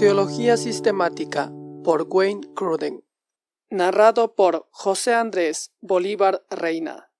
Teología 0.00 0.56
Sistemática 0.56 1.52
por 1.84 2.06
Wayne 2.08 2.54
Cruden. 2.54 3.04
Narrado 3.68 4.34
por 4.34 4.66
José 4.70 5.12
Andrés 5.12 5.72
Bolívar 5.82 6.42
Reina. 6.48 7.10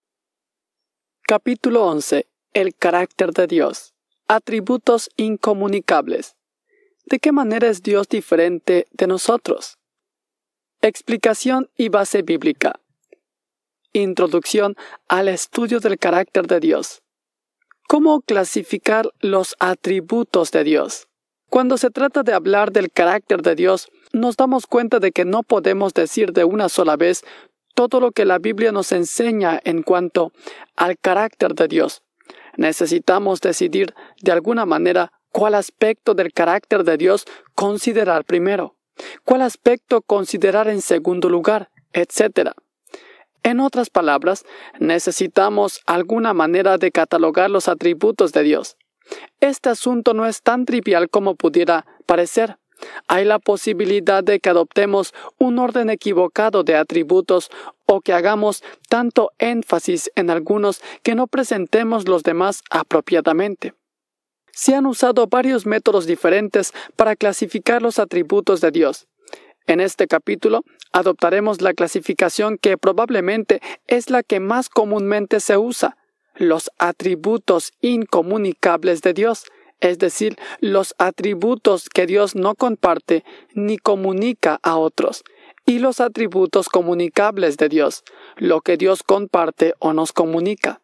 Capítulo 1.21 1.85
11. 1.85 2.27
El 2.55 2.75
carácter 2.75 3.33
de 3.33 3.47
Dios. 3.49 3.93
Atributos 4.29 5.11
incomunicables. 5.19 6.37
¿De 7.05 7.19
qué 7.19 7.33
manera 7.33 7.69
es 7.69 7.83
Dios 7.83 8.09
diferente 8.09 8.87
de 8.93 9.07
nosotros? 9.07 9.77
Explicación 10.81 11.69
y 11.77 11.91
base 11.91 12.23
bíblica. 12.23 12.81
Introducción 13.93 14.75
al 15.07 15.29
estudio 15.29 15.81
del 15.81 15.99
carácter 15.99 16.47
de 16.47 16.61
Dios. 16.61 17.03
¿Cómo 17.87 18.23
clasificar 18.23 19.13
los 19.21 19.55
atributos 19.59 20.51
de 20.51 20.65
Dios? 20.65 21.10
Cuando 21.51 21.79
se 21.79 21.91
trata 21.91 22.23
de 22.23 22.33
hablar 22.33 22.71
del 22.71 22.93
carácter 22.93 23.43
de 23.43 23.57
Dios, 23.57 23.91
nos 24.13 24.37
damos 24.37 24.69
cuenta 24.69 25.01
de 25.01 25.11
que 25.11 25.25
no 25.25 25.43
podemos 25.43 25.93
decir 25.93 26.33
de 26.33 26.45
una 26.45 26.69
sola 26.69 26.97
vez 26.97 27.25
todo 27.75 27.99
lo 27.99 28.13
que 28.13 28.25
la 28.25 28.39
Biblia 28.39 28.71
nos 28.71 28.93
enseña 28.93 29.61
en 29.65 29.83
cuanto 29.83 30.33
al 30.77 30.97
carácter 30.97 31.55
de 31.55 31.67
Dios. 31.67 32.03
Necesitamos 32.57 33.41
decidir 33.41 33.95
de 34.23 34.31
alguna 34.31 34.65
manera 34.65 35.13
cuál 35.33 35.57
aspecto 35.57 36.15
del 36.15 36.33
carácter 36.33 36.85
de 36.85 36.97
Dios 36.97 37.25
considerar 37.57 38.25
primero, 38.25 38.77
cuál 39.25 39.43
aspecto 39.43 40.03
considerar 40.03 40.69
en 40.69 40.81
segundo 40.81 41.29
lugar, 41.29 41.71
etc. 41.93 42.53
En 43.43 43.59
otras 43.59 43.91
palabras, 43.91 44.45
necesitamos 44.79 45.81
alguna 45.87 46.33
manera 46.33 46.79
de 46.79 46.93
catalogar 46.93 47.51
los 47.51 47.67
atributos 47.67 48.33
de 48.33 48.45
Dios. 48.45 48.77
Este 49.41 49.69
asunto 49.71 50.15
no 50.15 50.27
es 50.27 50.43
tan 50.43 50.65
trivial 50.65 51.09
como 51.09 51.35
pudiera 51.35 51.87
parecer. 52.07 52.59
Hay 53.09 53.25
la 53.25 53.39
posibilidad 53.39 54.25
de 54.25 54.41
que 54.41 54.51
adoptemos 54.51 55.13
un 55.39 55.59
orden 55.59 55.91
equivocado 55.91 56.65
de 56.65 56.77
atributos 56.77 57.51
o 57.87 58.01
que 58.01 58.13
hagamos 58.13 58.63
tanto 58.89 59.33
énfasis 59.39 60.11
en 60.15 60.31
algunos 60.31 60.81
que 61.03 61.15
no 61.15 61.27
presentemos 61.27 62.09
los 62.09 62.23
demás 62.23 62.63
apropiadamente. 62.71 63.75
Se 64.53 64.75
han 64.75 64.87
usado 64.87 65.27
varios 65.27 65.67
métodos 65.67 66.07
diferentes 66.07 66.73
para 66.97 67.17
clasificar 67.17 67.83
los 67.83 67.99
atributos 67.99 68.61
de 68.61 68.71
Dios. 68.71 69.07
En 69.67 69.81
este 69.81 70.07
capítulo 70.07 70.65
adoptaremos 70.93 71.61
la 71.61 71.75
clasificación 71.75 72.59
que 72.59 72.77
probablemente 72.77 73.61
es 73.87 74.11
la 74.11 74.23
que 74.23 74.41
más 74.41 74.69
comúnmente 74.69 75.39
se 75.41 75.57
usa, 75.57 75.97
los 76.37 76.71
atributos 76.79 77.73
incomunicables 77.81 79.03
de 79.03 79.13
Dios, 79.13 79.45
es 79.81 79.99
decir, 79.99 80.37
los 80.61 80.95
atributos 80.99 81.89
que 81.89 82.07
Dios 82.07 82.35
no 82.35 82.55
comparte 82.55 83.25
ni 83.55 83.79
comunica 83.79 84.61
a 84.63 84.77
otros, 84.77 85.25
y 85.67 85.79
los 85.79 86.01
atributos 86.01 86.69
comunicables 86.69 87.57
de 87.57 87.69
Dios, 87.69 88.05
lo 88.37 88.61
que 88.61 88.77
Dios 88.77 89.03
comparte 89.03 89.75
o 89.79 89.93
nos 89.93 90.13
comunica. 90.13 90.81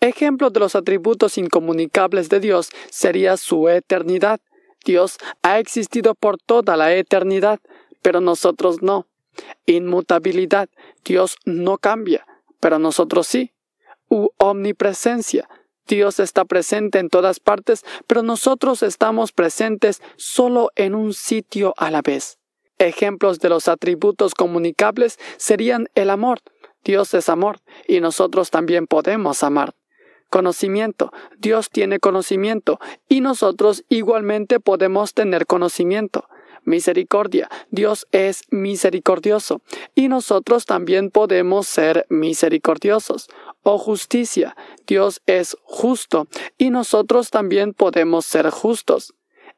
Ejemplo 0.00 0.50
de 0.50 0.60
los 0.60 0.76
atributos 0.76 1.38
incomunicables 1.38 2.28
de 2.28 2.40
Dios 2.40 2.70
sería 2.90 3.36
su 3.36 3.68
eternidad. 3.68 4.40
Dios 4.84 5.16
ha 5.42 5.58
existido 5.58 6.14
por 6.14 6.38
toda 6.38 6.76
la 6.76 6.94
eternidad, 6.94 7.60
pero 8.02 8.20
nosotros 8.20 8.82
no. 8.82 9.06
Inmutabilidad. 9.64 10.68
Dios 11.02 11.36
no 11.44 11.78
cambia, 11.78 12.26
pero 12.60 12.78
nosotros 12.78 13.26
sí 13.26 13.52
u 14.08 14.30
omnipresencia. 14.38 15.48
Dios 15.86 16.18
está 16.18 16.44
presente 16.44 16.98
en 16.98 17.08
todas 17.08 17.38
partes, 17.38 17.84
pero 18.06 18.22
nosotros 18.22 18.82
estamos 18.82 19.32
presentes 19.32 20.02
solo 20.16 20.70
en 20.74 20.94
un 20.94 21.14
sitio 21.14 21.74
a 21.76 21.90
la 21.90 22.02
vez. 22.02 22.38
Ejemplos 22.78 23.38
de 23.38 23.48
los 23.48 23.68
atributos 23.68 24.34
comunicables 24.34 25.18
serían 25.36 25.88
el 25.94 26.10
amor. 26.10 26.40
Dios 26.84 27.14
es 27.14 27.28
amor 27.28 27.60
y 27.88 28.00
nosotros 28.00 28.50
también 28.50 28.86
podemos 28.86 29.42
amar. 29.42 29.74
Conocimiento. 30.28 31.12
Dios 31.38 31.70
tiene 31.70 32.00
conocimiento 32.00 32.78
y 33.08 33.20
nosotros 33.20 33.84
igualmente 33.88 34.60
podemos 34.60 35.14
tener 35.14 35.46
conocimiento. 35.46 36.28
Misericordia. 36.66 37.48
Dios 37.70 38.06
es 38.12 38.42
misericordioso 38.50 39.62
y 39.94 40.08
nosotros 40.08 40.66
también 40.66 41.10
podemos 41.10 41.66
ser 41.66 42.04
misericordiosos 42.10 43.28
o 43.62 43.78
justicia. 43.78 44.54
Dios 44.86 45.22
es 45.24 45.56
justo 45.62 46.28
y 46.58 46.68
nosotros 46.68 47.30
también 47.30 47.72
podemos 47.72 48.26
ser 48.26 48.50
justos. 48.50 49.14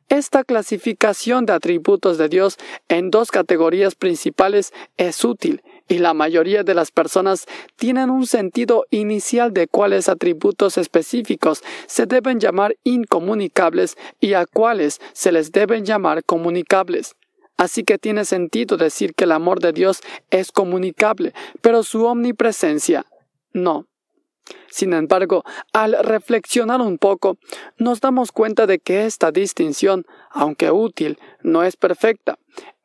Esta 0.08 0.44
clasificación 0.44 1.44
de 1.44 1.52
atributos 1.52 2.16
de 2.16 2.28
Dios 2.28 2.56
en 2.88 3.10
dos 3.10 3.30
categorías 3.30 3.94
principales 3.94 4.72
es 4.96 5.24
útil 5.24 5.62
y 5.88 5.98
la 5.98 6.14
mayoría 6.14 6.62
de 6.62 6.74
las 6.74 6.90
personas 6.90 7.46
tienen 7.76 8.10
un 8.10 8.26
sentido 8.26 8.84
inicial 8.90 9.52
de 9.52 9.66
cuáles 9.66 10.08
atributos 10.08 10.78
específicos 10.78 11.62
se 11.86 12.06
deben 12.06 12.38
llamar 12.38 12.76
incomunicables 12.84 13.96
y 14.20 14.34
a 14.34 14.46
cuáles 14.46 15.00
se 15.12 15.32
les 15.32 15.50
deben 15.50 15.84
llamar 15.84 16.22
comunicables. 16.24 17.14
Así 17.56 17.82
que 17.82 17.98
tiene 17.98 18.24
sentido 18.24 18.76
decir 18.76 19.14
que 19.14 19.24
el 19.24 19.32
amor 19.32 19.58
de 19.60 19.72
Dios 19.72 20.00
es 20.30 20.52
comunicable, 20.52 21.32
pero 21.60 21.82
su 21.82 22.04
omnipresencia 22.04 23.04
no. 23.52 23.86
Sin 24.70 24.92
embargo, 24.92 25.44
al 25.72 25.96
reflexionar 26.02 26.80
un 26.80 26.98
poco, 26.98 27.36
nos 27.76 28.00
damos 28.00 28.32
cuenta 28.32 28.66
de 28.66 28.78
que 28.78 29.06
esta 29.06 29.30
distinción, 29.30 30.04
aunque 30.30 30.70
útil, 30.70 31.18
no 31.42 31.64
es 31.64 31.76
perfecta. 31.76 32.38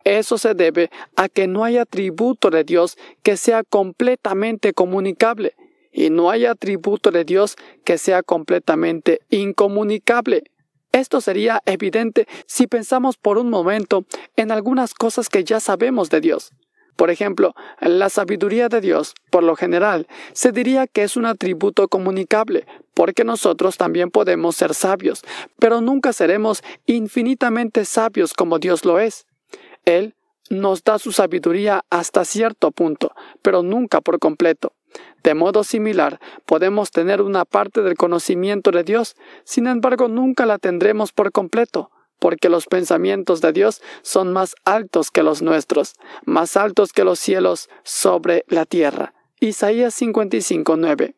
Eso 0.03 0.38
se 0.38 0.53
debe 0.53 0.90
a 1.16 1.30
que 1.30 1.47
no 1.47 1.64
hay 1.64 1.78
atributo 1.78 2.50
de 2.50 2.64
Dios 2.64 2.97
que 3.24 3.38
sea 3.38 3.64
completamente 3.64 4.74
comunicable, 4.74 5.56
y 5.91 6.09
no 6.09 6.30
hay 6.30 6.46
atributo 6.46 7.12
de 7.12 7.24
Dios 7.24 7.56
que 7.86 7.97
sea 7.97 8.24
completamente 8.24 9.22
incomunicable. 9.30 10.44
Esto 10.92 11.22
sería 11.22 11.62
evidente 11.66 12.28
si 12.46 12.68
pensamos 12.68 13.18
por 13.18 13.38
un 13.38 13.50
momento 13.50 14.06
en 14.36 14.52
algunas 14.52 14.94
cosas 14.94 15.30
que 15.30 15.44
ya 15.44 15.59
sabemos 15.59 16.09
de 16.09 16.22
Dios. 16.22 16.52
Por 16.96 17.09
ejemplo, 17.09 17.56
la 17.80 18.09
sabiduría 18.09 18.69
de 18.69 18.80
Dios, 18.80 19.16
por 19.31 19.44
lo 19.44 19.56
general, 19.56 20.08
se 20.34 20.52
diría 20.52 20.86
que 20.86 21.03
es 21.03 21.18
un 21.18 21.25
atributo 21.25 21.88
comunicable, 21.88 22.68
porque 22.94 23.24
nosotros 23.24 23.78
también 23.78 24.12
podemos 24.12 24.56
ser 24.56 24.75
sabios, 24.75 25.24
pero 25.58 25.81
nunca 25.81 26.13
seremos 26.13 26.62
infinitamente 26.86 27.86
sabios 27.86 28.34
como 28.34 28.59
Dios 28.59 28.86
lo 28.86 29.00
es. 29.00 29.25
Él 29.85 30.16
nos 30.49 30.83
da 30.83 30.99
su 30.99 31.11
sabiduría 31.11 31.83
hasta 31.89 32.25
cierto 32.25 32.71
punto, 32.71 33.13
pero 33.41 33.63
nunca 33.63 34.01
por 34.01 34.19
completo. 34.19 34.73
De 35.23 35.33
modo 35.33 35.63
similar, 35.63 36.19
podemos 36.45 36.91
tener 36.91 37.21
una 37.21 37.45
parte 37.45 37.81
del 37.81 37.95
conocimiento 37.95 38.71
de 38.71 38.83
Dios, 38.83 39.16
sin 39.44 39.67
embargo 39.67 40.07
nunca 40.07 40.45
la 40.45 40.59
tendremos 40.59 41.11
por 41.11 41.31
completo, 41.31 41.89
porque 42.19 42.49
los 42.49 42.67
pensamientos 42.67 43.41
de 43.41 43.53
Dios 43.53 43.81
son 44.01 44.33
más 44.33 44.55
altos 44.66 45.11
que 45.11 45.23
los 45.23 45.41
nuestros, 45.41 45.95
más 46.25 46.57
altos 46.57 46.91
que 46.94 47.03
los 47.03 47.19
cielos 47.19 47.69
sobre 47.83 48.44
la 48.47 48.65
tierra. 48.65 49.13
Isaías 49.39 49.94
55:9. 50.00 51.15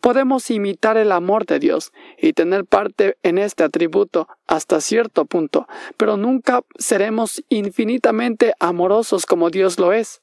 Podemos 0.00 0.50
imitar 0.50 0.96
el 0.96 1.12
amor 1.12 1.46
de 1.46 1.58
Dios 1.58 1.92
y 2.18 2.32
tener 2.32 2.64
parte 2.64 3.16
en 3.22 3.38
este 3.38 3.64
atributo 3.64 4.28
hasta 4.46 4.80
cierto 4.80 5.24
punto, 5.24 5.66
pero 5.96 6.16
nunca 6.16 6.62
seremos 6.78 7.42
infinitamente 7.48 8.54
amorosos 8.60 9.26
como 9.26 9.50
Dios 9.50 9.78
lo 9.78 9.92
es. 9.92 10.22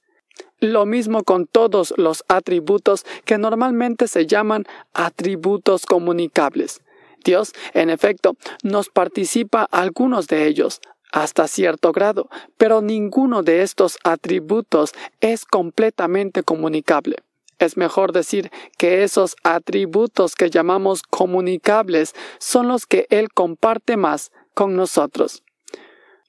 Lo 0.60 0.86
mismo 0.86 1.24
con 1.24 1.48
todos 1.48 1.94
los 1.98 2.24
atributos 2.28 3.06
que 3.26 3.38
normalmente 3.38 4.08
se 4.08 4.28
llaman 4.28 4.66
atributos 4.94 5.86
comunicables. 5.86 6.82
Dios, 7.24 7.54
en 7.74 7.90
efecto, 7.90 8.36
nos 8.64 8.90
participa 8.90 9.68
algunos 9.72 10.28
de 10.28 10.47
ellos, 10.47 10.82
hasta 11.12 11.47
cierto 11.47 11.92
grado, 11.92 12.30
pero 12.58 12.82
ninguno 12.82 13.44
de 13.44 13.62
estos 13.62 13.97
atributos 14.04 14.94
es 15.20 15.46
completamente 15.46 16.44
comunicable. 16.44 17.18
Es 17.61 17.78
mejor 17.78 18.11
decir 18.11 18.49
que 18.79 19.03
esos 19.03 19.35
atributos 19.43 20.34
que 20.34 20.49
llamamos 20.49 21.03
comunicables 21.03 22.16
son 22.40 22.67
los 22.67 22.87
que 22.87 23.05
Él 23.11 23.29
comparte 23.31 23.97
más 23.97 24.31
con 24.55 24.75
nosotros. 24.75 25.43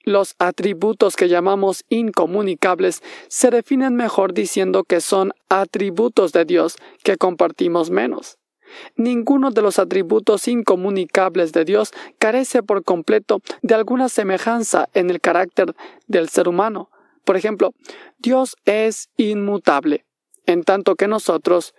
Los 0.05 0.35
atributos 0.39 1.17
que 1.17 1.31
llamamos 1.31 1.87
incomunicables 1.89 3.03
se 3.29 3.51
definen 3.51 3.95
mejor 3.97 4.35
diciendo 4.35 4.85
que 4.85 5.01
son 5.01 5.33
atributos 5.49 6.33
de 6.33 6.45
Dios 6.45 6.77
que 7.03 7.17
compartimos 7.17 7.89
menos. 7.89 8.37
Ninguno 8.97 9.53
de 9.53 9.63
los 9.63 9.79
atributos 9.79 10.49
incomunicables 10.49 11.53
de 11.53 11.65
Dios 11.65 11.93
carece 12.19 12.63
por 12.63 12.85
completo 12.85 13.41
de 13.63 13.75
alguna 13.75 14.11
semejanza 14.11 14.91
en 14.93 15.09
el 15.09 15.23
carácter 15.23 15.75
del 16.07 16.29
ser 16.29 16.47
humano. 16.47 16.91
Por 17.25 17.39
ejemplo, 17.39 17.73
Dios 18.19 18.55
es 18.67 19.09
inmutable, 19.17 20.05
en 20.47 20.63
tanto 20.65 20.97
que 20.97 21.09
nosotros 21.09 21.75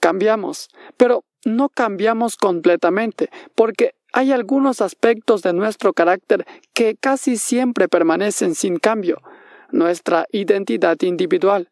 cambiamos, 0.00 0.68
pero 0.96 1.24
no 1.44 1.68
cambiamos 1.68 2.36
completamente, 2.36 3.30
porque 3.54 3.94
hay 4.12 4.32
algunos 4.32 4.80
aspectos 4.80 5.42
de 5.42 5.52
nuestro 5.52 5.92
carácter 5.92 6.46
que 6.74 6.96
casi 6.96 7.36
siempre 7.36 7.88
permanecen 7.88 8.54
sin 8.54 8.78
cambio. 8.78 9.22
Nuestra 9.70 10.26
identidad 10.32 10.96
individual, 11.02 11.70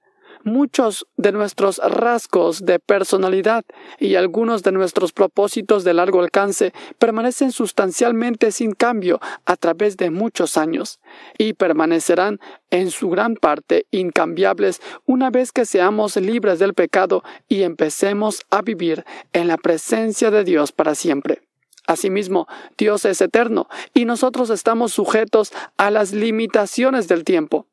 muchos 0.53 1.07
de 1.17 1.33
nuestros 1.33 1.79
rasgos 1.79 2.65
de 2.65 2.79
personalidad 2.79 3.65
y 3.99 4.17
algunos 4.17 4.63
de 4.63 4.73
nuestros 4.73 5.13
propósitos 5.13 5.85
de 5.85 5.95
largo 5.95 6.21
alcance 6.21 6.73
permanecen 6.99 7.53
sustancialmente 7.53 8.53
sin 8.53 8.73
cambio 8.73 9.21
a 9.45 9.57
través 9.57 9.97
de 9.97 10.11
muchos 10.11 10.57
años 10.57 11.01
y 11.39 11.53
permanecerán 11.53 12.41
en 12.71 12.91
su 12.91 13.09
gran 13.11 13.37
parte 13.37 13.87
incambiables 13.91 14.81
una 15.07 15.31
vez 15.31 15.53
que 15.53 15.65
seamos 15.67 16.17
libres 16.17 16.59
del 16.59 16.75
pecado 16.75 17.23
y 17.49 17.63
empecemos 17.63 18.43
a 18.51 18.63
vivir 18.63 19.05
en 19.33 19.49
la 19.49 19.57
presencia 19.57 20.31
de 20.31 20.45
Dios 20.45 20.73
para 20.73 20.95
siempre. 20.95 21.43
Asimismo, 21.87 22.47
Dios 22.77 23.07
es 23.07 23.21
eterno 23.23 23.67
y 23.95 24.05
nosotros 24.05 24.51
estamos 24.51 24.93
sujetos 24.93 25.53
a 25.79 25.91
las 25.91 26.13
limitaciones 26.13 27.09
del 27.09 27.25
tiempo. 27.25 27.67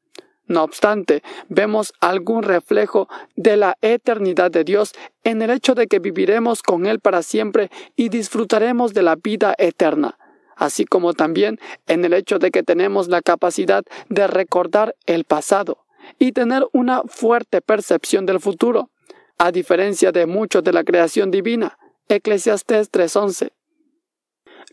No 0.47 0.63
obstante, 0.63 1.23
vemos 1.49 1.93
algún 2.01 2.43
reflejo 2.43 3.07
de 3.35 3.57
la 3.57 3.77
eternidad 3.81 4.51
de 4.51 4.63
Dios 4.63 4.93
en 5.23 5.41
el 5.41 5.49
hecho 5.49 5.73
de 5.73 5.87
que 5.87 5.99
viviremos 5.99 6.61
con 6.61 6.85
Él 6.85 6.99
para 6.99 7.23
siempre 7.23 7.71
y 7.95 8.09
disfrutaremos 8.09 8.93
de 8.93 9.01
la 9.01 9.15
vida 9.15 9.55
eterna, 9.57 10.19
así 10.55 10.85
como 10.85 11.13
también 11.13 11.59
en 11.87 12.05
el 12.05 12.13
hecho 12.13 12.37
de 12.37 12.51
que 12.51 12.61
tenemos 12.61 13.07
la 13.07 13.21
capacidad 13.21 13.83
de 14.09 14.27
recordar 14.27 14.95
el 15.07 15.23
pasado 15.23 15.85
y 16.19 16.31
tener 16.31 16.67
una 16.73 17.01
fuerte 17.07 17.61
percepción 17.61 18.27
del 18.27 18.39
futuro, 18.39 18.91
a 19.39 19.51
diferencia 19.51 20.11
de 20.11 20.27
muchos 20.27 20.63
de 20.63 20.73
la 20.73 20.83
creación 20.83 21.31
divina. 21.31 21.77
Eclesiastés 22.07 22.91
3:11. 22.91 23.51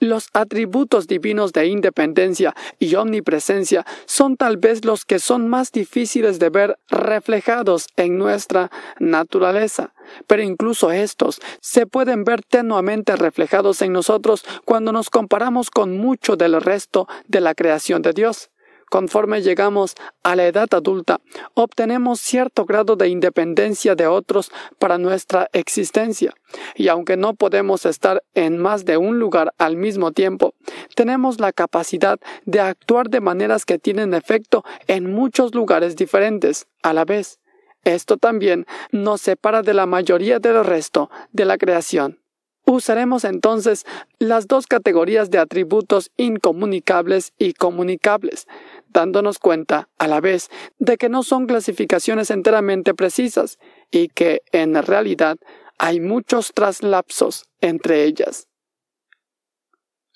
Los 0.03 0.31
atributos 0.33 1.07
divinos 1.07 1.53
de 1.53 1.69
independencia 1.69 2.57
y 2.81 2.97
omnipresencia 2.97 3.87
son 4.05 4.37
tal 4.37 4.57
vez 4.57 4.85
los 4.85 5.05
que 5.05 5.21
son 5.21 5.47
más 5.47 5.71
difíciles 5.71 6.41
de 6.41 6.51
ver 6.51 6.77
reflejados 6.89 7.87
en 7.95 8.19
nuestra 8.19 8.73
naturaleza, 8.99 9.95
pero 10.27 10.43
incluso 10.43 10.91
estos 10.91 11.41
se 11.61 11.87
pueden 11.87 12.25
ver 12.25 12.43
tenuamente 12.43 13.15
reflejados 13.15 13.81
en 13.81 13.93
nosotros 13.93 14.45
cuando 14.65 14.91
nos 14.91 15.09
comparamos 15.09 15.71
con 15.71 15.97
mucho 15.97 16.35
del 16.35 16.61
resto 16.61 17.07
de 17.29 17.41
la 17.41 17.55
creación 17.55 18.03
de 18.03 18.13
Dios. 18.13 18.52
Conforme 18.93 19.41
llegamos 19.41 19.94
a 20.23 20.37
la 20.37 20.44
edad 20.44 20.69
adulta, 20.75 21.19
obtenemos 21.55 22.21
cierto 22.21 22.67
grado 22.67 22.94
de 22.94 23.09
independencia 23.09 23.94
de 23.94 24.06
otros 24.06 24.53
para 24.79 24.99
nuestra 24.99 25.49
existencia, 25.55 26.35
y 26.75 26.89
aunque 26.89 27.17
no 27.17 27.33
podemos 27.33 27.87
estar 27.87 28.23
en 28.35 28.59
más 28.59 28.85
de 28.85 28.99
un 28.99 29.19
lugar 29.19 29.55
al 29.56 29.77
mismo 29.77 30.12
tiempo, 30.12 30.53
tenemos 30.94 31.41
la 31.41 31.55
capacidad 31.55 32.19
de 32.44 32.61
actuar 32.61 33.09
de 33.09 33.23
maneras 33.23 33.65
que 33.65 33.79
tienen 33.79 34.12
efecto 34.12 34.62
en 34.89 35.11
muchos 35.11 35.55
lugares 35.55 35.97
diferentes 35.97 36.67
a 36.83 36.93
la 36.93 37.06
vez. 37.06 37.41
Esto 37.85 38.19
también 38.19 38.67
nos 38.91 39.23
separa 39.23 39.62
de 39.62 39.73
la 39.73 39.87
mayoría 39.87 40.39
del 40.39 40.62
resto 40.67 41.09
de 41.33 41.47
la 41.47 41.56
creación. 41.56 42.19
Usaremos 42.65 43.25
entonces 43.25 43.85
las 44.21 44.47
dos 44.47 44.69
categorías 44.69 45.31
de 45.31 45.39
atributos 45.39 46.12
incomunicables 46.17 47.33
y 47.37 47.55
comunicables, 47.55 48.47
dándonos 48.93 49.39
cuenta 49.39 49.89
a 49.99 50.06
la 50.06 50.21
vez 50.21 50.50
de 50.79 50.97
que 50.97 51.09
no 51.09 51.23
son 51.23 51.47
clasificaciones 51.47 52.31
enteramente 52.31 52.94
precisas 52.94 53.59
y 53.91 54.09
que 54.09 54.43
en 54.53 54.75
realidad 54.83 55.37
hay 55.79 56.00
muchos 56.00 56.53
traslapsos 56.55 57.47
entre 57.61 58.05
ellas. 58.05 58.49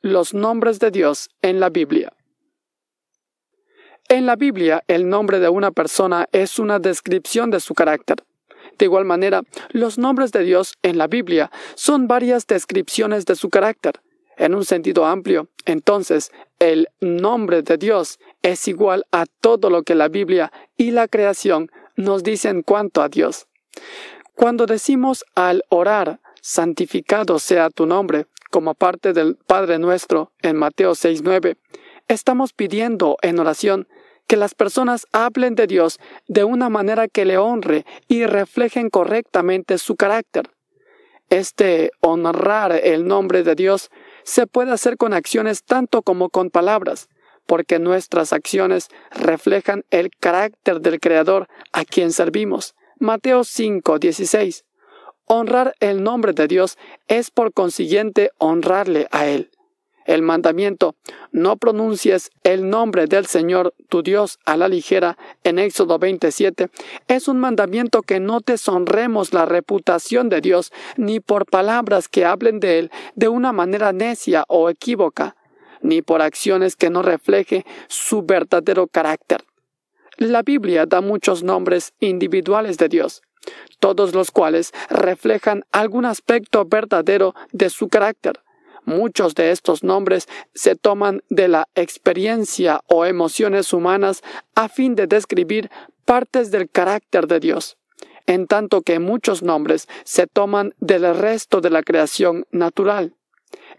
Los 0.02 0.34
nombres 0.34 0.78
de 0.78 0.90
Dios 0.90 1.30
en 1.42 1.58
la 1.60 1.70
Biblia. 1.70 2.12
En 4.08 4.24
la 4.24 4.36
Biblia, 4.36 4.84
el 4.86 5.08
nombre 5.08 5.40
de 5.40 5.48
una 5.48 5.72
persona 5.72 6.28
es 6.30 6.60
una 6.60 6.78
descripción 6.78 7.50
de 7.50 7.58
su 7.58 7.74
carácter. 7.74 8.18
De 8.78 8.84
igual 8.84 9.04
manera, 9.04 9.42
los 9.70 9.98
nombres 9.98 10.30
de 10.30 10.44
Dios 10.44 10.74
en 10.82 10.98
la 10.98 11.08
Biblia 11.08 11.50
son 11.74 12.06
varias 12.06 12.46
descripciones 12.46 13.24
de 13.24 13.34
su 13.34 13.50
carácter. 13.50 14.00
En 14.36 14.54
un 14.54 14.64
sentido 14.64 15.06
amplio, 15.06 15.48
entonces, 15.64 16.30
el 16.58 16.88
nombre 17.00 17.62
de 17.62 17.76
Dios 17.76 18.18
es 18.42 18.68
igual 18.68 19.04
a 19.12 19.26
todo 19.26 19.70
lo 19.70 19.82
que 19.82 19.94
la 19.94 20.08
Biblia 20.08 20.52
y 20.76 20.90
la 20.90 21.08
creación 21.08 21.70
nos 21.96 22.22
dicen 22.22 22.62
cuanto 22.62 23.02
a 23.02 23.08
Dios. 23.08 23.46
Cuando 24.34 24.66
decimos 24.66 25.24
al 25.34 25.64
orar, 25.70 26.20
santificado 26.42 27.38
sea 27.38 27.70
tu 27.70 27.86
nombre, 27.86 28.26
como 28.50 28.74
parte 28.74 29.12
del 29.12 29.36
Padre 29.36 29.78
nuestro 29.78 30.32
en 30.40 30.56
Mateo 30.56 30.92
6.9, 30.92 31.56
estamos 32.08 32.52
pidiendo 32.52 33.16
en 33.22 33.38
oración 33.38 33.88
que 34.26 34.36
las 34.36 34.54
personas 34.54 35.06
hablen 35.12 35.54
de 35.54 35.66
Dios 35.66 35.98
de 36.26 36.44
una 36.44 36.68
manera 36.68 37.08
que 37.08 37.24
le 37.24 37.38
honre 37.38 37.84
y 38.08 38.26
reflejen 38.26 38.90
correctamente 38.90 39.78
su 39.78 39.96
carácter. 39.96 40.50
Este 41.28 41.90
honrar 42.00 42.72
el 42.72 43.06
nombre 43.06 43.42
de 43.42 43.54
Dios 43.54 43.90
se 44.26 44.48
puede 44.48 44.72
hacer 44.72 44.96
con 44.96 45.14
acciones 45.14 45.62
tanto 45.62 46.02
como 46.02 46.30
con 46.30 46.50
palabras, 46.50 47.08
porque 47.46 47.78
nuestras 47.78 48.32
acciones 48.32 48.88
reflejan 49.12 49.84
el 49.90 50.10
carácter 50.10 50.80
del 50.80 50.98
Creador 50.98 51.46
a 51.72 51.84
quien 51.84 52.10
servimos. 52.10 52.74
Mateo 52.98 53.44
5, 53.44 54.00
16. 54.00 54.64
Honrar 55.26 55.74
el 55.78 56.02
nombre 56.02 56.32
de 56.32 56.48
Dios 56.48 56.76
es 57.06 57.30
por 57.30 57.52
consiguiente 57.52 58.32
honrarle 58.38 59.06
a 59.12 59.26
Él. 59.26 59.52
El 60.06 60.22
mandamiento, 60.22 60.94
no 61.32 61.56
pronuncies 61.56 62.30
el 62.44 62.70
nombre 62.70 63.06
del 63.06 63.26
Señor 63.26 63.74
tu 63.88 64.02
Dios 64.02 64.38
a 64.44 64.56
la 64.56 64.68
ligera 64.68 65.18
en 65.42 65.58
Éxodo 65.58 65.98
27, 65.98 66.70
es 67.08 67.26
un 67.26 67.38
mandamiento 67.38 68.02
que 68.02 68.20
no 68.20 68.38
deshonremos 68.40 69.32
la 69.32 69.46
reputación 69.46 70.28
de 70.28 70.40
Dios 70.40 70.72
ni 70.96 71.18
por 71.18 71.44
palabras 71.44 72.08
que 72.08 72.24
hablen 72.24 72.60
de 72.60 72.78
Él 72.78 72.90
de 73.16 73.28
una 73.28 73.52
manera 73.52 73.92
necia 73.92 74.44
o 74.46 74.70
equívoca, 74.70 75.34
ni 75.82 76.02
por 76.02 76.22
acciones 76.22 76.76
que 76.76 76.88
no 76.88 77.02
refleje 77.02 77.66
su 77.88 78.22
verdadero 78.22 78.86
carácter. 78.86 79.44
La 80.18 80.42
Biblia 80.42 80.86
da 80.86 81.00
muchos 81.00 81.42
nombres 81.42 81.94
individuales 81.98 82.78
de 82.78 82.88
Dios, 82.88 83.22
todos 83.80 84.14
los 84.14 84.30
cuales 84.30 84.72
reflejan 84.88 85.64
algún 85.72 86.04
aspecto 86.04 86.64
verdadero 86.64 87.34
de 87.52 87.70
su 87.70 87.88
carácter. 87.88 88.40
Muchos 88.86 89.34
de 89.34 89.50
estos 89.50 89.82
nombres 89.82 90.28
se 90.54 90.76
toman 90.76 91.22
de 91.28 91.48
la 91.48 91.68
experiencia 91.74 92.80
o 92.86 93.04
emociones 93.04 93.72
humanas 93.72 94.22
a 94.54 94.68
fin 94.68 94.94
de 94.94 95.08
describir 95.08 95.70
partes 96.04 96.52
del 96.52 96.70
carácter 96.70 97.26
de 97.26 97.40
Dios, 97.40 97.76
en 98.26 98.46
tanto 98.46 98.82
que 98.82 99.00
muchos 99.00 99.42
nombres 99.42 99.88
se 100.04 100.28
toman 100.28 100.72
del 100.78 101.16
resto 101.16 101.60
de 101.60 101.70
la 101.70 101.82
creación 101.82 102.46
natural. 102.52 103.16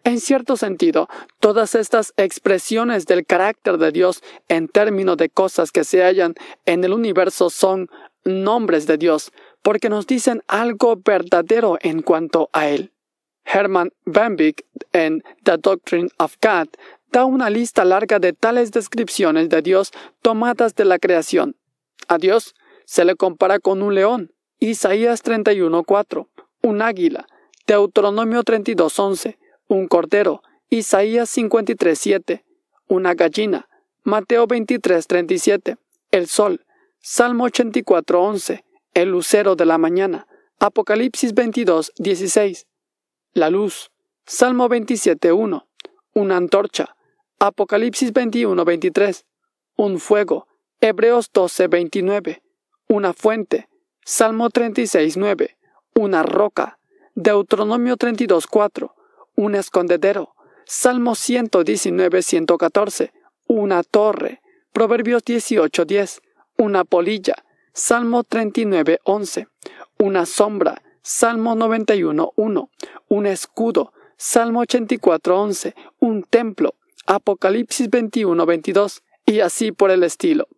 En 0.03 0.19
cierto 0.19 0.57
sentido, 0.57 1.07
todas 1.39 1.73
estas 1.73 2.13
expresiones 2.17 3.05
del 3.05 3.25
carácter 3.25 3.77
de 3.77 3.93
Dios 3.93 4.21
en 4.49 4.67
términos 4.67 5.15
de 5.15 5.29
cosas 5.29 5.71
que 5.71 5.85
se 5.85 6.03
hallan 6.03 6.35
en 6.65 6.83
el 6.83 6.93
universo 6.93 7.49
son 7.49 7.89
nombres 8.25 8.87
de 8.87 8.97
Dios, 8.97 9.31
porque 9.61 9.89
nos 9.89 10.05
dicen 10.05 10.43
algo 10.47 10.97
verdadero 11.03 11.77
en 11.81 12.01
cuanto 12.01 12.49
a 12.51 12.67
Él. 12.67 12.91
Herman 13.47 13.91
Bambik 14.05 14.65
en 14.93 15.23
The 15.43 15.57
Doctrine 15.57 16.09
of 16.19 16.35
God 16.41 16.67
da 17.11 17.25
una 17.25 17.49
lista 17.49 17.85
larga 17.85 18.19
de 18.19 18.33
tales 18.33 18.71
descripciones 18.71 19.49
de 19.49 19.61
Dios 19.61 19.91
tomadas 20.21 20.75
de 20.75 20.85
la 20.85 20.99
creación. 20.99 21.55
A 22.07 22.17
Dios 22.17 22.55
se 22.85 23.05
le 23.05 23.15
compara 23.15 23.59
con 23.59 23.81
un 23.81 23.95
león, 23.95 24.33
Isaías 24.59 25.23
31.4, 25.23 26.27
un 26.63 26.81
águila, 26.81 27.27
Deuteronomio 27.65 28.43
32.11, 28.43 29.37
un 29.67 29.87
cordero, 29.87 30.41
Isaías 30.69 31.35
53.7, 31.37 32.43
una 32.87 33.13
gallina, 33.13 33.67
Mateo 34.03 34.47
23.37, 34.47 35.77
el 36.11 36.27
sol, 36.27 36.65
Salmo 36.99 37.47
84.11, 37.47 38.63
el 38.93 39.09
lucero 39.09 39.55
de 39.55 39.65
la 39.65 39.77
mañana, 39.77 40.27
Apocalipsis 40.59 41.35
22.16, 41.35 42.65
la 43.33 43.49
luz. 43.49 43.91
Salmo 44.25 44.67
27.1. 44.67 45.65
Una 46.13 46.37
antorcha. 46.37 46.95
Apocalipsis 47.39 48.11
21.23. 48.11 49.23
Un 49.77 49.99
fuego. 49.99 50.47
Hebreos 50.81 51.31
12.29. 51.31 52.41
Una 52.89 53.13
fuente. 53.13 53.69
Salmo 54.03 54.49
36.9. 54.49 55.55
Una 55.95 56.23
roca. 56.23 56.79
Deuteronomio 57.13 57.95
32.4. 57.95 58.91
Un 59.35 59.55
escondedero. 59.55 60.33
Salmo 60.65 61.11
119.114. 61.11 63.11
Una 63.47 63.83
torre. 63.83 64.41
Proverbios 64.73 65.23
18.10. 65.23 66.19
Una 66.57 66.83
polilla. 66.83 67.35
Salmo 67.73 68.23
39.11. 68.23 69.47
Una 69.99 70.25
sombra. 70.25 70.81
Salmo 71.09 71.55
91.1, 71.55 72.69
un 73.07 73.25
escudo, 73.27 73.93
Salmo 74.17 74.61
84.11, 74.65 75.73
un 75.99 76.23
templo, 76.23 76.75
Apocalipsis 77.05 77.89
21.22 77.89 79.03
y 79.25 79.39
así 79.39 79.71
por 79.71 79.89
el 79.89 80.03
estilo. 80.03 80.49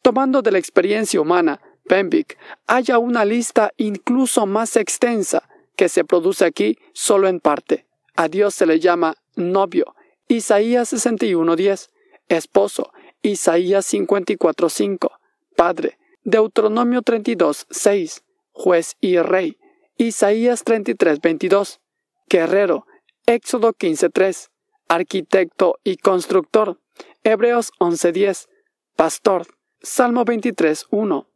Tomando 0.00 0.40
de 0.40 0.52
la 0.52 0.58
experiencia 0.58 1.20
humana, 1.20 1.60
Pembic, 1.88 2.38
haya 2.68 2.98
una 2.98 3.24
lista 3.24 3.72
incluso 3.76 4.46
más 4.46 4.76
extensa 4.76 5.48
que 5.74 5.88
se 5.88 6.04
produce 6.04 6.44
aquí 6.44 6.78
solo 6.92 7.26
en 7.26 7.40
parte. 7.40 7.88
A 8.14 8.28
Dios 8.28 8.54
se 8.54 8.66
le 8.66 8.78
llama 8.78 9.16
novio, 9.34 9.96
Isaías 10.28 10.92
61.10, 10.92 11.88
esposo, 12.28 12.92
Isaías 13.20 13.92
54.5, 13.92 15.10
padre, 15.56 15.98
Deuteronomio 16.22 17.02
32.6, 17.02 18.22
juez 18.52 18.96
y 19.00 19.18
rey, 19.18 19.58
Isaías 20.00 20.64
33.22, 20.64 21.80
guerrero, 22.28 22.86
Éxodo 23.26 23.72
15.3, 23.72 24.48
arquitecto 24.88 25.80
y 25.82 25.96
constructor, 25.96 26.78
Hebreos 27.24 27.72
11.10, 27.80 28.46
pastor, 28.94 29.48
Salmo 29.82 30.24
23.1, 30.24 31.26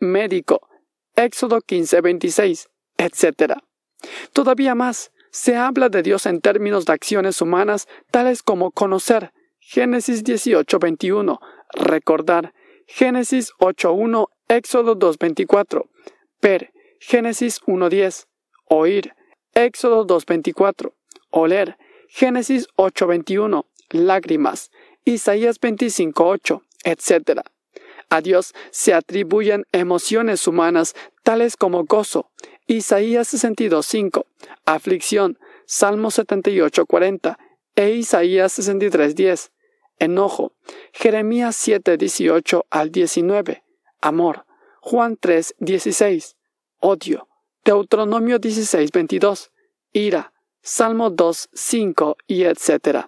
médico, 0.00 0.68
Éxodo 1.14 1.60
15.26, 1.60 2.68
etc. 2.98 3.54
Todavía 4.32 4.74
más, 4.74 5.12
se 5.30 5.54
habla 5.56 5.88
de 5.88 6.02
Dios 6.02 6.26
en 6.26 6.40
términos 6.40 6.86
de 6.86 6.92
acciones 6.94 7.40
humanas 7.40 7.86
tales 8.10 8.42
como 8.42 8.72
conocer, 8.72 9.32
Génesis 9.60 10.24
18.21, 10.24 11.38
recordar, 11.74 12.54
Génesis 12.88 13.52
8.1, 13.60 14.26
Éxodo 14.48 14.98
2.24, 14.98 15.88
per, 16.40 16.72
Génesis 17.00 17.62
1.10, 17.62 18.26
oír, 18.66 19.14
Éxodo 19.54 20.06
2.24, 20.06 20.92
oler, 21.30 21.78
Génesis 22.08 22.68
8.21, 22.76 23.64
lágrimas, 23.88 24.70
Isaías 25.04 25.58
25.8, 25.58 26.60
etc. 26.84 27.40
A 28.10 28.20
Dios 28.20 28.54
se 28.70 28.92
atribuyen 28.92 29.64
emociones 29.72 30.46
humanas 30.46 30.94
tales 31.22 31.56
como 31.56 31.84
gozo, 31.84 32.30
Isaías 32.66 33.32
62.5, 33.32 34.26
aflicción, 34.66 35.38
Salmo 35.64 36.10
78.40 36.10 37.38
e 37.76 37.90
Isaías 37.92 38.58
63.10, 38.58 39.50
enojo, 39.98 40.52
Jeremías 40.92 41.56
7.18 41.66 42.66
al 42.68 42.92
19, 42.92 43.64
amor, 44.02 44.44
Juan 44.80 45.16
3.16, 45.16 46.36
odio, 46.80 47.28
Deuteronomio 47.64 48.38
16.22, 48.38 49.50
ira, 49.92 50.32
Salmo 50.62 51.10
2.5 51.10 52.16
y 52.26 52.44
etc. 52.44 53.06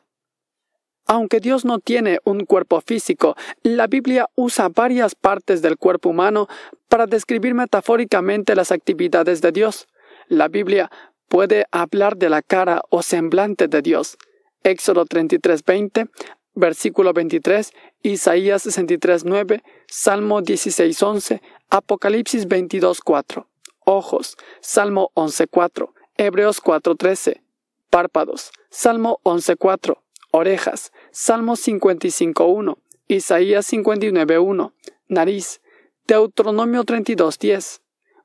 Aunque 1.07 1.41
Dios 1.41 1.65
no 1.65 1.79
tiene 1.79 2.21
un 2.25 2.45
cuerpo 2.45 2.81
físico, 2.81 3.37
la 3.63 3.87
Biblia 3.87 4.29
usa 4.35 4.69
varias 4.69 5.15
partes 5.15 5.61
del 5.61 5.77
cuerpo 5.77 6.11
humano 6.11 6.49
para 6.89 7.07
describir 7.07 7.55
metafóricamente 7.55 8.55
las 8.55 8.73
actividades 8.73 9.41
de 9.43 9.53
Dios. 9.53 9.89
La 10.29 10.49
Biblia 10.49 10.91
puede 11.29 11.67
hablar 11.71 12.17
de 12.17 12.31
la 12.31 12.43
cara 12.43 12.83
o 12.91 13.03
semblante 13.03 13.69
de 13.69 13.83
Dios. 13.83 14.17
Éxodo 14.63 15.05
33:20, 15.05 16.09
versículo 16.55 17.13
23, 17.13 17.73
Isaías 18.03 18.63
63:9, 18.63 19.63
Salmo 19.89 20.41
16:11, 20.41 21.41
Apocalipsis 21.69 22.47
22:4. 22.47 23.49
Ojos, 23.85 24.37
Salmo 24.61 25.11
11:4, 25.15 25.93
Hebreos 26.17 26.61
4:13. 26.61 27.43
Párpados, 27.91 28.53
Salmo 28.71 29.21
11:4 29.25 30.03
orejas, 30.33 30.93
Salmo 31.13 31.55
55.1, 31.55 32.79
Isaías 33.07 33.73
59.1, 33.73 34.73
nariz, 35.09 35.61
Deuteronomio 36.07 36.85
32.10, 36.85 37.81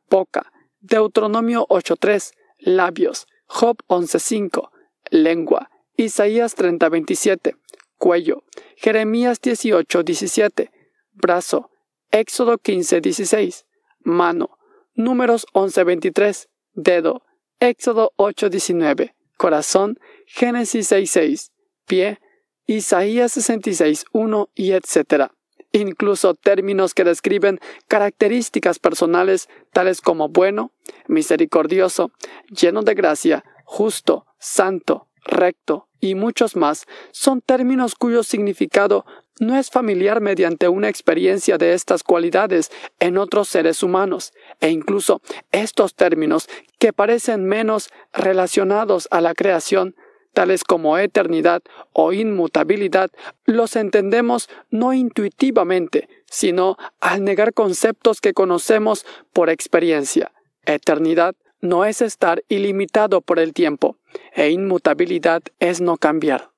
boca, 0.09 0.51
Deuteronomio 0.79 1.67
8.3, 1.67 2.33
labios, 2.59 3.27
Job 3.45 3.77
11.5, 3.87 4.69
lengua, 5.11 5.69
Isaías 5.97 6.55
30.27, 6.57 7.57
cuello, 7.97 8.43
Jeremías 8.77 9.41
18.17, 9.41 10.71
brazo, 11.11 11.69
Éxodo 12.11 12.57
15.16, 12.57 13.65
mano, 13.99 14.56
Números 14.97 15.45
11.23, 15.53 16.47
dedo, 16.73 17.21
Éxodo 17.59 18.13
8.19, 18.17 19.13
corazón, 19.37 19.99
Génesis 20.25 20.91
6.6, 20.91 21.51
pie, 21.85 22.19
Isaías 22.65 23.31
66, 23.33 24.05
1 24.11 24.49
y 24.55 24.71
etc. 24.71 25.27
Incluso 25.71 26.33
términos 26.33 26.95
que 26.95 27.03
describen 27.03 27.59
características 27.87 28.79
personales 28.79 29.49
tales 29.71 30.01
como 30.01 30.29
bueno, 30.29 30.71
misericordioso, 31.07 32.09
lleno 32.49 32.81
de 32.81 32.95
gracia, 32.95 33.43
justo, 33.65 34.25
santo, 34.39 35.09
recto 35.23 35.87
y 35.99 36.15
muchos 36.15 36.55
más 36.55 36.87
son 37.11 37.41
términos 37.41 37.93
cuyo 37.93 38.23
significado 38.23 39.05
no 39.39 39.58
es 39.58 39.70
familiar 39.70 40.22
mediante 40.22 40.67
una 40.67 40.89
experiencia 40.89 41.58
de 41.58 41.74
estas 41.74 42.03
cualidades 42.03 42.72
en 43.00 43.17
otros 43.17 43.50
seres 43.50 43.84
humanos, 43.84 44.34
e 44.60 44.70
incluso 44.70 45.22
estos 45.51 45.96
términos 45.96 46.50
que 46.79 46.94
parecen 46.94 47.46
menos 47.46 47.89
relacionados 48.13 49.08
a 49.12 49.22
la 49.22 49.34
creación 49.34 49.96
tales 50.38 50.63
como 50.63 51.00
eternidad 51.00 51.63
o 51.94 52.13
inmutabilidad, 52.13 53.10
los 53.46 53.75
entendemos 53.75 54.50
no 54.70 54.94
intuitivamente, 54.94 56.10
sino 56.29 56.77
al 57.00 57.24
negar 57.24 57.56
conceptos 57.56 58.22
que 58.22 58.36
conocemos 58.36 59.03
por 59.34 59.50
experiencia. 59.50 60.32
Eternidad 60.63 61.34
no 61.60 61.86
es 61.86 62.03
estar 62.03 62.44
ilimitado 62.50 63.22
por 63.22 63.39
el 63.39 63.53
tiempo, 63.53 63.98
e 64.36 64.51
inmutabilidad 64.51 65.41
es 65.58 65.82
no 65.82 65.98
cambiar. 65.98 66.51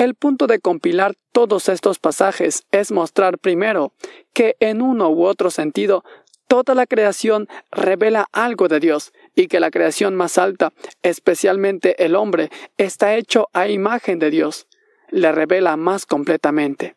El 0.00 0.14
punto 0.14 0.46
de 0.46 0.60
compilar 0.60 1.12
todos 1.30 1.68
estos 1.68 1.98
pasajes 1.98 2.64
es 2.70 2.90
mostrar 2.90 3.36
primero 3.36 3.92
que 4.32 4.56
en 4.58 4.80
uno 4.80 5.10
u 5.10 5.26
otro 5.26 5.50
sentido 5.50 6.04
toda 6.48 6.74
la 6.74 6.86
creación 6.86 7.48
revela 7.70 8.26
algo 8.32 8.66
de 8.68 8.80
Dios 8.80 9.12
y 9.34 9.46
que 9.48 9.60
la 9.60 9.70
creación 9.70 10.16
más 10.16 10.38
alta, 10.38 10.72
especialmente 11.02 12.02
el 12.02 12.16
hombre, 12.16 12.48
está 12.78 13.14
hecho 13.14 13.48
a 13.52 13.68
imagen 13.68 14.18
de 14.18 14.30
Dios. 14.30 14.68
Le 15.10 15.32
revela 15.32 15.76
más 15.76 16.06
completamente. 16.06 16.96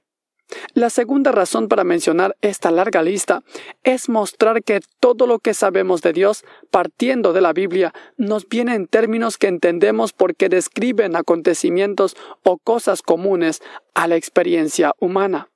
La 0.73 0.89
segunda 0.89 1.31
razón 1.31 1.67
para 1.67 1.83
mencionar 1.83 2.35
esta 2.41 2.71
larga 2.71 3.01
lista 3.01 3.43
es 3.83 4.09
mostrar 4.09 4.63
que 4.63 4.81
todo 4.99 5.27
lo 5.27 5.39
que 5.39 5.53
sabemos 5.53 6.01
de 6.01 6.13
Dios, 6.13 6.43
partiendo 6.71 7.33
de 7.33 7.41
la 7.41 7.53
Biblia, 7.53 7.93
nos 8.17 8.47
viene 8.47 8.75
en 8.75 8.87
términos 8.87 9.37
que 9.37 9.47
entendemos 9.47 10.13
porque 10.13 10.49
describen 10.49 11.15
acontecimientos 11.15 12.15
o 12.43 12.57
cosas 12.57 13.01
comunes 13.01 13.61
a 13.93 14.07
la 14.07 14.15
experiencia 14.15 14.93
humana. 14.99 15.49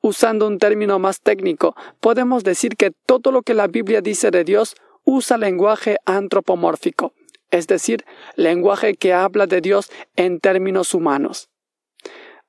Usando 0.00 0.48
un 0.48 0.58
término 0.58 0.98
más 0.98 1.20
técnico, 1.20 1.76
podemos 2.00 2.42
decir 2.42 2.76
que 2.76 2.90
todo 2.90 3.30
lo 3.30 3.42
que 3.42 3.54
la 3.54 3.68
Biblia 3.68 4.00
dice 4.00 4.30
de 4.30 4.42
Dios 4.42 4.74
usa 5.04 5.38
lenguaje 5.38 5.96
antropomórfico, 6.06 7.12
es 7.50 7.66
decir, 7.66 8.04
lenguaje 8.34 8.94
que 8.94 9.12
habla 9.12 9.46
de 9.46 9.60
Dios 9.60 9.90
en 10.16 10.40
términos 10.40 10.94
humanos. 10.94 11.50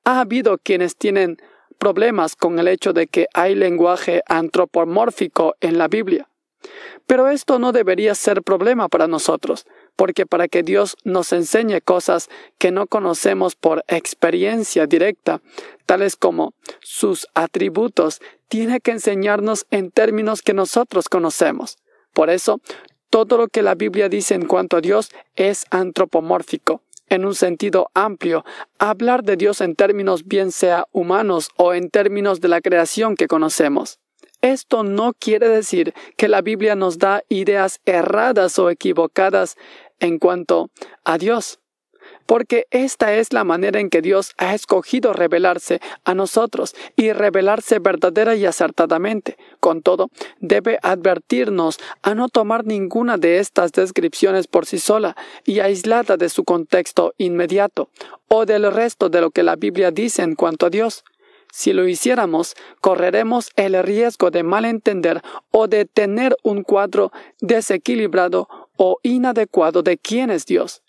Ha 0.04 0.20
habido 0.20 0.58
quienes 0.58 0.96
tienen 0.96 1.38
problemas 1.78 2.36
con 2.36 2.58
el 2.58 2.68
hecho 2.68 2.92
de 2.92 3.06
que 3.06 3.26
hay 3.34 3.54
lenguaje 3.54 4.22
antropomórfico 4.26 5.54
en 5.60 5.78
la 5.78 5.88
Biblia. 5.88 6.28
Pero 7.06 7.28
esto 7.28 7.58
no 7.58 7.72
debería 7.72 8.14
ser 8.14 8.42
problema 8.42 8.88
para 8.88 9.06
nosotros, 9.06 9.66
porque 9.96 10.26
para 10.26 10.48
que 10.48 10.62
Dios 10.62 10.96
nos 11.04 11.32
enseñe 11.32 11.80
cosas 11.80 12.30
que 12.58 12.70
no 12.70 12.86
conocemos 12.86 13.54
por 13.56 13.84
experiencia 13.88 14.86
directa, 14.86 15.42
tales 15.86 16.16
como 16.16 16.54
sus 16.80 17.28
atributos, 17.34 18.20
tiene 18.48 18.80
que 18.80 18.92
enseñarnos 18.92 19.66
en 19.70 19.90
términos 19.90 20.42
que 20.42 20.54
nosotros 20.54 21.08
conocemos. 21.08 21.78
Por 22.12 22.30
eso, 22.30 22.60
todo 23.10 23.36
lo 23.36 23.48
que 23.48 23.62
la 23.62 23.74
Biblia 23.74 24.08
dice 24.08 24.34
en 24.34 24.46
cuanto 24.46 24.76
a 24.76 24.80
Dios 24.80 25.10
es 25.36 25.66
antropomórfico. 25.70 26.82
En 27.14 27.24
un 27.24 27.36
sentido 27.36 27.92
amplio, 27.94 28.44
hablar 28.80 29.22
de 29.22 29.36
Dios 29.36 29.60
en 29.60 29.76
términos 29.76 30.24
bien 30.24 30.50
sea 30.50 30.88
humanos 30.90 31.48
o 31.56 31.72
en 31.72 31.88
términos 31.88 32.40
de 32.40 32.48
la 32.48 32.60
creación 32.60 33.14
que 33.14 33.28
conocemos. 33.28 34.00
Esto 34.40 34.82
no 34.82 35.12
quiere 35.12 35.48
decir 35.48 35.94
que 36.16 36.26
la 36.26 36.42
Biblia 36.42 36.74
nos 36.74 36.98
da 36.98 37.22
ideas 37.28 37.80
erradas 37.84 38.58
o 38.58 38.68
equivocadas 38.68 39.54
en 40.00 40.18
cuanto 40.18 40.70
a 41.04 41.16
Dios. 41.16 41.60
Porque 42.26 42.66
esta 42.70 43.14
es 43.14 43.32
la 43.32 43.44
manera 43.44 43.80
en 43.80 43.90
que 43.90 44.02
Dios 44.02 44.32
ha 44.38 44.54
escogido 44.54 45.12
revelarse 45.12 45.80
a 46.04 46.14
nosotros 46.14 46.74
y 46.96 47.12
revelarse 47.12 47.78
verdadera 47.78 48.34
y 48.34 48.46
acertadamente. 48.46 49.36
Con 49.60 49.82
todo, 49.82 50.10
debe 50.40 50.78
advertirnos 50.82 51.78
a 52.02 52.14
no 52.14 52.28
tomar 52.28 52.66
ninguna 52.66 53.16
de 53.18 53.38
estas 53.38 53.72
descripciones 53.72 54.46
por 54.46 54.66
sí 54.66 54.78
sola 54.78 55.16
y 55.44 55.60
aislada 55.60 56.16
de 56.16 56.28
su 56.28 56.44
contexto 56.44 57.14
inmediato 57.18 57.88
o 58.28 58.46
del 58.46 58.70
resto 58.72 59.08
de 59.08 59.20
lo 59.20 59.30
que 59.30 59.42
la 59.42 59.56
Biblia 59.56 59.90
dice 59.90 60.22
en 60.22 60.34
cuanto 60.34 60.66
a 60.66 60.70
Dios. 60.70 61.04
Si 61.52 61.72
lo 61.72 61.86
hiciéramos, 61.86 62.56
correremos 62.80 63.52
el 63.54 63.80
riesgo 63.84 64.32
de 64.32 64.42
malentender 64.42 65.22
o 65.52 65.68
de 65.68 65.84
tener 65.84 66.36
un 66.42 66.64
cuadro 66.64 67.12
desequilibrado 67.40 68.48
o 68.76 68.98
inadecuado 69.04 69.84
de 69.84 69.96
quién 69.96 70.30
es 70.30 70.46
Dios. 70.46 70.83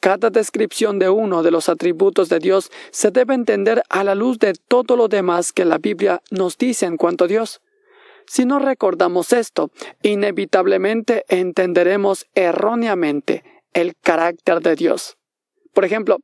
Cada 0.00 0.30
descripción 0.30 0.98
de 0.98 1.10
uno 1.10 1.42
de 1.42 1.50
los 1.50 1.68
atributos 1.68 2.30
de 2.30 2.38
Dios 2.38 2.70
se 2.90 3.10
debe 3.10 3.34
entender 3.34 3.82
a 3.90 4.02
la 4.02 4.14
luz 4.14 4.38
de 4.38 4.54
todo 4.54 4.96
lo 4.96 5.08
demás 5.08 5.52
que 5.52 5.66
la 5.66 5.76
Biblia 5.76 6.22
nos 6.30 6.56
dice 6.56 6.86
en 6.86 6.96
cuanto 6.96 7.24
a 7.24 7.28
Dios. 7.28 7.60
Si 8.26 8.46
no 8.46 8.58
recordamos 8.58 9.34
esto, 9.34 9.70
inevitablemente 10.02 11.24
entenderemos 11.28 12.26
erróneamente 12.34 13.44
el 13.74 13.94
carácter 13.94 14.60
de 14.60 14.74
Dios. 14.74 15.18
Por 15.74 15.84
ejemplo, 15.84 16.18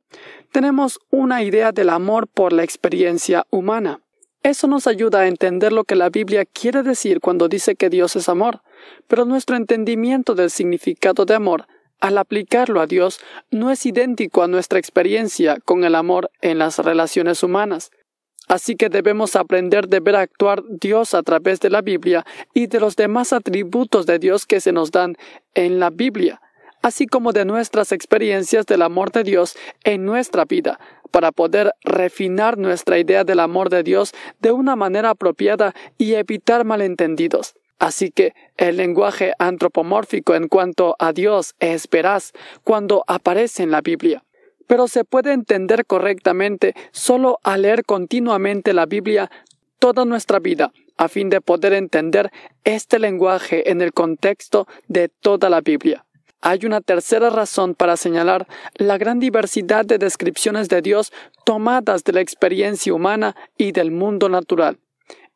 tenemos 0.51 0.99
una 1.11 1.43
idea 1.43 1.71
del 1.71 1.89
amor 1.89 2.27
por 2.27 2.53
la 2.53 2.63
experiencia 2.63 3.45
humana. 3.51 4.01
Eso 4.41 4.67
nos 4.67 4.87
ayuda 4.87 5.19
a 5.19 5.27
entender 5.27 5.71
lo 5.71 5.83
que 5.83 5.95
la 5.95 6.09
Biblia 6.09 6.45
quiere 6.45 6.81
decir 6.81 7.19
cuando 7.19 7.47
dice 7.47 7.75
que 7.75 7.89
Dios 7.89 8.15
es 8.15 8.27
amor, 8.27 8.61
pero 9.07 9.25
nuestro 9.25 9.55
entendimiento 9.55 10.33
del 10.33 10.49
significado 10.49 11.25
de 11.25 11.35
amor 11.35 11.67
al 11.99 12.17
aplicarlo 12.17 12.81
a 12.81 12.87
Dios 12.87 13.19
no 13.49 13.71
es 13.71 13.85
idéntico 13.85 14.43
a 14.43 14.47
nuestra 14.47 14.79
experiencia 14.79 15.57
con 15.63 15.83
el 15.83 15.95
amor 15.95 16.31
en 16.41 16.59
las 16.59 16.79
relaciones 16.79 17.43
humanas. 17.43 17.91
Así 18.47 18.75
que 18.75 18.89
debemos 18.89 19.35
aprender 19.35 19.87
de 19.87 19.99
ver 19.99 20.15
actuar 20.15 20.63
Dios 20.69 21.13
a 21.13 21.23
través 21.23 21.59
de 21.59 21.69
la 21.69 21.81
Biblia 21.81 22.25
y 22.53 22.67
de 22.67 22.79
los 22.79 22.95
demás 22.95 23.33
atributos 23.33 24.05
de 24.05 24.19
Dios 24.19 24.45
que 24.45 24.61
se 24.61 24.71
nos 24.71 24.91
dan 24.91 25.17
en 25.53 25.79
la 25.79 25.89
Biblia, 25.89 26.39
así 26.81 27.07
como 27.07 27.33
de 27.33 27.43
nuestras 27.43 27.91
experiencias 27.91 28.65
del 28.65 28.83
amor 28.83 29.11
de 29.11 29.23
Dios 29.23 29.57
en 29.83 30.05
nuestra 30.05 30.45
vida, 30.45 30.79
para 31.11 31.33
poder 31.33 31.73
refinar 31.83 32.57
nuestra 32.57 32.99
idea 32.99 33.25
del 33.25 33.41
amor 33.41 33.69
de 33.69 33.83
Dios 33.83 34.13
de 34.39 34.51
una 34.51 34.77
manera 34.77 35.09
apropiada 35.09 35.73
y 35.97 36.13
evitar 36.13 36.63
malentendidos. 36.63 37.55
Así 37.79 38.11
que 38.11 38.33
el 38.57 38.77
lenguaje 38.77 39.33
antropomórfico 39.37 40.35
en 40.35 40.47
cuanto 40.47 40.95
a 40.99 41.13
Dios 41.13 41.55
es 41.59 41.87
veraz 41.89 42.33
cuando 42.63 43.03
aparece 43.07 43.63
en 43.63 43.71
la 43.71 43.81
Biblia. 43.81 44.23
Pero 44.65 44.87
se 44.87 45.05
puede 45.05 45.31
entender 45.31 45.85
correctamente 45.85 46.73
solo 46.91 47.39
al 47.43 47.61
leer 47.61 47.85
continuamente 47.85 48.73
la 48.73 48.85
Biblia 48.85 49.29
toda 49.79 50.05
nuestra 50.05 50.39
vida, 50.39 50.73
a 50.97 51.07
fin 51.07 51.29
de 51.29 51.39
poder 51.39 51.73
entender 51.73 52.31
este 52.63 52.99
lenguaje 52.99 53.69
en 53.69 53.81
el 53.81 53.93
contexto 53.93 54.67
de 54.87 55.09
toda 55.09 55.49
la 55.49 55.61
Biblia. 55.61 56.03
Hay 56.41 56.65
una 56.65 56.81
tercera 56.81 57.29
razón 57.29 57.75
para 57.75 57.97
señalar 57.97 58.47
la 58.75 58.97
gran 58.97 59.19
diversidad 59.19 59.85
de 59.85 59.97
descripciones 59.97 60.69
de 60.69 60.81
Dios 60.81 61.11
tomadas 61.45 62.03
de 62.03 62.13
la 62.13 62.21
experiencia 62.21 62.93
humana 62.93 63.35
y 63.57 63.71
del 63.71 63.91
mundo 63.91 64.29
natural. 64.29 64.79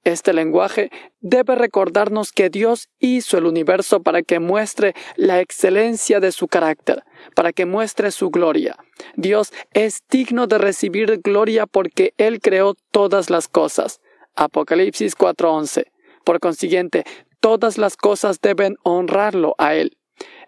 Este 0.04 0.34
lenguaje 0.34 0.90
debe 1.20 1.54
recordarnos 1.54 2.32
que 2.32 2.50
Dios 2.50 2.90
hizo 2.98 3.38
el 3.38 3.46
universo 3.46 4.02
para 4.02 4.24
que 4.24 4.40
muestre 4.40 4.96
la 5.16 5.42
excelencia 5.42 6.20
de 6.20 6.32
su 6.32 6.48
carácter, 6.48 7.04
para 7.36 7.54
que 7.54 7.68
muestre 7.68 8.10
su 8.10 8.32
gloria. 8.32 8.78
Dios 9.16 9.54
es 9.74 10.04
digno 10.10 10.48
de 10.48 10.58
recibir 10.58 11.22
gloria 11.22 11.68
porque 11.68 12.14
Él 12.18 12.42
creó 12.42 12.76
todas 12.92 13.30
las 13.30 13.48
cosas. 13.48 14.02
Apocalipsis 14.36 15.16
4:11. 15.16 15.92
Por 16.24 16.40
consiguiente, 16.40 17.04
todas 17.40 17.78
las 17.78 17.96
cosas 17.96 18.42
deben 18.42 18.78
honrarlo 18.84 19.54
a 19.60 19.76
Él. 19.76 19.98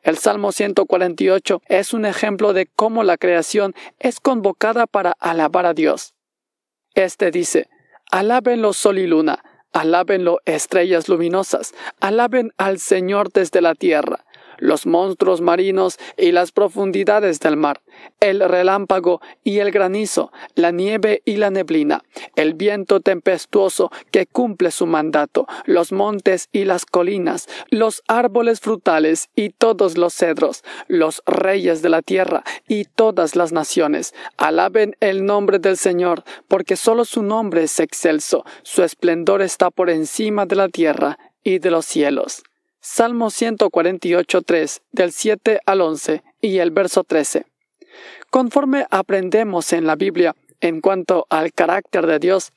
El 0.01 0.17
Salmo 0.17 0.51
148 0.51 1.62
es 1.67 1.93
un 1.93 2.05
ejemplo 2.05 2.53
de 2.53 2.65
cómo 2.65 3.03
la 3.03 3.17
creación 3.17 3.74
es 4.00 4.19
convocada 4.19 4.88
para 4.88 5.13
alabar 5.19 5.65
a 5.65 5.74
Dios. 5.74 6.15
Este 6.94 7.31
dice, 7.31 7.68
Alábenlo 8.14 8.74
sol 8.74 9.00
y 9.00 9.08
luna, 9.08 9.44
alábenlo 9.72 10.40
estrellas 10.46 11.10
luminosas, 11.10 11.74
alaben 12.00 12.54
al 12.58 12.78
Señor 12.78 13.32
desde 13.32 13.60
la 13.60 13.74
tierra, 13.74 14.24
los 14.57 14.85
monstruos 14.85 15.42
marinos 15.42 15.98
y 16.18 16.31
las 16.31 16.51
profundidades 16.51 17.39
del 17.39 17.57
mar, 17.57 17.81
el 18.20 18.39
relámpago 18.39 19.22
y 19.44 19.59
el 19.59 19.72
granizo, 19.72 20.31
la 20.55 20.72
nieve 20.72 21.22
y 21.25 21.37
la 21.37 21.50
neblina, 21.50 22.03
el 22.35 22.53
viento 22.53 23.00
tempestuoso 23.00 23.92
que 24.11 24.25
cumple 24.25 24.72
su 24.72 24.85
mandato, 24.85 25.48
los 25.66 25.92
montes 25.92 26.50
y 26.51 26.66
las 26.66 26.85
colinas, 26.85 27.48
los 27.70 28.03
árboles 28.07 28.59
frutales 28.59 29.29
y 29.35 29.50
todos 29.50 29.98
los 29.98 30.13
cedros, 30.13 30.63
los 30.87 31.22
reyes 31.25 31.81
de 31.81 31.89
la 31.89 32.01
tierra 32.01 32.44
y 32.68 32.85
todas 32.85 33.35
las 33.35 33.51
naciones. 33.51 34.13
Alaben 34.37 34.96
el 35.00 35.25
nombre 35.25 35.59
del 35.59 35.77
Señor, 35.77 36.24
porque 36.48 36.75
solo 36.75 37.05
su 37.05 37.24
nombre 37.24 37.63
es 37.63 37.79
excelso, 37.79 38.46
su 38.63 38.83
esplendor 38.83 39.42
está 39.42 39.72
por 39.72 39.89
encima 39.89 40.46
de 40.46 40.55
la 40.55 40.70
tierra 40.70 41.18
y 41.44 41.59
de 41.59 41.72
los 41.72 41.85
cielos. 41.85 42.44
Salmo 42.85 43.27
148.3 43.27 44.81
del 44.91 45.13
7 45.13 45.61
al 45.65 45.79
11 45.79 46.22
y 46.41 46.57
el 46.57 46.72
verso 46.72 47.05
13. 47.05 47.46
Conforme 48.29 48.85
aprendemos 48.91 49.72
en 49.72 49.87
la 49.87 49.96
Biblia 49.96 50.35
en 50.59 50.81
cuanto 50.81 51.25
al 51.29 51.53
carácter 51.53 52.05
de 52.05 52.19
Dios, 52.19 52.51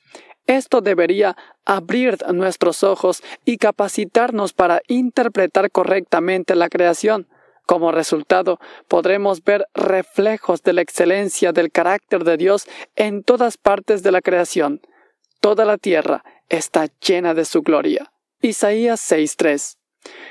esto 0.45 0.81
debería 0.81 1.37
abrir 1.63 2.17
nuestros 2.33 2.83
ojos 2.83 3.23
y 3.45 3.55
capacitarnos 3.55 4.51
para 4.51 4.81
interpretar 4.89 5.71
correctamente 5.71 6.55
la 6.55 6.67
creación. 6.67 7.29
Como 7.65 7.93
resultado, 7.93 8.59
podremos 8.89 9.45
ver 9.45 9.65
reflejos 9.73 10.61
de 10.61 10.73
la 10.73 10.81
excelencia 10.81 11.53
del 11.53 11.71
carácter 11.71 12.25
de 12.25 12.35
Dios 12.35 12.67
en 12.97 13.23
todas 13.23 13.55
partes 13.55 14.03
de 14.03 14.11
la 14.11 14.21
creación. 14.21 14.81
Toda 15.39 15.63
la 15.63 15.77
tierra 15.77 16.25
está 16.49 16.87
llena 16.99 17.33
de 17.33 17.45
su 17.45 17.61
gloria. 17.61 18.11
Isaías 18.41 18.99
6.3 19.09 19.77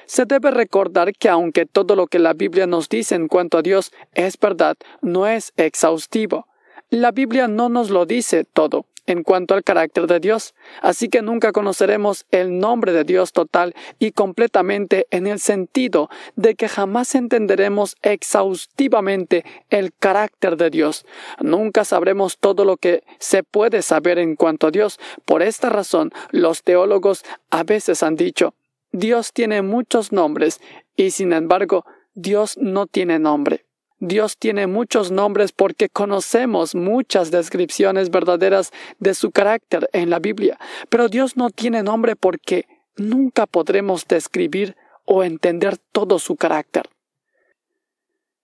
se 0.06 0.24
debe 0.24 0.50
recordar 0.50 1.12
que 1.12 1.28
aunque 1.28 1.66
todo 1.66 1.96
lo 1.96 2.06
que 2.06 2.18
la 2.18 2.32
Biblia 2.32 2.66
nos 2.66 2.88
dice 2.88 3.14
en 3.14 3.28
cuanto 3.28 3.58
a 3.58 3.62
Dios 3.62 3.92
es 4.14 4.38
verdad, 4.38 4.76
no 5.02 5.26
es 5.26 5.52
exhaustivo. 5.56 6.46
La 6.90 7.10
Biblia 7.10 7.48
no 7.48 7.68
nos 7.68 7.90
lo 7.90 8.06
dice 8.06 8.44
todo 8.44 8.86
en 9.06 9.22
cuanto 9.22 9.54
al 9.54 9.64
carácter 9.64 10.06
de 10.06 10.20
Dios, 10.20 10.54
así 10.82 11.08
que 11.08 11.22
nunca 11.22 11.52
conoceremos 11.52 12.26
el 12.30 12.58
nombre 12.58 12.92
de 12.92 13.04
Dios 13.04 13.32
total 13.32 13.74
y 13.98 14.12
completamente 14.12 15.06
en 15.10 15.26
el 15.26 15.38
sentido 15.38 16.10
de 16.34 16.54
que 16.54 16.68
jamás 16.68 17.14
entenderemos 17.14 17.96
exhaustivamente 18.02 19.44
el 19.70 19.92
carácter 19.94 20.56
de 20.56 20.70
Dios. 20.70 21.06
Nunca 21.40 21.84
sabremos 21.84 22.38
todo 22.38 22.64
lo 22.64 22.76
que 22.76 23.04
se 23.18 23.42
puede 23.42 23.82
saber 23.82 24.18
en 24.18 24.36
cuanto 24.36 24.66
a 24.66 24.70
Dios. 24.70 24.98
Por 25.24 25.42
esta 25.42 25.70
razón, 25.70 26.12
los 26.30 26.62
teólogos 26.62 27.24
a 27.50 27.62
veces 27.62 28.02
han 28.02 28.16
dicho 28.16 28.54
Dios 28.92 29.32
tiene 29.32 29.62
muchos 29.62 30.12
nombres 30.12 30.60
y 30.96 31.10
sin 31.10 31.32
embargo 31.32 31.84
Dios 32.14 32.56
no 32.58 32.86
tiene 32.86 33.18
nombre. 33.18 33.66
Dios 33.98 34.36
tiene 34.36 34.66
muchos 34.66 35.10
nombres 35.10 35.52
porque 35.52 35.88
conocemos 35.88 36.74
muchas 36.74 37.30
descripciones 37.30 38.10
verdaderas 38.10 38.72
de 38.98 39.14
su 39.14 39.30
carácter 39.30 39.88
en 39.92 40.10
la 40.10 40.18
Biblia, 40.18 40.58
pero 40.90 41.08
Dios 41.08 41.36
no 41.36 41.48
tiene 41.50 41.82
nombre 41.82 42.14
porque 42.14 42.66
nunca 42.96 43.46
podremos 43.46 44.06
describir 44.06 44.76
o 45.06 45.24
entender 45.24 45.78
todo 45.92 46.18
su 46.18 46.36
carácter. 46.36 46.90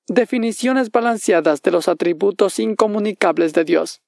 Definiciones 0.09 0.90
balanceadas 0.90 1.62
de 1.62 1.70
los 1.70 1.87
atributos 1.88 2.59
incomunicables 2.59 3.52
de 3.52 3.64
Dios. 3.64 4.00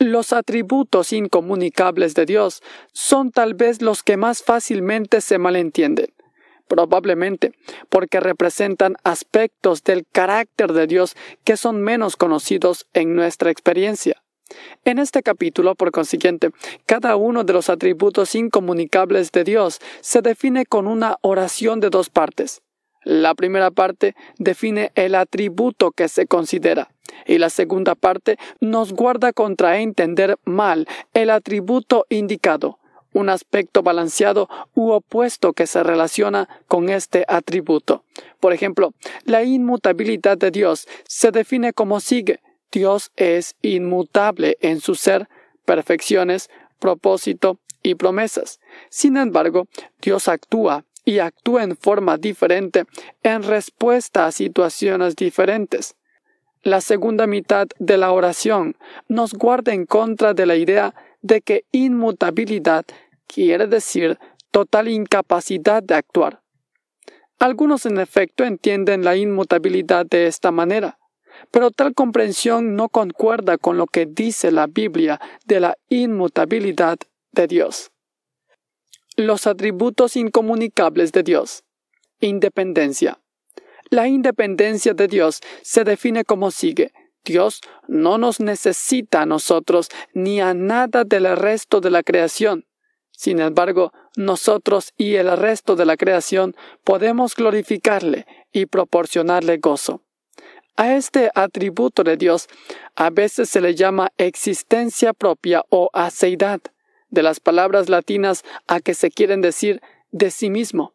Los 0.00 0.32
atributos 0.32 1.12
incomunicables 1.12 2.14
de 2.14 2.26
Dios 2.26 2.62
son 2.92 3.30
tal 3.30 3.54
vez 3.54 3.80
los 3.80 4.02
que 4.02 4.16
más 4.16 4.42
fácilmente 4.42 5.20
se 5.20 5.38
malentienden, 5.38 6.12
probablemente 6.66 7.52
porque 7.90 8.18
representan 8.18 8.96
aspectos 9.04 9.84
del 9.84 10.04
carácter 10.10 10.72
de 10.72 10.88
Dios 10.88 11.16
que 11.44 11.56
son 11.56 11.80
menos 11.80 12.16
conocidos 12.16 12.86
en 12.92 13.14
nuestra 13.14 13.52
experiencia. 13.52 14.20
En 14.84 14.98
este 14.98 15.22
capítulo, 15.22 15.76
por 15.76 15.92
consiguiente, 15.92 16.50
cada 16.86 17.14
uno 17.14 17.44
de 17.44 17.52
los 17.52 17.70
atributos 17.70 18.34
incomunicables 18.34 19.30
de 19.30 19.44
Dios 19.44 19.80
se 20.00 20.22
define 20.22 20.66
con 20.66 20.88
una 20.88 21.16
oración 21.22 21.78
de 21.78 21.90
dos 21.90 22.10
partes. 22.10 22.62
La 23.04 23.34
primera 23.34 23.70
parte 23.70 24.14
define 24.38 24.90
el 24.94 25.14
atributo 25.14 25.90
que 25.90 26.08
se 26.08 26.26
considera 26.26 26.90
y 27.26 27.38
la 27.38 27.50
segunda 27.50 27.94
parte 27.94 28.38
nos 28.60 28.92
guarda 28.92 29.32
contra 29.32 29.78
entender 29.78 30.38
mal 30.44 30.88
el 31.12 31.30
atributo 31.30 32.06
indicado 32.08 32.78
un 33.14 33.30
aspecto 33.30 33.82
balanceado 33.82 34.48
u 34.74 34.90
opuesto 34.90 35.54
que 35.54 35.66
se 35.66 35.82
relaciona 35.82 36.48
con 36.66 36.90
este 36.90 37.24
atributo. 37.28 38.04
Por 38.40 38.52
ejemplo, 38.52 38.92
la 39.24 39.44
inmutabilidad 39.44 40.36
de 40.36 40.50
Dios 40.50 40.86
se 41.06 41.30
define 41.30 41.72
como 41.72 42.00
sigue. 42.00 42.40
Dios 42.70 43.12
es 43.16 43.54
inmutable 43.62 44.58
en 44.60 44.80
su 44.80 44.96
ser, 44.96 45.28
perfecciones, 45.64 46.50
propósito 46.80 47.58
y 47.82 47.94
promesas. 47.94 48.58
Sin 48.90 49.16
embargo, 49.16 49.68
Dios 50.02 50.26
actúa 50.26 50.84
y 51.04 51.18
actúa 51.18 51.62
en 51.62 51.76
forma 51.76 52.16
diferente 52.16 52.84
en 53.22 53.42
respuesta 53.42 54.26
a 54.26 54.32
situaciones 54.32 55.16
diferentes. 55.16 55.96
La 56.62 56.80
segunda 56.80 57.26
mitad 57.26 57.66
de 57.78 57.98
la 57.98 58.10
oración 58.12 58.76
nos 59.08 59.34
guarda 59.34 59.74
en 59.74 59.84
contra 59.84 60.32
de 60.32 60.46
la 60.46 60.56
idea 60.56 60.94
de 61.20 61.42
que 61.42 61.64
inmutabilidad 61.72 62.84
quiere 63.26 63.66
decir 63.66 64.18
total 64.50 64.88
incapacidad 64.88 65.82
de 65.82 65.94
actuar. 65.94 66.42
Algunos 67.38 67.84
en 67.84 67.98
efecto 67.98 68.44
entienden 68.44 69.04
la 69.04 69.16
inmutabilidad 69.16 70.06
de 70.06 70.26
esta 70.26 70.50
manera, 70.50 70.98
pero 71.50 71.70
tal 71.70 71.94
comprensión 71.94 72.76
no 72.76 72.88
concuerda 72.88 73.58
con 73.58 73.76
lo 73.76 73.86
que 73.86 74.06
dice 74.06 74.50
la 74.50 74.66
Biblia 74.66 75.20
de 75.44 75.60
la 75.60 75.76
inmutabilidad 75.88 76.96
de 77.32 77.46
Dios. 77.46 77.90
Los 79.16 79.46
atributos 79.46 80.16
incomunicables 80.16 81.12
de 81.12 81.22
Dios. 81.22 81.62
Independencia. 82.18 83.20
La 83.88 84.08
independencia 84.08 84.92
de 84.92 85.06
Dios 85.06 85.40
se 85.62 85.84
define 85.84 86.24
como 86.24 86.50
sigue. 86.50 86.92
Dios 87.24 87.60
no 87.86 88.18
nos 88.18 88.40
necesita 88.40 89.22
a 89.22 89.26
nosotros 89.26 89.88
ni 90.14 90.40
a 90.40 90.52
nada 90.52 91.04
del 91.04 91.36
resto 91.36 91.80
de 91.80 91.90
la 91.90 92.02
creación. 92.02 92.66
Sin 93.12 93.38
embargo, 93.38 93.92
nosotros 94.16 94.92
y 94.96 95.14
el 95.14 95.36
resto 95.36 95.76
de 95.76 95.86
la 95.86 95.96
creación 95.96 96.56
podemos 96.82 97.36
glorificarle 97.36 98.26
y 98.52 98.66
proporcionarle 98.66 99.58
gozo. 99.58 100.02
A 100.76 100.96
este 100.96 101.30
atributo 101.36 102.02
de 102.02 102.16
Dios 102.16 102.48
a 102.96 103.10
veces 103.10 103.48
se 103.48 103.60
le 103.60 103.76
llama 103.76 104.10
existencia 104.18 105.12
propia 105.12 105.62
o 105.68 105.88
aceidad, 105.92 106.60
de 107.14 107.22
las 107.22 107.40
palabras 107.40 107.88
latinas 107.88 108.44
a 108.66 108.80
que 108.80 108.94
se 108.94 109.10
quieren 109.10 109.40
decir 109.40 109.80
de 110.10 110.30
sí 110.30 110.50
mismo. 110.50 110.92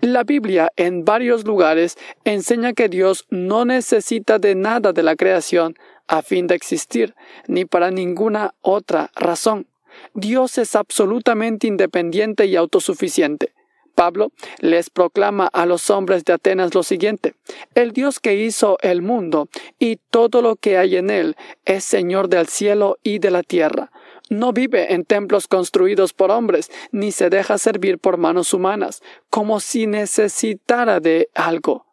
La 0.00 0.24
Biblia 0.24 0.72
en 0.76 1.04
varios 1.04 1.44
lugares 1.44 1.96
enseña 2.24 2.72
que 2.72 2.88
Dios 2.88 3.26
no 3.30 3.64
necesita 3.64 4.38
de 4.38 4.54
nada 4.54 4.92
de 4.92 5.02
la 5.02 5.14
creación 5.14 5.76
a 6.08 6.22
fin 6.22 6.46
de 6.46 6.54
existir, 6.54 7.14
ni 7.46 7.64
para 7.64 7.90
ninguna 7.90 8.54
otra 8.60 9.10
razón. 9.14 9.66
Dios 10.14 10.58
es 10.58 10.74
absolutamente 10.74 11.66
independiente 11.66 12.46
y 12.46 12.56
autosuficiente. 12.56 13.52
Pablo 13.94 14.30
les 14.60 14.90
proclama 14.90 15.48
a 15.48 15.66
los 15.66 15.90
hombres 15.90 16.24
de 16.24 16.32
Atenas 16.32 16.72
lo 16.72 16.84
siguiente, 16.84 17.34
el 17.74 17.90
Dios 17.90 18.20
que 18.20 18.36
hizo 18.36 18.78
el 18.80 19.02
mundo 19.02 19.48
y 19.80 19.96
todo 19.96 20.40
lo 20.40 20.54
que 20.54 20.78
hay 20.78 20.94
en 20.94 21.10
él 21.10 21.34
es 21.64 21.82
Señor 21.82 22.28
del 22.28 22.46
cielo 22.46 22.98
y 23.02 23.18
de 23.18 23.32
la 23.32 23.42
tierra. 23.42 23.90
No 24.30 24.52
vive 24.52 24.92
en 24.92 25.04
templos 25.04 25.48
construidos 25.48 26.12
por 26.12 26.30
hombres, 26.30 26.70
ni 26.92 27.12
se 27.12 27.30
deja 27.30 27.58
servir 27.58 27.98
por 27.98 28.18
manos 28.18 28.52
humanas, 28.52 29.02
como 29.30 29.60
si 29.60 29.86
necesitara 29.86 31.00
de 31.00 31.28
algo. 31.34 31.86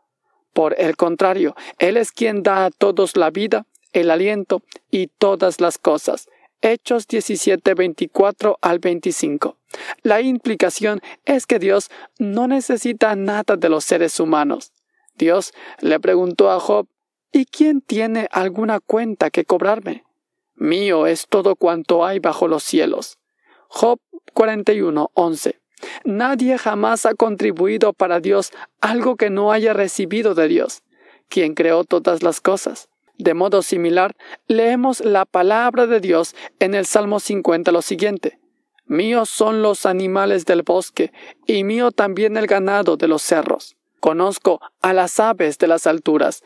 Por 0.53 0.79
el 0.79 0.95
contrario, 0.95 1.55
Él 1.79 1.97
es 1.97 2.11
quien 2.11 2.41
da 2.41 2.65
a 2.65 2.71
todos 2.71 3.17
la 3.17 3.29
vida, 3.29 3.65
el 3.91 4.09
aliento 4.09 4.63
y 4.89 5.07
todas 5.07 5.59
las 5.59 5.77
cosas. 5.77 6.27
Hechos 6.61 7.07
17, 7.07 7.73
24 7.73 8.57
al 8.61 8.79
25. 8.79 9.57
La 10.01 10.21
implicación 10.21 11.01
es 11.25 11.45
que 11.45 11.59
Dios 11.59 11.89
no 12.17 12.47
necesita 12.47 13.15
nada 13.15 13.57
de 13.57 13.69
los 13.69 13.83
seres 13.83 14.19
humanos. 14.19 14.71
Dios 15.15 15.53
le 15.81 15.99
preguntó 15.99 16.49
a 16.49 16.59
Job, 16.59 16.87
¿y 17.31 17.45
quién 17.45 17.81
tiene 17.81 18.27
alguna 18.31 18.79
cuenta 18.79 19.29
que 19.29 19.45
cobrarme? 19.45 20.04
Mío 20.55 21.07
es 21.07 21.27
todo 21.27 21.55
cuanto 21.55 22.05
hay 22.05 22.19
bajo 22.19 22.47
los 22.47 22.63
cielos. 22.63 23.17
Job 23.67 23.99
41, 24.33 25.11
11. 25.13 25.59
Nadie 26.05 26.57
jamás 26.57 27.05
ha 27.05 27.13
contribuido 27.13 27.93
para 27.93 28.19
Dios 28.19 28.51
algo 28.81 29.17
que 29.17 29.29
no 29.29 29.51
haya 29.51 29.73
recibido 29.73 30.33
de 30.33 30.47
Dios, 30.47 30.83
quien 31.27 31.53
creó 31.53 31.83
todas 31.83 32.23
las 32.23 32.41
cosas. 32.41 32.89
De 33.17 33.33
modo 33.33 33.61
similar, 33.61 34.15
leemos 34.47 34.99
la 35.03 35.25
palabra 35.25 35.87
de 35.87 35.99
Dios 35.99 36.35
en 36.59 36.73
el 36.73 36.85
Salmo 36.85 37.19
50 37.19 37.71
lo 37.71 37.81
siguiente. 37.81 38.39
Míos 38.85 39.29
son 39.29 39.61
los 39.61 39.85
animales 39.85 40.45
del 40.45 40.63
bosque, 40.63 41.11
y 41.47 41.63
mío 41.63 41.91
también 41.91 42.37
el 42.37 42.45
ganado 42.45 42.97
de 42.97 43.07
los 43.07 43.21
cerros. 43.21 43.77
Conozco 43.99 44.59
a 44.81 44.93
las 44.93 45.19
aves 45.19 45.57
de 45.57 45.67
las 45.67 45.87
alturas, 45.87 46.43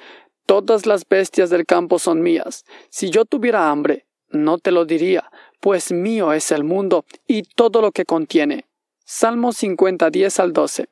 todas 0.49 0.87
las 0.87 1.07
bestias 1.07 1.51
del 1.51 1.67
campo 1.67 1.99
son 1.99 2.23
mías. 2.23 2.65
Si 2.89 3.11
yo 3.11 3.23
tuviera 3.23 3.69
hambre, 3.69 4.07
no 4.31 4.57
te 4.57 4.71
lo 4.71 4.83
diría, 4.83 5.29
pues 5.59 5.91
mío 5.91 6.33
es 6.33 6.51
el 6.51 6.63
mundo 6.63 7.05
y 7.27 7.43
todo 7.43 7.81
lo 7.81 7.91
que 7.91 8.03
contiene. 8.03 8.65
Salmo 9.05 9.53
50, 9.53 10.09
10 10.09 10.39
al 10.39 10.51
12. 10.51 10.89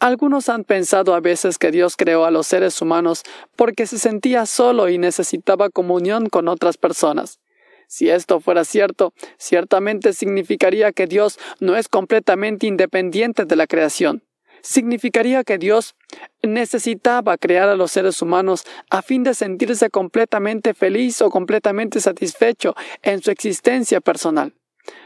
Algunos 0.00 0.48
han 0.48 0.64
pensado 0.64 1.14
a 1.14 1.20
veces 1.20 1.56
que 1.56 1.70
Dios 1.70 1.94
creó 1.96 2.24
a 2.24 2.32
los 2.32 2.48
seres 2.48 2.82
humanos 2.82 3.22
porque 3.54 3.86
se 3.86 3.96
sentía 3.96 4.44
solo 4.44 4.88
y 4.88 4.98
necesitaba 4.98 5.70
comunión 5.70 6.28
con 6.28 6.48
otras 6.48 6.76
personas. 6.76 7.38
Si 7.86 8.10
esto 8.10 8.40
fuera 8.40 8.64
cierto, 8.64 9.12
ciertamente 9.38 10.12
significaría 10.12 10.90
que 10.90 11.06
Dios 11.06 11.38
no 11.60 11.76
es 11.76 11.86
completamente 11.86 12.66
independiente 12.66 13.44
de 13.44 13.54
la 13.54 13.68
creación. 13.68 14.24
Significaría 14.62 15.44
que 15.44 15.58
Dios 15.58 15.94
necesitaba 16.42 17.36
crear 17.38 17.68
a 17.68 17.76
los 17.76 17.90
seres 17.90 18.20
humanos 18.22 18.64
a 18.90 19.02
fin 19.02 19.22
de 19.22 19.34
sentirse 19.34 19.90
completamente 19.90 20.74
feliz 20.74 21.20
o 21.22 21.30
completamente 21.30 22.00
satisfecho 22.00 22.74
en 23.02 23.22
su 23.22 23.30
existencia 23.30 24.00
personal. 24.00 24.54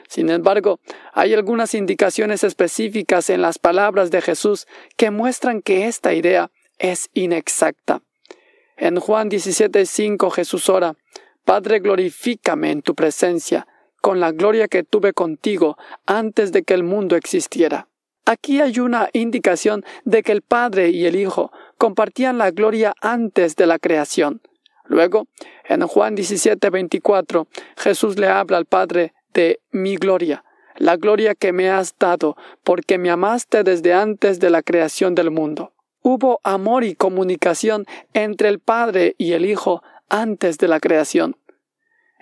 Sin 0.08 0.30
embargo, 0.30 0.80
hay 1.12 1.34
algunas 1.34 1.74
indicaciones 1.74 2.44
específicas 2.44 3.30
en 3.30 3.42
las 3.42 3.58
palabras 3.58 4.10
de 4.10 4.22
Jesús 4.22 4.66
que 4.96 5.10
muestran 5.10 5.62
que 5.62 5.86
esta 5.86 6.14
idea 6.14 6.50
es 6.78 7.10
inexacta. 7.14 8.02
En 8.76 8.98
Juan 8.98 9.28
17:5 9.28 10.30
Jesús 10.30 10.68
ora, 10.68 10.96
Padre, 11.44 11.80
glorifícame 11.80 12.70
en 12.70 12.82
tu 12.82 12.94
presencia, 12.94 13.66
con 14.00 14.18
la 14.18 14.32
gloria 14.32 14.68
que 14.68 14.82
tuve 14.82 15.12
contigo 15.12 15.76
antes 16.06 16.52
de 16.52 16.62
que 16.62 16.74
el 16.74 16.82
mundo 16.82 17.16
existiera. 17.16 17.88
Aquí 18.26 18.60
hay 18.62 18.78
una 18.78 19.10
indicación 19.12 19.84
de 20.04 20.22
que 20.22 20.32
el 20.32 20.40
Padre 20.40 20.88
y 20.88 21.04
el 21.04 21.14
Hijo 21.14 21.52
compartían 21.76 22.38
la 22.38 22.50
gloria 22.50 22.94
antes 23.02 23.54
de 23.54 23.66
la 23.66 23.78
creación. 23.78 24.40
Luego, 24.86 25.26
en 25.68 25.86
Juan 25.86 26.14
17:24, 26.14 27.46
Jesús 27.76 28.18
le 28.18 28.28
habla 28.28 28.56
al 28.56 28.64
Padre 28.64 29.12
de 29.34 29.60
mi 29.72 29.96
gloria, 29.96 30.42
la 30.76 30.96
gloria 30.96 31.34
que 31.34 31.52
me 31.52 31.68
has 31.70 31.94
dado, 31.98 32.36
porque 32.62 32.96
me 32.96 33.10
amaste 33.10 33.62
desde 33.62 33.92
antes 33.92 34.40
de 34.40 34.48
la 34.48 34.62
creación 34.62 35.14
del 35.14 35.30
mundo. 35.30 35.72
Hubo 36.00 36.40
amor 36.44 36.84
y 36.84 36.94
comunicación 36.94 37.84
entre 38.14 38.48
el 38.48 38.58
Padre 38.58 39.14
y 39.18 39.32
el 39.32 39.44
Hijo 39.44 39.82
antes 40.08 40.56
de 40.58 40.68
la 40.68 40.80
creación. 40.80 41.36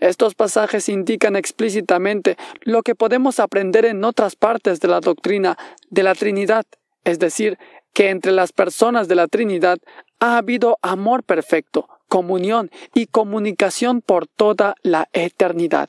Estos 0.02 0.34
pasajes 0.34 0.88
indican 0.88 1.36
explícitamente 1.36 2.36
lo 2.62 2.82
que 2.82 2.96
podemos 2.96 3.38
aprender 3.38 3.84
en 3.84 4.02
otras 4.02 4.34
partes 4.34 4.80
de 4.80 4.88
la 4.88 4.98
doctrina 4.98 5.56
de 5.90 6.02
la 6.02 6.16
Trinidad, 6.16 6.64
es 7.04 7.20
decir, 7.20 7.56
que 7.94 8.10
entre 8.10 8.32
las 8.32 8.50
personas 8.50 9.06
de 9.06 9.14
la 9.14 9.28
Trinidad 9.28 9.78
ha 10.18 10.38
habido 10.38 10.76
amor 10.82 11.22
perfecto, 11.22 11.88
comunión 12.08 12.72
y 12.92 13.06
comunicación 13.06 14.00
por 14.02 14.26
toda 14.26 14.74
la 14.82 15.08
eternidad. 15.12 15.88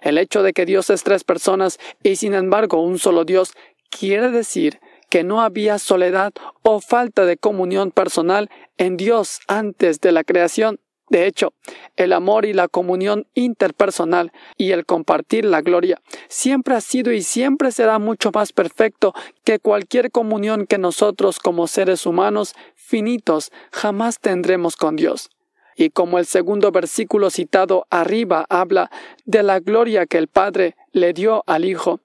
El 0.00 0.16
hecho 0.16 0.42
de 0.42 0.54
que 0.54 0.64
Dios 0.64 0.88
es 0.88 1.02
tres 1.02 1.22
personas 1.22 1.78
y 2.02 2.16
sin 2.16 2.32
embargo 2.32 2.82
un 2.82 2.98
solo 2.98 3.26
Dios 3.26 3.52
quiere 3.90 4.30
decir 4.30 4.80
que 5.10 5.22
no 5.22 5.42
había 5.42 5.78
soledad 5.78 6.32
o 6.62 6.80
falta 6.80 7.26
de 7.26 7.36
comunión 7.36 7.90
personal 7.90 8.48
en 8.78 8.96
Dios 8.96 9.40
antes 9.48 10.00
de 10.00 10.12
la 10.12 10.24
creación. 10.24 10.80
De 11.10 11.26
hecho, 11.26 11.52
el 11.96 12.12
amor 12.12 12.46
y 12.46 12.52
la 12.52 12.68
comunión 12.68 13.26
interpersonal 13.34 14.32
y 14.56 14.70
el 14.70 14.86
compartir 14.86 15.44
la 15.44 15.60
gloria 15.60 16.00
siempre 16.28 16.76
ha 16.76 16.80
sido 16.80 17.12
y 17.12 17.22
siempre 17.22 17.72
será 17.72 17.98
mucho 17.98 18.30
más 18.32 18.52
perfecto 18.52 19.12
que 19.42 19.58
cualquier 19.58 20.12
comunión 20.12 20.66
que 20.66 20.78
nosotros 20.78 21.40
como 21.40 21.66
seres 21.66 22.06
humanos 22.06 22.54
finitos 22.76 23.50
jamás 23.72 24.20
tendremos 24.20 24.76
con 24.76 24.94
Dios. 24.94 25.30
Y 25.76 25.90
como 25.90 26.18
el 26.18 26.26
segundo 26.26 26.70
versículo 26.70 27.30
citado 27.30 27.86
arriba 27.90 28.46
habla 28.48 28.90
de 29.24 29.42
la 29.42 29.58
gloria 29.58 30.06
que 30.06 30.18
el 30.18 30.28
Padre 30.28 30.76
le 30.92 31.12
dio 31.12 31.42
al 31.46 31.64
Hijo, 31.64 32.00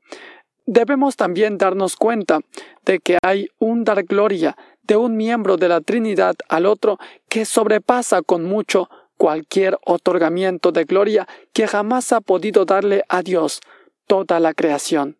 debemos 0.65 1.15
también 1.15 1.59
darnos 1.59 1.95
cuenta 1.95 2.39
de 2.85 2.99
que 2.99 3.19
hay 3.21 3.49
un 3.59 3.83
dar 3.83 4.03
gloria 4.03 4.57
de 4.87 4.95
un 4.97 5.17
miembro 5.17 5.57
de 5.57 5.69
la 5.69 5.81
Trinidad 5.81 6.35
al 6.49 6.65
otro 6.65 6.97
que 7.29 7.45
sobrepasa 7.45 8.21
con 8.21 8.45
mucho 8.45 8.89
cualquier 9.17 9.77
otorgamiento 9.85 10.71
de 10.71 10.83
gloria 10.83 11.27
que 11.53 11.67
jamás 11.67 12.11
ha 12.11 12.21
podido 12.21 12.65
darle 12.65 13.03
a 13.09 13.21
Dios 13.21 13.61
toda 14.07 14.39
la 14.39 14.53
creación. 14.53 15.17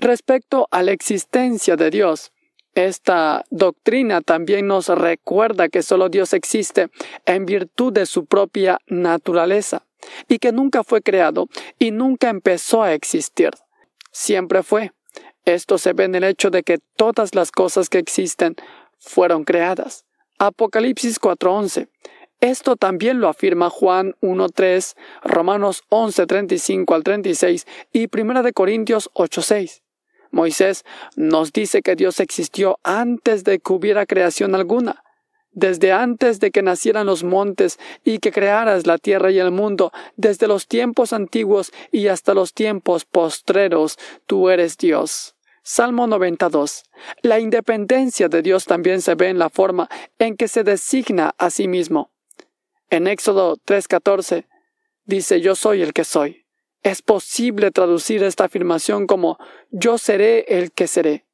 Respecto 0.00 0.68
a 0.70 0.82
la 0.82 0.92
existencia 0.92 1.76
de 1.76 1.90
Dios, 1.90 2.32
esta 2.74 3.44
doctrina 3.50 4.20
también 4.20 4.66
nos 4.66 4.88
recuerda 4.88 5.68
que 5.68 5.82
solo 5.82 6.08
Dios 6.08 6.32
existe 6.32 6.88
en 7.24 7.46
virtud 7.46 7.92
de 7.92 8.04
su 8.04 8.26
propia 8.26 8.78
naturaleza 8.88 9.86
y 10.28 10.38
que 10.38 10.50
nunca 10.50 10.82
fue 10.82 11.00
creado 11.00 11.48
y 11.78 11.92
nunca 11.92 12.28
empezó 12.28 12.82
a 12.82 12.92
existir. 12.92 13.50
Siempre 14.10 14.64
fue. 14.64 14.92
Esto 15.44 15.78
se 15.78 15.92
ve 15.92 16.04
en 16.04 16.14
el 16.14 16.24
hecho 16.24 16.50
de 16.50 16.62
que 16.62 16.78
todas 16.96 17.34
las 17.34 17.50
cosas 17.50 17.88
que 17.88 17.98
existen 17.98 18.56
fueron 18.98 19.44
creadas. 19.44 20.06
Apocalipsis 20.38 21.18
4:11. 21.20 21.88
Esto 22.40 22.76
también 22.76 23.20
lo 23.20 23.28
afirma 23.28 23.70
Juan 23.70 24.14
1.3, 24.20 24.96
Romanos 25.22 25.82
11.35 25.88 26.94
al 26.94 27.02
36 27.02 27.66
y 27.92 28.08
1 28.12 28.42
de 28.42 28.52
Corintios 28.52 29.10
8.6. 29.14 29.82
Moisés 30.30 30.84
nos 31.16 31.52
dice 31.52 31.80
que 31.80 31.94
Dios 31.94 32.20
existió 32.20 32.78
antes 32.82 33.44
de 33.44 33.60
que 33.60 33.72
hubiera 33.72 34.04
creación 34.04 34.54
alguna, 34.54 35.04
desde 35.52 35.92
antes 35.92 36.40
de 36.40 36.50
que 36.50 36.62
nacieran 36.62 37.06
los 37.06 37.22
montes 37.22 37.78
y 38.04 38.18
que 38.18 38.32
crearas 38.32 38.86
la 38.86 38.98
tierra 38.98 39.30
y 39.30 39.38
el 39.38 39.52
mundo, 39.52 39.92
desde 40.16 40.48
los 40.48 40.66
tiempos 40.66 41.12
antiguos 41.12 41.72
y 41.92 42.08
hasta 42.08 42.34
los 42.34 42.52
tiempos 42.52 43.04
postreros, 43.04 43.96
tú 44.26 44.50
eres 44.50 44.76
Dios. 44.76 45.33
Salmo 45.66 46.06
92. 46.06 46.84
La 47.22 47.40
independencia 47.40 48.28
de 48.28 48.42
Dios 48.42 48.66
también 48.66 49.00
se 49.00 49.14
ve 49.14 49.30
en 49.30 49.38
la 49.38 49.48
forma 49.48 49.88
en 50.18 50.36
que 50.36 50.46
se 50.46 50.62
designa 50.62 51.34
a 51.38 51.48
sí 51.48 51.68
mismo. 51.68 52.12
En 52.90 53.06
Éxodo 53.06 53.56
3:14 53.56 54.46
dice 55.06 55.40
yo 55.40 55.54
soy 55.54 55.80
el 55.80 55.94
que 55.94 56.04
soy. 56.04 56.44
Es 56.82 57.00
posible 57.00 57.70
traducir 57.70 58.22
esta 58.22 58.44
afirmación 58.44 59.06
como 59.06 59.38
yo 59.70 59.96
seré 59.96 60.44
el 60.48 60.70
que 60.70 60.86
seré. 60.86 61.24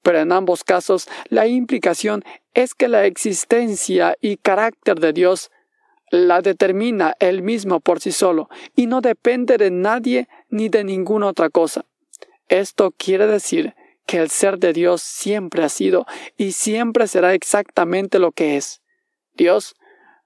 Pero 0.00 0.20
en 0.20 0.32
ambos 0.32 0.64
casos 0.64 1.06
la 1.28 1.46
implicación 1.46 2.24
es 2.54 2.72
que 2.72 2.88
la 2.88 3.04
existencia 3.04 4.16
y 4.22 4.38
carácter 4.38 5.00
de 5.00 5.12
Dios 5.12 5.50
la 6.10 6.40
determina 6.40 7.14
él 7.20 7.42
mismo 7.42 7.80
por 7.80 8.00
sí 8.00 8.12
solo 8.12 8.48
y 8.74 8.86
no 8.86 9.02
depende 9.02 9.58
de 9.58 9.70
nadie 9.70 10.28
ni 10.48 10.70
de 10.70 10.82
ninguna 10.82 11.26
otra 11.26 11.50
cosa. 11.50 11.84
Esto 12.48 12.92
quiere 12.96 13.26
decir 13.26 13.74
que 14.06 14.18
el 14.18 14.30
ser 14.30 14.58
de 14.58 14.72
Dios 14.72 15.02
siempre 15.02 15.64
ha 15.64 15.68
sido 15.68 16.06
y 16.36 16.52
siempre 16.52 17.08
será 17.08 17.34
exactamente 17.34 18.18
lo 18.18 18.32
que 18.32 18.56
es. 18.56 18.82
Dios 19.34 19.74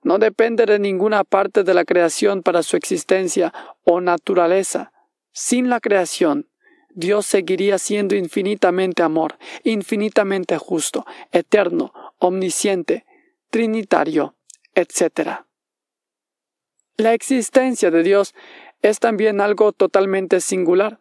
no 0.03 0.19
depende 0.19 0.67
de 0.67 0.79
ninguna 0.79 1.25
parte 1.25 1.65
de 1.65 1.75
la 1.75 1.85
creación 1.85 2.43
para 2.43 2.63
su 2.63 2.77
existencia 2.77 3.53
o 3.85 4.01
naturaleza. 4.01 4.93
Sin 5.33 5.69
la 5.69 5.81
creación, 5.81 6.49
Dios 6.95 7.27
seguiría 7.27 7.79
siendo 7.79 8.17
infinitamente 8.17 9.03
amor, 9.03 9.39
infinitamente 9.63 10.59
justo, 10.59 11.07
eterno, 11.33 11.93
omnisciente, 12.19 13.05
trinitario, 13.51 14.37
etc. 14.75 15.45
La 16.97 17.15
existencia 17.15 17.91
de 17.91 18.03
Dios 18.03 18.35
es 18.83 18.99
también 18.99 19.41
algo 19.41 19.73
totalmente 19.73 20.41
singular. 20.41 21.01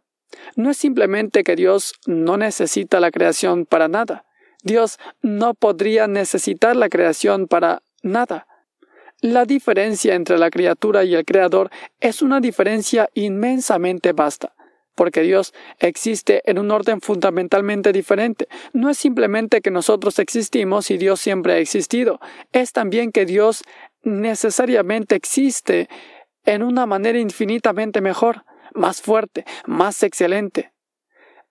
No 0.56 0.70
es 0.70 0.78
simplemente 0.78 1.44
que 1.44 1.56
Dios 1.56 1.94
no 2.06 2.38
necesita 2.38 3.00
la 3.00 3.12
creación 3.12 3.66
para 3.66 3.88
nada. 3.88 4.26
Dios 4.64 5.00
no 5.22 5.54
podría 5.54 6.08
necesitar 6.08 6.76
la 6.76 6.90
creación 6.90 7.48
para 7.48 7.82
nada. 8.04 8.48
La 9.22 9.46
diferencia 9.46 10.16
entre 10.16 10.38
la 10.38 10.50
criatura 10.50 11.04
y 11.04 11.14
el 11.14 11.26
Creador 11.26 11.70
es 12.00 12.22
una 12.22 12.40
diferencia 12.40 13.10
inmensamente 13.14 14.14
vasta, 14.14 14.54
porque 14.96 15.22
Dios 15.22 15.54
existe 15.80 16.42
en 16.46 16.58
un 16.58 16.72
orden 16.72 17.02
fundamentalmente 17.02 17.92
diferente. 17.92 18.48
No 18.72 18.90
es 18.90 18.98
simplemente 18.98 19.60
que 19.60 19.72
nosotros 19.72 20.20
existimos 20.20 20.90
y 20.90 20.98
Dios 20.98 21.20
siempre 21.20 21.54
ha 21.54 21.58
existido, 21.58 22.22
es 22.54 22.72
también 22.72 23.12
que 23.12 23.26
Dios 23.26 23.64
necesariamente 24.04 25.16
existe 25.16 25.90
en 26.46 26.64
una 26.64 26.86
manera 26.86 27.20
infinitamente 27.20 28.00
mejor, 28.00 28.46
más 28.74 29.02
fuerte, 29.02 29.46
más 29.66 30.04
excelente. 30.04 30.72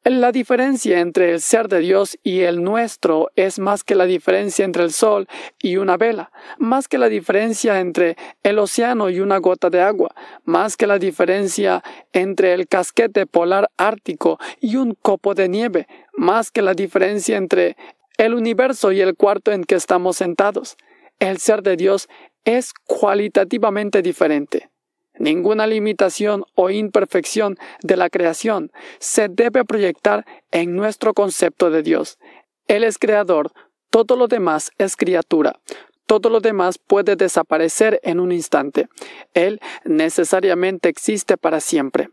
La 0.04 0.32
diferencia 0.32 1.00
entre 1.00 1.32
el 1.32 1.40
ser 1.40 1.68
de 1.68 1.80
Dios 1.80 2.18
y 2.22 2.40
el 2.40 2.62
nuestro 2.62 3.30
es 3.36 3.58
más 3.58 3.84
que 3.84 3.94
la 3.94 4.06
diferencia 4.06 4.64
entre 4.64 4.84
el 4.84 4.92
sol 4.92 5.28
y 5.60 5.76
una 5.76 5.96
vela, 5.98 6.30
más 6.58 6.88
que 6.88 6.96
la 6.96 7.08
diferencia 7.08 7.80
entre 7.80 8.16
el 8.42 8.58
océano 8.58 9.10
y 9.10 9.20
una 9.20 9.36
gota 9.38 9.68
de 9.68 9.82
agua, 9.82 10.14
más 10.44 10.76
que 10.76 10.86
la 10.86 10.98
diferencia 10.98 11.82
entre 12.12 12.54
el 12.54 12.68
casquete 12.68 13.26
polar 13.26 13.70
ártico 13.76 14.38
y 14.60 14.76
un 14.76 14.94
copo 14.94 15.34
de 15.34 15.48
nieve, 15.48 15.88
más 16.16 16.50
que 16.50 16.62
la 16.62 16.74
diferencia 16.74 17.36
entre 17.36 17.76
el 18.16 18.34
universo 18.34 18.92
y 18.92 19.00
el 19.00 19.14
cuarto 19.14 19.52
en 19.52 19.64
que 19.64 19.74
estamos 19.74 20.16
sentados. 20.16 20.76
El 21.18 21.38
ser 21.38 21.62
de 21.62 21.76
Dios 21.76 22.08
es 22.44 22.72
cualitativamente 22.86 24.00
diferente. 24.00 24.70
Ninguna 25.18 25.66
limitación 25.66 26.44
o 26.54 26.70
imperfección 26.70 27.56
de 27.82 27.96
la 27.96 28.10
creación 28.10 28.72
se 28.98 29.28
debe 29.28 29.64
proyectar 29.64 30.24
en 30.50 30.76
nuestro 30.76 31.14
concepto 31.14 31.70
de 31.70 31.82
Dios. 31.82 32.18
Él 32.66 32.84
es 32.84 32.98
creador, 32.98 33.52
todo 33.90 34.16
lo 34.16 34.28
demás 34.28 34.70
es 34.78 34.96
criatura. 34.96 35.58
Todo 36.06 36.30
lo 36.30 36.40
demás 36.40 36.78
puede 36.78 37.16
desaparecer 37.16 38.00
en 38.02 38.18
un 38.18 38.32
instante. 38.32 38.88
Él 39.34 39.60
necesariamente 39.84 40.88
existe 40.88 41.36
para 41.36 41.60
siempre. 41.60 42.08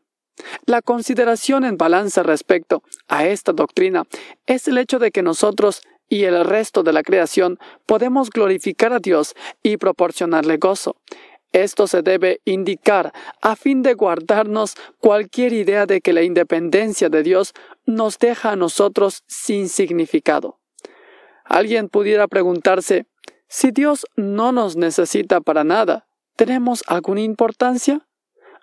La 0.66 0.82
consideración 0.82 1.64
en 1.64 1.78
balance 1.78 2.22
respecto 2.22 2.84
a 3.08 3.26
esta 3.26 3.54
doctrina 3.54 4.04
es 4.48 4.68
el 4.68 4.78
hecho 4.78 5.00
de 5.00 5.12
que 5.12 5.22
nosotros 5.22 5.82
y 6.10 6.24
el 6.26 6.44
resto 6.44 6.84
de 6.84 6.94
la 6.94 7.04
creación 7.04 7.58
podemos 7.86 8.30
glorificar 8.30 8.94
a 8.94 9.00
Dios 9.00 9.34
y 9.64 9.78
proporcionarle 9.78 10.58
gozo. 10.58 10.98
Esto 11.56 11.88
se 11.88 12.02
debe 12.02 12.42
indicar 12.44 13.14
a 13.42 13.56
fin 13.56 13.82
de 13.82 13.94
guardarnos 13.94 14.76
cualquier 15.00 15.54
idea 15.54 15.86
de 15.86 16.02
que 16.02 16.12
la 16.12 16.22
independencia 16.22 17.08
de 17.08 17.24
Dios 17.24 17.54
nos 17.86 18.20
deja 18.20 18.52
a 18.52 18.56
nosotros 18.58 19.24
sin 19.28 19.70
significado. 19.70 20.60
Alguien 21.46 21.88
pudiera 21.88 22.28
preguntarse, 22.28 23.06
si 23.48 23.72
Dios 23.72 24.06
no 24.18 24.52
nos 24.52 24.76
necesita 24.76 25.40
para 25.40 25.64
nada, 25.64 26.08
¿tenemos 26.36 26.84
alguna 26.88 27.22
importancia? 27.22 28.06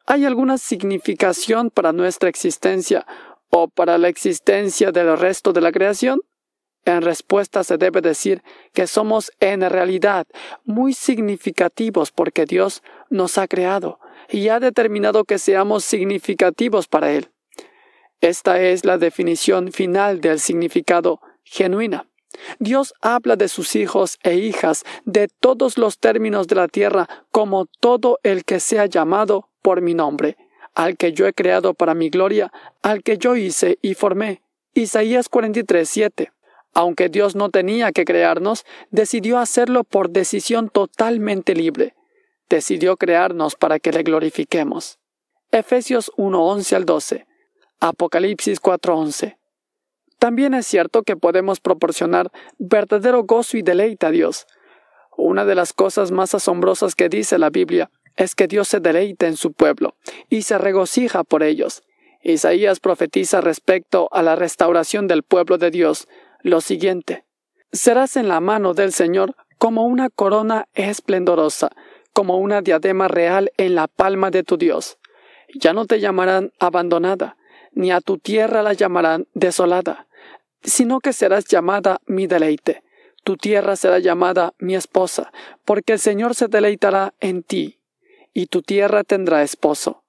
¿Hay 0.05 0.27
alguna 0.27 0.59
significación 0.59 1.71
para 1.71 1.95
nuestra 1.95 2.29
existencia 2.29 3.07
o 3.49 3.69
para 3.69 3.97
la 3.97 4.09
existencia 4.09 4.93
del 4.93 5.17
resto 5.17 5.55
de 5.55 5.63
la 5.63 5.73
creación? 5.73 6.21
En 6.85 7.03
respuesta 7.03 7.63
se 7.63 7.79
debe 7.79 8.01
decir 8.01 8.43
que 8.73 8.87
somos 8.87 9.31
en 9.39 9.61
realidad 9.61 10.27
muy 10.65 10.95
significativos 10.95 12.11
porque 12.11 12.45
Dios 12.45 12.83
nos 13.09 13.39
ha 13.39 13.47
creado 13.47 14.01
y 14.29 14.49
ha 14.49 14.59
determinado 14.59 15.25
que 15.25 15.39
seamos 15.39 15.85
significativos 15.85 16.89
para 16.89 17.13
Él. 17.13 17.31
Esta 18.21 18.61
es 18.61 18.85
la 18.85 18.99
definición 18.99 19.71
final 19.71 20.21
del 20.21 20.41
significado 20.41 21.21
genuina. 21.45 22.09
Dios 22.59 22.95
habla 23.01 23.37
de 23.37 23.49
sus 23.49 23.77
hijos 23.77 24.19
e 24.23 24.35
hijas 24.37 24.85
de 25.05 25.29
todos 25.29 25.79
los 25.79 25.99
términos 25.99 26.49
de 26.49 26.57
la 26.57 26.67
tierra 26.67 27.09
como 27.31 27.67
todo 27.67 28.19
el 28.23 28.45
que 28.45 28.59
sea 28.59 28.87
llamado 28.87 29.51
por 29.61 29.83
mi 29.83 29.95
nombre, 29.95 30.37
al 30.75 30.97
que 30.97 31.13
yo 31.13 31.27
he 31.27 31.35
creado 31.35 31.75
para 31.75 31.95
mi 31.95 32.11
gloria, 32.11 32.51
al 32.81 33.03
que 33.03 33.19
yo 33.19 33.37
hice 33.37 33.79
y 33.83 33.95
formé. 33.95 34.43
Isaías 34.75 35.29
43, 35.29 35.89
7 35.89 36.33
aunque 36.75 37.09
Dios 37.09 37.37
no 37.37 37.51
tenía 37.51 37.93
que 37.93 38.05
crearnos, 38.05 38.65
decidió 38.91 39.39
hacerlo 39.39 39.85
por 39.85 40.11
decisión 40.11 40.69
totalmente 40.69 41.55
libre. 41.55 41.95
Decidió 42.49 42.97
crearnos 42.97 43.55
para 43.55 43.79
que 43.79 43.93
le 43.93 44.03
glorifiquemos. 44.03 44.99
Efesios 45.51 46.11
1:11 46.17 46.77
al 46.77 46.85
12. 46.85 47.27
Apocalipsis 47.81 48.61
4:11. 48.61 49.39
También 50.19 50.55
es 50.55 50.67
cierto 50.67 51.03
que 51.03 51.17
podemos 51.17 51.61
proporcionar 51.61 52.31
verdadero 52.59 53.25
gozo 53.25 53.57
y 53.57 53.63
deleite 53.63 54.07
a 54.07 54.11
Dios. 54.11 54.47
Una 55.17 55.45
de 55.45 55.55
las 55.55 55.73
cosas 55.73 56.11
más 56.11 56.35
asombrosas 56.35 56.95
que 56.95 57.09
dice 57.09 57.39
la 57.39 57.51
Biblia 57.51 57.91
es 58.17 58.35
que 58.35 58.47
Dios 58.47 58.69
se 58.69 58.81
deleita 58.81 59.27
en 59.27 59.37
su 59.37 59.53
pueblo 59.53 59.97
y 60.29 60.43
se 60.43 60.59
regocija 60.59 61.25
por 61.25 61.43
ellos. 61.43 61.83
Isaías 62.23 62.79
profetiza 62.79 63.41
respecto 63.41 64.09
a 64.13 64.23
la 64.23 64.37
restauración 64.37 65.09
del 65.09 65.23
pueblo 65.25 65.59
de 65.59 65.71
Dios 65.71 66.07
lo 66.43 66.61
siguiente. 66.61 67.25
Serás 67.73 68.17
en 68.17 68.29
la 68.29 68.41
mano 68.41 68.75
del 68.75 68.93
Señor 68.93 69.35
como 69.59 69.87
una 69.87 70.11
corona 70.11 70.67
esplendorosa, 70.75 71.71
como 72.13 72.39
una 72.39 72.61
diadema 72.61 73.09
real 73.09 73.53
en 73.57 73.75
la 73.75 73.87
palma 73.87 74.31
de 74.31 74.43
tu 74.43 74.59
Dios. 74.59 74.99
Ya 75.55 75.73
no 75.73 75.87
te 75.87 76.01
llamarán 76.01 76.53
abandonada, 76.59 77.37
ni 77.73 77.91
a 77.91 78.01
tu 78.01 78.19
tierra 78.19 78.63
la 78.63 78.73
llamarán 78.73 79.27
desolada, 79.35 80.07
sino 80.63 81.01
que 81.01 81.13
serás 81.13 81.47
llamada 81.47 82.01
mi 82.07 82.27
deleite. 82.27 82.83
Tu 83.25 83.37
tierra 83.37 83.77
será 83.77 84.01
llamada 84.01 84.53
mi 84.59 84.75
esposa, 84.75 85.33
porque 85.65 85.95
el 85.95 85.99
Señor 86.01 86.35
se 86.35 86.49
deleitará 86.49 87.15
en 87.21 87.43
ti, 87.43 87.81
y 88.35 88.47
tu 88.47 88.63
tierra 88.63 89.05
tendrá 89.05 89.43
esposo. 89.43 90.03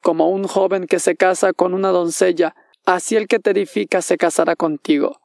Como 0.00 0.30
un 0.30 0.44
joven 0.46 0.86
que 0.86 0.98
se 0.98 1.16
casa 1.16 1.52
con 1.52 1.74
una 1.74 1.88
doncella, 1.90 2.54
así 2.86 3.16
el 3.16 3.26
que 3.26 3.38
te 3.38 3.50
edifica 3.50 4.02
se 4.02 4.16
casará 4.16 4.56
contigo. 4.56 5.19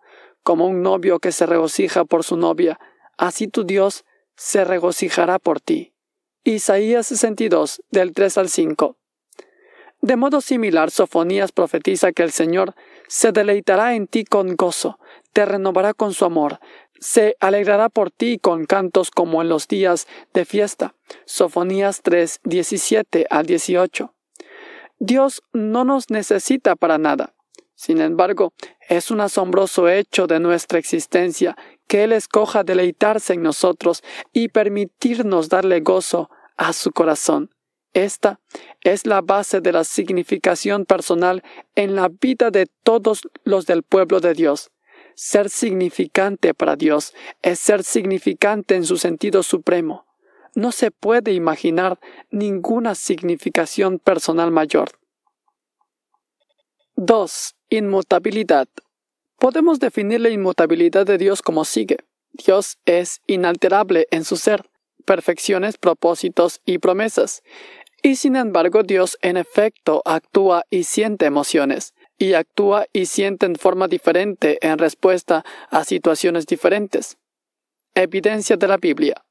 Como 0.45 0.67
un 0.67 0.83
novio 0.83 1.17
que 1.17 1.31
se 1.31 1.47
regocija 1.47 2.05
por 2.05 2.23
su 2.23 2.37
novia, 2.37 2.79
así 3.17 3.47
tu 3.47 3.63
Dios 3.63 4.05
se 4.35 4.63
regocijará 4.63 5.39
por 5.39 5.59
ti. 5.59 5.95
Isaías 6.43 7.07
62, 7.07 7.81
del 7.89 8.13
3 8.13 8.37
al 8.37 8.49
5. 8.49 8.95
De 10.01 10.15
modo 10.17 10.41
similar, 10.41 10.91
Sofonías 10.91 11.51
profetiza 11.51 12.11
que 12.11 12.21
el 12.21 12.31
Señor 12.31 12.75
se 13.07 13.31
deleitará 13.31 13.95
en 13.95 14.05
ti 14.05 14.23
con 14.23 14.55
gozo, 14.55 14.99
te 15.33 15.45
renovará 15.45 15.95
con 15.95 16.13
su 16.13 16.25
amor, 16.25 16.59
se 16.99 17.35
alegrará 17.39 17.89
por 17.89 18.11
ti 18.11 18.37
con 18.37 18.65
cantos 18.65 19.09
como 19.09 19.41
en 19.41 19.49
los 19.49 19.67
días 19.67 20.05
de 20.35 20.45
fiesta. 20.45 20.93
Sofonías 21.25 22.03
3, 22.03 22.41
17 22.43 23.25
al 23.31 23.47
18. 23.47 24.13
Dios 24.99 25.41
no 25.53 25.85
nos 25.85 26.11
necesita 26.11 26.75
para 26.75 26.99
nada. 26.99 27.34
Sin 27.75 27.99
embargo, 27.99 28.53
es 28.87 29.11
un 29.11 29.19
asombroso 29.19 29.89
hecho 29.89 30.27
de 30.27 30.39
nuestra 30.39 30.79
existencia 30.79 31.57
que 31.87 32.05
Él 32.05 32.13
escoja 32.13 32.63
deleitarse 32.63 33.33
en 33.33 33.43
nosotros 33.43 34.01
y 34.31 34.47
permitirnos 34.47 35.49
darle 35.49 35.81
gozo 35.81 36.29
a 36.55 36.71
su 36.73 36.91
corazón. 36.91 37.51
Esta 37.93 38.39
es 38.81 39.05
la 39.05 39.21
base 39.21 39.61
de 39.61 39.71
la 39.71 39.83
significación 39.83 40.85
personal 40.85 41.43
en 41.75 41.95
la 41.95 42.09
vida 42.09 42.51
de 42.51 42.67
todos 42.83 43.21
los 43.43 43.65
del 43.65 43.83
pueblo 43.83 44.19
de 44.19 44.33
Dios. 44.33 44.71
Ser 45.15 45.49
significante 45.49 46.53
para 46.53 46.75
Dios 46.75 47.13
es 47.41 47.59
ser 47.59 47.83
significante 47.83 48.75
en 48.75 48.85
su 48.85 48.97
sentido 48.97 49.43
supremo. 49.43 50.05
No 50.55 50.71
se 50.71 50.91
puede 50.91 51.33
imaginar 51.33 51.99
ninguna 52.31 52.95
significación 52.95 53.99
personal 53.99 54.51
mayor. 54.51 54.99
2. 56.97 57.54
Inmutabilidad. 57.69 58.67
Podemos 59.39 59.79
definir 59.79 60.21
la 60.21 60.29
inmutabilidad 60.29 61.05
de 61.07 61.17
Dios 61.17 61.41
como 61.41 61.65
sigue. 61.65 61.97
Dios 62.31 62.77
es 62.85 63.21
inalterable 63.25 64.07
en 64.11 64.23
su 64.23 64.37
ser, 64.37 64.69
perfecciones, 65.05 65.77
propósitos 65.77 66.61
y 66.65 66.77
promesas. 66.77 67.41
Y 68.03 68.17
sin 68.17 68.35
embargo 68.35 68.83
Dios 68.83 69.17
en 69.23 69.35
efecto 69.35 70.03
actúa 70.05 70.63
y 70.69 70.83
siente 70.83 71.25
emociones, 71.25 71.95
y 72.19 72.33
actúa 72.33 72.85
y 72.93 73.07
siente 73.07 73.47
en 73.47 73.55
forma 73.55 73.87
diferente 73.87 74.59
en 74.61 74.77
respuesta 74.77 75.43
a 75.71 75.83
situaciones 75.85 76.45
diferentes. 76.45 77.17
Evidencia 77.95 78.57
de 78.57 78.67
la 78.67 78.77
Biblia. 78.77 79.24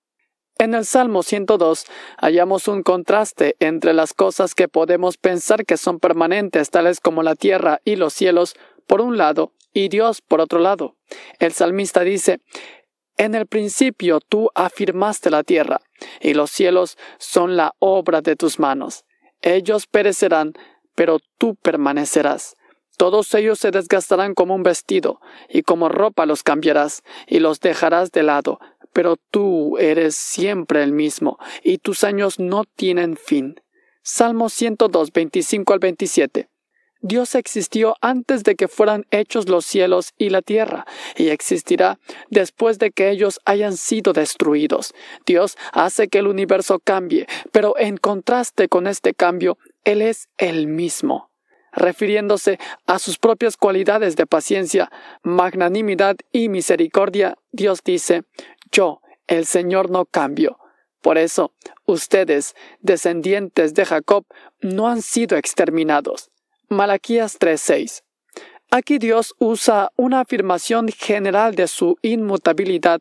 En 0.65 0.73
el 0.73 0.87
Salmo 0.87 1.23
102 1.23 1.85
hallamos 2.17 2.69
un 2.69 2.83
contraste 2.83 3.55
entre 3.61 3.93
las 3.93 4.15
cosas 4.15 4.55
que 4.55 4.67
podemos 4.67 5.19
pensar 5.19 5.67
que 5.67 5.77
son 5.77 6.01
permanentes, 6.01 6.71
tales 6.71 7.01
como 7.01 7.23
la 7.23 7.35
tierra 7.35 7.83
y 7.85 7.97
los 7.97 8.15
cielos, 8.15 8.55
por 8.87 9.03
un 9.03 9.19
lado, 9.19 9.53
y 9.75 9.91
Dios 9.91 10.23
por 10.23 10.41
otro 10.41 10.61
lado. 10.61 10.97
El 11.39 11.53
salmista 11.53 12.01
dice, 12.01 12.41
En 13.19 13.35
el 13.35 13.47
principio 13.47 14.21
tú 14.21 14.49
afirmaste 14.55 15.29
la 15.29 15.43
tierra, 15.43 15.83
y 16.23 16.33
los 16.33 16.51
cielos 16.51 16.97
son 17.19 17.59
la 17.59 17.75
obra 17.79 18.23
de 18.23 18.35
tus 18.35 18.59
manos. 18.59 19.05
Ellos 19.43 19.87
perecerán, 19.87 20.55
pero 20.95 21.19
tú 21.37 21.57
permanecerás. 21.57 22.57
Todos 22.97 23.35
ellos 23.35 23.59
se 23.59 23.71
desgastarán 23.71 24.35
como 24.35 24.55
un 24.55 24.63
vestido, 24.63 25.21
y 25.49 25.63
como 25.63 25.91
ropa 25.91 26.25
los 26.25 26.43
cambiarás, 26.43 27.03
y 27.27 27.41
los 27.41 27.61
dejarás 27.61 28.13
de 28.13 28.23
lado, 28.23 28.61
pero 28.95 29.17
tú 29.31 29.77
eres 29.77 30.15
siempre 30.15 30.83
el 30.83 30.93
mismo, 30.93 31.39
y 31.63 31.77
tus 31.77 32.03
años 32.05 32.39
no 32.39 32.65
tienen 32.65 33.19
fin. 33.19 33.57
Salmo 34.03 34.49
102, 34.49 35.13
25 35.13 35.73
al 35.75 35.79
27. 35.81 36.49
Dios 37.07 37.35
existió 37.35 37.97
antes 38.01 38.45
de 38.45 38.55
que 38.55 38.67
fueran 38.67 39.05
hechos 39.11 39.47
los 39.51 39.67
cielos 39.67 40.15
y 40.17 40.31
la 40.31 40.41
tierra, 40.41 40.87
y 41.19 41.29
existirá 41.29 41.99
después 42.31 42.79
de 42.79 42.93
que 42.93 43.11
ellos 43.11 43.41
hayan 43.45 43.77
sido 43.77 44.15
destruidos. 44.15 44.95
Dios 45.27 45.59
hace 45.73 46.09
que 46.09 46.21
el 46.21 46.29
universo 46.29 46.79
cambie, 46.83 47.27
pero 47.53 47.77
en 47.77 47.99
contraste 47.99 48.69
con 48.69 48.87
este 48.87 49.13
cambio, 49.13 49.59
Él 49.85 50.01
es 50.01 50.29
el 50.39 50.67
mismo. 50.67 51.31
Refiriéndose 51.77 52.59
a 52.87 52.99
sus 52.99 53.19
propias 53.19 53.57
cualidades 53.59 54.17
de 54.17 54.27
paciencia, 54.27 54.91
magnanimidad 55.23 56.17
y 56.33 56.49
misericordia, 56.49 57.37
Dios 57.53 57.81
dice, 57.85 58.23
Yo, 58.75 59.01
el 59.29 59.47
Señor, 59.47 59.89
no 59.89 60.05
cambio. 60.05 60.59
Por 61.01 61.17
eso, 61.17 61.53
ustedes, 61.87 62.57
descendientes 62.81 63.73
de 63.73 63.85
Jacob, 63.85 64.25
no 64.61 64.89
han 64.89 65.01
sido 65.01 65.37
exterminados. 65.37 66.33
Malaquías 66.69 67.39
3:6. 67.39 68.03
Aquí 68.73 68.99
Dios 68.99 69.35
usa 69.39 69.93
una 69.95 70.21
afirmación 70.21 70.89
general 70.89 71.55
de 71.55 71.69
su 71.69 71.99
inmutabilidad 72.03 73.01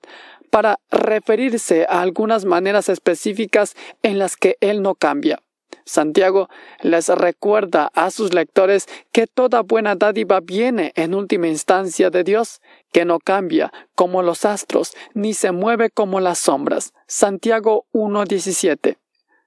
para 0.52 0.80
referirse 0.92 1.88
a 1.90 2.02
algunas 2.02 2.46
maneras 2.46 2.88
específicas 2.88 3.76
en 4.04 4.20
las 4.20 4.38
que 4.38 4.58
Él 4.62 4.84
no 4.84 4.94
cambia. 4.94 5.42
Santiago 5.86 6.50
les 6.82 7.10
recuerda 7.10 7.92
a 7.94 8.12
sus 8.12 8.34
lectores 8.34 8.88
que 9.12 9.28
toda 9.28 9.62
buena 9.62 9.96
dádiva 9.96 10.40
viene 10.40 10.92
en 10.96 11.14
última 11.14 11.48
instancia 11.48 12.10
de 12.10 12.24
Dios, 12.24 12.62
que 12.92 13.06
no 13.06 13.20
cambia 13.20 13.72
como 13.96 14.22
los 14.22 14.46
astros, 14.46 14.94
ni 15.14 15.34
se 15.34 15.52
mueve 15.52 15.90
como 15.90 16.20
las 16.20 16.40
sombras. 16.40 16.94
Santiago 17.08 17.86
1.17. 17.94 18.98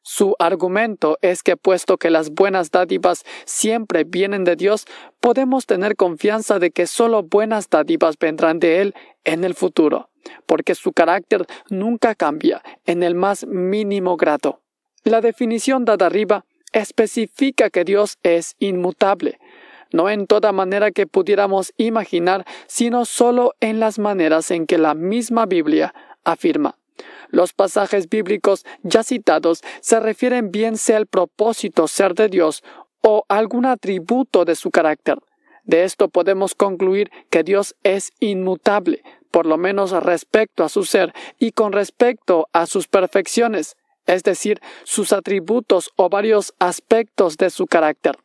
Su 0.09 0.37
argumento 0.39 1.19
es 1.21 1.43
que 1.43 1.57
puesto 1.57 1.97
que 1.97 2.11
las 2.11 2.31
buenas 2.31 2.71
dádivas 2.71 3.25
siempre 3.45 4.05
vienen 4.05 4.45
de 4.45 4.55
Dios, 4.55 4.85
podemos 5.19 5.67
tener 5.67 5.97
confianza 5.97 6.61
de 6.61 6.71
que 6.71 6.87
solo 6.87 7.25
buenas 7.25 7.69
dádivas 7.69 8.17
vendrán 8.17 8.61
de 8.61 8.83
Él 8.83 8.95
en 9.25 9.43
el 9.43 9.55
futuro, 9.55 10.11
porque 10.47 10.77
su 10.77 10.93
carácter 10.93 11.45
nunca 11.71 12.15
cambia 12.15 12.63
en 12.85 13.03
el 13.03 13.17
más 13.17 13.49
mínimo 13.49 14.17
grado. 14.17 14.63
La 15.07 15.21
definición 15.21 15.85
dada 15.85 16.07
arriba 16.07 16.47
especifica 16.73 17.71
que 17.71 17.85
Dios 17.85 18.19
es 18.25 18.57
inmutable, 18.59 19.39
no 19.93 20.11
en 20.11 20.27
toda 20.27 20.51
manera 20.51 20.91
que 20.91 21.07
pudiéramos 21.07 21.73
imaginar, 21.77 22.45
sino 22.67 23.05
solo 23.05 23.55
en 23.61 23.79
las 23.79 24.01
maneras 24.01 24.51
en 24.51 24.67
que 24.67 24.79
la 24.79 24.95
misma 24.95 25.47
Biblia 25.47 25.95
afirma. 26.25 26.75
Los 27.29 27.53
pasajes 27.53 28.09
bíblicos 28.09 28.65
ya 28.83 29.05
citados 29.05 29.63
se 29.81 30.01
refieren 30.01 30.51
bien 30.51 30.77
sea 30.77 30.97
al 30.97 31.07
propósito 31.07 31.87
ser 31.87 32.15
de 32.15 32.27
Dios 32.27 32.65
o 33.01 33.25
algún 33.29 33.65
atributo 33.65 34.45
de 34.45 34.57
su 34.57 34.73
carácter. 34.73 35.19
De 35.63 35.85
esto 35.85 36.09
podemos 36.09 36.57
concluir 36.57 37.13
que 37.31 37.45
Dios 37.45 37.77
es 37.85 38.11
inmutable, 38.19 39.05
por 39.31 39.47
lo 39.47 39.57
menos 39.57 39.93
respecto 39.93 40.65
a 40.65 40.69
su 40.69 40.83
ser 40.83 41.15
y 41.39 41.53
con 41.53 41.73
respecto 41.73 42.49
a 42.53 42.67
sus 42.67 42.89
perfecciones, 42.89 43.77
es 44.07 44.23
decir, 44.23 44.61
sus 44.85 45.13
atributos 45.13 45.91
o 45.97 46.09
varios 46.09 46.55
aspectos 46.59 47.37
de 47.37 47.51
su 47.51 47.67
carácter. 47.67 48.19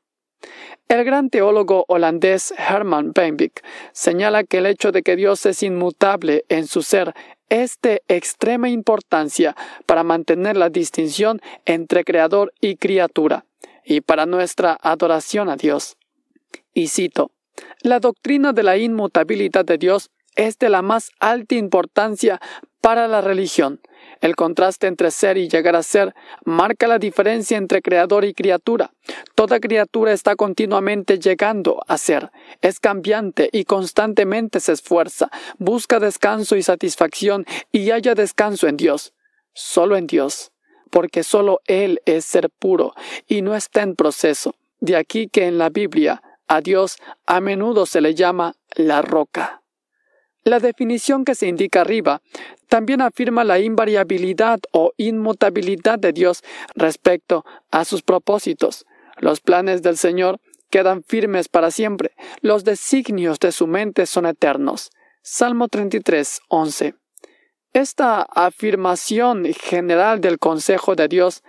El 0.88 1.04
gran 1.04 1.30
teólogo 1.30 1.86
holandés 1.88 2.54
Herman 2.58 3.14
Beinbeck 3.14 3.64
señala 3.94 4.44
que 4.44 4.58
el 4.58 4.66
hecho 4.66 4.92
de 4.92 5.04
que 5.04 5.16
Dios 5.16 5.46
es 5.46 5.64
inmutable 5.64 6.46
en 6.50 6.68
su 6.68 6.82
ser 6.82 7.14
es 7.50 7.80
de 7.82 8.02
extrema 8.08 8.70
importancia 8.70 9.56
para 9.86 10.04
mantener 10.04 10.58
la 10.58 10.70
distinción 10.70 11.42
entre 11.66 12.04
creador 12.04 12.54
y 12.62 12.78
criatura, 12.78 13.46
y 13.86 14.02
para 14.02 14.26
nuestra 14.26 14.78
adoración 14.82 15.50
a 15.50 15.58
Dios. 15.58 15.98
Y 16.74 16.88
cito, 16.88 17.32
La 17.82 18.00
doctrina 18.00 18.54
de 18.54 18.64
la 18.64 18.78
inmutabilidad 18.78 19.66
de 19.66 19.78
Dios 19.78 20.10
es 20.36 20.58
de 20.60 20.70
la 20.70 20.82
más 20.82 21.12
alta 21.20 21.56
importancia 21.56 22.40
para 22.82 23.08
la 23.08 23.22
religión. 23.22 23.80
El 24.22 24.36
contraste 24.36 24.88
entre 24.88 25.12
ser 25.12 25.38
y 25.38 25.48
llegar 25.48 25.76
a 25.76 25.84
ser 25.84 26.14
marca 26.44 26.88
la 26.88 26.98
diferencia 26.98 27.58
entre 27.58 27.82
creador 27.82 28.26
y 28.26 28.34
criatura. 28.34 28.92
Toda 29.36 29.60
criatura 29.60 30.12
está 30.12 30.36
continuamente 30.36 31.20
llegando 31.20 31.82
a 31.88 31.98
ser, 31.98 32.32
es 32.62 32.80
cambiante 32.80 33.50
y 33.52 33.66
constantemente 33.66 34.60
se 34.60 34.74
esfuerza, 34.74 35.30
busca 35.58 36.00
descanso 36.00 36.56
y 36.56 36.64
satisfacción 36.64 37.46
y 37.72 37.92
haya 37.92 38.16
descanso 38.16 38.68
en 38.68 38.78
Dios, 38.78 39.14
solo 39.54 39.96
en 39.96 40.08
Dios, 40.08 40.52
porque 40.90 41.24
solo 41.24 41.62
Él 41.66 42.02
es 42.06 42.26
ser 42.26 42.50
puro 42.50 42.94
y 43.28 43.42
no 43.44 43.56
está 43.56 43.84
en 43.84 43.96
proceso. 43.96 44.56
De 44.80 44.96
aquí 44.96 45.28
que 45.28 45.46
en 45.46 45.60
la 45.60 45.70
Biblia 45.70 46.24
a 46.48 46.62
Dios 46.62 46.98
a 47.28 47.40
menudo 47.40 47.86
se 47.86 48.02
le 48.02 48.16
llama 48.16 48.56
la 48.76 49.04
roca. 49.04 49.61
La 50.44 50.60
definición 50.60 51.24
que 51.24 51.36
se 51.36 51.48
indica 51.48 51.82
arriba 51.82 52.22
también 52.68 53.02
afirma 53.02 53.44
la 53.44 53.60
invariabilidad 53.60 54.60
o 54.72 54.92
inmutabilidad 54.98 56.00
de 56.00 56.14
Dios 56.14 56.44
respecto 56.74 57.46
a 57.70 57.86
sus 57.86 58.02
propósitos. 58.02 58.86
Los 59.18 59.40
planes 59.40 59.84
del 59.84 59.98
Señor 59.98 60.40
quedan 60.72 61.04
firmes 61.04 61.48
para 61.48 61.70
siempre. 61.70 62.16
Los 62.42 62.64
designios 62.64 63.40
de 63.40 63.52
su 63.52 63.68
mente 63.68 64.08
son 64.08 64.26
eternos. 64.26 64.90
Salmo 65.22 65.68
33, 65.68 66.42
11. 66.48 66.96
Esta 67.74 68.24
afirmación 68.24 69.46
general 69.54 70.22
del 70.22 70.40
consejo 70.40 70.96
de 70.96 71.08
Dios 71.08 71.44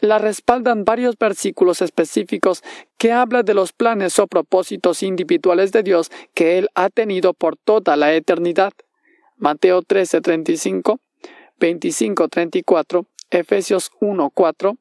la 0.00 0.18
respaldan 0.18 0.84
varios 0.84 1.16
versículos 1.18 1.80
específicos 1.80 2.62
que 2.98 3.12
hablan 3.12 3.44
de 3.44 3.54
los 3.54 3.72
planes 3.72 4.18
o 4.18 4.26
propósitos 4.26 5.02
individuales 5.02 5.72
de 5.72 5.82
Dios 5.82 6.10
que 6.34 6.58
Él 6.58 6.68
ha 6.74 6.90
tenido 6.90 7.32
por 7.34 7.56
toda 7.56 7.96
la 7.96 8.14
eternidad. 8.14 8.72
Mateo 9.36 9.82
13, 9.82 10.20
35, 10.20 11.00
25, 11.58 12.28
34, 12.28 13.06
Efesios 13.30 13.90
1, 14.00 14.30
4, 14.30 14.76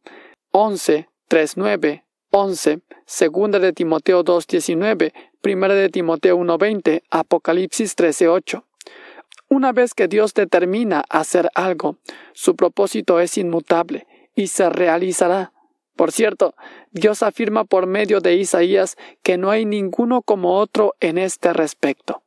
11, 0.51 1.09
3, 1.27 1.57
9, 1.57 2.05
11, 2.31 2.79
Segunda 3.05 3.59
de 3.59 3.73
Timoteo 3.73 4.23
2, 4.23 4.47
19, 4.47 5.13
Primera 5.41 5.73
de 5.73 5.89
Timoteo 5.89 6.37
1, 6.37 6.57
20, 6.57 7.03
Apocalipsis 7.09 7.95
13, 7.95 8.27
8. 8.29 8.65
Una 9.47 9.71
vez 9.73 9.93
que 9.93 10.07
Dios 10.07 10.33
determina 10.33 11.03
hacer 11.09 11.49
algo, 11.53 11.97
su 12.33 12.55
propósito 12.55 13.19
es 13.19 13.37
inmutable 13.37 14.07
y 14.35 14.47
se 14.47 14.69
realizará. 14.69 15.53
Por 15.95 16.11
cierto, 16.11 16.55
Dios 16.91 17.23
afirma 17.23 17.63
por 17.63 17.87
medio 17.87 18.19
de 18.19 18.35
Isaías 18.35 18.97
que 19.23 19.37
no 19.37 19.49
hay 19.49 19.65
ninguno 19.65 20.21
como 20.21 20.57
otro 20.57 20.93
en 20.99 21.17
este 21.17 21.53
respecto. 21.53 22.23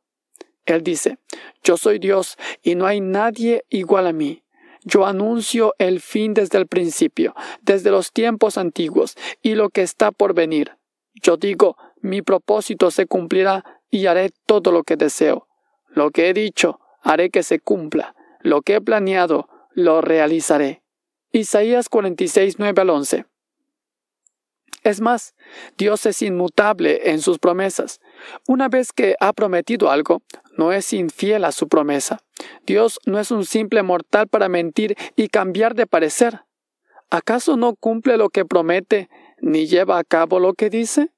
Él 0.65 0.83
dice, 0.83 1.17
Yo 1.63 1.77
soy 1.77 1.99
Dios 1.99 2.37
y 2.63 2.75
no 2.75 2.85
hay 2.85 2.99
nadie 2.99 3.63
igual 3.69 4.07
a 4.07 4.13
mí. 4.13 4.43
Yo 4.83 5.05
anuncio 5.05 5.75
el 5.77 5.99
fin 5.99 6.33
desde 6.33 6.57
el 6.57 6.67
principio, 6.67 7.35
desde 7.61 7.91
los 7.91 8.11
tiempos 8.11 8.57
antiguos, 8.57 9.15
y 9.41 9.55
lo 9.55 9.69
que 9.69 9.81
está 9.81 10.11
por 10.11 10.33
venir. 10.33 10.77
Yo 11.13 11.37
digo, 11.37 11.75
mi 12.01 12.21
propósito 12.21 12.89
se 12.89 13.05
cumplirá 13.05 13.81
y 13.91 14.05
haré 14.05 14.31
todo 14.45 14.71
lo 14.71 14.83
que 14.83 14.95
deseo. 14.95 15.47
Lo 15.89 16.11
que 16.11 16.29
he 16.29 16.33
dicho, 16.33 16.79
haré 17.01 17.29
que 17.29 17.43
se 17.43 17.59
cumpla. 17.59 18.15
Lo 18.39 18.61
que 18.61 18.75
he 18.75 18.81
planeado, 18.81 19.49
lo 19.73 20.01
realizaré. 20.01 20.81
Isaías 21.31 21.89
46, 21.89 22.55
9 22.57 22.81
al 22.81 22.89
11. 22.89 23.25
Es 24.83 25.01
más, 25.01 25.35
Dios 25.77 26.05
es 26.05 26.21
inmutable 26.21 27.11
en 27.11 27.21
sus 27.21 27.37
promesas. 27.37 27.99
Una 28.47 28.69
vez 28.69 28.93
que 28.93 29.15
ha 29.19 29.33
prometido 29.33 29.91
algo, 29.91 30.21
no 30.57 30.71
es 30.71 30.93
infiel 30.93 31.45
a 31.45 31.51
su 31.51 31.67
promesa. 31.67 32.21
Dios 32.65 32.99
no 33.05 33.19
es 33.19 33.31
un 33.31 33.45
simple 33.45 33.83
mortal 33.83 34.27
para 34.27 34.49
mentir 34.49 34.95
y 35.15 35.27
cambiar 35.27 35.75
de 35.75 35.85
parecer. 35.85 36.41
¿Acaso 37.09 37.57
no 37.57 37.75
cumple 37.75 38.17
lo 38.17 38.29
que 38.29 38.45
promete 38.45 39.09
ni 39.41 39.67
lleva 39.67 39.97
a 39.97 40.03
cabo 40.03 40.39
lo 40.39 40.53
que 40.53 40.69
dice? 40.69 41.11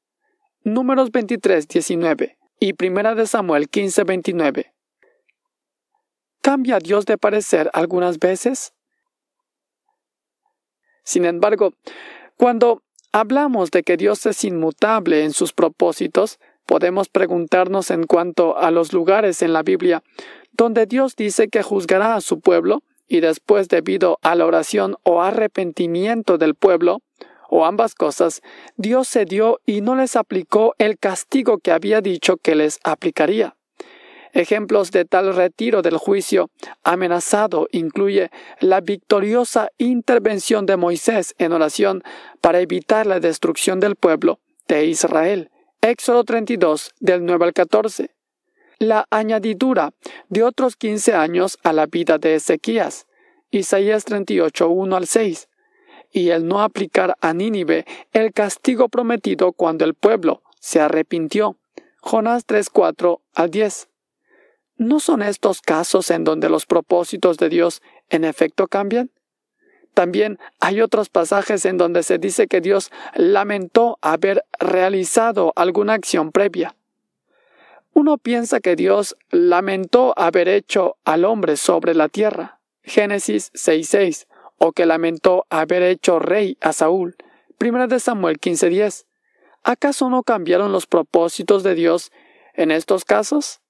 Números 0.64 1.12
23, 1.12 1.68
19 1.68 2.38
y 2.60 2.74
Primera 2.74 3.16
de 3.16 3.28
Samuel 3.28 3.70
15, 3.70 4.04
29. 4.04 4.74
¿Cambia 6.42 6.80
Dios 6.80 7.06
de 7.06 7.18
parecer 7.18 7.70
algunas 7.74 8.20
veces? 8.20 8.74
Sin 11.04 11.26
embargo, 11.26 11.74
cuando 12.38 12.84
hablamos 13.12 13.72
de 13.72 13.84
que 13.84 13.98
Dios 13.98 14.26
es 14.26 14.44
inmutable 14.44 15.24
en 15.24 15.34
sus 15.34 15.54
propósitos, 15.54 16.40
podemos 16.66 17.10
preguntarnos 17.10 17.92
en 17.92 18.06
cuanto 18.06 18.58
a 18.58 18.72
los 18.72 18.94
lugares 18.94 19.42
en 19.42 19.54
la 19.54 19.64
Biblia 19.64 20.04
donde 20.52 20.86
Dios 20.86 21.16
dice 21.16 21.48
que 21.48 21.64
juzgará 21.64 22.16
a 22.16 22.22
su 22.22 22.40
pueblo 22.40 22.84
y 23.08 23.20
después 23.20 23.68
debido 23.68 24.20
a 24.22 24.36
la 24.36 24.46
oración 24.46 24.96
o 25.04 25.22
arrepentimiento 25.22 26.38
del 26.38 26.56
pueblo, 26.56 27.02
o 27.50 27.66
ambas 27.66 27.96
cosas, 27.96 28.42
Dios 28.78 29.10
cedió 29.10 29.60
y 29.66 29.82
no 29.82 29.96
les 29.96 30.16
aplicó 30.16 30.74
el 30.78 30.98
castigo 30.98 31.58
que 31.58 31.72
había 31.72 32.00
dicho 32.00 32.38
que 32.38 32.56
les 32.56 32.80
aplicaría. 32.84 33.58
Ejemplos 34.34 34.92
de 34.92 35.06
tal 35.06 35.36
retiro 35.36 35.82
del 35.82 35.98
juicio 35.98 36.50
amenazado 36.84 37.68
incluye 37.72 38.32
la 38.60 38.82
victoriosa 38.82 39.70
intervención 39.78 40.66
de 40.66 40.78
Moisés 40.78 41.36
en 41.38 41.52
oración 41.52 42.04
para 42.40 42.62
evitar 42.62 43.08
la 43.08 43.20
destrucción 43.20 43.80
del 43.80 43.96
pueblo 43.96 44.40
de 44.68 44.86
Israel. 44.86 45.52
Éxodo 45.82 46.24
32 46.24 46.92
del 47.00 47.26
9 47.26 47.46
al 47.46 47.54
14. 47.54 48.12
La 48.80 49.06
añadidura 49.10 49.94
de 50.30 50.44
otros 50.44 50.76
15 50.76 51.14
años 51.14 51.60
a 51.64 51.74
la 51.74 51.86
vida 51.88 52.18
de 52.18 52.36
Ezequías. 52.36 53.08
Isaías 53.52 54.06
38 54.06 54.70
1 54.70 54.96
al 54.96 55.08
6 55.08 55.50
y 56.12 56.30
el 56.30 56.48
no 56.48 56.62
aplicar 56.62 57.16
a 57.22 57.34
Nínive 57.34 57.86
el 58.12 58.34
castigo 58.34 58.90
prometido 58.90 59.54
cuando 59.54 59.86
el 59.86 59.94
pueblo 59.94 60.44
se 60.60 60.80
arrepintió. 60.80 61.58
Jonás 62.02 62.46
3, 62.46 62.70
4 62.70 63.22
al 63.36 63.52
10. 63.52 63.91
¿No 64.82 65.00
son 65.00 65.22
estos 65.22 65.62
casos 65.62 66.10
en 66.10 66.24
donde 66.24 66.50
los 66.50 66.66
propósitos 66.66 67.38
de 67.38 67.50
Dios 67.50 67.84
en 68.10 68.24
efecto 68.24 68.68
cambian? 68.68 69.12
También 69.94 70.40
hay 70.60 70.82
otros 70.82 71.10
pasajes 71.10 71.66
en 71.66 71.78
donde 71.78 72.02
se 72.02 72.18
dice 72.18 72.48
que 72.48 72.62
Dios 72.62 72.90
lamentó 73.14 74.00
haber 74.02 74.44
realizado 74.60 75.54
alguna 75.56 75.94
acción 75.94 76.32
previa. 76.32 76.76
Uno 77.94 78.18
piensa 78.18 78.60
que 78.60 78.76
Dios 78.76 79.16
lamentó 79.30 80.16
haber 80.18 80.48
hecho 80.48 80.98
al 81.06 81.26
hombre 81.26 81.58
sobre 81.58 81.94
la 81.94 82.10
tierra, 82.10 82.60
Génesis 82.82 83.54
6.6, 83.54 84.26
o 84.58 84.72
que 84.72 84.88
lamentó 84.88 85.46
haber 85.52 85.84
hecho 85.84 86.18
rey 86.18 86.58
a 86.60 86.74
Saúl, 86.74 87.16
1 87.60 87.88
de 87.88 88.00
Samuel 88.00 88.40
15.10. 88.40 89.06
¿Acaso 89.62 90.10
no 90.10 90.24
cambiaron 90.24 90.72
los 90.72 90.88
propósitos 90.88 91.62
de 91.62 91.76
Dios 91.76 92.12
en 92.56 92.72
estos 92.72 93.06
casos? 93.06 93.62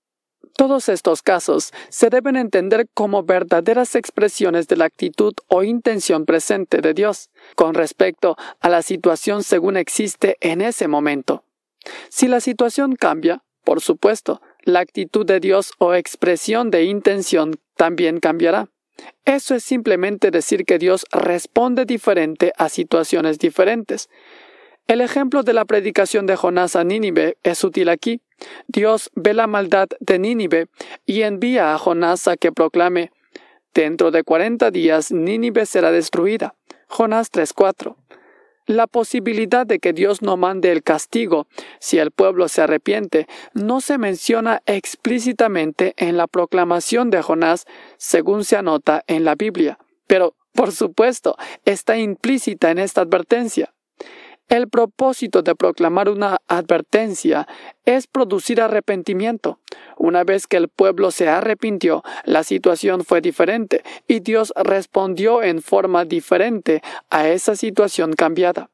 Todos 0.55 0.89
estos 0.89 1.21
casos 1.21 1.71
se 1.89 2.09
deben 2.09 2.35
entender 2.35 2.87
como 2.93 3.23
verdaderas 3.23 3.95
expresiones 3.95 4.67
de 4.67 4.77
la 4.77 4.85
actitud 4.85 5.33
o 5.47 5.63
intención 5.63 6.25
presente 6.25 6.81
de 6.81 6.93
Dios 6.93 7.29
con 7.55 7.73
respecto 7.73 8.37
a 8.59 8.69
la 8.69 8.81
situación 8.81 9.43
según 9.43 9.77
existe 9.77 10.37
en 10.41 10.61
ese 10.61 10.87
momento. 10.87 11.43
Si 12.09 12.27
la 12.27 12.39
situación 12.39 12.95
cambia, 12.95 13.43
por 13.63 13.81
supuesto, 13.81 14.41
la 14.63 14.79
actitud 14.79 15.25
de 15.25 15.39
Dios 15.39 15.71
o 15.77 15.93
expresión 15.93 16.69
de 16.71 16.83
intención 16.83 17.59
también 17.75 18.19
cambiará. 18.19 18.69
Eso 19.25 19.55
es 19.55 19.63
simplemente 19.63 20.31
decir 20.31 20.65
que 20.65 20.77
Dios 20.77 21.05
responde 21.11 21.85
diferente 21.85 22.53
a 22.57 22.69
situaciones 22.69 23.39
diferentes. 23.39 24.09
El 24.87 25.01
ejemplo 25.01 25.43
de 25.43 25.53
la 25.53 25.65
predicación 25.65 26.25
de 26.25 26.35
Jonás 26.35 26.75
a 26.75 26.83
Nínive 26.83 27.37
es 27.43 27.63
útil 27.63 27.89
aquí. 27.89 28.21
Dios 28.67 29.11
ve 29.15 29.33
la 29.33 29.47
maldad 29.47 29.87
de 29.99 30.19
Nínive 30.19 30.67
y 31.05 31.21
envía 31.21 31.73
a 31.73 31.77
Jonás 31.77 32.27
a 32.27 32.37
que 32.37 32.51
proclame 32.51 33.11
Dentro 33.73 34.11
de 34.11 34.23
cuarenta 34.23 34.69
días 34.69 35.11
Nínive 35.13 35.65
será 35.65 35.91
destruida. 35.91 36.55
Jonás 36.87 37.31
3.4. 37.31 37.95
La 38.67 38.85
posibilidad 38.85 39.65
de 39.65 39.79
que 39.79 39.93
Dios 39.93 40.21
no 40.21 40.37
mande 40.37 40.71
el 40.71 40.83
castigo 40.83 41.47
si 41.79 41.97
el 41.97 42.11
pueblo 42.11 42.47
se 42.47 42.61
arrepiente 42.61 43.27
no 43.53 43.81
se 43.81 43.97
menciona 43.97 44.61
explícitamente 44.65 45.93
en 45.97 46.17
la 46.17 46.27
proclamación 46.27 47.09
de 47.09 47.21
Jonás 47.21 47.65
según 47.97 48.43
se 48.43 48.57
anota 48.57 49.03
en 49.07 49.23
la 49.23 49.35
Biblia, 49.35 49.79
pero 50.05 50.35
por 50.53 50.71
supuesto 50.73 51.37
está 51.65 51.97
implícita 51.97 52.71
en 52.71 52.79
esta 52.79 53.01
advertencia. 53.01 53.73
El 54.49 54.67
propósito 54.67 55.43
de 55.43 55.55
proclamar 55.55 56.09
una 56.09 56.39
advertencia 56.47 57.47
es 57.85 58.07
producir 58.07 58.59
arrepentimiento. 58.59 59.59
Una 59.97 60.25
vez 60.25 60.45
que 60.45 60.57
el 60.57 60.67
pueblo 60.67 61.11
se 61.11 61.29
arrepintió, 61.29 62.03
la 62.25 62.43
situación 62.43 63.05
fue 63.05 63.21
diferente 63.21 63.81
y 64.07 64.19
Dios 64.19 64.51
respondió 64.61 65.41
en 65.41 65.61
forma 65.61 66.03
diferente 66.03 66.81
a 67.09 67.29
esa 67.29 67.55
situación 67.55 68.13
cambiada. 68.13 68.69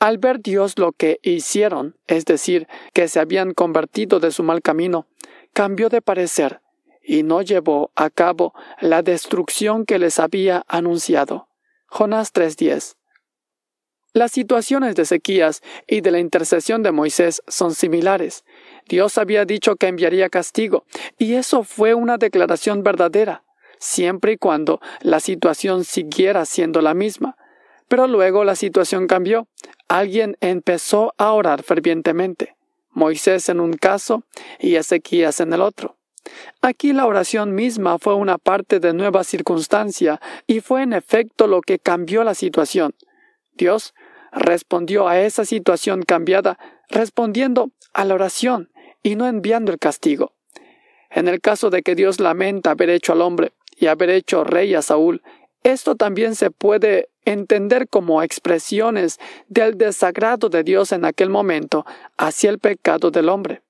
Al 0.00 0.18
ver 0.18 0.40
Dios 0.40 0.78
lo 0.78 0.92
que 0.92 1.18
hicieron, 1.22 1.96
es 2.06 2.24
decir, 2.24 2.68
que 2.92 3.08
se 3.08 3.20
habían 3.20 3.54
convertido 3.54 4.20
de 4.20 4.30
su 4.30 4.42
mal 4.42 4.60
camino, 4.60 5.06
cambió 5.52 5.88
de 5.88 6.02
parecer 6.02 6.60
y 7.02 7.22
no 7.22 7.42
llevó 7.42 7.90
a 7.96 8.10
cabo 8.10 8.54
la 8.80 9.02
destrucción 9.02 9.86
que 9.86 9.98
les 9.98 10.18
había 10.20 10.64
anunciado. 10.68 11.48
Jonás 11.86 12.32
3:10 12.32 12.97
las 14.12 14.32
situaciones 14.32 14.94
de 14.94 15.04
sequías 15.04 15.62
y 15.86 16.00
de 16.00 16.10
la 16.10 16.18
intercesión 16.18 16.82
de 16.82 16.92
Moisés 16.92 17.42
son 17.46 17.74
similares. 17.74 18.44
Dios 18.88 19.18
había 19.18 19.44
dicho 19.44 19.76
que 19.76 19.88
enviaría 19.88 20.30
castigo, 20.30 20.84
y 21.18 21.34
eso 21.34 21.62
fue 21.62 21.94
una 21.94 22.16
declaración 22.16 22.82
verdadera, 22.82 23.44
siempre 23.78 24.32
y 24.32 24.36
cuando 24.38 24.80
la 25.02 25.20
situación 25.20 25.84
siguiera 25.84 26.46
siendo 26.46 26.80
la 26.80 26.94
misma. 26.94 27.36
Pero 27.86 28.06
luego 28.06 28.44
la 28.44 28.56
situación 28.56 29.06
cambió. 29.06 29.48
Alguien 29.88 30.36
empezó 30.40 31.14
a 31.16 31.32
orar 31.32 31.62
fervientemente. 31.62 32.56
Moisés 32.90 33.48
en 33.48 33.60
un 33.60 33.74
caso 33.74 34.24
y 34.58 34.74
Ezequías 34.76 35.40
en 35.40 35.52
el 35.52 35.62
otro. 35.62 35.96
Aquí 36.60 36.92
la 36.92 37.06
oración 37.06 37.54
misma 37.54 37.98
fue 37.98 38.14
una 38.14 38.36
parte 38.36 38.80
de 38.80 38.92
nueva 38.92 39.24
circunstancia 39.24 40.20
y 40.46 40.60
fue 40.60 40.82
en 40.82 40.92
efecto 40.92 41.46
lo 41.46 41.62
que 41.62 41.78
cambió 41.78 42.24
la 42.24 42.34
situación. 42.34 42.94
Dios 43.58 43.94
respondió 44.32 45.08
a 45.08 45.20
esa 45.20 45.44
situación 45.44 46.02
cambiada 46.02 46.58
respondiendo 46.88 47.70
a 47.92 48.04
la 48.04 48.14
oración 48.14 48.70
y 49.02 49.16
no 49.16 49.26
enviando 49.26 49.72
el 49.72 49.78
castigo. 49.78 50.32
En 51.10 51.28
el 51.28 51.40
caso 51.40 51.68
de 51.70 51.82
que 51.82 51.94
Dios 51.94 52.20
lamenta 52.20 52.70
haber 52.70 52.90
hecho 52.90 53.12
al 53.12 53.20
hombre 53.20 53.52
y 53.76 53.86
haber 53.86 54.10
hecho 54.10 54.44
rey 54.44 54.74
a 54.74 54.82
Saúl, 54.82 55.22
Esto 55.64 55.96
también 55.96 56.36
se 56.36 56.50
puede 56.50 57.08
entender 57.24 57.88
como 57.88 58.22
expresiones 58.22 59.18
del 59.48 59.76
desagrado 59.76 60.48
de 60.48 60.62
Dios 60.62 60.92
en 60.92 61.04
aquel 61.04 61.30
momento 61.30 61.84
hacia 62.16 62.48
el 62.48 62.58
pecado 62.58 63.10
del 63.10 63.28
hombre. 63.28 63.62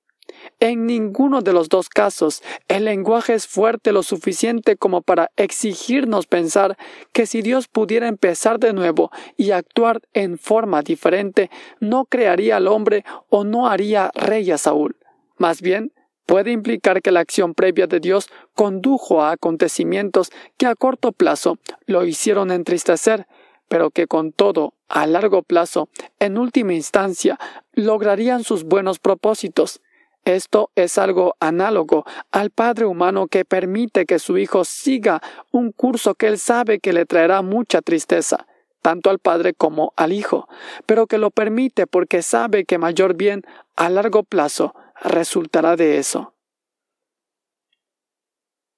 En 0.59 0.85
ninguno 0.85 1.41
de 1.41 1.53
los 1.53 1.69
dos 1.69 1.89
casos 1.89 2.43
el 2.67 2.85
lenguaje 2.85 3.33
es 3.33 3.47
fuerte 3.47 3.91
lo 3.91 4.03
suficiente 4.03 4.75
como 4.75 5.01
para 5.01 5.31
exigirnos 5.37 6.27
pensar 6.27 6.77
que 7.13 7.25
si 7.25 7.41
Dios 7.41 7.67
pudiera 7.67 8.07
empezar 8.07 8.59
de 8.59 8.73
nuevo 8.73 9.11
y 9.37 9.51
actuar 9.51 10.01
en 10.13 10.37
forma 10.37 10.81
diferente, 10.81 11.49
no 11.79 12.05
crearía 12.05 12.57
al 12.57 12.67
hombre 12.67 13.05
o 13.29 13.43
no 13.43 13.67
haría 13.67 14.11
rey 14.13 14.51
a 14.51 14.57
Saúl. 14.57 14.95
Más 15.37 15.61
bien, 15.61 15.93
puede 16.25 16.51
implicar 16.51 17.01
que 17.01 17.11
la 17.11 17.21
acción 17.21 17.55
previa 17.55 17.87
de 17.87 17.99
Dios 17.99 18.29
condujo 18.53 19.23
a 19.23 19.31
acontecimientos 19.31 20.31
que 20.57 20.67
a 20.67 20.75
corto 20.75 21.11
plazo 21.11 21.57
lo 21.85 22.05
hicieron 22.05 22.51
entristecer, 22.51 23.25
pero 23.67 23.89
que 23.89 24.07
con 24.07 24.31
todo, 24.31 24.73
a 24.89 25.07
largo 25.07 25.43
plazo, 25.43 25.89
en 26.19 26.37
última 26.37 26.73
instancia, 26.73 27.39
lograrían 27.73 28.43
sus 28.43 28.63
buenos 28.63 28.99
propósitos. 28.99 29.81
Esto 30.29 30.69
es 30.75 30.99
algo 30.99 31.35
análogo 31.39 32.05
al 32.29 32.51
padre 32.51 32.85
humano 32.85 33.25
que 33.25 33.45
permite 33.45 34.05
que 34.05 34.19
su 34.19 34.37
hijo 34.37 34.63
siga 34.63 35.23
un 35.51 35.71
curso 35.71 36.13
que 36.13 36.27
él 36.27 36.37
sabe 36.37 36.79
que 36.79 36.93
le 36.93 37.07
traerá 37.07 37.41
mucha 37.41 37.81
tristeza, 37.81 38.45
tanto 38.83 39.09
al 39.09 39.17
padre 39.17 39.55
como 39.55 39.91
al 39.95 40.13
hijo, 40.13 40.47
pero 40.85 41.07
que 41.07 41.17
lo 41.17 41.31
permite 41.31 41.87
porque 41.87 42.21
sabe 42.21 42.65
que 42.65 42.77
mayor 42.77 43.15
bien 43.15 43.41
a 43.75 43.89
largo 43.89 44.21
plazo 44.21 44.75
resultará 45.01 45.75
de 45.75 45.97
eso. 45.97 46.35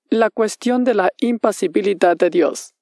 La 0.09 0.29
cuestión 0.29 0.85
de 0.85 0.93
la 0.93 1.09
impasibilidad 1.19 2.15
de 2.15 2.29
Dios. 2.29 2.75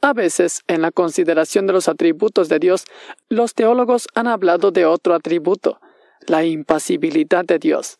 A 0.00 0.12
veces, 0.12 0.62
en 0.66 0.82
la 0.82 0.90
consideración 0.90 1.68
de 1.68 1.74
los 1.74 1.88
atributos 1.88 2.48
de 2.48 2.58
Dios, 2.58 2.84
los 3.28 3.54
teólogos 3.54 4.08
han 4.16 4.26
hablado 4.26 4.72
de 4.72 4.86
otro 4.86 5.14
atributo, 5.14 5.78
la 6.26 6.44
impasibilidad 6.44 7.44
de 7.44 7.58
Dios. 7.58 7.98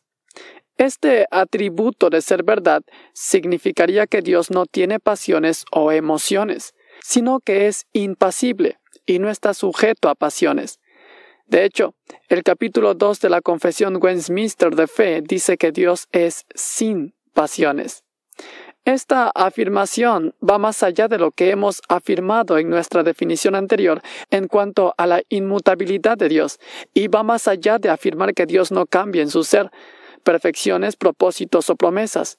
Este 0.79 1.27
atributo 1.31 2.11
de 2.11 2.23
ser 2.23 2.43
verdad 2.43 2.83
significaría 3.13 4.07
que 4.07 4.23
Dios 4.23 4.51
no 4.51 4.67
tiene 4.67 4.99
pasiones 4.99 5.65
o 5.71 5.93
emociones, 5.93 6.75
sino 7.03 7.41
que 7.41 7.67
es 7.67 7.87
impasible 7.93 8.79
y 9.07 9.19
no 9.19 9.31
está 9.31 9.55
sujeto 9.55 10.09
a 10.09 10.15
pasiones. 10.15 10.81
De 11.47 11.65
hecho, 11.65 11.95
el 12.29 12.43
capítulo 12.43 12.95
2 12.95 13.21
de 13.21 13.31
la 13.31 13.43
Confesión 13.43 13.99
Westminster 14.01 14.75
de 14.75 14.87
Fe 14.87 15.23
dice 15.23 15.59
que 15.59 15.73
Dios 15.73 16.09
es 16.11 16.47
sin 16.55 17.15
pasiones. 17.35 18.05
Esta 18.85 19.29
afirmación 19.29 20.35
va 20.43 20.59
más 20.59 20.83
allá 20.83 21.07
de 21.07 21.17
lo 21.17 21.31
que 21.31 21.51
hemos 21.51 21.83
afirmado 21.89 22.59
en 22.59 22.69
nuestra 22.69 23.05
definición 23.05 23.55
anterior 23.55 24.03
en 24.31 24.49
cuanto 24.49 24.93
a 24.99 25.07
la 25.07 25.23
inmutabilidad 25.29 26.19
de 26.19 26.29
Dios, 26.29 26.59
y 26.93 27.07
va 27.07 27.23
más 27.23 27.47
allá 27.47 27.79
de 27.79 27.91
afirmar 27.91 28.35
que 28.35 28.45
Dios 28.45 28.73
no 28.73 28.87
cambia 28.87 29.23
en 29.23 29.31
su 29.31 29.45
ser, 29.45 29.71
perfecciones, 30.25 30.97
propósitos 30.97 31.71
o 31.71 31.77
promesas. 31.77 32.39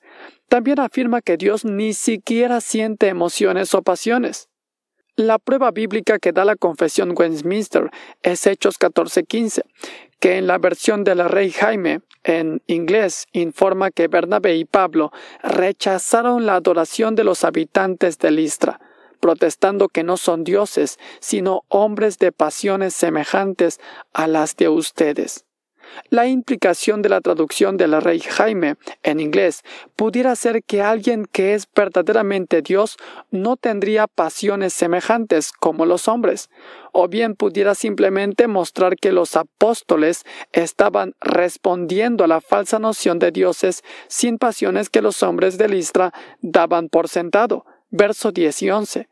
También 0.50 0.82
afirma 0.82 1.22
que 1.22 1.38
Dios 1.38 1.64
ni 1.64 1.94
siquiera 1.94 2.60
siente 2.60 3.08
emociones 3.08 3.74
o 3.74 3.82
pasiones. 3.82 4.50
La 5.16 5.38
prueba 5.38 5.70
bíblica 5.70 6.18
que 6.18 6.32
da 6.32 6.44
la 6.44 6.56
confesión 6.56 7.14
Westminster 7.16 7.92
es 8.24 8.48
Hechos 8.48 8.80
14:15, 8.80 9.62
que 10.20 10.40
en 10.40 10.48
la 10.48 10.58
versión 10.58 11.04
del 11.04 11.30
rey 11.30 11.52
Jaime, 11.52 12.02
en 12.24 12.64
inglés, 12.66 13.28
informa 13.32 13.92
que 13.92 14.08
Bernabé 14.08 14.56
y 14.56 14.66
Pablo 14.66 15.12
rechazaron 15.44 16.48
la 16.48 16.56
adoración 16.56 17.14
de 17.14 17.26
los 17.26 17.44
habitantes 17.44 18.18
de 18.18 18.32
Listra, 18.32 18.80
protestando 19.20 19.88
que 19.88 20.04
no 20.04 20.18
son 20.18 20.44
dioses, 20.44 20.98
sino 21.20 21.62
hombres 21.68 22.18
de 22.18 22.32
pasiones 22.32 22.96
semejantes 22.96 23.80
a 24.14 24.26
las 24.26 24.56
de 24.56 24.70
ustedes. 24.70 25.46
La 26.10 26.28
implicación 26.28 27.02
de 27.02 27.10
la 27.10 27.22
traducción 27.22 27.78
del 27.78 28.02
rey 28.02 28.20
Jaime 28.20 28.76
en 29.04 29.20
inglés 29.20 29.64
pudiera 29.96 30.36
ser 30.36 30.64
que 30.64 30.82
alguien 30.82 31.26
que 31.26 31.54
es 31.54 31.68
verdaderamente 31.76 32.62
Dios 32.62 32.98
no 33.32 33.58
tendría 33.58 34.08
pasiones 34.08 34.74
semejantes 34.74 35.52
como 35.52 35.86
los 35.86 36.08
hombres, 36.08 36.50
o 36.92 37.08
bien 37.08 37.36
pudiera 37.36 37.76
simplemente 37.76 38.48
mostrar 38.48 38.96
que 38.96 39.12
los 39.12 39.36
apóstoles 39.36 40.26
estaban 40.52 41.14
respondiendo 41.20 42.24
a 42.24 42.28
la 42.28 42.42
falsa 42.42 42.80
noción 42.80 43.20
de 43.20 43.32
dioses 43.32 43.84
sin 44.08 44.38
pasiones 44.38 44.90
que 44.90 45.02
los 45.02 45.24
hombres 45.24 45.58
de 45.58 45.68
Listra 45.68 46.14
daban 46.42 46.90
por 46.90 47.10
sentado. 47.10 47.66
Verso 47.90 48.32
10 48.32 48.62
y 48.64 48.72
11. 48.72 49.10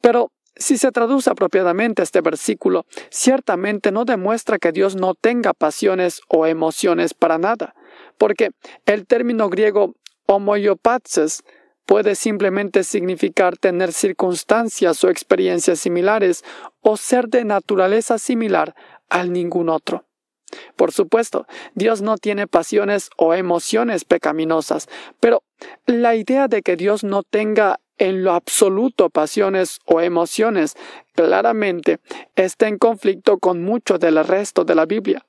Pero 0.00 0.32
si 0.60 0.76
se 0.76 0.92
traduce 0.92 1.30
apropiadamente 1.30 2.02
este 2.02 2.20
versículo, 2.20 2.84
ciertamente 3.10 3.90
no 3.90 4.04
demuestra 4.04 4.58
que 4.58 4.72
Dios 4.72 4.94
no 4.94 5.14
tenga 5.14 5.54
pasiones 5.54 6.20
o 6.28 6.46
emociones 6.46 7.14
para 7.14 7.38
nada, 7.38 7.74
porque 8.18 8.50
el 8.84 9.06
término 9.06 9.48
griego 9.48 9.94
homoiopatses 10.26 11.42
puede 11.86 12.14
simplemente 12.14 12.84
significar 12.84 13.56
tener 13.56 13.92
circunstancias 13.92 15.02
o 15.02 15.08
experiencias 15.08 15.80
similares 15.80 16.44
o 16.82 16.96
ser 16.96 17.28
de 17.28 17.44
naturaleza 17.44 18.18
similar 18.18 18.74
al 19.08 19.32
ningún 19.32 19.70
otro. 19.70 20.04
Por 20.76 20.92
supuesto, 20.92 21.46
Dios 21.74 22.02
no 22.02 22.16
tiene 22.18 22.46
pasiones 22.46 23.10
o 23.16 23.34
emociones 23.34 24.04
pecaminosas, 24.04 24.88
pero 25.20 25.42
la 25.86 26.14
idea 26.16 26.48
de 26.48 26.62
que 26.62 26.76
Dios 26.76 27.02
no 27.02 27.22
tenga 27.22 27.80
en 28.00 28.24
lo 28.24 28.32
absoluto 28.32 29.10
pasiones 29.10 29.78
o 29.84 30.00
emociones, 30.00 30.74
claramente 31.14 32.00
está 32.34 32.66
en 32.66 32.78
conflicto 32.78 33.38
con 33.38 33.62
mucho 33.62 33.98
del 33.98 34.24
resto 34.24 34.64
de 34.64 34.74
la 34.74 34.86
Biblia. 34.86 35.24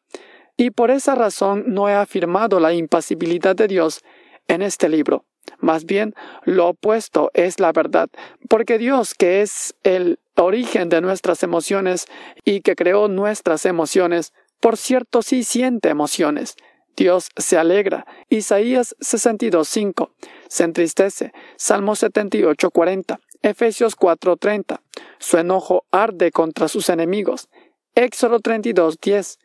Y 0.57 0.71
por 0.71 0.89
esa 0.89 1.13
razón 1.13 1.65
no 1.67 1.89
he 1.89 1.93
afirmado 1.93 2.59
la 2.59 2.73
impasibilidad 2.73 3.55
de 3.55 3.67
Dios 3.67 4.01
en 4.47 4.61
este 4.61 4.89
libro. 4.89 5.25
Más 5.59 5.85
bien, 5.85 6.13
lo 6.43 6.69
opuesto 6.69 7.29
es 7.33 7.59
la 7.59 7.71
verdad, 7.73 8.09
porque 8.47 8.77
Dios, 8.77 9.13
que 9.15 9.41
es 9.41 9.75
el 9.83 10.19
origen 10.35 10.89
de 10.89 11.01
nuestras 11.01 11.43
emociones 11.43 12.05
y 12.45 12.61
que 12.61 12.75
creó 12.75 13.07
nuestras 13.07 13.65
emociones, 13.65 14.33
por 14.59 14.77
cierto 14.77 15.21
sí 15.23 15.43
siente 15.43 15.89
emociones, 15.89 16.55
Dios 16.95 17.29
se 17.35 17.57
alegra. 17.57 18.05
Isaías 18.29 18.95
62.5. 18.99 20.11
Se 20.51 20.65
entristece. 20.65 21.31
Salmo 21.55 21.93
78.40. 21.93 23.21
Efesios 23.41 23.95
4.30. 23.97 24.81
Su 25.17 25.37
enojo 25.37 25.85
arde 25.91 26.31
contra 26.31 26.67
sus 26.67 26.89
enemigos. 26.89 27.47
Éxodo 27.95 28.41
32.10. 28.41 29.37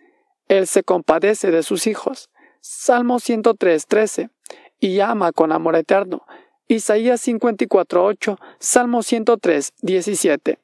Él 0.49 0.67
se 0.67 0.83
compadece 0.83 1.53
de 1.53 1.63
sus 1.63 1.87
hijos. 1.87 2.29
Salmo 2.61 3.21
103.13. 3.21 4.31
Y 4.81 4.99
ama 4.99 5.31
con 5.31 5.53
amor 5.53 5.77
eterno. 5.77 6.27
Isaías 6.67 7.25
54.8. 7.25 8.39
Salmo 8.59 8.99
103.17. 8.99 10.59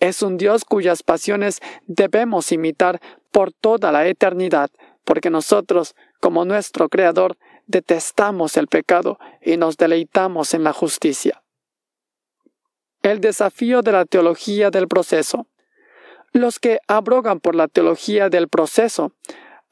Es 0.00 0.20
un 0.20 0.36
Dios 0.36 0.64
cuyas 0.64 1.04
pasiones 1.04 1.60
debemos 1.86 2.50
imitar 2.50 3.00
por 3.30 3.52
toda 3.52 3.92
la 3.92 4.08
eternidad, 4.08 4.68
porque 5.04 5.30
nosotros 5.30 5.94
como 6.20 6.44
nuestro 6.44 6.88
Creador, 6.88 7.36
detestamos 7.66 8.56
el 8.56 8.68
pecado 8.68 9.18
y 9.42 9.56
nos 9.56 9.76
deleitamos 9.76 10.54
en 10.54 10.64
la 10.64 10.72
justicia. 10.72 11.42
El 13.02 13.20
desafío 13.20 13.82
de 13.82 13.92
la 13.92 14.04
teología 14.04 14.70
del 14.70 14.88
proceso. 14.88 15.46
Los 16.32 16.58
que 16.58 16.80
abrogan 16.88 17.40
por 17.40 17.54
la 17.54 17.68
teología 17.68 18.28
del 18.28 18.48
proceso 18.48 19.12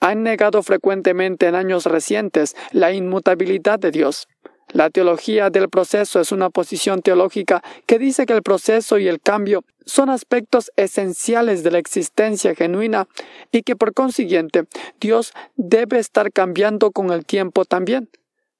han 0.00 0.22
negado 0.22 0.62
frecuentemente 0.62 1.46
en 1.46 1.54
años 1.54 1.86
recientes 1.86 2.54
la 2.72 2.92
inmutabilidad 2.92 3.78
de 3.78 3.90
Dios. 3.90 4.28
La 4.74 4.90
teología 4.90 5.50
del 5.50 5.68
proceso 5.68 6.18
es 6.18 6.32
una 6.32 6.50
posición 6.50 7.00
teológica 7.00 7.62
que 7.86 8.00
dice 8.00 8.26
que 8.26 8.32
el 8.32 8.42
proceso 8.42 8.98
y 8.98 9.06
el 9.06 9.20
cambio 9.20 9.62
son 9.86 10.10
aspectos 10.10 10.72
esenciales 10.74 11.62
de 11.62 11.70
la 11.70 11.78
existencia 11.78 12.56
genuina 12.56 13.06
y 13.52 13.62
que 13.62 13.76
por 13.76 13.94
consiguiente 13.94 14.64
Dios 14.98 15.32
debe 15.54 16.00
estar 16.00 16.32
cambiando 16.32 16.90
con 16.90 17.12
el 17.12 17.24
tiempo 17.24 17.64
también, 17.64 18.10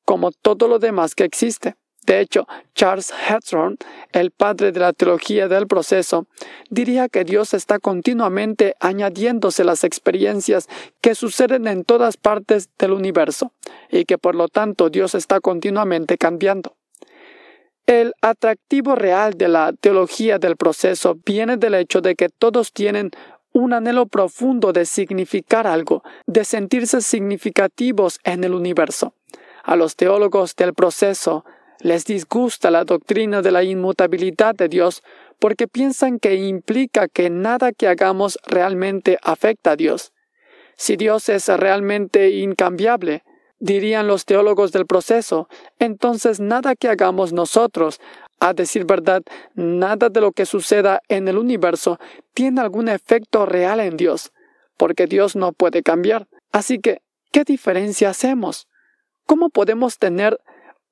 como 0.04 0.30
todo 0.30 0.68
lo 0.68 0.78
demás 0.78 1.16
que 1.16 1.24
existe. 1.24 1.74
De 2.06 2.20
hecho, 2.20 2.46
Charles 2.74 3.12
Hawthorne, 3.12 3.76
el 4.12 4.30
padre 4.30 4.72
de 4.72 4.80
la 4.80 4.92
teología 4.92 5.48
del 5.48 5.66
proceso, 5.66 6.26
diría 6.68 7.08
que 7.08 7.24
Dios 7.24 7.54
está 7.54 7.78
continuamente 7.78 8.74
añadiéndose 8.78 9.64
las 9.64 9.84
experiencias 9.84 10.68
que 11.00 11.14
suceden 11.14 11.66
en 11.66 11.84
todas 11.84 12.18
partes 12.18 12.68
del 12.78 12.92
universo 12.92 13.52
y 13.90 14.04
que 14.04 14.18
por 14.18 14.34
lo 14.34 14.48
tanto 14.48 14.90
Dios 14.90 15.14
está 15.14 15.40
continuamente 15.40 16.18
cambiando. 16.18 16.76
El 17.86 18.14
atractivo 18.22 18.94
real 18.94 19.34
de 19.34 19.48
la 19.48 19.72
teología 19.72 20.38
del 20.38 20.56
proceso 20.56 21.18
viene 21.24 21.56
del 21.56 21.74
hecho 21.74 22.00
de 22.00 22.14
que 22.14 22.28
todos 22.28 22.72
tienen 22.72 23.10
un 23.52 23.72
anhelo 23.72 24.06
profundo 24.06 24.72
de 24.72 24.84
significar 24.84 25.66
algo, 25.66 26.02
de 26.26 26.44
sentirse 26.44 27.00
significativos 27.00 28.18
en 28.24 28.42
el 28.44 28.54
universo. 28.54 29.14
A 29.62 29.76
los 29.76 29.96
teólogos 29.96 30.56
del 30.56 30.74
proceso 30.74 31.44
Les 31.80 32.04
disgusta 32.04 32.70
la 32.70 32.84
doctrina 32.84 33.42
de 33.42 33.50
la 33.50 33.62
inmutabilidad 33.62 34.54
de 34.54 34.68
Dios 34.68 35.02
porque 35.38 35.68
piensan 35.68 36.18
que 36.18 36.34
implica 36.36 37.08
que 37.08 37.30
nada 37.30 37.72
que 37.72 37.88
hagamos 37.88 38.38
realmente 38.46 39.18
afecta 39.22 39.72
a 39.72 39.76
Dios. 39.76 40.12
Si 40.76 40.96
Dios 40.96 41.28
es 41.28 41.48
realmente 41.48 42.30
incambiable, 42.30 43.22
dirían 43.58 44.06
los 44.06 44.24
teólogos 44.24 44.72
del 44.72 44.86
proceso, 44.86 45.48
entonces 45.78 46.40
nada 46.40 46.74
que 46.74 46.88
hagamos 46.88 47.32
nosotros, 47.32 48.00
a 48.40 48.52
decir 48.52 48.84
verdad, 48.84 49.22
nada 49.54 50.08
de 50.08 50.20
lo 50.20 50.32
que 50.32 50.44
suceda 50.44 51.00
en 51.08 51.28
el 51.28 51.38
universo 51.38 51.98
tiene 52.34 52.60
algún 52.60 52.88
efecto 52.88 53.46
real 53.46 53.80
en 53.80 53.96
Dios, 53.96 54.32
porque 54.76 55.06
Dios 55.06 55.36
no 55.36 55.52
puede 55.52 55.82
cambiar. 55.82 56.26
Así 56.52 56.78
que, 56.78 57.00
¿qué 57.32 57.44
diferencia 57.44 58.10
hacemos? 58.10 58.68
¿Cómo 59.26 59.48
podemos 59.48 59.98
tener 59.98 60.38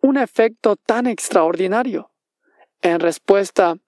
un 0.02 0.18
efecto 0.18 0.76
tan 0.76 1.06
extraordinario? 1.06 2.10
En 2.82 3.00
respuesta 3.00 3.78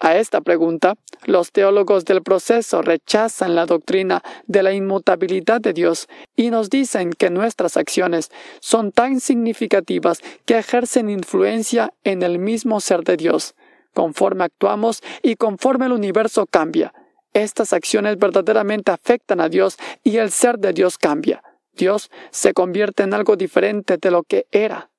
a 0.00 0.16
esta 0.16 0.40
pregunta, 0.40 0.94
los 1.26 1.50
teólogos 1.50 2.04
del 2.04 2.22
proceso 2.22 2.82
rechazan 2.82 3.56
la 3.56 3.66
doctrina 3.66 4.22
de 4.46 4.62
la 4.62 4.72
inmutabilidad 4.72 5.60
de 5.60 5.72
Dios 5.72 6.06
y 6.36 6.50
nos 6.50 6.70
dicen 6.70 7.12
que 7.12 7.30
nuestras 7.30 7.76
acciones 7.76 8.30
son 8.60 8.92
tan 8.92 9.18
significativas 9.18 10.20
que 10.46 10.58
ejercen 10.58 11.10
influencia 11.10 11.92
en 12.04 12.22
el 12.22 12.38
mismo 12.38 12.80
ser 12.80 13.02
de 13.02 13.16
Dios. 13.16 13.56
Conforme 13.92 14.44
actuamos 14.44 15.02
y 15.22 15.34
conforme 15.34 15.86
el 15.86 15.92
universo 15.92 16.46
cambia, 16.46 16.94
estas 17.32 17.72
acciones 17.72 18.16
verdaderamente 18.18 18.92
afectan 18.92 19.40
a 19.40 19.48
Dios 19.48 19.76
y 20.04 20.18
el 20.18 20.30
ser 20.30 20.60
de 20.60 20.72
Dios 20.72 20.96
cambia. 20.96 21.42
Dios 21.72 22.10
se 22.30 22.54
convierte 22.54 23.02
en 23.02 23.14
algo 23.14 23.34
diferente 23.34 23.96
de 23.98 24.10
lo 24.12 24.22
que 24.22 24.46
era. 24.52 24.90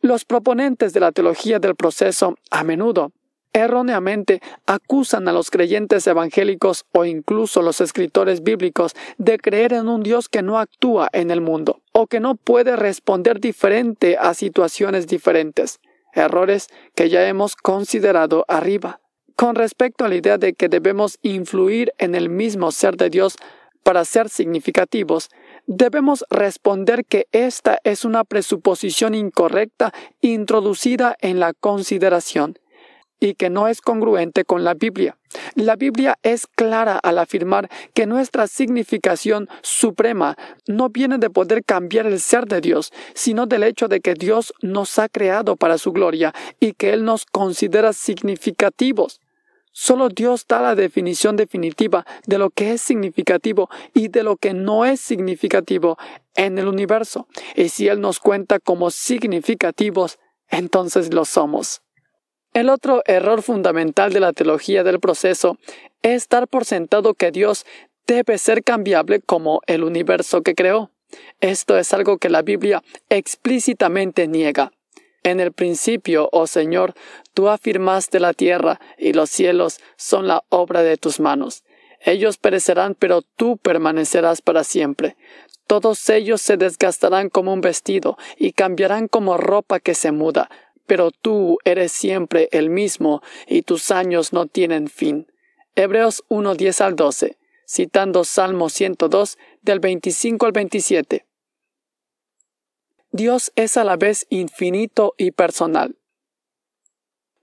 Los 0.00 0.24
proponentes 0.24 0.92
de 0.92 1.00
la 1.00 1.10
teología 1.10 1.58
del 1.58 1.74
proceso 1.74 2.36
a 2.50 2.62
menudo 2.62 3.12
erróneamente 3.52 4.40
acusan 4.66 5.26
a 5.26 5.32
los 5.32 5.50
creyentes 5.50 6.06
evangélicos 6.06 6.84
o 6.92 7.04
incluso 7.04 7.62
los 7.62 7.80
escritores 7.80 8.42
bíblicos 8.42 8.94
de 9.16 9.38
creer 9.38 9.72
en 9.72 9.88
un 9.88 10.02
Dios 10.02 10.28
que 10.28 10.42
no 10.42 10.58
actúa 10.58 11.08
en 11.12 11.32
el 11.32 11.40
mundo 11.40 11.82
o 11.92 12.06
que 12.06 12.20
no 12.20 12.36
puede 12.36 12.76
responder 12.76 13.40
diferente 13.40 14.16
a 14.18 14.34
situaciones 14.34 15.08
diferentes, 15.08 15.80
errores 16.12 16.68
que 16.94 17.08
ya 17.08 17.26
hemos 17.26 17.56
considerado 17.56 18.44
arriba. 18.46 19.00
Con 19.34 19.56
respecto 19.56 20.04
a 20.04 20.08
la 20.08 20.16
idea 20.16 20.38
de 20.38 20.52
que 20.52 20.68
debemos 20.68 21.18
influir 21.22 21.92
en 21.98 22.14
el 22.14 22.28
mismo 22.28 22.70
ser 22.70 22.96
de 22.96 23.10
Dios 23.10 23.36
para 23.82 24.04
ser 24.04 24.28
significativos, 24.28 25.30
debemos 25.68 26.24
responder 26.30 27.04
que 27.04 27.28
esta 27.30 27.78
es 27.84 28.04
una 28.04 28.24
presuposición 28.24 29.14
incorrecta 29.14 29.92
introducida 30.20 31.14
en 31.20 31.38
la 31.38 31.52
consideración 31.52 32.58
y 33.20 33.34
que 33.34 33.50
no 33.50 33.68
es 33.68 33.80
congruente 33.80 34.44
con 34.44 34.64
la 34.64 34.74
Biblia. 34.74 35.18
La 35.54 35.76
Biblia 35.76 36.16
es 36.22 36.46
clara 36.46 36.96
al 36.96 37.18
afirmar 37.18 37.68
que 37.92 38.06
nuestra 38.06 38.46
significación 38.46 39.48
suprema 39.60 40.36
no 40.66 40.88
viene 40.88 41.18
de 41.18 41.28
poder 41.28 41.64
cambiar 41.64 42.06
el 42.06 42.20
ser 42.20 42.46
de 42.46 42.60
Dios, 42.60 42.92
sino 43.14 43.46
del 43.46 43.64
hecho 43.64 43.88
de 43.88 44.00
que 44.00 44.14
Dios 44.14 44.54
nos 44.62 44.98
ha 44.98 45.08
creado 45.08 45.56
para 45.56 45.78
su 45.78 45.92
gloria 45.92 46.32
y 46.60 46.72
que 46.72 46.92
Él 46.92 47.04
nos 47.04 47.26
considera 47.26 47.92
significativos. 47.92 49.20
Solo 49.80 50.08
Dios 50.08 50.44
da 50.48 50.60
la 50.60 50.74
definición 50.74 51.36
definitiva 51.36 52.04
de 52.26 52.36
lo 52.36 52.50
que 52.50 52.72
es 52.72 52.82
significativo 52.82 53.70
y 53.94 54.08
de 54.08 54.24
lo 54.24 54.34
que 54.34 54.52
no 54.52 54.84
es 54.84 55.00
significativo 55.00 55.96
en 56.34 56.58
el 56.58 56.66
universo. 56.66 57.28
Y 57.54 57.68
si 57.68 57.86
Él 57.86 58.00
nos 58.00 58.18
cuenta 58.18 58.58
como 58.58 58.90
significativos, 58.90 60.18
entonces 60.48 61.14
lo 61.14 61.24
somos. 61.24 61.82
El 62.54 62.70
otro 62.70 63.02
error 63.06 63.40
fundamental 63.40 64.12
de 64.12 64.18
la 64.18 64.32
teología 64.32 64.82
del 64.82 64.98
proceso 64.98 65.58
es 66.02 66.28
dar 66.28 66.48
por 66.48 66.64
sentado 66.64 67.14
que 67.14 67.30
Dios 67.30 67.64
debe 68.04 68.36
ser 68.38 68.64
cambiable 68.64 69.20
como 69.20 69.60
el 69.68 69.84
universo 69.84 70.42
que 70.42 70.56
creó. 70.56 70.90
Esto 71.40 71.78
es 71.78 71.94
algo 71.94 72.18
que 72.18 72.30
la 72.30 72.42
Biblia 72.42 72.82
explícitamente 73.10 74.26
niega. 74.26 74.72
En 75.22 75.40
el 75.40 75.52
principio, 75.52 76.28
oh 76.32 76.46
Señor, 76.46 76.94
tú 77.34 77.48
afirmaste 77.48 78.20
la 78.20 78.32
tierra 78.32 78.80
y 78.96 79.12
los 79.12 79.30
cielos 79.30 79.80
son 79.96 80.28
la 80.28 80.44
obra 80.48 80.82
de 80.82 80.96
tus 80.96 81.20
manos. 81.20 81.64
Ellos 82.00 82.38
perecerán, 82.38 82.94
pero 82.94 83.22
tú 83.22 83.56
permanecerás 83.56 84.40
para 84.40 84.64
siempre. 84.64 85.16
Todos 85.66 86.08
ellos 86.08 86.40
se 86.40 86.56
desgastarán 86.56 87.28
como 87.28 87.52
un 87.52 87.60
vestido 87.60 88.16
y 88.36 88.52
cambiarán 88.52 89.08
como 89.08 89.36
ropa 89.36 89.80
que 89.80 89.94
se 89.94 90.12
muda, 90.12 90.48
pero 90.86 91.10
tú 91.10 91.58
eres 91.64 91.92
siempre 91.92 92.48
el 92.52 92.70
mismo 92.70 93.22
y 93.46 93.62
tus 93.62 93.90
años 93.90 94.32
no 94.32 94.46
tienen 94.46 94.88
fin. 94.88 95.30
Hebreos 95.74 96.24
1, 96.28 96.54
10 96.54 96.80
al 96.80 96.96
12, 96.96 97.36
citando 97.68 98.24
Salmo 98.24 98.70
102 98.70 99.36
del 99.62 99.80
25 99.80 100.46
al 100.46 100.52
27. 100.52 101.27
Dios 103.10 103.52
es 103.56 103.76
a 103.76 103.84
la 103.84 103.96
vez 103.96 104.26
infinito 104.30 105.14
y 105.16 105.30
personal. 105.30 105.96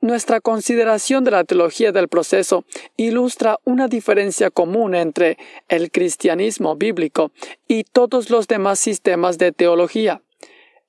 Nuestra 0.01 0.39
consideración 0.39 1.23
de 1.23 1.31
la 1.31 1.45
teología 1.45 1.91
del 1.91 2.09
proceso 2.09 2.63
ilustra 2.95 3.57
una 3.63 3.87
diferencia 3.87 4.51
común 4.51 4.93
entre 4.93 5.37
el 5.67 5.89
cristianismo 5.89 6.75
bíblico 6.75 7.31
y 7.67 7.85
todos 7.85 8.29
los 8.29 8.47
demás 8.47 8.79
sistemas 8.79 9.39
de 9.39 9.51
teología. 9.51 10.21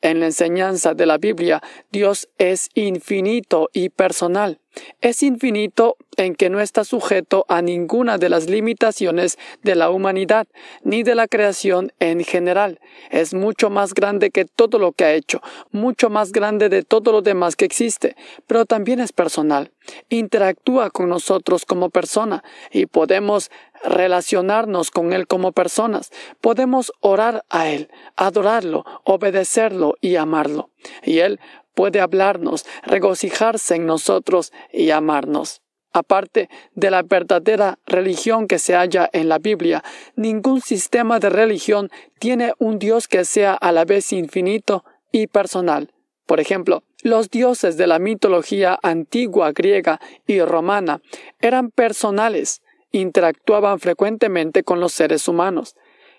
En 0.03 0.21
la 0.21 0.27
enseñanza 0.27 0.95
de 0.95 1.07
la 1.07 1.19
Biblia, 1.19 1.63
Dios 1.91 2.29
es 2.39 2.69
infinito 2.75 3.71
y 3.73 3.89
personal. 3.89 4.61
Es 5.01 5.23
infinito 5.23 5.97
en 6.17 6.35
que 6.35 6.51
no 6.51 6.61
está 6.61 6.85
sujeto 6.85 7.45
a 7.49 7.63
ninguna 7.63 8.19
de 8.19 8.29
las 8.29 8.49
limitaciones 8.49 9.39
de 9.63 9.75
la 9.75 9.91
humanidad 9.91 10.47
ni 10.83 11.03
de 11.03 11.15
la 11.15 11.29
creación 11.29 11.93
en 11.99 12.25
general. 12.25 12.81
Es 13.11 13.33
mucho 13.33 13.71
más 13.71 13.95
grande 13.95 14.31
que 14.31 14.45
todo 14.45 14.79
lo 14.79 14.93
que 14.93 15.05
ha 15.05 15.15
hecho, 15.15 15.41
mucho 15.71 16.11
más 16.11 16.33
grande 16.33 16.69
de 16.69 16.83
todo 16.83 17.13
lo 17.13 17.23
demás 17.23 17.57
que 17.57 17.65
existe, 17.65 18.17
pero 18.47 18.67
también 18.67 19.01
es 19.01 19.13
personal. 19.13 19.73
Interactúa 20.09 20.91
con 20.91 21.09
nosotros 21.09 21.65
como 21.65 21.91
persona 21.91 22.43
y 22.71 22.87
podemos 22.87 23.51
relacionarnos 23.85 24.91
con 24.91 25.13
Él 25.13 25.27
como 25.27 25.53
personas. 25.53 26.11
Podemos 26.41 26.93
orar 27.01 27.45
a 27.51 27.69
Él, 27.69 27.91
adorarlo, 28.17 28.85
obedecerlo 29.05 29.95
y 30.01 30.17
amarlo. 30.17 30.71
Y 31.03 31.19
Él 31.19 31.41
puede 31.75 32.01
hablarnos, 32.01 32.65
regocijarse 32.85 33.77
en 33.77 33.87
nosotros 33.87 34.53
y 34.73 34.91
amarnos. 34.91 35.63
Aparte 35.93 36.51
de 36.75 36.91
la 36.91 37.03
verdadera 37.03 37.79
religión 37.87 38.49
que 38.49 38.59
se 38.59 38.75
halla 38.75 39.09
en 39.13 39.29
la 39.29 39.39
Biblia, 39.39 39.83
ningún 40.15 40.61
sistema 40.61 41.21
de 41.21 41.31
religión 41.31 41.91
tiene 42.19 42.53
un 42.59 42.79
Dios 42.79 43.09
que 43.09 43.25
sea 43.25 43.55
a 43.55 43.73
la 43.73 43.85
vez 43.85 44.13
infinito 44.13 44.85
y 45.11 45.27
personal. 45.27 45.95
Por 46.27 46.41
ejemplo, 46.41 46.83
los 47.03 47.31
dioses 47.31 47.77
de 47.77 47.87
la 47.87 47.99
mitología 47.99 48.79
antigua 48.83 49.53
griega 49.53 50.01
y 50.27 50.41
romana 50.43 51.01
eran 51.41 51.71
personales, 51.71 52.63
interactuaban 52.93 53.79
frecuentemente 53.81 54.63
con 54.63 54.81
los 54.81 54.93
seres 54.93 55.29
humanos, 55.29 55.77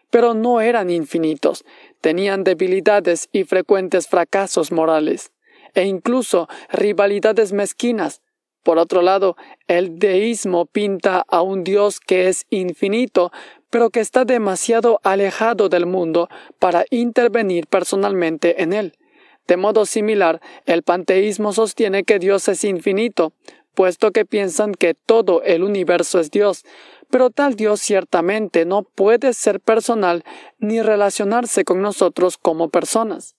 pero 0.10 0.34
no 0.34 0.62
eran 0.62 0.90
infinitos, 0.90 1.66
tenían 2.02 2.44
debilidades 2.44 3.30
y 3.32 3.44
frecuentes 3.44 4.08
fracasos 4.08 4.72
morales, 4.72 5.32
e 5.74 5.86
incluso 5.86 6.48
rivalidades 6.72 7.54
mezquinas. 7.54 8.22
Por 8.64 8.80
otro 8.80 9.02
lado, 9.02 9.38
el 9.68 9.98
deísmo 9.98 10.66
pinta 10.66 11.24
a 11.28 11.42
un 11.42 11.64
Dios 11.64 12.00
que 12.00 12.28
es 12.28 12.46
infinito, 12.50 13.32
pero 13.70 13.90
que 13.90 14.00
está 14.00 14.26
demasiado 14.26 15.00
alejado 15.04 15.70
del 15.70 15.86
mundo 15.86 16.30
para 16.60 16.86
intervenir 16.90 17.68
personalmente 17.68 18.62
en 18.62 18.74
él. 18.74 18.98
De 19.48 19.56
modo 19.56 19.86
similar, 19.86 20.42
el 20.66 20.84
panteísmo 20.84 21.54
sostiene 21.54 22.04
que 22.04 22.20
Dios 22.20 22.48
es 22.50 22.66
infinito, 22.66 23.32
puesto 23.78 24.12
que 24.12 24.26
piensan 24.26 24.74
que 24.74 24.96
todo 24.96 25.44
el 25.44 25.62
universo 25.62 26.20
es 26.20 26.32
Dios, 26.32 26.66
pero 27.12 27.30
tal 27.30 27.56
Dios 27.56 27.80
ciertamente 27.80 28.66
no 28.66 28.82
puede 28.82 29.34
ser 29.34 29.60
personal 29.60 30.24
ni 30.58 30.82
relacionarse 30.82 31.64
con 31.64 31.80
nosotros 31.84 32.40
como 32.40 32.70
personas. 32.70 33.36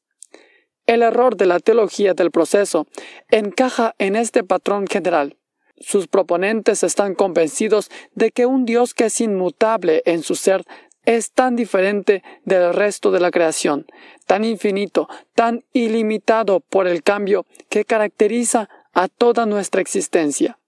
El 0.87 1.03
error 1.03 1.37
de 1.37 1.47
la 1.47 1.59
teología 1.59 2.15
del 2.15 2.31
proceso 2.31 2.87
encaja 3.33 3.97
en 3.99 4.15
este 4.15 4.45
patrón 4.45 4.87
general. 4.87 5.37
Sus 5.81 6.07
proponentes 6.07 6.85
están 6.85 7.17
convencidos 7.17 7.91
de 8.15 8.31
que 8.31 8.47
un 8.47 8.65
Dios 8.65 8.95
que 8.95 9.07
es 9.07 9.21
inmutable 9.21 10.03
en 10.07 10.23
su 10.23 10.37
ser 10.37 10.65
es 11.05 11.33
tan 11.33 11.57
diferente 11.57 12.23
del 12.45 12.73
resto 12.75 13.11
de 13.11 13.19
la 13.19 13.33
creación, 13.33 13.87
tan 14.27 14.45
infinito, 14.45 15.09
tan 15.35 15.65
ilimitado 15.73 16.61
por 16.61 16.87
el 16.87 17.03
cambio 17.03 17.45
que 17.71 17.85
caracteriza 17.85 18.69
a 18.99 19.07
toda 19.07 19.47
nuestra 19.47 19.81
existencia, 19.81 20.59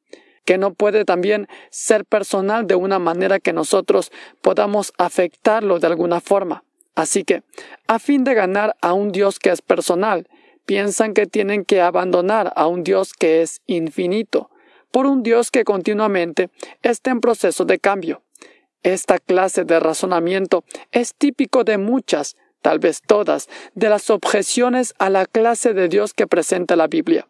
que 0.44 0.56
no 0.56 0.72
puede 0.72 1.04
también 1.04 1.48
ser 1.70 2.04
personal 2.04 2.64
de 2.68 2.76
una 2.76 3.00
manera 3.00 3.40
que 3.40 3.52
nosotros 3.52 4.12
podamos 4.40 4.92
afectarlo 4.98 5.80
de 5.80 5.88
alguna 5.88 6.20
forma. 6.20 6.62
Así 6.94 7.24
que, 7.24 7.42
a 7.88 7.98
fin 7.98 8.22
de 8.22 8.34
ganar 8.34 8.76
a 8.82 8.92
un 8.92 9.10
Dios 9.10 9.40
que 9.40 9.50
es 9.50 9.62
personal, 9.62 10.28
piensan 10.64 11.12
que 11.12 11.26
tienen 11.26 11.64
que 11.64 11.80
abandonar 11.80 12.52
a 12.54 12.68
un 12.68 12.84
Dios 12.84 13.14
que 13.14 13.42
es 13.42 13.62
infinito, 13.66 14.48
por 14.92 15.06
un 15.06 15.24
Dios 15.24 15.50
que 15.50 15.64
continuamente 15.64 16.50
está 16.82 17.10
en 17.10 17.20
proceso 17.20 17.64
de 17.64 17.80
cambio. 17.80 18.22
Esta 18.84 19.18
clase 19.18 19.64
de 19.64 19.80
razonamiento 19.80 20.62
es 20.92 21.16
típico 21.16 21.64
de 21.64 21.78
muchas, 21.78 22.36
tal 22.62 22.78
vez 22.78 23.02
todas, 23.04 23.48
de 23.74 23.88
las 23.88 24.08
objeciones 24.08 24.94
a 24.98 25.10
la 25.10 25.26
clase 25.26 25.74
de 25.74 25.88
Dios 25.88 26.14
que 26.14 26.28
presenta 26.28 26.76
la 26.76 26.86
Biblia. 26.86 27.26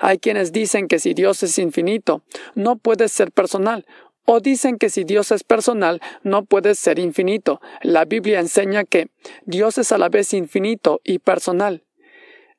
Hay 0.00 0.18
quienes 0.18 0.52
dicen 0.52 0.88
que 0.88 0.98
si 0.98 1.14
Dios 1.14 1.42
es 1.42 1.58
infinito, 1.58 2.22
no 2.54 2.76
puede 2.76 3.08
ser 3.08 3.32
personal, 3.32 3.86
o 4.24 4.40
dicen 4.40 4.78
que 4.78 4.90
si 4.90 5.04
Dios 5.04 5.30
es 5.32 5.44
personal, 5.44 6.00
no 6.22 6.44
puede 6.44 6.74
ser 6.74 6.98
infinito. 6.98 7.60
La 7.82 8.04
Biblia 8.04 8.40
enseña 8.40 8.84
que 8.84 9.08
Dios 9.44 9.78
es 9.78 9.92
a 9.92 9.98
la 9.98 10.08
vez 10.08 10.32
infinito 10.32 11.00
y 11.04 11.18
personal. 11.18 11.84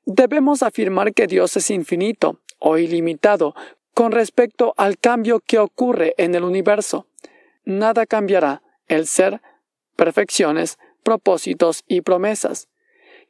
Debemos 0.05 0.61
afirmar 0.61 1.13
que 1.13 1.25
Dios 1.25 1.57
es 1.57 1.71
infinito 1.71 2.39
o 2.59 2.77
ilimitado 2.77 3.55
con 3.95 4.11
respecto 4.11 4.73
al 4.77 4.99
cambio 4.99 5.39
que 5.39 5.57
ocurre 5.57 6.13
en 6.17 6.35
el 6.35 6.43
universo. 6.43 7.07
Nada 7.63 8.05
cambiará 8.05 8.61
el 8.87 9.07
ser, 9.07 9.41
perfecciones, 9.95 10.77
propósitos 11.01 11.83
y 11.87 12.01
promesas. 12.01 12.67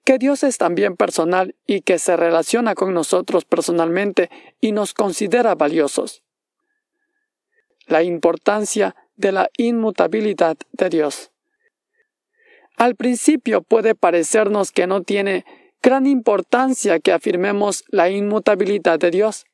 Que 0.05 0.19
Dios 0.19 0.43
es 0.43 0.57
también 0.59 0.95
personal 0.95 1.55
y 1.65 1.81
que 1.81 1.97
se 1.97 2.15
relaciona 2.15 2.75
con 2.75 2.93
nosotros 2.93 3.43
personalmente 3.43 4.29
y 4.61 4.71
nos 4.71 4.93
considera 4.93 5.55
valiosos. 5.55 6.23
La 7.87 8.03
importancia 8.03 8.95
de 9.15 9.31
la 9.31 9.49
inmutabilidad 9.57 10.57
de 10.71 10.89
Dios. 10.89 11.31
Al 12.77 12.95
principio 12.95 13.61
puede 13.61 13.95
parecernos 13.95 14.71
que 14.71 14.85
no 14.85 15.01
tiene 15.01 15.43
gran 15.81 16.05
importancia 16.05 16.99
que 16.99 17.11
afirmemos 17.11 17.83
la 17.87 18.09
inmutabilidad 18.09 18.99
de 18.99 19.11
Dios. 19.11 19.45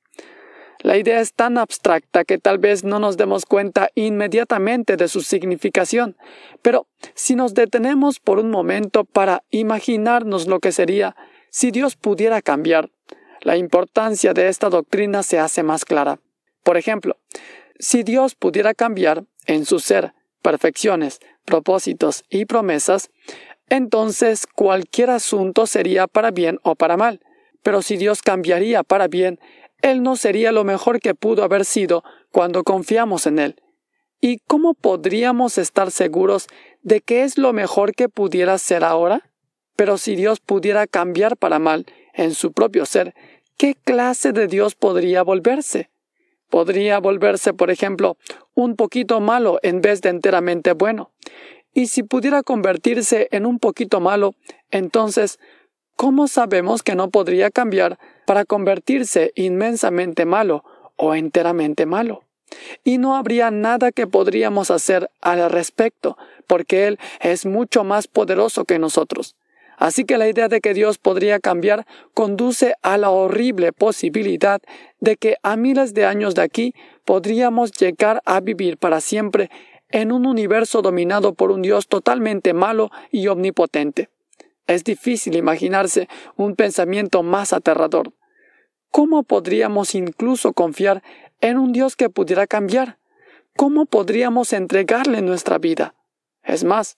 La 0.82 0.98
idea 0.98 1.20
es 1.20 1.34
tan 1.34 1.58
abstracta 1.58 2.24
que 2.24 2.40
tal 2.40 2.58
vez 2.58 2.84
no 2.84 3.00
nos 3.00 3.16
demos 3.16 3.46
cuenta 3.46 3.90
inmediatamente 3.94 4.98
de 4.98 5.08
su 5.08 5.22
significación, 5.22 6.18
pero 6.62 6.88
si 7.14 7.36
nos 7.36 7.54
detenemos 7.54 8.20
por 8.20 8.40
un 8.40 8.50
momento 8.50 9.04
para 9.04 9.44
imaginarnos 9.52 10.48
lo 10.48 10.60
que 10.60 10.72
sería 10.72 11.16
si 11.52 11.70
Dios 11.70 11.96
pudiera 11.96 12.42
cambiar, 12.42 12.90
la 13.42 13.58
importancia 13.58 14.34
de 14.34 14.48
esta 14.48 14.70
doctrina 14.70 15.22
se 15.22 15.38
hace 15.38 15.64
más 15.64 15.86
clara. 15.86 16.20
Por 16.64 16.78
ejemplo, 16.78 17.18
si 17.80 18.04
Dios 18.04 18.36
pudiera 18.36 18.74
cambiar 18.74 19.26
en 19.46 19.66
su 19.66 19.80
ser 19.80 20.14
perfecciones, 20.42 21.20
propósitos 21.46 22.24
y 22.30 22.46
promesas, 22.46 23.10
entonces 23.70 24.48
cualquier 24.48 25.12
asunto 25.12 25.68
sería 25.68 26.08
para 26.08 26.32
bien 26.32 26.60
o 26.64 26.76
para 26.76 26.98
mal. 26.98 27.22
Pero 27.64 27.82
si 27.82 27.98
Dios 27.98 28.22
cambiaría 28.22 28.84
para 28.84 29.08
bien, 29.08 29.40
Él 29.82 30.04
no 30.04 30.16
sería 30.16 30.52
lo 30.52 30.64
mejor 30.64 31.00
que 31.00 31.16
pudo 31.16 31.44
haber 31.44 31.66
sido 31.66 32.04
cuando 32.32 32.64
confiamos 32.64 33.26
en 33.28 33.40
Él. 33.40 33.56
¿Y 34.20 34.40
cómo 34.48 34.76
podríamos 34.76 35.58
estar 35.58 35.90
seguros 35.90 36.48
de 36.84 37.02
que 37.02 37.24
es 37.24 37.38
lo 37.38 37.54
mejor 37.54 37.94
que 37.94 38.08
pudiera 38.08 38.58
ser 38.60 38.84
ahora? 38.84 39.32
Pero 39.76 39.98
si 39.98 40.16
Dios 40.16 40.40
pudiera 40.40 40.86
cambiar 40.86 41.38
para 41.38 41.58
mal 41.58 41.88
en 42.14 42.36
su 42.36 42.52
propio 42.52 42.86
ser, 42.86 43.16
¿qué 43.58 43.76
clase 43.76 44.32
de 44.32 44.48
Dios 44.48 44.76
podría 44.76 45.24
volverse? 45.24 45.90
Podría 46.50 47.00
volverse, 47.00 47.54
por 47.54 47.72
ejemplo, 47.72 48.18
un 48.54 48.76
poquito 48.76 49.22
malo 49.22 49.60
en 49.64 49.82
vez 49.82 50.02
de 50.02 50.10
enteramente 50.10 50.74
bueno. 50.74 51.12
Y 51.74 51.88
si 51.88 52.04
pudiera 52.04 52.44
convertirse 52.44 53.28
en 53.32 53.46
un 53.46 53.58
poquito 53.58 54.02
malo, 54.02 54.36
entonces, 54.70 55.40
¿cómo 55.96 56.28
sabemos 56.28 56.84
que 56.84 56.96
no 56.96 57.10
podría 57.10 57.52
cambiar 57.52 58.00
para 58.26 58.46
convertirse 58.46 59.32
inmensamente 59.36 60.26
malo 60.26 60.64
o 60.96 61.16
enteramente 61.16 61.86
malo? 61.86 62.24
Y 62.84 62.98
no 62.98 63.16
habría 63.16 63.52
nada 63.52 63.92
que 63.92 64.08
podríamos 64.08 64.72
hacer 64.72 65.10
al 65.22 65.50
respecto, 65.50 66.18
porque 66.48 66.88
Él 66.88 67.00
es 67.22 67.46
mucho 67.46 67.84
más 67.84 68.08
poderoso 68.08 68.66
que 68.66 68.80
nosotros. 68.80 69.36
Así 69.78 70.06
que 70.06 70.20
la 70.20 70.28
idea 70.28 70.48
de 70.48 70.62
que 70.62 70.76
Dios 70.76 71.00
podría 71.00 71.40
cambiar 71.40 71.88
conduce 72.14 72.76
a 72.84 72.98
la 72.98 73.10
horrible 73.10 73.72
posibilidad 73.72 74.62
de 75.00 75.18
que 75.18 75.38
a 75.42 75.56
miles 75.56 75.96
de 75.96 76.06
años 76.06 76.36
de 76.36 76.44
aquí 76.44 76.76
podríamos 77.04 77.72
llegar 77.72 78.22
a 78.26 78.42
vivir 78.42 78.78
para 78.78 79.02
siempre 79.02 79.50
en 79.90 80.12
un 80.12 80.28
universo 80.28 80.84
dominado 80.84 81.34
por 81.34 81.52
un 81.52 81.64
Dios 81.64 81.88
totalmente 81.88 82.54
malo 82.54 82.92
y 83.12 83.28
omnipotente. 83.28 84.10
Es 84.68 84.84
difícil 84.84 85.36
imaginarse 85.36 86.08
un 86.36 86.56
pensamiento 86.56 87.24
más 87.24 87.54
aterrador. 87.54 88.14
¿Cómo 88.92 89.24
podríamos 89.24 89.96
incluso 89.96 90.54
confiar 90.54 91.02
en 91.40 91.58
un 91.58 91.72
Dios 91.72 91.96
que 91.96 92.10
pudiera 92.10 92.48
cambiar? 92.48 92.98
¿Cómo 93.56 93.86
podríamos 93.86 94.54
entregarle 94.54 95.22
nuestra 95.22 95.58
vida? 95.58 95.96
Es 96.44 96.64
más, 96.64 96.98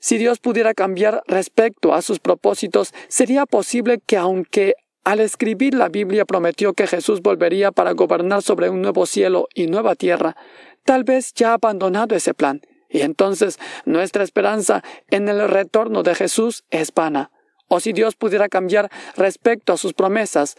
si 0.00 0.18
Dios 0.18 0.38
pudiera 0.38 0.74
cambiar 0.74 1.22
respecto 1.26 1.94
a 1.94 2.02
sus 2.02 2.18
propósitos, 2.18 2.92
sería 3.08 3.46
posible 3.46 3.98
que 4.04 4.16
aunque 4.16 4.74
al 5.04 5.20
escribir 5.20 5.74
la 5.74 5.88
Biblia 5.88 6.24
prometió 6.24 6.74
que 6.74 6.86
Jesús 6.86 7.22
volvería 7.22 7.70
para 7.70 7.92
gobernar 7.92 8.42
sobre 8.42 8.70
un 8.70 8.82
nuevo 8.82 9.06
cielo 9.06 9.48
y 9.54 9.68
nueva 9.68 9.94
tierra, 9.94 10.36
tal 10.84 11.04
vez 11.04 11.32
ya 11.32 11.50
ha 11.50 11.54
abandonado 11.54 12.16
ese 12.16 12.34
plan, 12.34 12.60
y 12.88 13.00
entonces 13.00 13.58
nuestra 13.84 14.24
esperanza 14.24 14.82
en 15.10 15.28
el 15.28 15.48
retorno 15.48 16.02
de 16.02 16.14
Jesús 16.14 16.64
es 16.70 16.92
vana. 16.92 17.30
O 17.68 17.80
si 17.80 17.92
Dios 17.92 18.14
pudiera 18.14 18.48
cambiar 18.48 18.90
respecto 19.16 19.72
a 19.72 19.76
sus 19.76 19.92
promesas, 19.92 20.56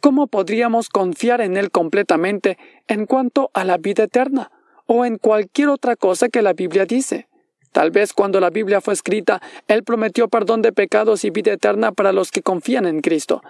¿cómo 0.00 0.28
podríamos 0.28 0.88
confiar 0.88 1.40
en 1.40 1.56
Él 1.56 1.70
completamente 1.70 2.58
en 2.86 3.06
cuanto 3.06 3.50
a 3.54 3.64
la 3.64 3.76
vida 3.76 4.04
eterna 4.04 4.50
o 4.86 5.04
en 5.04 5.18
cualquier 5.18 5.68
otra 5.68 5.96
cosa 5.96 6.28
que 6.28 6.42
la 6.42 6.52
Biblia 6.52 6.86
dice? 6.86 7.28
Tal 7.72 7.90
vez 7.90 8.12
cuando 8.12 8.38
la 8.38 8.50
Biblia 8.50 8.80
fue 8.80 8.94
escrita, 8.94 9.42
Él 9.66 9.82
prometió 9.82 10.28
perdón 10.28 10.62
de 10.62 10.72
pecados 10.72 11.24
y 11.24 11.30
vida 11.30 11.52
eterna 11.52 11.90
para 11.90 12.12
los 12.12 12.30
que 12.30 12.42
confían 12.42 12.86
en 12.86 13.00
Cristo, 13.00 13.42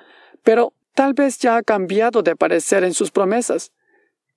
pero 0.42 0.72
tal 0.94 1.12
vez 1.12 1.38
ya 1.38 1.56
ha 1.56 1.62
cambiado 1.62 2.22
de 2.22 2.34
parecer 2.34 2.84
en 2.84 2.94
sus 2.94 3.10
promesas. 3.10 3.70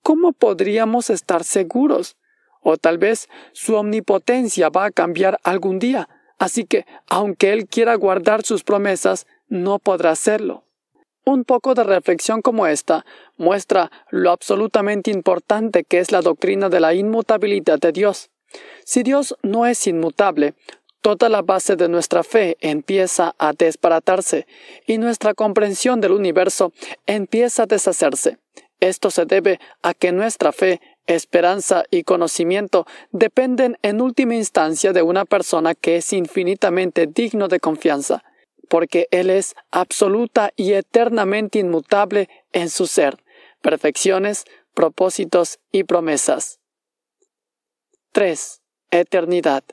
¿cómo 0.08 0.32
podríamos 0.32 1.10
estar 1.10 1.44
seguros? 1.44 2.16
O 2.62 2.76
tal 2.76 2.98
vez 2.98 3.28
su 3.52 3.76
omnipotencia 3.76 4.68
va 4.68 4.86
a 4.86 4.90
cambiar 4.90 5.38
algún 5.42 5.78
día, 5.78 6.08
así 6.38 6.64
que, 6.64 6.86
aunque 7.08 7.52
Él 7.52 7.66
quiera 7.66 7.94
guardar 7.94 8.42
sus 8.42 8.64
promesas, 8.64 9.26
no 9.48 9.78
podrá 9.78 10.10
hacerlo. 10.10 10.64
Un 11.24 11.44
poco 11.44 11.74
de 11.74 11.84
reflexión 11.84 12.40
como 12.40 12.66
esta 12.66 13.04
muestra 13.36 13.90
lo 14.10 14.30
absolutamente 14.30 15.10
importante 15.10 15.84
que 15.84 15.98
es 15.98 16.10
la 16.10 16.22
doctrina 16.22 16.70
de 16.70 16.80
la 16.80 16.94
inmutabilidad 16.94 17.78
de 17.78 17.92
Dios. 17.92 18.30
Si 18.84 19.02
Dios 19.02 19.36
no 19.42 19.66
es 19.66 19.86
inmutable, 19.86 20.54
toda 21.02 21.28
la 21.28 21.42
base 21.42 21.76
de 21.76 21.88
nuestra 21.88 22.22
fe 22.22 22.56
empieza 22.60 23.34
a 23.38 23.52
desbaratarse 23.52 24.46
y 24.86 24.96
nuestra 24.98 25.34
comprensión 25.34 26.00
del 26.00 26.12
universo 26.12 26.72
empieza 27.06 27.64
a 27.64 27.66
deshacerse. 27.66 28.38
Esto 28.80 29.10
se 29.10 29.26
debe 29.26 29.60
a 29.82 29.92
que 29.92 30.12
nuestra 30.12 30.52
fe, 30.52 30.80
esperanza 31.08 31.84
y 31.90 32.04
conocimiento 32.04 32.86
dependen 33.10 33.78
en 33.82 34.00
última 34.00 34.36
instancia 34.36 34.92
de 34.92 35.02
una 35.02 35.24
persona 35.24 35.74
que 35.74 35.96
es 35.96 36.12
infinitamente 36.12 37.06
digno 37.06 37.48
de 37.48 37.58
confianza, 37.58 38.22
porque 38.68 39.08
Él 39.10 39.30
es 39.30 39.56
absoluta 39.72 40.52
y 40.54 40.74
eternamente 40.74 41.58
inmutable 41.58 42.28
en 42.52 42.68
su 42.68 42.86
ser, 42.86 43.16
perfecciones, 43.62 44.44
propósitos 44.74 45.58
y 45.72 45.84
promesas. 45.84 46.60
3. 48.12 48.60
Eternidad. 48.90 49.64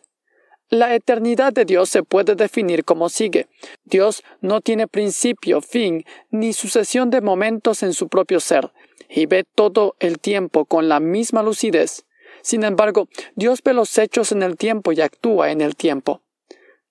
La 0.70 0.96
eternidad 0.96 1.54
de 1.54 1.66
Dios 1.66 1.90
se 1.90 2.02
puede 2.02 2.36
definir 2.36 2.86
como 2.86 3.10
sigue. 3.10 3.48
Dios 3.84 4.24
no 4.42 4.62
tiene 4.62 4.88
principio, 4.88 5.62
fin, 5.62 6.06
ni 6.32 6.54
sucesión 6.54 7.12
de 7.12 7.22
momentos 7.22 7.84
en 7.84 7.94
su 7.94 8.08
propio 8.08 8.40
ser 8.40 8.72
y 9.10 9.26
ve 9.26 9.44
todo 9.44 9.96
el 10.00 10.20
tiempo 10.20 10.66
con 10.66 10.90
la 10.90 11.00
misma 11.00 11.44
lucidez. 11.44 12.06
Sin 12.42 12.64
embargo, 12.64 13.08
Dios 13.36 13.62
ve 13.64 13.74
los 13.74 13.98
hechos 13.98 14.32
en 14.32 14.44
el 14.44 14.58
tiempo 14.58 14.92
y 14.92 15.02
actúa 15.02 15.52
en 15.52 15.62
el 15.62 15.76
tiempo. 15.76 16.22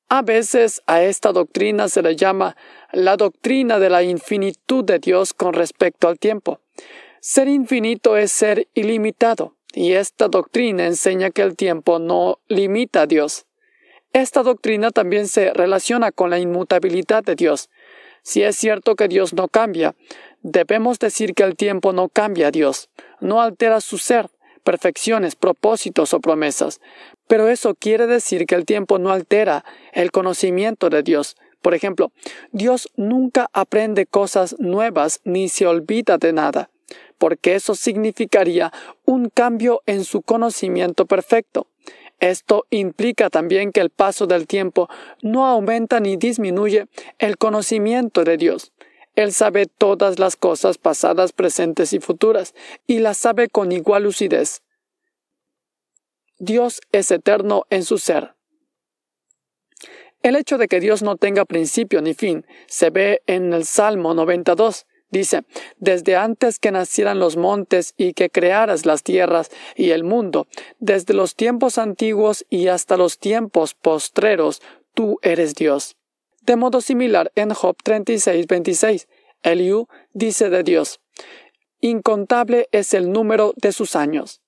A 0.08 0.22
veces 0.22 0.82
a 0.86 1.02
esta 1.02 1.32
doctrina 1.32 1.88
se 1.88 2.02
le 2.02 2.16
llama 2.16 2.56
la 2.92 3.16
doctrina 3.16 3.78
de 3.78 3.90
la 3.90 4.02
infinitud 4.02 4.84
de 4.84 4.98
Dios 4.98 5.32
con 5.32 5.54
respecto 5.54 6.08
al 6.08 6.18
tiempo. 6.18 6.60
Ser 7.20 7.48
infinito 7.48 8.16
es 8.16 8.32
ser 8.32 8.68
ilimitado, 8.74 9.56
y 9.72 9.92
esta 9.92 10.28
doctrina 10.28 10.86
enseña 10.86 11.30
que 11.30 11.42
el 11.42 11.56
tiempo 11.56 11.98
no 11.98 12.38
limita 12.48 13.02
a 13.02 13.06
Dios. 13.06 13.46
Esta 14.12 14.42
doctrina 14.42 14.90
también 14.90 15.26
se 15.26 15.52
relaciona 15.52 16.12
con 16.12 16.30
la 16.30 16.38
inmutabilidad 16.38 17.24
de 17.24 17.34
Dios. 17.34 17.70
Si 18.22 18.42
es 18.42 18.56
cierto 18.56 18.94
que 18.94 19.08
Dios 19.08 19.32
no 19.34 19.48
cambia, 19.48 19.94
Debemos 20.44 20.98
decir 20.98 21.32
que 21.32 21.42
el 21.42 21.56
tiempo 21.56 21.94
no 21.94 22.10
cambia 22.10 22.48
a 22.48 22.50
Dios, 22.50 22.90
no 23.18 23.40
altera 23.40 23.80
su 23.80 23.96
ser, 23.96 24.28
perfecciones, 24.62 25.36
propósitos 25.36 26.12
o 26.12 26.20
promesas, 26.20 26.82
pero 27.26 27.48
eso 27.48 27.74
quiere 27.74 28.06
decir 28.06 28.44
que 28.44 28.54
el 28.54 28.66
tiempo 28.66 28.98
no 28.98 29.10
altera 29.10 29.64
el 29.94 30.10
conocimiento 30.10 30.90
de 30.90 31.02
Dios, 31.02 31.36
Por 31.64 31.72
ejemplo, 31.72 32.12
Dios 32.52 32.90
nunca 32.94 33.48
aprende 33.54 34.04
cosas 34.04 34.54
nuevas 34.58 35.22
ni 35.24 35.48
se 35.48 35.66
olvida 35.66 36.18
de 36.18 36.34
nada, 36.34 36.68
porque 37.16 37.54
eso 37.54 37.74
significaría 37.74 38.70
un 39.06 39.30
cambio 39.30 39.80
en 39.86 40.04
su 40.04 40.20
conocimiento 40.20 41.06
perfecto. 41.06 41.66
Esto 42.20 42.66
implica 42.68 43.30
también 43.30 43.72
que 43.72 43.80
el 43.80 43.88
paso 43.88 44.26
del 44.26 44.46
tiempo 44.46 44.90
no 45.22 45.46
aumenta 45.46 46.00
ni 46.00 46.18
disminuye 46.18 46.86
el 47.18 47.38
conocimiento 47.38 48.24
de 48.24 48.36
Dios. 48.36 48.70
Él 49.14 49.32
sabe 49.32 49.66
todas 49.66 50.18
las 50.18 50.36
cosas 50.36 50.78
pasadas, 50.78 51.32
presentes 51.32 51.92
y 51.92 52.00
futuras, 52.00 52.54
y 52.86 52.98
las 52.98 53.18
sabe 53.18 53.48
con 53.48 53.72
igual 53.72 54.04
lucidez. 54.04 54.62
Dios 56.38 56.80
es 56.92 57.10
eterno 57.10 57.64
en 57.70 57.84
su 57.84 57.98
ser. 57.98 58.34
El 60.22 60.36
hecho 60.36 60.58
de 60.58 60.68
que 60.68 60.80
Dios 60.80 61.02
no 61.02 61.16
tenga 61.16 61.44
principio 61.44 62.00
ni 62.00 62.14
fin 62.14 62.46
se 62.66 62.90
ve 62.90 63.22
en 63.26 63.52
el 63.52 63.64
Salmo 63.66 64.14
92. 64.14 64.86
Dice, 65.10 65.44
desde 65.76 66.16
antes 66.16 66.58
que 66.58 66.72
nacieran 66.72 67.20
los 67.20 67.36
montes 67.36 67.94
y 67.96 68.14
que 68.14 68.30
crearas 68.30 68.84
las 68.84 69.04
tierras 69.04 69.50
y 69.76 69.90
el 69.90 70.02
mundo, 70.02 70.48
desde 70.80 71.14
los 71.14 71.36
tiempos 71.36 71.78
antiguos 71.78 72.44
y 72.50 72.66
hasta 72.66 72.96
los 72.96 73.18
tiempos 73.18 73.74
postreros, 73.74 74.60
tú 74.92 75.20
eres 75.22 75.54
Dios. 75.54 75.96
De 76.44 76.56
modo 76.56 76.82
similar 76.82 77.32
en 77.36 77.50
Job 77.54 77.76
36, 77.82 78.46
26, 78.46 79.08
Eliú 79.42 79.88
dice 80.12 80.50
de 80.50 80.62
Dios, 80.62 81.00
incontable 81.80 82.68
es 82.70 82.92
el 82.92 83.12
número 83.12 83.54
de 83.56 83.72
sus 83.72 83.96
años. 83.96 84.42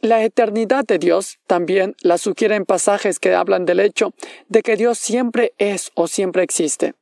La 0.00 0.24
eternidad 0.24 0.84
de 0.84 0.98
Dios 0.98 1.38
también 1.46 1.94
la 2.00 2.18
sugieren 2.18 2.64
pasajes 2.64 3.20
que 3.20 3.34
hablan 3.34 3.66
del 3.66 3.78
hecho 3.78 4.14
de 4.48 4.62
que 4.62 4.76
Dios 4.76 4.98
siempre 4.98 5.54
es 5.58 5.92
o 5.94 6.08
siempre 6.08 6.42
existe. 6.42 6.94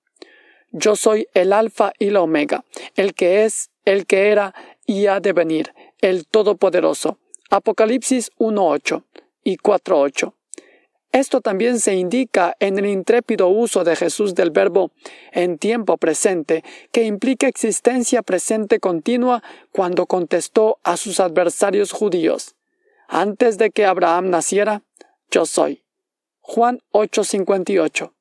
Yo 0.70 0.96
soy 0.96 1.26
el 1.32 1.54
alfa 1.54 1.94
y 1.98 2.10
la 2.10 2.20
omega, 2.20 2.64
el 2.96 3.14
que 3.14 3.44
es, 3.44 3.70
el 3.86 4.04
que 4.06 4.28
era 4.28 4.54
y 4.84 5.06
ha 5.06 5.20
de 5.20 5.32
venir, 5.32 5.72
el 6.00 6.26
Todopoderoso. 6.26 7.18
Apocalipsis 7.48 8.30
1.8 8.38 9.02
y 9.44 9.56
4.8. 9.56 10.34
Esto 11.14 11.40
también 11.40 11.78
se 11.78 11.94
indica 11.94 12.56
en 12.58 12.76
el 12.76 12.86
intrépido 12.86 13.46
uso 13.46 13.84
de 13.84 13.94
Jesús 13.94 14.34
del 14.34 14.50
verbo 14.50 14.90
en 15.30 15.58
tiempo 15.58 15.96
presente, 15.96 16.64
que 16.90 17.04
implica 17.04 17.46
existencia 17.46 18.20
presente 18.22 18.80
continua 18.80 19.40
cuando 19.70 20.06
contestó 20.06 20.80
a 20.82 20.96
sus 20.96 21.20
adversarios 21.20 21.92
judíos. 21.92 22.56
Antes 23.06 23.58
de 23.58 23.70
que 23.70 23.86
Abraham 23.86 24.28
naciera, 24.28 24.82
yo 25.30 25.46
soy. 25.46 25.84
Juan 26.40 26.80
8:58. 26.90 28.12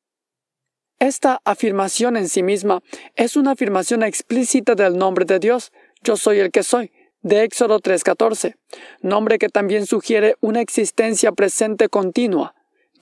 Esta 1.00 1.42
afirmación 1.46 2.16
en 2.16 2.30
sí 2.30 2.44
misma 2.44 2.84
es 3.16 3.36
una 3.36 3.54
afirmación 3.54 4.04
explícita 4.04 4.76
del 4.76 5.00
nombre 5.00 5.26
de 5.26 5.40
Dios, 5.40 5.72
yo 6.04 6.16
soy 6.16 6.38
el 6.38 6.52
que 6.52 6.62
soy, 6.62 6.92
de 7.24 7.42
Éxodo 7.42 7.80
3.14, 7.80 8.56
nombre 9.02 9.40
que 9.40 9.50
también 9.50 9.88
sugiere 9.88 10.36
una 10.42 10.62
existencia 10.62 11.32
presente 11.32 11.90
continua. 11.90 12.54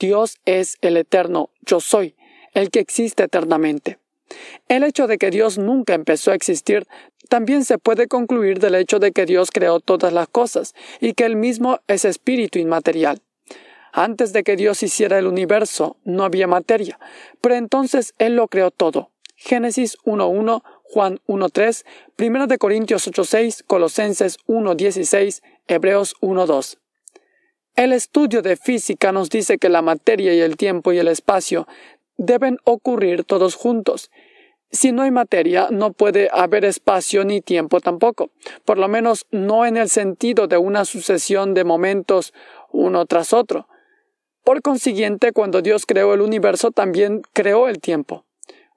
Dios 0.01 0.39
es 0.45 0.79
el 0.81 0.97
eterno, 0.97 1.51
yo 1.61 1.79
soy, 1.79 2.15
el 2.55 2.71
que 2.71 2.79
existe 2.79 3.21
eternamente. 3.21 3.99
El 4.67 4.83
hecho 4.83 5.05
de 5.05 5.19
que 5.19 5.29
Dios 5.29 5.59
nunca 5.59 5.93
empezó 5.93 6.31
a 6.31 6.35
existir 6.35 6.87
también 7.29 7.63
se 7.63 7.77
puede 7.77 8.07
concluir 8.07 8.59
del 8.59 8.73
hecho 8.73 8.97
de 8.97 9.11
que 9.11 9.27
Dios 9.27 9.51
creó 9.51 9.79
todas 9.79 10.11
las 10.11 10.27
cosas 10.27 10.73
y 10.99 11.13
que 11.13 11.25
Él 11.25 11.35
mismo 11.35 11.81
es 11.87 12.03
espíritu 12.03 12.57
inmaterial. 12.57 13.21
Antes 13.93 14.33
de 14.33 14.41
que 14.41 14.55
Dios 14.55 14.81
hiciera 14.81 15.19
el 15.19 15.27
universo, 15.27 15.97
no 16.03 16.23
había 16.23 16.47
materia, 16.47 16.99
pero 17.39 17.53
entonces 17.53 18.15
Él 18.17 18.35
lo 18.35 18.47
creó 18.47 18.71
todo. 18.71 19.11
Génesis 19.35 19.99
1.1, 20.05 20.63
Juan 20.81 21.19
1.3, 21.27 21.85
1 22.17 22.47
de 22.47 22.57
Corintios 22.57 23.07
8.6, 23.07 23.63
Colosenses 23.67 24.39
1.16, 24.47 25.43
Hebreos 25.67 26.15
1.2. 26.21 26.80
El 27.75 27.93
estudio 27.93 28.41
de 28.41 28.57
física 28.57 29.11
nos 29.11 29.29
dice 29.29 29.57
que 29.57 29.69
la 29.69 29.81
materia 29.81 30.33
y 30.33 30.41
el 30.41 30.57
tiempo 30.57 30.91
y 30.91 30.99
el 30.99 31.07
espacio 31.07 31.67
deben 32.17 32.57
ocurrir 32.65 33.23
todos 33.23 33.55
juntos. 33.55 34.11
Si 34.71 34.91
no 34.91 35.01
hay 35.03 35.11
materia, 35.11 35.67
no 35.71 35.91
puede 35.91 36.29
haber 36.31 36.65
espacio 36.65 37.23
ni 37.25 37.41
tiempo 37.41 37.79
tampoco, 37.79 38.31
por 38.65 38.77
lo 38.77 38.87
menos 38.87 39.25
no 39.31 39.65
en 39.65 39.77
el 39.77 39.89
sentido 39.89 40.47
de 40.47 40.57
una 40.57 40.85
sucesión 40.85 41.53
de 41.53 41.63
momentos 41.63 42.33
uno 42.71 43.05
tras 43.05 43.33
otro. 43.33 43.67
Por 44.43 44.61
consiguiente, 44.61 45.31
cuando 45.31 45.61
Dios 45.61 45.85
creó 45.85 46.13
el 46.13 46.21
universo, 46.21 46.71
también 46.71 47.21
creó 47.33 47.67
el 47.67 47.79
tiempo. 47.79 48.25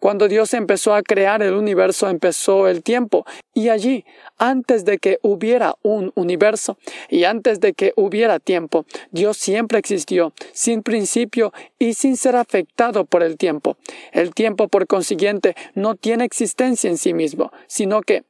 Cuando 0.05 0.29
Dios 0.29 0.53
empezó 0.53 0.93
a 0.93 1.03
crear 1.03 1.43
el 1.43 1.55
universo, 1.55 2.11
empezó 2.11 2.69
el 2.69 2.83
tiempo. 2.83 3.25
Y 3.55 3.71
allí, 3.71 4.05
antes 4.37 4.85
de 4.85 4.99
que 4.99 5.19
hubiera 5.23 5.77
un 5.81 6.13
universo 6.15 6.77
y 7.09 7.25
antes 7.25 7.59
de 7.59 7.73
que 7.73 7.95
hubiera 7.97 8.39
tiempo, 8.39 8.85
Dios 9.13 9.39
siempre 9.39 9.79
existió, 9.79 10.35
sin 10.53 10.83
principio 10.83 11.55
y 11.79 11.95
sin 11.95 12.19
ser 12.19 12.37
afectado 12.37 13.07
por 13.07 13.23
el 13.23 13.39
tiempo. 13.39 13.79
El 14.13 14.35
tiempo, 14.35 14.69
por 14.69 14.87
consiguiente, 14.87 15.57
no 15.75 15.95
tiene 15.95 16.27
existencia 16.27 16.91
en 16.91 16.99
sí 16.99 17.15
mismo, 17.15 17.51
sino 17.67 18.03
que, 18.03 18.25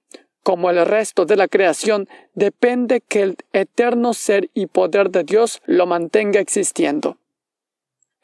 como 0.44 0.70
el 0.70 0.86
resto 0.86 1.26
de 1.26 1.34
la 1.34 1.48
creación, 1.48 2.08
depende 2.34 3.00
que 3.00 3.22
el 3.22 3.36
eterno 3.52 4.14
ser 4.14 4.48
y 4.54 4.66
poder 4.66 5.10
de 5.10 5.24
Dios 5.24 5.60
lo 5.66 5.86
mantenga 5.86 6.38
existiendo. 6.38 7.18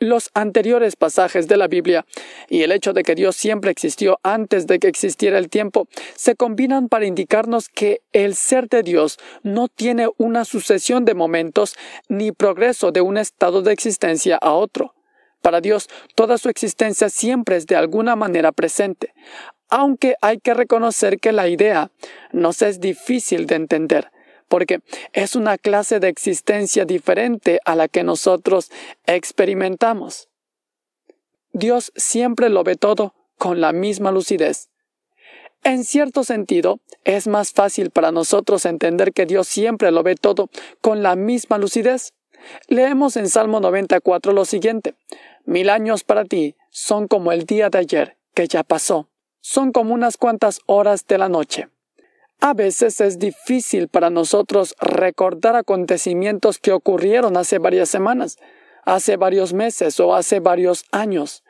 Los 0.03 0.31
anteriores 0.33 0.97
pasajes 0.97 1.47
de 1.47 1.59
la 1.59 1.69
Biblia 1.69 2.07
y 2.49 2.63
el 2.63 2.73
hecho 2.73 2.95
de 2.95 3.03
que 3.03 3.15
Dios 3.15 3.37
siempre 3.37 3.71
existió 3.71 4.19
antes 4.23 4.67
de 4.67 4.79
que 4.79 4.89
existiera 4.89 5.37
el 5.37 5.51
tiempo 5.51 5.89
se 6.17 6.37
combinan 6.37 6.89
para 6.89 7.05
indicarnos 7.05 7.69
que 7.69 8.01
el 8.15 8.35
ser 8.35 8.71
de 8.71 8.83
Dios 8.83 9.19
no 9.43 9.69
tiene 9.69 10.09
una 10.17 10.47
sucesión 10.47 11.05
de 11.05 11.13
momentos 11.13 11.77
ni 12.09 12.33
progreso 12.33 12.93
de 12.93 13.03
un 13.03 13.19
estado 13.19 13.61
de 13.61 13.75
existencia 13.75 14.39
a 14.41 14.55
otro. 14.55 14.95
Para 15.43 15.61
Dios, 15.61 15.91
toda 16.15 16.39
su 16.39 16.49
existencia 16.49 17.11
siempre 17.11 17.57
es 17.57 17.67
de 17.67 17.77
alguna 17.77 18.17
manera 18.17 18.53
presente, 18.53 19.13
aunque 19.69 20.15
hay 20.23 20.39
que 20.39 20.55
reconocer 20.55 21.21
que 21.21 21.33
la 21.33 21.47
idea 21.49 21.91
nos 22.33 22.63
es 22.63 22.81
difícil 22.81 23.45
de 23.45 23.57
entender 23.57 24.11
porque 24.51 24.81
es 25.15 25.35
una 25.35 25.57
clase 25.57 26.01
de 26.01 26.09
existencia 26.09 26.85
diferente 26.85 27.61
a 27.65 27.75
la 27.75 27.89
que 27.89 28.05
nosotros 28.05 28.71
experimentamos. 29.07 30.29
Dios 31.53 31.93
siempre 31.97 32.51
lo 32.51 32.63
ve 32.63 32.77
todo 32.77 33.15
con 33.39 33.63
la 33.63 33.73
misma 33.73 34.11
lucidez. 34.11 34.69
En 35.63 35.85
cierto 35.85 36.25
sentido, 36.25 36.81
es 37.05 37.27
más 37.27 37.53
fácil 37.53 37.91
para 37.91 38.13
nosotros 38.13 38.67
entender 38.67 39.13
que 39.13 39.27
Dios 39.27 39.47
siempre 39.47 39.91
lo 39.91 40.03
ve 40.03 40.17
todo 40.17 40.51
con 40.81 41.03
la 41.03 41.17
misma 41.17 41.57
lucidez. 41.57 42.13
Leemos 42.69 43.17
en 43.17 43.29
Salmo 43.29 43.61
94 43.61 44.33
lo 44.33 44.47
siguiente, 44.47 44.95
Mil 45.45 45.71
años 45.71 46.05
para 46.05 46.25
ti 46.25 46.55
son 46.71 47.09
como 47.09 47.33
el 47.33 47.45
día 47.45 47.71
de 47.71 47.79
ayer, 47.79 48.19
que 48.35 48.47
ya 48.47 48.63
pasó, 48.63 49.09
son 49.41 49.73
como 49.73 49.95
unas 49.95 50.17
cuantas 50.17 50.61
horas 50.67 51.07
de 51.07 51.19
la 51.19 51.29
noche. 51.29 51.69
A 52.43 52.55
veces 52.55 53.03
es 53.03 53.19
difícil 53.19 53.89
para 53.89 54.09
nosotros 54.09 54.75
recordar 54.81 55.57
acontecimientos 55.57 56.59
que 56.59 56.73
ocurrieron 56.73 57.37
hace 57.37 57.59
varias 57.59 57.91
semanas, 57.91 58.39
hace 58.85 59.17
varios 59.17 59.53
meses 59.53 60.01
o 60.01 60.15
hace 60.15 60.41
varios 60.41 60.87
años. 60.91 61.45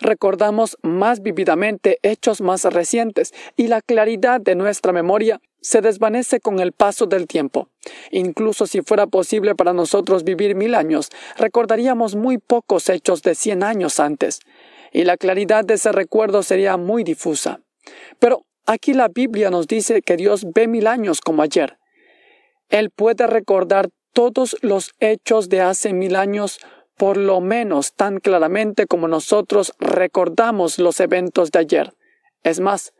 Recordamos 0.00 0.78
más 0.80 1.20
vívidamente 1.20 1.98
hechos 2.02 2.40
más 2.40 2.64
recientes 2.64 3.34
y 3.56 3.66
la 3.66 3.82
claridad 3.82 4.40
de 4.40 4.54
nuestra 4.54 4.92
memoria 4.92 5.42
se 5.60 5.82
desvanece 5.82 6.40
con 6.40 6.60
el 6.60 6.72
paso 6.72 7.04
del 7.06 7.26
tiempo. 7.26 7.68
Incluso 8.10 8.66
si 8.66 8.80
fuera 8.80 9.06
posible 9.06 9.54
para 9.54 9.74
nosotros 9.74 10.24
vivir 10.24 10.54
mil 10.54 10.74
años, 10.74 11.10
recordaríamos 11.36 12.16
muy 12.16 12.38
pocos 12.38 12.88
hechos 12.88 13.22
de 13.22 13.34
cien 13.34 13.62
años 13.62 14.00
antes, 14.00 14.40
y 14.92 15.04
la 15.04 15.18
claridad 15.18 15.64
de 15.64 15.74
ese 15.74 15.92
recuerdo 15.92 16.42
sería 16.42 16.78
muy 16.78 17.04
difusa. 17.04 17.60
Pero 18.18 18.44
Aquí 18.66 18.94
la 18.94 19.08
Biblia 19.08 19.50
nos 19.50 19.66
dice 19.66 20.02
que 20.02 20.16
Dios 20.16 20.46
ve 20.54 20.68
mil 20.68 20.86
años 20.86 21.20
como 21.20 21.42
ayer. 21.42 21.78
Él 22.68 22.90
puede 22.90 23.26
recordar 23.26 23.90
todos 24.12 24.56
los 24.62 24.92
hechos 25.00 25.48
de 25.48 25.60
hace 25.60 25.92
mil 25.92 26.16
años 26.16 26.58
por 26.96 27.16
lo 27.16 27.40
menos 27.40 27.94
tan 27.94 28.20
claramente 28.20 28.86
como 28.86 29.08
nosotros 29.08 29.72
recordamos 29.78 30.78
los 30.78 31.00
eventos 31.00 31.50
de 31.50 31.58
ayer. 31.58 31.94
Es 32.44 32.60
más, 32.60 32.92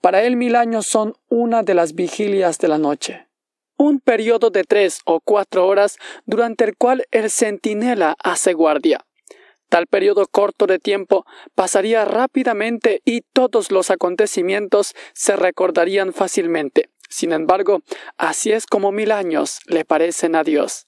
para 0.00 0.22
Él 0.24 0.36
mil 0.36 0.56
años 0.56 0.86
son 0.86 1.14
una 1.28 1.62
de 1.62 1.74
las 1.74 1.94
vigilias 1.94 2.58
de 2.58 2.68
la 2.68 2.78
noche. 2.78 3.28
Un 3.76 4.00
periodo 4.00 4.50
de 4.50 4.64
tres 4.64 5.00
o 5.04 5.20
cuatro 5.20 5.66
horas 5.66 5.98
durante 6.24 6.64
el 6.64 6.76
cual 6.76 7.04
el 7.10 7.30
centinela 7.30 8.16
hace 8.22 8.54
guardia. 8.54 9.06
Tal 9.68 9.86
periodo 9.86 10.26
corto 10.26 10.66
de 10.66 10.78
tiempo 10.78 11.24
pasaría 11.54 12.04
rápidamente 12.04 13.02
y 13.04 13.22
todos 13.32 13.70
los 13.70 13.90
acontecimientos 13.90 14.94
se 15.14 15.36
recordarían 15.36 16.12
fácilmente. 16.12 16.90
Sin 17.08 17.32
embargo, 17.32 17.80
así 18.16 18.52
es 18.52 18.66
como 18.66 18.92
mil 18.92 19.12
años 19.12 19.60
le 19.66 19.84
parecen 19.84 20.34
a 20.34 20.44
Dios. 20.44 20.86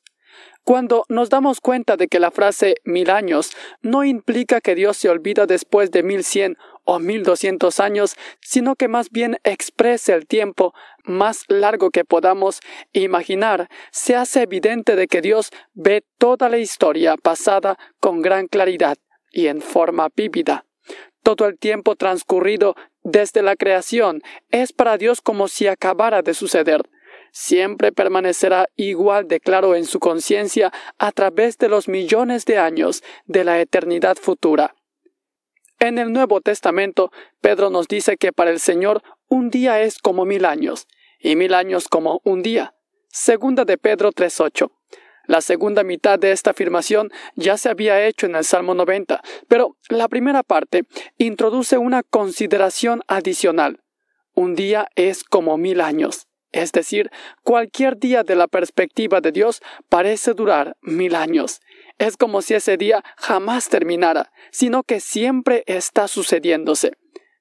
Cuando 0.69 1.07
nos 1.09 1.31
damos 1.31 1.63
cuenta 1.63 1.97
de 1.97 2.09
que 2.09 2.21
la 2.21 2.31
frase 2.31 2.75
mil 2.85 3.09
años 3.09 3.53
no 3.81 4.05
implica 4.05 4.61
que 4.61 4.75
Dios 4.75 4.99
se 4.99 5.09
olvida 5.09 5.47
después 5.47 5.91
de 5.91 6.03
mil 6.03 6.23
cien 6.25 6.59
o 6.85 6.99
mil 6.99 7.23
doscientos 7.23 7.81
años, 7.81 8.17
sino 8.43 8.77
que 8.77 8.87
más 8.87 9.09
bien 9.09 9.39
exprese 9.45 10.13
el 10.13 10.27
tiempo 10.27 10.75
más 11.05 11.47
largo 11.49 11.89
que 11.89 12.05
podamos 12.05 12.61
imaginar, 12.93 13.71
se 13.93 14.15
hace 14.15 14.43
evidente 14.43 14.95
de 14.95 15.07
que 15.09 15.23
Dios 15.23 15.53
ve 15.73 16.05
toda 16.19 16.51
la 16.51 16.59
historia 16.59 17.17
pasada 17.17 17.79
con 17.99 18.21
gran 18.21 18.47
claridad 18.47 18.99
y 19.33 19.47
en 19.47 19.63
forma 19.63 20.11
vívida. 20.15 20.67
Todo 21.23 21.47
el 21.47 21.59
tiempo 21.59 21.97
transcurrido 21.97 22.75
desde 23.03 23.41
la 23.41 23.57
creación 23.57 24.21
es 24.51 24.75
para 24.75 24.99
Dios 24.99 25.23
como 25.23 25.49
si 25.49 25.67
acabara 25.67 26.21
de 26.21 26.35
suceder 26.35 26.83
siempre 27.33 27.93
permanecerá 27.93 28.69
igual 28.77 29.29
de 29.29 29.41
claro 29.41 29.75
en 29.75 29.85
su 29.85 29.99
conciencia 29.99 30.73
a 30.99 31.13
través 31.13 31.59
de 31.59 31.69
los 31.69 31.89
millones 31.89 32.45
de 32.45 32.59
años 32.59 33.03
de 33.27 33.45
la 33.45 33.61
eternidad 33.61 34.17
futura. 34.17 34.75
En 35.81 35.99
el 35.99 36.13
Nuevo 36.13 36.41
Testamento, 36.41 37.13
Pedro 37.41 37.71
nos 37.71 37.87
dice 37.87 38.17
que 38.17 38.33
para 38.33 38.51
el 38.51 38.59
Señor 38.59 39.03
un 39.29 39.51
día 39.51 39.81
es 39.81 39.99
como 39.99 40.25
mil 40.25 40.45
años, 40.45 40.89
y 41.21 41.37
mil 41.37 41.55
años 41.55 41.89
como 41.89 42.21
un 42.25 42.43
día. 42.43 42.75
Segunda 43.09 43.65
de 43.65 43.79
Pedro 43.79 44.11
3.8. 44.11 44.71
La 45.27 45.43
segunda 45.43 45.85
mitad 45.85 46.19
de 46.19 46.33
esta 46.33 46.53
afirmación 46.53 47.11
ya 47.37 47.59
se 47.59 47.69
había 47.69 48.07
hecho 48.07 48.25
en 48.25 48.35
el 48.35 48.45
Salmo 48.45 48.75
90, 48.75 49.21
pero 49.47 49.77
la 49.91 50.09
primera 50.09 50.43
parte 50.43 50.85
introduce 51.19 51.77
una 51.77 52.03
consideración 52.03 53.03
adicional. 53.09 53.85
Un 54.33 54.55
día 54.55 54.89
es 54.97 55.25
como 55.25 55.59
mil 55.59 55.83
años. 55.83 56.28
Es 56.53 56.73
decir, 56.73 57.11
cualquier 57.43 57.99
día 57.99 58.23
de 58.23 58.35
la 58.35 58.49
perspectiva 58.49 59.21
de 59.21 59.33
Dios 59.33 59.61
parece 59.89 60.33
durar 60.33 60.77
mil 60.81 61.15
años. 61.15 61.61
Es 61.99 62.17
como 62.17 62.43
si 62.43 62.55
ese 62.55 62.77
día 62.77 63.05
jamás 63.17 63.69
terminara, 63.69 64.33
sino 64.51 64.83
que 64.83 65.01
siempre 65.01 65.63
está 65.67 66.09
sucediéndose. 66.09 66.93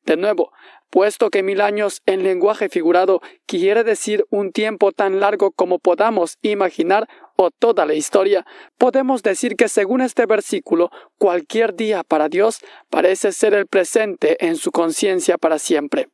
De 0.05 0.17
nuevo, 0.17 0.51
puesto 0.89 1.29
que 1.29 1.43
mil 1.43 1.61
años 1.61 2.01
en 2.05 2.23
lenguaje 2.23 2.69
figurado 2.69 3.21
quiere 3.45 3.83
decir 3.83 4.25
un 4.29 4.51
tiempo 4.51 4.91
tan 4.91 5.19
largo 5.19 5.51
como 5.51 5.79
podamos 5.79 6.37
imaginar 6.41 7.07
o 7.35 7.51
toda 7.51 7.85
la 7.85 7.93
historia, 7.93 8.45
podemos 8.77 9.21
decir 9.23 9.55
que 9.55 9.69
según 9.69 10.01
este 10.01 10.25
versículo, 10.25 10.89
cualquier 11.17 11.75
día 11.75 12.03
para 12.03 12.29
Dios 12.29 12.59
parece 12.89 13.31
ser 13.31 13.53
el 13.53 13.67
presente 13.67 14.37
en 14.45 14.55
su 14.55 14.71
conciencia 14.71 15.37
para 15.37 15.59
siempre. 15.59 16.09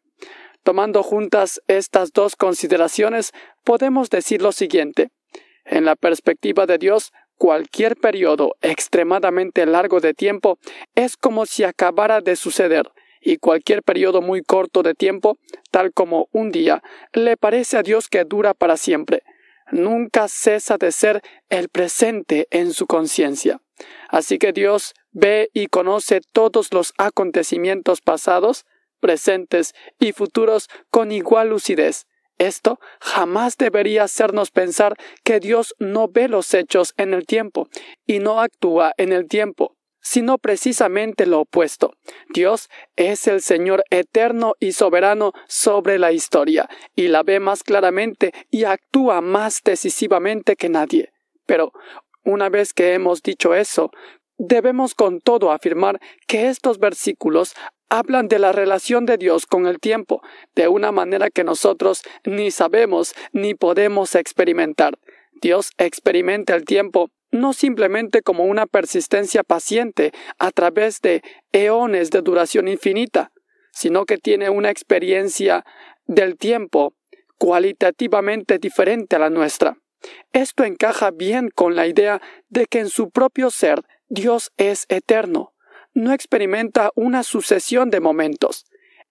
Tomando 0.63 1.03
juntas 1.03 1.61
estas 1.67 2.13
dos 2.13 2.35
consideraciones, 2.35 3.33
podemos 3.63 4.09
decir 4.09 4.41
lo 4.41 4.51
siguiente. 4.51 5.11
En 5.65 5.85
la 5.85 5.95
perspectiva 5.95 6.65
de 6.65 6.77
Dios, 6.77 7.11
cualquier 7.37 7.97
periodo 7.97 8.55
extremadamente 8.61 9.65
largo 9.65 9.99
de 9.99 10.13
tiempo 10.13 10.57
es 10.95 11.17
como 11.17 11.45
si 11.45 11.65
acabara 11.65 12.21
de 12.21 12.37
suceder, 12.37 12.89
y 13.19 13.37
cualquier 13.37 13.83
periodo 13.83 14.21
muy 14.21 14.41
corto 14.41 14.83
de 14.83 14.93
tiempo, 14.93 15.37
tal 15.71 15.93
como 15.93 16.27
un 16.31 16.51
día, 16.51 16.81
le 17.13 17.37
parece 17.37 17.77
a 17.77 17.83
Dios 17.83 18.07
que 18.07 18.23
dura 18.23 18.53
para 18.53 18.77
siempre. 18.77 19.23
Nunca 19.71 20.27
cesa 20.27 20.77
de 20.77 20.91
ser 20.91 21.21
el 21.49 21.69
presente 21.69 22.47
en 22.51 22.73
su 22.73 22.85
conciencia. 22.85 23.61
Así 24.09 24.37
que 24.37 24.53
Dios 24.53 24.93
ve 25.11 25.49
y 25.53 25.67
conoce 25.67 26.21
todos 26.31 26.73
los 26.73 26.93
acontecimientos 26.97 28.01
pasados, 28.01 28.65
presentes 29.03 29.75
y 29.99 30.13
futuros 30.13 30.69
con 30.89 31.11
igual 31.11 31.49
lucidez. 31.49 32.07
Esto 32.37 32.79
jamás 33.01 33.57
debería 33.57 34.03
hacernos 34.03 34.49
pensar 34.49 34.95
que 35.25 35.41
Dios 35.41 35.75
no 35.77 36.07
ve 36.07 36.29
los 36.29 36.53
hechos 36.53 36.93
en 36.95 37.13
el 37.13 37.25
tiempo 37.25 37.67
y 38.07 38.19
no 38.19 38.39
actúa 38.39 38.93
en 38.97 39.11
el 39.11 39.27
tiempo, 39.27 39.75
sino 39.99 40.37
precisamente 40.37 41.25
lo 41.25 41.41
opuesto. 41.41 41.91
Dios 42.29 42.69
es 42.95 43.27
el 43.27 43.41
Señor 43.41 43.83
eterno 43.89 44.53
y 44.61 44.71
soberano 44.71 45.33
sobre 45.47 45.99
la 45.99 46.13
historia, 46.13 46.69
y 46.95 47.09
la 47.09 47.23
ve 47.23 47.41
más 47.41 47.61
claramente 47.61 48.33
y 48.49 48.63
actúa 48.63 49.19
más 49.19 49.61
decisivamente 49.63 50.55
que 50.55 50.69
nadie. 50.69 51.11
Pero, 51.45 51.73
una 52.23 52.47
vez 52.47 52.73
que 52.73 52.93
hemos 52.93 53.21
dicho 53.21 53.53
eso, 53.53 53.91
debemos 54.47 54.93
con 54.93 55.21
todo 55.21 55.51
afirmar 55.51 55.99
que 56.27 56.49
estos 56.49 56.77
versículos 56.79 57.53
hablan 57.89 58.27
de 58.27 58.39
la 58.39 58.51
relación 58.51 59.05
de 59.05 59.17
Dios 59.17 59.45
con 59.45 59.67
el 59.67 59.79
tiempo 59.79 60.21
de 60.55 60.67
una 60.67 60.91
manera 60.91 61.29
que 61.29 61.43
nosotros 61.43 62.01
ni 62.25 62.51
sabemos 62.51 63.13
ni 63.31 63.55
podemos 63.55 64.15
experimentar. 64.15 64.99
Dios 65.41 65.71
experimenta 65.77 66.55
el 66.55 66.65
tiempo 66.65 67.09
no 67.31 67.53
simplemente 67.53 68.21
como 68.21 68.43
una 68.43 68.67
persistencia 68.67 69.43
paciente 69.43 70.11
a 70.37 70.51
través 70.51 71.01
de 71.01 71.23
eones 71.51 72.11
de 72.11 72.21
duración 72.21 72.67
infinita, 72.67 73.31
sino 73.71 74.05
que 74.05 74.17
tiene 74.17 74.49
una 74.49 74.69
experiencia 74.69 75.65
del 76.05 76.37
tiempo 76.37 76.95
cualitativamente 77.37 78.59
diferente 78.59 79.15
a 79.15 79.19
la 79.19 79.29
nuestra. 79.29 79.77
Esto 80.31 80.63
encaja 80.63 81.11
bien 81.11 81.49
con 81.49 81.75
la 81.75 81.87
idea 81.87 82.21
de 82.49 82.65
que 82.65 82.79
en 82.79 82.89
su 82.89 83.09
propio 83.09 83.49
ser 83.49 83.83
Dios 84.13 84.51
es 84.57 84.85
eterno, 84.89 85.53
no 85.95 86.13
experimenta 86.13 86.91
una 86.93 87.23
sucesión 87.23 87.89
de 87.89 87.99
momentos. 87.99 88.67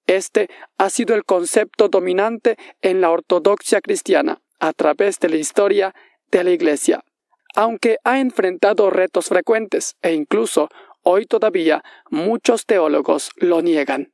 Este 0.07 0.49
ha 0.79 0.91
sido 0.91 1.17
el 1.17 1.25
concepto 1.25 1.89
dominante 1.89 2.57
en 2.83 3.01
la 3.01 3.11
ortodoxia 3.11 3.81
cristiana 3.81 4.43
a 4.61 4.73
través 4.73 5.19
de 5.19 5.29
la 5.29 5.39
historia 5.39 5.93
de 6.31 6.45
la 6.45 6.53
Iglesia. 6.53 7.03
Aunque 7.57 7.97
ha 8.05 8.21
enfrentado 8.21 8.91
retos 8.91 9.27
frecuentes 9.27 9.97
e 10.03 10.13
incluso 10.13 10.69
hoy 11.03 11.27
todavía 11.27 11.83
muchos 12.09 12.65
teólogos 12.65 13.33
lo 13.35 13.61
niegan. 13.61 14.13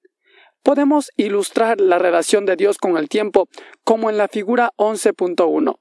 Podemos 0.63 1.11
ilustrar 1.19 1.83
la 1.83 1.99
relación 1.99 2.47
de 2.47 2.57
Dios 2.57 2.79
con 2.79 2.97
el 2.97 3.11
tiempo 3.11 3.47
como 3.85 4.09
en 4.09 4.17
la 4.17 4.29
figura 4.29 4.71
11.1. 4.79 5.79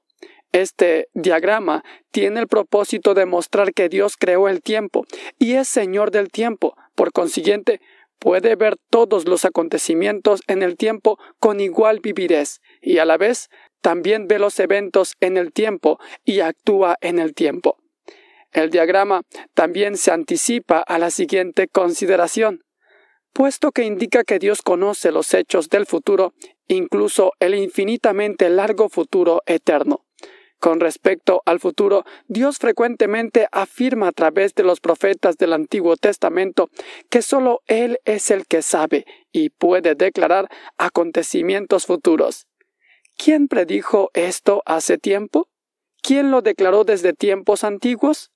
Este 0.52 1.08
diagrama 1.12 1.84
tiene 2.10 2.40
el 2.40 2.48
propósito 2.48 3.14
de 3.14 3.26
mostrar 3.26 3.74
que 3.74 3.88
Dios 3.88 4.16
creó 4.18 4.48
el 4.48 4.62
tiempo 4.62 5.04
y 5.38 5.54
es 5.54 5.68
Señor 5.68 6.10
del 6.10 6.30
tiempo. 6.30 6.74
Por 6.94 7.12
consiguiente, 7.12 7.80
puede 8.18 8.56
ver 8.56 8.76
todos 8.90 9.28
los 9.28 9.44
acontecimientos 9.44 10.40
en 10.46 10.62
el 10.62 10.76
tiempo 10.76 11.18
con 11.38 11.60
igual 11.60 12.00
vividez 12.00 12.60
y 12.80 12.98
a 12.98 13.04
la 13.04 13.18
vez 13.18 13.48
también 13.80 14.26
ve 14.26 14.38
los 14.38 14.58
eventos 14.58 15.14
en 15.20 15.36
el 15.36 15.52
tiempo 15.52 15.98
y 16.24 16.40
actúa 16.40 16.96
en 17.00 17.18
el 17.18 17.34
tiempo. 17.34 17.76
El 18.50 18.70
diagrama 18.70 19.22
también 19.54 19.96
se 19.96 20.10
anticipa 20.10 20.78
a 20.78 20.98
la 20.98 21.10
siguiente 21.10 21.68
consideración. 21.68 22.62
Puesto 23.34 23.70
que 23.72 23.84
indica 23.84 24.24
que 24.24 24.38
Dios 24.38 24.62
conoce 24.62 25.12
los 25.12 25.34
hechos 25.34 25.68
del 25.68 25.84
futuro, 25.84 26.32
incluso 26.66 27.32
el 27.38 27.54
infinitamente 27.54 28.48
largo 28.48 28.88
futuro 28.88 29.42
eterno. 29.46 30.07
Con 30.58 30.80
respecto 30.80 31.42
al 31.46 31.60
futuro, 31.60 32.04
Dios 32.26 32.58
frecuentemente 32.58 33.46
afirma 33.52 34.08
a 34.08 34.12
través 34.12 34.54
de 34.54 34.64
los 34.64 34.80
profetas 34.80 35.36
del 35.36 35.52
Antiguo 35.52 35.96
Testamento 35.96 36.68
que 37.10 37.22
sólo 37.22 37.62
Él 37.66 38.00
es 38.04 38.30
el 38.32 38.46
que 38.46 38.62
sabe 38.62 39.06
y 39.30 39.50
puede 39.50 39.94
declarar 39.94 40.48
acontecimientos 40.76 41.86
futuros. 41.86 42.46
¿Quién 43.16 43.46
predijo 43.46 44.10
esto 44.14 44.62
hace 44.66 44.98
tiempo? 44.98 45.48
¿Quién 46.02 46.30
lo 46.30 46.42
declaró 46.42 46.84
desde 46.84 47.12
tiempos 47.12 47.62
antiguos? 47.62 48.32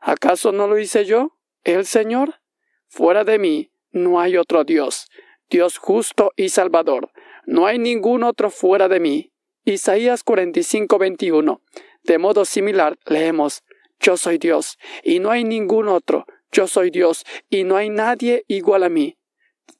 ¿Acaso 0.00 0.52
no 0.52 0.66
lo 0.66 0.78
hice 0.78 1.04
yo, 1.04 1.36
el 1.62 1.86
Señor? 1.86 2.40
Fuera 2.88 3.24
de 3.24 3.38
mí 3.38 3.72
no 3.92 4.20
hay 4.20 4.36
otro 4.36 4.64
Dios, 4.64 5.08
Dios 5.48 5.78
justo 5.78 6.32
y 6.36 6.48
salvador. 6.48 7.10
No 7.44 7.66
hay 7.66 7.78
ningún 7.78 8.22
otro 8.22 8.50
fuera 8.50 8.88
de 8.88 9.00
mí. 9.00 9.32
Isaías 9.64 10.24
45, 10.24 10.98
21. 10.98 11.60
De 12.04 12.18
modo 12.18 12.44
similar, 12.44 12.98
leemos, 13.06 13.62
Yo 14.00 14.16
soy 14.16 14.38
Dios, 14.38 14.78
y 15.02 15.18
no 15.18 15.30
hay 15.30 15.44
ningún 15.44 15.88
otro, 15.88 16.24
yo 16.50 16.66
soy 16.66 16.90
Dios, 16.90 17.26
y 17.50 17.64
no 17.64 17.76
hay 17.76 17.90
nadie 17.90 18.44
igual 18.48 18.84
a 18.84 18.88
mí. 18.88 19.18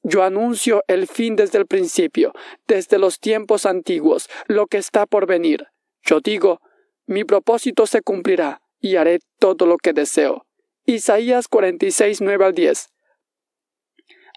Yo 0.03 0.23
anuncio 0.23 0.85
el 0.87 1.07
fin 1.07 1.35
desde 1.35 1.59
el 1.59 1.67
principio, 1.67 2.35
desde 2.69 2.99
los 2.99 3.19
tiempos 3.19 3.65
antiguos, 3.65 4.29
lo 4.47 4.67
que 4.67 4.77
está 4.77 5.07
por 5.07 5.27
venir. 5.27 5.69
Yo 6.03 6.21
digo, 6.21 6.61
mi 7.07 7.25
propósito 7.25 7.87
se 7.87 8.03
cumplirá, 8.03 8.61
y 8.79 8.97
haré 8.97 9.21
todo 9.39 9.65
lo 9.65 9.79
que 9.79 9.95
deseo. 9.95 10.47
Isaías 10.85 11.49
46, 11.49 12.21
9 12.21 12.45
al 12.45 12.55
10. 12.55 12.89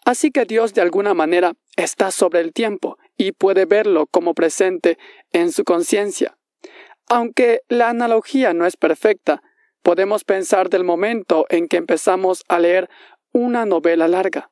Así 0.06 0.32
que 0.32 0.46
Dios 0.46 0.74
de 0.74 0.82
alguna 0.82 1.14
manera 1.14 1.54
está 1.76 2.12
sobre 2.12 2.39
el 2.39 2.54
tiempo 2.54 2.98
y 3.24 3.32
puede 3.32 3.66
verlo 3.66 4.06
como 4.08 4.34
presente 4.34 4.98
en 5.32 5.52
su 5.54 5.64
conciencia. 5.64 6.38
Aunque 7.08 7.62
la 7.70 7.90
analogía 7.90 8.54
no 8.54 8.66
es 8.66 8.76
perfecta, 8.76 9.42
podemos 9.82 10.26
pensar 10.26 10.70
del 10.70 10.84
momento 10.84 11.46
en 11.50 11.68
que 11.68 11.78
empezamos 11.78 12.44
a 12.50 12.60
leer 12.60 12.90
una 13.32 13.66
novela 13.66 14.08
larga. 14.10 14.52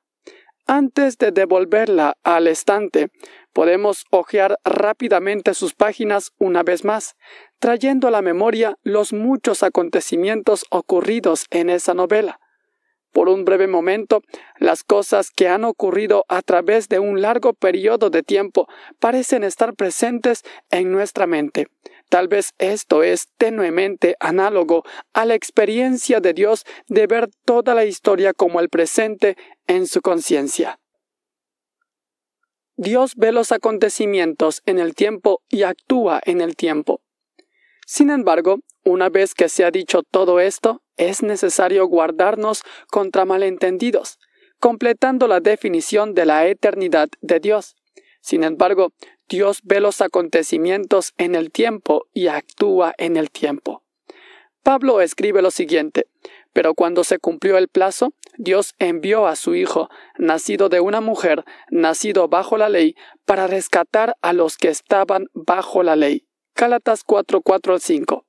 Antes 0.67 1.17
de 1.17 1.31
devolverla 1.31 2.13
al 2.23 2.47
estante, 2.47 3.09
podemos 3.51 4.05
hojear 4.09 4.57
rápidamente 4.63 5.53
sus 5.53 5.73
páginas 5.73 6.31
una 6.37 6.63
vez 6.63 6.85
más, 6.85 7.15
trayendo 7.59 8.07
a 8.07 8.11
la 8.11 8.21
memoria 8.21 8.77
los 8.83 9.11
muchos 9.11 9.63
acontecimientos 9.63 10.63
ocurridos 10.69 11.45
en 11.49 11.69
esa 11.69 11.93
novela. 11.93 12.39
Por 13.11 13.27
un 13.27 13.43
breve 13.43 13.67
momento, 13.67 14.21
las 14.57 14.83
cosas 14.83 15.31
que 15.31 15.49
han 15.49 15.65
ocurrido 15.65 16.25
a 16.29 16.41
través 16.41 16.87
de 16.87 16.99
un 16.99 17.21
largo 17.21 17.53
periodo 17.53 18.09
de 18.09 18.23
tiempo 18.23 18.67
parecen 18.99 19.43
estar 19.43 19.75
presentes 19.75 20.43
en 20.69 20.91
nuestra 20.91 21.27
mente. 21.27 21.67
Tal 22.09 22.27
vez 22.27 22.53
esto 22.57 23.03
es 23.03 23.29
tenuemente 23.37 24.15
análogo 24.19 24.83
a 25.13 25.25
la 25.25 25.35
experiencia 25.35 26.19
de 26.19 26.33
Dios 26.33 26.65
de 26.87 27.07
ver 27.07 27.29
toda 27.45 27.73
la 27.73 27.85
historia 27.85 28.33
como 28.33 28.59
el 28.59 28.69
presente 28.69 29.35
en 29.67 29.87
su 29.87 30.01
conciencia. 30.01 30.79
Dios 32.77 33.13
ve 33.15 33.31
los 33.31 33.51
acontecimientos 33.51 34.61
en 34.65 34.79
el 34.79 34.95
tiempo 34.95 35.41
y 35.49 35.63
actúa 35.63 36.21
en 36.25 36.41
el 36.41 36.55
tiempo. 36.55 37.01
Sin 37.85 38.09
embargo, 38.09 38.59
una 38.83 39.09
vez 39.09 39.33
que 39.33 39.49
se 39.49 39.63
ha 39.63 39.71
dicho 39.71 40.03
todo 40.03 40.39
esto, 40.39 40.81
es 40.97 41.23
necesario 41.23 41.85
guardarnos 41.87 42.63
contra 42.89 43.25
malentendidos, 43.25 44.19
completando 44.59 45.27
la 45.27 45.39
definición 45.39 46.13
de 46.13 46.25
la 46.25 46.47
eternidad 46.47 47.09
de 47.21 47.39
Dios. 47.39 47.75
Sin 48.21 48.43
embargo, 48.43 48.93
Dios 49.27 49.61
ve 49.63 49.79
los 49.79 50.01
acontecimientos 50.01 51.13
en 51.17 51.35
el 51.35 51.51
tiempo 51.51 52.07
y 52.13 52.27
actúa 52.27 52.93
en 52.97 53.17
el 53.17 53.31
tiempo. 53.31 53.83
Pablo 54.63 55.01
escribe 55.01 55.41
lo 55.41 55.49
siguiente, 55.49 56.05
pero 56.53 56.75
cuando 56.75 57.03
se 57.03 57.17
cumplió 57.17 57.57
el 57.57 57.67
plazo, 57.67 58.13
Dios 58.37 58.75
envió 58.77 59.25
a 59.25 59.35
su 59.35 59.55
Hijo, 59.55 59.89
nacido 60.17 60.69
de 60.69 60.79
una 60.79 61.01
mujer, 61.01 61.43
nacido 61.69 62.27
bajo 62.27 62.57
la 62.57 62.69
ley, 62.69 62.95
para 63.25 63.47
rescatar 63.47 64.15
a 64.21 64.33
los 64.33 64.57
que 64.57 64.67
estaban 64.67 65.27
bajo 65.33 65.81
la 65.81 65.95
ley. 65.95 66.27
Gálatas 66.55 67.03
4, 67.03 67.41
5. 67.79 68.20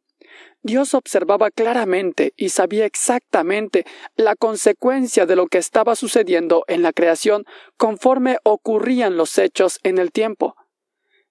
Dios 0.65 0.95
observaba 0.95 1.51
claramente 1.51 2.35
y 2.37 2.51
sabía 2.51 2.87
exactamente 2.87 3.85
la 4.15 4.37
consecuencia 4.37 5.27
de 5.27 5.35
lo 5.35 5.49
que 5.49 5.59
estaba 5.59 5.97
sucediendo 5.97 6.65
en 6.69 6.83
la 6.83 6.93
creación 6.93 7.45
conforme 7.77 8.39
ocurrían 8.45 9.17
los 9.17 9.39
hechos 9.39 9.81
en 9.83 9.99
el 9.99 10.13
tiempo. 10.13 10.55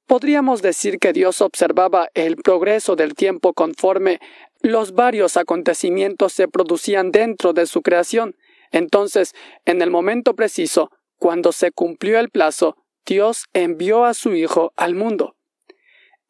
Podríamos 0.06 0.62
decir 0.62 1.00
que 1.00 1.14
Dios 1.14 1.40
observaba 1.40 2.10
el 2.14 2.36
progreso 2.36 2.98
del 2.98 3.14
tiempo 3.14 3.54
conforme 3.54 4.20
los 4.60 4.92
varios 4.92 5.38
acontecimientos 5.38 6.34
se 6.34 6.50
producían 6.50 7.12
dentro 7.12 7.54
de 7.54 7.66
su 7.66 7.82
creación. 7.82 8.36
Entonces, 8.72 9.34
en 9.64 9.82
el 9.82 9.90
momento 9.90 10.36
preciso, 10.36 10.92
cuando 11.18 11.54
se 11.54 11.72
cumplió 11.72 12.20
el 12.20 12.30
plazo, 12.30 12.76
Dios 13.06 13.46
envió 13.54 14.04
a 14.04 14.14
su 14.14 14.36
Hijo 14.36 14.74
al 14.76 14.94
mundo. 14.94 15.38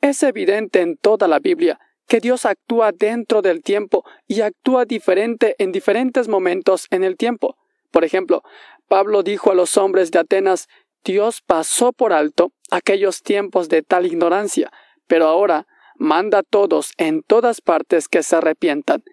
Es 0.02 0.22
evidente 0.22 0.82
en 0.82 0.98
toda 0.98 1.28
la 1.28 1.40
Biblia 1.40 1.80
que 2.12 2.20
Dios 2.20 2.46
actúa 2.46 2.92
dentro 2.92 3.42
del 3.42 3.64
tiempo 3.64 4.04
y 4.28 4.42
actúa 4.42 4.84
diferente 4.84 5.56
en 5.60 5.72
diferentes 5.72 6.28
momentos 6.28 6.88
en 6.90 7.06
el 7.06 7.16
tiempo. 7.16 7.56
Por 7.90 8.04
ejemplo, 8.04 8.44
Pablo 8.90 9.24
dijo 9.24 9.50
a 9.50 9.56
los 9.56 9.78
hombres 9.78 10.12
de 10.12 10.20
Atenas, 10.20 10.68
Dios 11.06 11.42
pasó 11.42 11.94
por 11.94 12.12
alto 12.12 12.52
aquellos 12.70 13.22
tiempos 13.22 13.70
de 13.70 13.82
tal 13.82 14.06
ignorancia, 14.06 14.74
pero 15.08 15.28
ahora 15.28 15.68
manda 15.96 16.40
a 16.40 16.44
todos 16.44 16.92
en 16.98 17.24
todas 17.24 17.62
partes 17.62 18.10
que 18.10 18.24
se 18.24 18.36
arrepientan. 18.36 19.06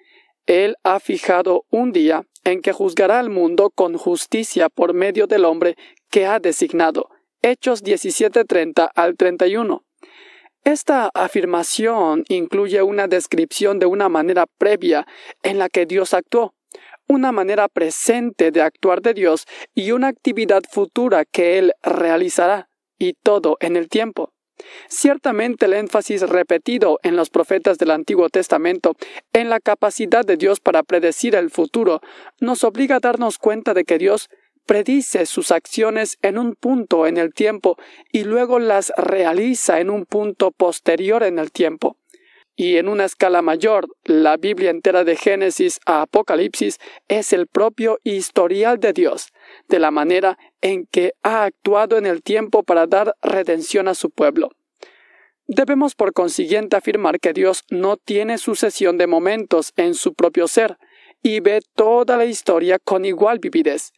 Él 0.46 0.74
ha 0.82 0.98
fijado 0.98 1.66
un 1.70 1.92
día 1.92 2.24
en 2.42 2.62
que 2.62 2.72
juzgará 2.72 3.20
al 3.20 3.30
mundo 3.30 3.70
con 3.70 3.96
justicia 3.96 4.68
por 4.68 4.92
medio 4.92 5.28
del 5.28 5.44
hombre 5.44 5.76
que 6.10 6.26
ha 6.26 6.40
designado. 6.40 7.10
Hechos 7.42 7.84
17:30 7.84 8.90
al 8.92 9.16
31. 9.16 9.84
Esta 10.64 11.10
afirmación 11.14 12.24
incluye 12.28 12.82
una 12.82 13.08
descripción 13.08 13.78
de 13.78 13.86
una 13.86 14.08
manera 14.08 14.46
previa 14.58 15.06
en 15.42 15.58
la 15.58 15.68
que 15.68 15.86
Dios 15.86 16.14
actuó, 16.14 16.54
una 17.06 17.32
manera 17.32 17.68
presente 17.68 18.50
de 18.50 18.62
actuar 18.62 19.00
de 19.00 19.14
Dios 19.14 19.46
y 19.74 19.92
una 19.92 20.08
actividad 20.08 20.62
futura 20.70 21.24
que 21.24 21.58
Él 21.58 21.72
realizará, 21.82 22.68
y 22.98 23.14
todo 23.14 23.56
en 23.60 23.76
el 23.76 23.88
tiempo. 23.88 24.32
Ciertamente 24.88 25.66
el 25.66 25.74
énfasis 25.74 26.22
repetido 26.22 26.98
en 27.02 27.16
los 27.16 27.30
profetas 27.30 27.78
del 27.78 27.92
Antiguo 27.92 28.28
Testamento 28.28 28.96
en 29.32 29.50
la 29.50 29.60
capacidad 29.60 30.24
de 30.24 30.36
Dios 30.36 30.60
para 30.60 30.82
predecir 30.82 31.36
el 31.36 31.50
futuro 31.50 32.00
nos 32.40 32.64
obliga 32.64 32.96
a 32.96 33.00
darnos 33.00 33.38
cuenta 33.38 33.72
de 33.72 33.84
que 33.84 33.98
Dios 33.98 34.28
predice 34.68 35.24
sus 35.24 35.50
acciones 35.50 36.18
en 36.20 36.36
un 36.36 36.54
punto 36.54 37.06
en 37.06 37.16
el 37.16 37.32
tiempo 37.32 37.78
y 38.12 38.24
luego 38.24 38.58
las 38.58 38.92
realiza 38.98 39.80
en 39.80 39.88
un 39.88 40.04
punto 40.04 40.50
posterior 40.50 41.22
en 41.22 41.38
el 41.38 41.50
tiempo. 41.50 41.96
Y 42.54 42.76
en 42.76 42.88
una 42.88 43.06
escala 43.06 43.40
mayor, 43.40 43.88
la 44.04 44.36
Biblia 44.36 44.70
entera 44.70 45.04
de 45.04 45.16
Génesis 45.16 45.80
a 45.86 46.02
Apocalipsis 46.02 46.78
es 47.08 47.32
el 47.32 47.46
propio 47.46 47.98
historial 48.04 48.78
de 48.78 48.92
Dios, 48.92 49.28
de 49.68 49.78
la 49.78 49.90
manera 49.90 50.36
en 50.60 50.86
que 50.86 51.12
ha 51.22 51.44
actuado 51.44 51.96
en 51.96 52.04
el 52.04 52.22
tiempo 52.22 52.62
para 52.62 52.86
dar 52.86 53.14
redención 53.22 53.88
a 53.88 53.94
su 53.94 54.10
pueblo. 54.10 54.50
Debemos 55.46 55.94
por 55.94 56.12
consiguiente 56.12 56.76
afirmar 56.76 57.20
que 57.20 57.32
Dios 57.32 57.64
no 57.70 57.96
tiene 57.96 58.36
sucesión 58.36 58.98
de 58.98 59.06
momentos 59.06 59.72
en 59.76 59.94
su 59.94 60.12
propio 60.12 60.46
ser, 60.46 60.76
y 61.22 61.40
ve 61.40 61.60
toda 61.74 62.18
la 62.18 62.26
historia 62.26 62.78
con 62.78 63.04
igual 63.04 63.38
vividez, 63.38 63.92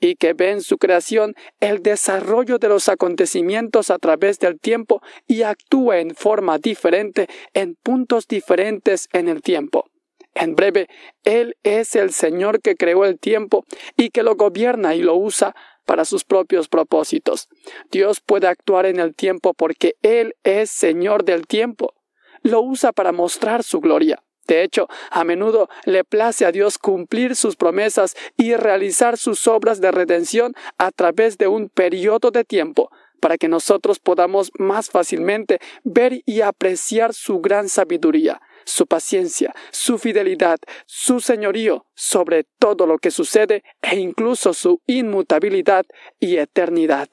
y 0.00 0.16
que 0.16 0.32
ve 0.32 0.50
en 0.50 0.62
su 0.62 0.78
creación 0.78 1.34
el 1.60 1.82
desarrollo 1.82 2.58
de 2.58 2.68
los 2.68 2.88
acontecimientos 2.88 3.90
a 3.90 3.98
través 3.98 4.38
del 4.38 4.58
tiempo 4.58 5.00
y 5.26 5.42
actúa 5.42 5.98
en 5.98 6.14
forma 6.14 6.58
diferente 6.58 7.28
en 7.54 7.74
puntos 7.82 8.26
diferentes 8.26 9.08
en 9.12 9.28
el 9.28 9.42
tiempo. 9.42 9.90
En 10.34 10.54
breve, 10.54 10.88
Él 11.24 11.56
es 11.62 11.96
el 11.96 12.12
Señor 12.12 12.60
que 12.60 12.76
creó 12.76 13.06
el 13.06 13.18
tiempo 13.18 13.64
y 13.96 14.10
que 14.10 14.22
lo 14.22 14.36
gobierna 14.36 14.94
y 14.94 15.00
lo 15.00 15.14
usa 15.16 15.54
para 15.86 16.04
sus 16.04 16.24
propios 16.24 16.68
propósitos. 16.68 17.48
Dios 17.90 18.20
puede 18.20 18.46
actuar 18.46 18.84
en 18.84 19.00
el 19.00 19.14
tiempo 19.14 19.54
porque 19.54 19.94
Él 20.02 20.34
es 20.44 20.70
Señor 20.70 21.24
del 21.24 21.46
tiempo. 21.46 21.94
Lo 22.42 22.60
usa 22.60 22.92
para 22.92 23.12
mostrar 23.12 23.62
su 23.62 23.80
gloria. 23.80 24.22
De 24.46 24.62
hecho, 24.62 24.88
a 25.10 25.24
menudo 25.24 25.68
le 25.84 26.04
place 26.04 26.44
a 26.44 26.52
Dios 26.52 26.78
cumplir 26.78 27.34
sus 27.36 27.56
promesas 27.56 28.16
y 28.36 28.54
realizar 28.54 29.16
sus 29.16 29.46
obras 29.46 29.80
de 29.80 29.90
redención 29.90 30.54
a 30.78 30.90
través 30.92 31.38
de 31.38 31.48
un 31.48 31.68
periodo 31.68 32.30
de 32.30 32.44
tiempo, 32.44 32.90
para 33.20 33.38
que 33.38 33.48
nosotros 33.48 33.98
podamos 33.98 34.50
más 34.58 34.90
fácilmente 34.90 35.58
ver 35.84 36.22
y 36.26 36.42
apreciar 36.42 37.14
su 37.14 37.40
gran 37.40 37.68
sabiduría, 37.68 38.40
su 38.64 38.86
paciencia, 38.86 39.54
su 39.70 39.98
fidelidad, 39.98 40.58
su 40.86 41.20
señorío 41.20 41.86
sobre 41.94 42.44
todo 42.58 42.86
lo 42.86 42.98
que 42.98 43.10
sucede 43.10 43.64
e 43.82 43.96
incluso 43.96 44.52
su 44.52 44.80
inmutabilidad 44.86 45.86
y 46.20 46.36
eternidad. 46.36 47.08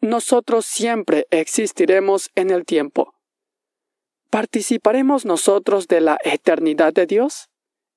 Nosotros 0.00 0.64
siempre 0.64 1.26
existiremos 1.30 2.30
en 2.34 2.50
el 2.50 2.64
tiempo 2.64 3.17
¿Participaremos 4.30 5.24
nosotros 5.24 5.88
de 5.88 6.02
la 6.02 6.18
eternidad 6.22 6.92
de 6.92 7.06
Dios? 7.06 7.48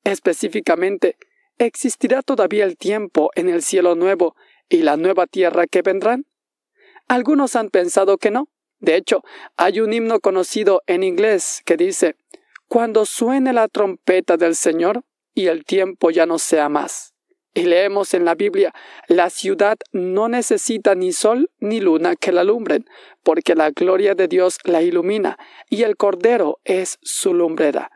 Específicamente, 0.06 1.18
¿existirá 1.58 2.22
todavía 2.22 2.64
el 2.64 2.78
tiempo 2.78 3.32
en 3.36 3.50
el 3.50 3.62
cielo 3.62 3.96
nuevo 3.96 4.36
y 4.70 4.78
la 4.78 4.96
nueva 4.96 5.28
tierra 5.28 5.68
que 5.68 5.82
vendrán? 5.82 6.26
Algunos 7.10 7.58
han 7.58 7.70
pensado 7.70 8.18
que 8.18 8.32
no. 8.32 8.48
De 8.80 8.96
hecho, 8.96 9.24
hay 9.58 9.82
un 9.82 9.92
himno 9.92 10.22
conocido 10.22 10.82
en 10.88 11.04
inglés 11.04 11.62
que 11.66 11.76
dice, 11.76 12.16
Cuando 12.70 13.06
suene 13.06 13.52
la 13.52 13.68
trompeta 13.68 14.38
del 14.38 14.56
Señor 14.56 15.04
y 15.34 15.48
el 15.48 15.66
tiempo 15.66 16.12
ya 16.12 16.26
no 16.26 16.40
sea 16.40 16.70
más. 16.70 17.11
Y 17.54 17.64
leemos 17.64 18.14
en 18.14 18.24
la 18.24 18.36
Biblia, 18.36 18.74
la 19.08 19.30
ciudad 19.30 19.78
no 19.92 20.30
necesita 20.30 20.96
ni 20.96 21.12
sol 21.12 21.50
ni 21.60 21.82
luna 21.82 22.16
que 22.16 22.32
la 22.32 22.42
alumbren, 22.42 22.86
porque 23.24 23.56
la 23.56 23.72
gloria 23.72 24.16
de 24.16 24.28
Dios 24.28 24.58
la 24.64 24.82
ilumina, 24.82 25.38
y 25.70 25.84
el 25.84 25.98
Cordero 25.98 26.60
es 26.64 26.98
su 27.02 27.34
lumbrera. 27.34 27.92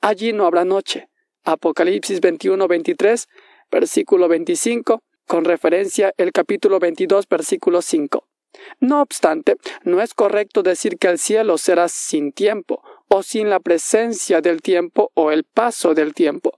Allí 0.00 0.32
no 0.32 0.46
habrá 0.46 0.64
noche. 0.64 1.08
Apocalipsis 1.44 2.20
21, 2.20 2.66
23, 2.66 3.28
versículo 3.70 4.28
25, 4.28 5.02
con 5.26 5.44
referencia 5.44 6.14
el 6.16 6.32
capítulo 6.32 6.78
22, 6.78 7.28
versículo 7.28 7.82
5. 7.82 8.26
No 8.80 9.02
obstante, 9.02 9.56
no 9.82 10.00
es 10.00 10.14
correcto 10.14 10.62
decir 10.62 10.96
que 10.98 11.08
el 11.08 11.18
cielo 11.18 11.58
será 11.58 11.88
sin 11.88 12.32
tiempo, 12.32 12.82
o 13.08 13.22
sin 13.22 13.50
la 13.50 13.60
presencia 13.60 14.40
del 14.40 14.62
tiempo 14.62 15.10
o 15.14 15.30
el 15.30 15.44
paso 15.44 15.94
del 15.94 16.14
tiempo. 16.14 16.52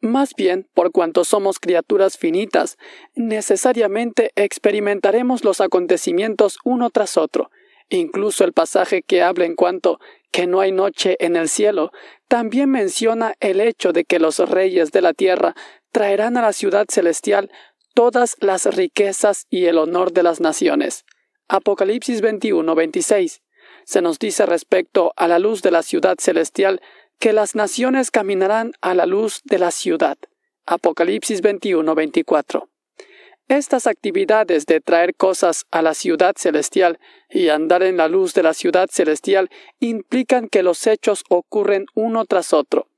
Más 0.00 0.34
bien, 0.36 0.68
por 0.74 0.92
cuanto 0.92 1.24
somos 1.24 1.58
criaturas 1.58 2.18
finitas, 2.18 2.76
necesariamente 3.14 4.30
experimentaremos 4.36 5.42
los 5.42 5.60
acontecimientos 5.60 6.58
uno 6.64 6.90
tras 6.90 7.16
otro. 7.16 7.50
Incluso 7.88 8.44
el 8.44 8.52
pasaje 8.52 9.02
que 9.02 9.22
habla 9.22 9.46
en 9.46 9.54
cuanto 9.54 9.98
que 10.30 10.46
no 10.46 10.60
hay 10.60 10.72
noche 10.72 11.16
en 11.18 11.36
el 11.36 11.48
cielo, 11.48 11.92
también 12.28 12.70
menciona 12.70 13.34
el 13.40 13.60
hecho 13.60 13.92
de 13.92 14.04
que 14.04 14.18
los 14.18 14.38
reyes 14.38 14.92
de 14.92 15.00
la 15.00 15.14
tierra 15.14 15.54
traerán 15.92 16.36
a 16.36 16.42
la 16.42 16.52
ciudad 16.52 16.86
celestial 16.90 17.50
todas 17.94 18.36
las 18.40 18.66
riquezas 18.76 19.46
y 19.48 19.64
el 19.64 19.78
honor 19.78 20.12
de 20.12 20.22
las 20.22 20.40
naciones. 20.40 21.06
Apocalipsis 21.48 22.20
21, 22.20 22.74
26. 22.74 23.40
Se 23.84 24.02
nos 24.02 24.18
dice 24.18 24.44
respecto 24.44 25.12
a 25.16 25.28
la 25.28 25.38
luz 25.38 25.62
de 25.62 25.70
la 25.70 25.82
ciudad 25.82 26.16
celestial 26.18 26.82
que 27.18 27.32
las 27.32 27.54
naciones 27.54 28.10
caminarán 28.10 28.72
a 28.80 28.94
la 28.94 29.06
luz 29.06 29.40
de 29.44 29.58
la 29.58 29.70
ciudad. 29.70 30.18
Apocalipsis 30.66 31.40
21, 31.40 31.94
24. 31.94 32.68
Estas 33.48 33.86
actividades 33.86 34.66
de 34.66 34.80
traer 34.80 35.14
cosas 35.14 35.66
a 35.70 35.80
la 35.80 35.94
ciudad 35.94 36.34
celestial 36.36 36.98
y 37.30 37.48
andar 37.48 37.84
en 37.84 37.96
la 37.96 38.08
luz 38.08 38.34
de 38.34 38.42
la 38.42 38.52
ciudad 38.52 38.88
celestial 38.90 39.50
implican 39.78 40.48
que 40.48 40.64
los 40.64 40.86
hechos 40.86 41.22
ocurren 41.28 41.86
uno 41.94 42.24
tras 42.24 42.52
otro. 42.52 42.88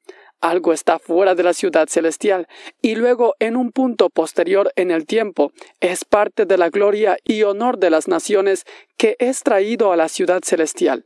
Algo 0.40 0.72
está 0.72 0.98
fuera 0.98 1.34
de 1.34 1.42
la 1.42 1.52
ciudad 1.52 1.88
celestial 1.88 2.48
y 2.80 2.94
luego 2.94 3.34
en 3.40 3.56
un 3.56 3.72
punto 3.72 4.08
posterior 4.08 4.72
en 4.76 4.90
el 4.90 5.04
tiempo 5.04 5.52
es 5.80 6.04
parte 6.04 6.46
de 6.46 6.56
la 6.56 6.70
gloria 6.70 7.18
y 7.24 7.42
honor 7.42 7.78
de 7.78 7.90
las 7.90 8.08
naciones 8.08 8.64
que 8.96 9.16
es 9.18 9.42
traído 9.42 9.92
a 9.92 9.96
la 9.96 10.08
ciudad 10.08 10.40
celestial 10.44 11.04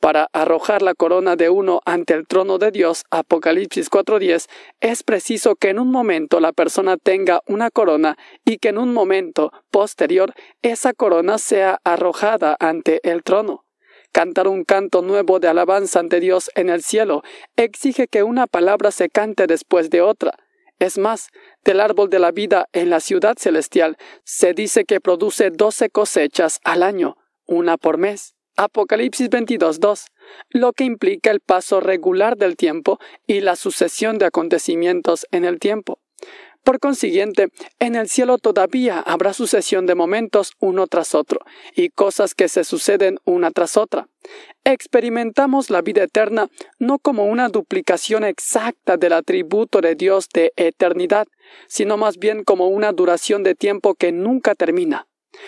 para 0.00 0.28
arrojar 0.32 0.82
la 0.82 0.94
corona 0.94 1.36
de 1.36 1.50
uno 1.50 1.80
ante 1.84 2.14
el 2.14 2.26
trono 2.26 2.58
de 2.58 2.70
Dios, 2.70 3.04
Apocalipsis 3.10 3.90
4.10, 3.90 4.48
es 4.80 5.02
preciso 5.02 5.56
que 5.56 5.70
en 5.70 5.78
un 5.78 5.90
momento 5.90 6.40
la 6.40 6.52
persona 6.52 6.96
tenga 6.96 7.40
una 7.46 7.70
corona 7.70 8.16
y 8.44 8.58
que 8.58 8.68
en 8.68 8.78
un 8.78 8.92
momento 8.92 9.52
posterior 9.70 10.34
esa 10.62 10.92
corona 10.92 11.38
sea 11.38 11.78
arrojada 11.84 12.56
ante 12.60 13.00
el 13.02 13.22
trono. 13.22 13.64
Cantar 14.12 14.48
un 14.48 14.64
canto 14.64 15.02
nuevo 15.02 15.38
de 15.38 15.48
alabanza 15.48 16.00
ante 16.00 16.20
Dios 16.20 16.50
en 16.54 16.70
el 16.70 16.82
cielo 16.82 17.22
exige 17.56 18.06
que 18.08 18.22
una 18.22 18.46
palabra 18.46 18.90
se 18.90 19.10
cante 19.10 19.46
después 19.46 19.90
de 19.90 20.00
otra. 20.00 20.32
Es 20.78 20.96
más, 20.96 21.28
del 21.64 21.80
árbol 21.80 22.08
de 22.08 22.18
la 22.18 22.30
vida 22.30 22.68
en 22.72 22.88
la 22.88 23.00
ciudad 23.00 23.34
celestial 23.36 23.96
se 24.24 24.54
dice 24.54 24.84
que 24.84 25.00
produce 25.00 25.50
doce 25.50 25.90
cosechas 25.90 26.60
al 26.64 26.82
año, 26.82 27.16
una 27.46 27.76
por 27.76 27.98
mes. 27.98 28.37
Apocalipsis 28.58 29.30
22.2, 29.30 30.06
lo 30.50 30.72
que 30.72 30.82
implica 30.82 31.30
el 31.30 31.38
paso 31.38 31.78
regular 31.78 32.36
del 32.36 32.56
tiempo 32.56 32.98
y 33.24 33.40
la 33.40 33.54
sucesión 33.54 34.18
de 34.18 34.26
acontecimientos 34.26 35.26
en 35.30 35.44
el 35.44 35.60
tiempo. 35.60 36.00
Por 36.64 36.80
consiguiente, 36.80 37.50
en 37.78 37.94
el 37.94 38.08
cielo 38.08 38.36
todavía 38.36 38.98
habrá 38.98 39.32
sucesión 39.32 39.86
de 39.86 39.94
momentos 39.94 40.54
uno 40.58 40.88
tras 40.88 41.14
otro, 41.14 41.38
y 41.76 41.90
cosas 41.90 42.34
que 42.34 42.48
se 42.48 42.64
suceden 42.64 43.20
una 43.24 43.52
tras 43.52 43.76
otra. 43.76 44.08
Experimentamos 44.64 45.70
la 45.70 45.80
vida 45.80 46.02
eterna 46.02 46.48
no 46.80 46.98
como 46.98 47.26
una 47.26 47.50
duplicación 47.50 48.24
exacta 48.24 48.96
del 48.96 49.12
atributo 49.12 49.80
de 49.80 49.94
Dios 49.94 50.28
de 50.34 50.52
eternidad, 50.56 51.28
sino 51.68 51.96
más 51.96 52.18
bien 52.18 52.42
como 52.42 52.66
una 52.66 52.90
duración 52.90 53.44
de 53.44 53.54
tiempo 53.54 53.94
que 53.94 54.10
nunca 54.10 54.56
termina. 54.56 55.06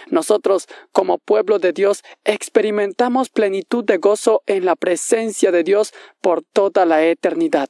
Nosotros, 0.09 0.67
como 0.93 1.19
pueblo 1.19 1.59
de 1.59 1.73
Dios, 1.73 2.03
experimentamos 2.25 3.31
plenitud 3.31 3.85
de 3.85 3.97
gozo 3.97 4.43
en 4.47 4.65
la 4.65 4.77
presencia 4.77 5.51
de 5.53 5.63
Dios 5.63 5.93
por 6.21 6.43
toda 6.43 6.85
la 6.85 7.05
eternidad. 7.05 7.69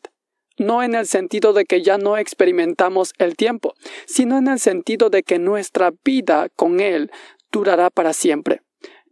No 0.59 0.83
en 0.83 0.95
el 0.95 1.07
sentido 1.07 1.53
de 1.53 1.65
que 1.65 1.83
ya 1.83 1.97
no 1.97 2.19
experimentamos 2.19 3.15
el 3.19 3.37
tiempo, 3.37 3.75
sino 4.07 4.37
en 4.39 4.49
el 4.49 4.59
sentido 4.59 5.09
de 5.09 5.23
que 5.23 5.39
nuestra 5.39 5.93
vida 6.05 6.49
con 6.55 6.81
Él 6.81 7.11
durará 7.51 7.91
para 7.91 8.13
siempre. 8.13 8.61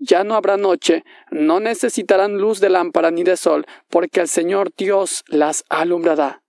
Ya 0.01 0.23
no 0.25 0.35
habrá 0.35 0.57
noche, 0.57 1.05
no 1.31 1.59
necesitarán 1.59 2.39
luz 2.39 2.61
de 2.61 2.69
lámpara 2.69 3.11
ni 3.11 3.25
de 3.25 3.37
sol, 3.37 3.67
porque 3.89 4.21
el 4.21 4.29
Señor 4.29 4.71
Dios 4.77 5.25
las 5.27 5.65
alumbrará, 5.69 6.43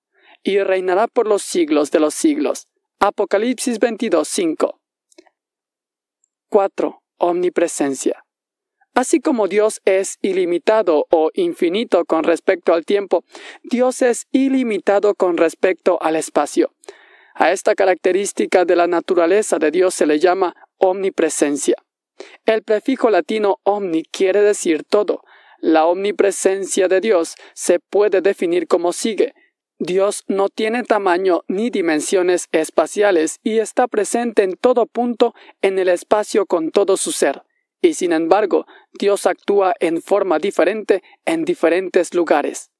y 0.44 0.60
reinará 0.60 1.08
por 1.08 1.28
los 1.28 1.42
siglos 1.42 1.90
de 1.92 2.00
los 2.00 2.14
siglos. 2.14 2.68
Apocalipsis 3.00 3.80
22, 3.80 4.28
4. 6.50 7.04
Omnipresencia. 7.18 8.26
Así 8.96 9.20
como 9.20 9.48
Dios 9.48 9.82
es 9.86 10.18
ilimitado 10.22 11.06
o 11.12 11.30
infinito 11.36 12.06
con 12.06 12.24
respecto 12.24 12.74
al 12.74 12.86
tiempo, 12.86 13.24
Dios 13.64 14.02
es 14.02 14.26
ilimitado 14.32 15.14
con 15.14 15.38
respecto 15.38 16.02
al 16.02 16.16
espacio. 16.16 16.72
A 17.36 17.52
esta 17.52 17.76
característica 17.76 18.66
de 18.66 18.76
la 18.76 18.88
naturaleza 18.88 19.60
de 19.60 19.70
Dios 19.70 19.94
se 19.94 20.08
le 20.08 20.20
llama 20.20 20.56
omnipresencia. 20.78 21.76
El 22.46 22.64
prefijo 22.64 23.10
latino 23.10 23.58
omni 23.64 24.04
quiere 24.04 24.42
decir 24.42 24.84
todo. 24.84 25.22
La 25.60 25.86
omnipresencia 25.86 26.88
de 26.88 27.00
Dios 27.00 27.36
se 27.54 27.80
puede 27.80 28.22
definir 28.22 28.68
como 28.68 28.92
sigue. 28.92 29.34
Dios 29.82 30.26
no 30.28 30.50
tiene 30.50 30.84
tamaño 30.84 31.44
ni 31.48 31.70
dimensiones 31.70 32.50
espaciales 32.52 33.40
y 33.44 33.60
está 33.60 33.88
presente 33.88 34.44
en 34.44 34.58
todo 34.58 34.86
punto 34.86 35.34
en 35.62 35.80
el 35.80 35.88
espacio 35.88 36.46
con 36.46 36.72
todo 36.72 36.98
su 36.98 37.14
ser. 37.14 37.44
Y 37.82 37.94
sin 37.94 38.12
embargo, 38.12 38.66
Dios 38.92 39.26
actúa 39.26 39.74
en 39.80 40.02
forma 40.02 40.38
diferente 40.38 41.02
en 41.24 41.46
diferentes 41.46 42.14
lugares. 42.14 42.72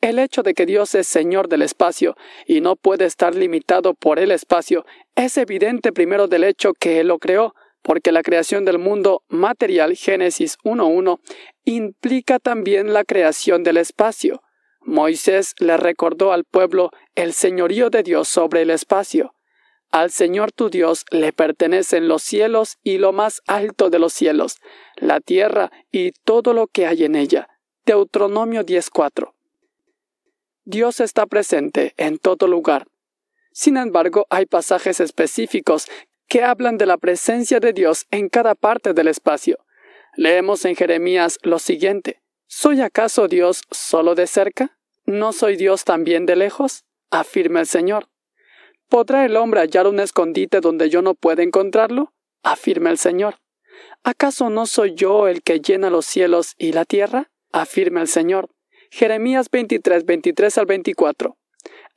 El 0.00 0.20
hecho 0.20 0.44
de 0.44 0.54
que 0.54 0.64
Dios 0.64 0.94
es 0.94 1.08
Señor 1.08 1.48
del 1.48 1.62
espacio 1.62 2.16
y 2.46 2.60
no 2.60 2.76
puede 2.76 3.04
estar 3.04 3.34
limitado 3.34 3.94
por 3.94 4.20
el 4.20 4.30
espacio 4.30 4.86
es 5.16 5.36
evidente 5.38 5.90
primero 5.90 6.28
del 6.28 6.44
hecho 6.44 6.72
que 6.72 7.00
Él 7.00 7.08
lo 7.08 7.18
creó, 7.18 7.52
porque 7.82 8.12
la 8.12 8.22
creación 8.22 8.64
del 8.64 8.78
mundo 8.78 9.24
material 9.28 9.96
Génesis 9.96 10.56
1.1 10.62 11.18
implica 11.64 12.38
también 12.38 12.92
la 12.92 13.02
creación 13.02 13.64
del 13.64 13.78
espacio. 13.78 14.40
Moisés 14.88 15.54
le 15.58 15.76
recordó 15.76 16.32
al 16.32 16.44
pueblo 16.44 16.90
el 17.14 17.34
señorío 17.34 17.90
de 17.90 18.02
Dios 18.02 18.26
sobre 18.26 18.62
el 18.62 18.70
espacio. 18.70 19.34
Al 19.90 20.10
Señor 20.10 20.50
tu 20.50 20.70
Dios 20.70 21.04
le 21.10 21.32
pertenecen 21.32 22.08
los 22.08 22.22
cielos 22.22 22.78
y 22.82 22.96
lo 22.96 23.12
más 23.12 23.42
alto 23.46 23.90
de 23.90 23.98
los 23.98 24.14
cielos, 24.14 24.56
la 24.96 25.20
tierra 25.20 25.70
y 25.92 26.12
todo 26.24 26.54
lo 26.54 26.68
que 26.68 26.86
hay 26.86 27.04
en 27.04 27.16
ella. 27.16 27.48
Deuteronomio 27.84 28.64
10.4. 28.64 29.34
Dios 30.64 31.00
está 31.00 31.26
presente 31.26 31.92
en 31.98 32.18
todo 32.18 32.46
lugar. 32.46 32.86
Sin 33.52 33.76
embargo, 33.76 34.26
hay 34.30 34.46
pasajes 34.46 35.00
específicos 35.00 35.86
que 36.28 36.44
hablan 36.44 36.78
de 36.78 36.86
la 36.86 36.96
presencia 36.96 37.60
de 37.60 37.74
Dios 37.74 38.06
en 38.10 38.30
cada 38.30 38.54
parte 38.54 38.94
del 38.94 39.08
espacio. 39.08 39.58
Leemos 40.16 40.64
en 40.64 40.76
Jeremías 40.76 41.38
lo 41.42 41.58
siguiente. 41.58 42.22
¿Soy 42.46 42.80
acaso 42.80 43.28
Dios 43.28 43.64
solo 43.70 44.14
de 44.14 44.26
cerca? 44.26 44.77
¿No 45.08 45.32
soy 45.32 45.56
Dios 45.56 45.84
también 45.84 46.26
de 46.26 46.36
lejos? 46.36 46.84
afirma 47.10 47.60
el 47.60 47.66
Señor. 47.66 48.10
¿Podrá 48.90 49.24
el 49.24 49.38
hombre 49.38 49.60
hallar 49.60 49.86
un 49.86 50.00
escondite 50.00 50.60
donde 50.60 50.90
yo 50.90 51.00
no 51.00 51.14
pueda 51.14 51.42
encontrarlo? 51.42 52.12
afirma 52.42 52.90
el 52.90 52.98
Señor. 52.98 53.36
¿Acaso 54.04 54.50
no 54.50 54.66
soy 54.66 54.94
yo 54.94 55.26
el 55.26 55.42
que 55.42 55.60
llena 55.60 55.88
los 55.88 56.04
cielos 56.04 56.54
y 56.58 56.72
la 56.72 56.84
tierra? 56.84 57.30
afirma 57.52 58.02
el 58.02 58.08
Señor. 58.08 58.50
Jeremías 58.90 59.48
23, 59.50 60.04
23 60.04 60.58
al 60.58 60.66
24. 60.66 61.38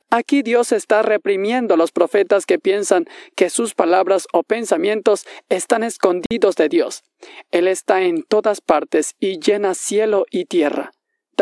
Aquí 0.08 0.40
Dios 0.40 0.72
está 0.72 1.02
reprimiendo 1.02 1.74
a 1.74 1.76
los 1.76 1.92
profetas 1.92 2.46
que 2.46 2.58
piensan 2.58 3.04
que 3.36 3.50
sus 3.50 3.74
palabras 3.74 4.26
o 4.32 4.42
pensamientos 4.42 5.26
están 5.50 5.84
escondidos 5.84 6.56
de 6.56 6.70
Dios. 6.70 7.02
Él 7.50 7.68
está 7.68 8.00
en 8.04 8.22
todas 8.22 8.62
partes 8.62 9.16
y 9.20 9.38
llena 9.38 9.74
cielo 9.74 10.24
y 10.30 10.46
tierra. 10.46 10.92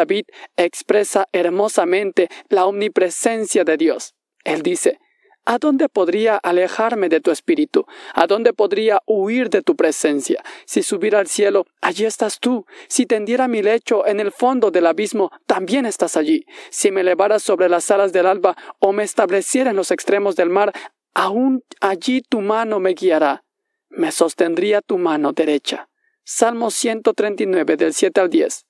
David 0.01 0.25
expresa 0.57 1.29
hermosamente 1.31 2.29
la 2.49 2.65
omnipresencia 2.65 3.65
de 3.65 3.77
Dios. 3.77 4.15
Él 4.45 4.63
dice, 4.63 4.99
¿A 5.45 5.59
dónde 5.59 5.91
podría 5.91 6.37
alejarme 6.37 7.11
de 7.11 7.21
tu 7.21 7.31
espíritu? 7.31 7.85
¿A 8.15 8.27
dónde 8.27 8.55
podría 8.55 9.01
huir 9.07 9.51
de 9.51 9.61
tu 9.61 9.77
presencia? 9.77 10.43
Si 10.65 10.83
subiera 10.83 11.19
al 11.19 11.27
cielo, 11.27 11.67
allí 11.83 12.07
estás 12.07 12.39
tú. 12.41 12.65
Si 12.89 13.05
tendiera 13.05 13.47
mi 13.47 13.63
lecho 13.63 14.07
en 14.07 14.21
el 14.21 14.33
fondo 14.33 14.71
del 14.71 14.87
abismo, 14.87 15.31
también 15.47 15.85
estás 15.85 16.17
allí. 16.17 16.47
Si 16.71 16.91
me 16.91 17.03
elevara 17.03 17.39
sobre 17.39 17.69
las 17.69 17.91
alas 17.91 18.13
del 18.13 18.27
alba 18.27 18.57
o 18.79 18.93
me 18.93 19.03
estableciera 19.03 19.71
en 19.71 19.77
los 19.77 19.91
extremos 19.91 20.35
del 20.35 20.49
mar, 20.49 20.73
aún 21.15 21.63
allí 21.81 22.23
tu 22.23 22.41
mano 22.41 22.81
me 22.81 22.95
guiará. 22.95 23.45
Me 23.91 24.13
sostendría 24.13 24.81
tu 24.81 24.97
mano 24.97 25.33
derecha. 25.33 25.89
Salmo 26.25 26.71
139 26.71 27.77
del 27.77 27.93
7 27.93 28.21
al 28.21 28.31
10. 28.31 28.67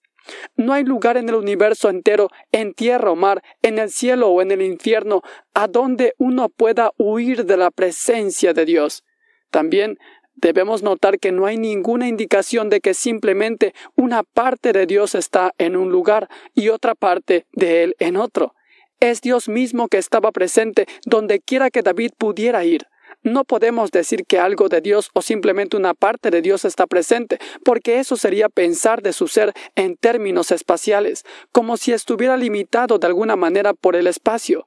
No 0.57 0.73
hay 0.73 0.85
lugar 0.85 1.17
en 1.17 1.29
el 1.29 1.35
universo 1.35 1.89
entero, 1.89 2.29
en 2.53 2.75
tierra 2.75 3.11
o 3.11 3.17
mar, 3.17 3.43
en 3.63 3.79
el 3.79 3.91
cielo 3.91 4.29
o 4.29 4.43
en 4.43 4.51
el 4.51 4.63
infierno, 4.63 5.23
a 5.55 5.67
donde 5.67 6.15
uno 6.19 6.49
pueda 6.49 6.93
huir 6.99 7.45
de 7.45 7.57
la 7.57 7.71
presencia 7.71 8.53
de 8.53 8.65
Dios. 8.65 9.05
También 9.51 9.99
debemos 10.35 10.83
notar 10.83 11.19
que 11.19 11.33
no 11.33 11.47
hay 11.47 11.57
ninguna 11.57 12.09
indicación 12.09 12.69
de 12.71 12.81
que 12.81 12.95
simplemente 12.95 13.75
una 13.97 14.23
parte 14.23 14.73
de 14.73 14.87
Dios 14.87 15.15
está 15.15 15.53
en 15.59 15.77
un 15.77 15.91
lugar 15.91 16.29
y 16.55 16.69
otra 16.69 16.95
parte 16.95 17.47
de 17.53 17.85
él 17.85 17.97
en 17.99 18.17
otro. 18.17 18.55
Es 19.01 19.21
Dios 19.21 19.49
mismo 19.49 19.89
que 19.89 19.99
estaba 19.99 20.31
presente 20.31 20.87
donde 21.07 21.41
quiera 21.41 21.71
que 21.71 21.83
David 21.83 22.13
pudiera 22.19 22.65
ir. 22.65 22.87
No 23.23 23.45
podemos 23.45 23.91
decir 23.91 24.25
que 24.25 24.39
algo 24.39 24.69
de 24.69 24.81
Dios 24.81 25.11
o 25.13 25.21
simplemente 25.21 25.77
una 25.77 25.93
parte 25.93 26.31
de 26.31 26.41
Dios 26.41 26.65
está 26.65 26.87
presente, 26.87 27.39
porque 27.65 27.99
eso 27.99 28.17
sería 28.17 28.49
pensar 28.49 29.03
de 29.03 29.13
su 29.13 29.29
ser 29.29 29.53
en 29.75 29.97
términos 29.97 30.51
espaciales, 30.51 31.25
como 31.53 31.77
si 31.77 31.93
estuviera 31.93 32.39
limitado 32.39 32.99
de 32.99 33.07
alguna 33.07 33.37
manera 33.37 33.75
por 33.75 33.97
el 33.97 34.07
espacio. 34.07 34.67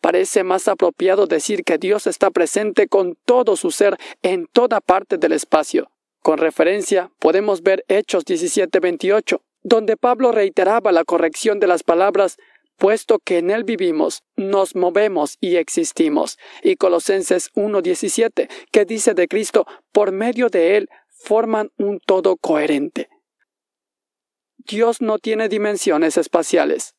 parece 0.00 0.44
más 0.44 0.68
apropiado 0.68 1.26
decir 1.26 1.62
que 1.62 1.76
Dios 1.76 2.06
está 2.06 2.30
presente 2.30 2.86
con 2.86 3.18
todo 3.26 3.56
su 3.56 3.70
ser 3.70 3.98
en 4.22 4.46
toda 4.46 4.80
parte 4.80 5.18
del 5.18 5.32
espacio. 5.32 5.90
Con 6.22 6.38
referencia, 6.38 7.10
podemos 7.18 7.62
ver 7.62 7.84
Hechos 7.88 8.24
17:28, 8.24 9.42
donde 9.62 9.96
Pablo 9.96 10.32
reiteraba 10.32 10.92
la 10.92 11.04
corrección 11.04 11.60
de 11.60 11.66
las 11.66 11.82
palabras 11.82 12.38
puesto 12.80 13.18
que 13.18 13.38
en 13.38 13.50
Él 13.50 13.62
vivimos, 13.62 14.22
nos 14.36 14.74
movemos 14.74 15.36
y 15.38 15.56
existimos. 15.56 16.38
Y 16.62 16.76
Colosenses 16.76 17.52
1.17, 17.52 18.48
que 18.72 18.84
dice 18.86 19.12
de 19.12 19.28
Cristo, 19.28 19.66
por 19.92 20.12
medio 20.12 20.48
de 20.48 20.78
Él 20.78 20.88
forman 21.10 21.70
un 21.76 22.00
todo 22.00 22.36
coherente. 22.36 23.10
Dios 24.56 25.02
no 25.02 25.18
tiene 25.18 25.50
dimensiones 25.50 26.16
espaciales. 26.16 26.94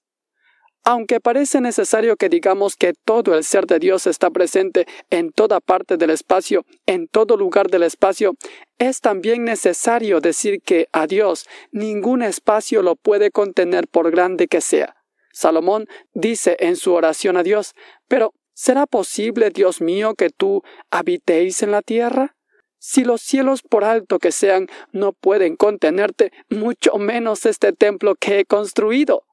Aunque 0.84 1.20
parece 1.20 1.62
necesario 1.62 2.16
que 2.16 2.30
digamos 2.30 2.76
que 2.76 2.94
todo 2.94 3.36
el 3.36 3.44
ser 3.44 3.66
de 3.66 3.80
Dios 3.80 4.06
está 4.06 4.30
presente 4.30 4.86
en 5.10 5.32
toda 5.32 5.60
parte 5.60 5.98
del 5.98 6.12
espacio, 6.12 6.64
en 6.86 7.08
todo 7.08 7.38
lugar 7.38 7.70
del 7.70 7.84
espacio, 7.84 8.34
es 8.78 8.99
también 8.99 9.45
necesario 9.45 10.22
decir 10.22 10.62
que 10.62 10.88
a 10.91 11.08
Dios 11.08 11.48
ningún 11.72 12.22
espacio 12.22 12.84
lo 12.84 12.95
puede 12.95 13.32
contener 13.32 13.88
por 13.88 14.12
grande 14.12 14.48
que 14.48 14.62
sea. 14.62 15.01
Salomón 15.34 15.88
dice 16.14 16.58
en 16.60 16.76
su 16.76 16.94
oración 16.94 17.38
a 17.38 17.44
Dios, 17.44 17.74
pero 18.08 18.34
¿será 18.53 18.86
posible, 18.86 19.49
Dios 19.49 19.82
mío, 19.82 20.14
que 20.16 20.30
tú 20.30 20.64
habitéis 20.90 21.64
en 21.64 21.72
la 21.72 21.82
tierra? 21.82 22.36
Si 22.80 23.03
los 23.03 23.22
cielos 23.22 23.62
por 23.62 23.84
alto 23.84 24.18
que 24.18 24.32
sean 24.32 24.68
no 24.91 25.14
pueden 25.14 25.56
contenerte, 25.56 26.32
mucho 26.49 26.98
menos 26.98 27.45
este 27.45 27.74
templo 27.74 28.16
que 28.16 28.40
he 28.40 28.45
construido. 28.45 29.24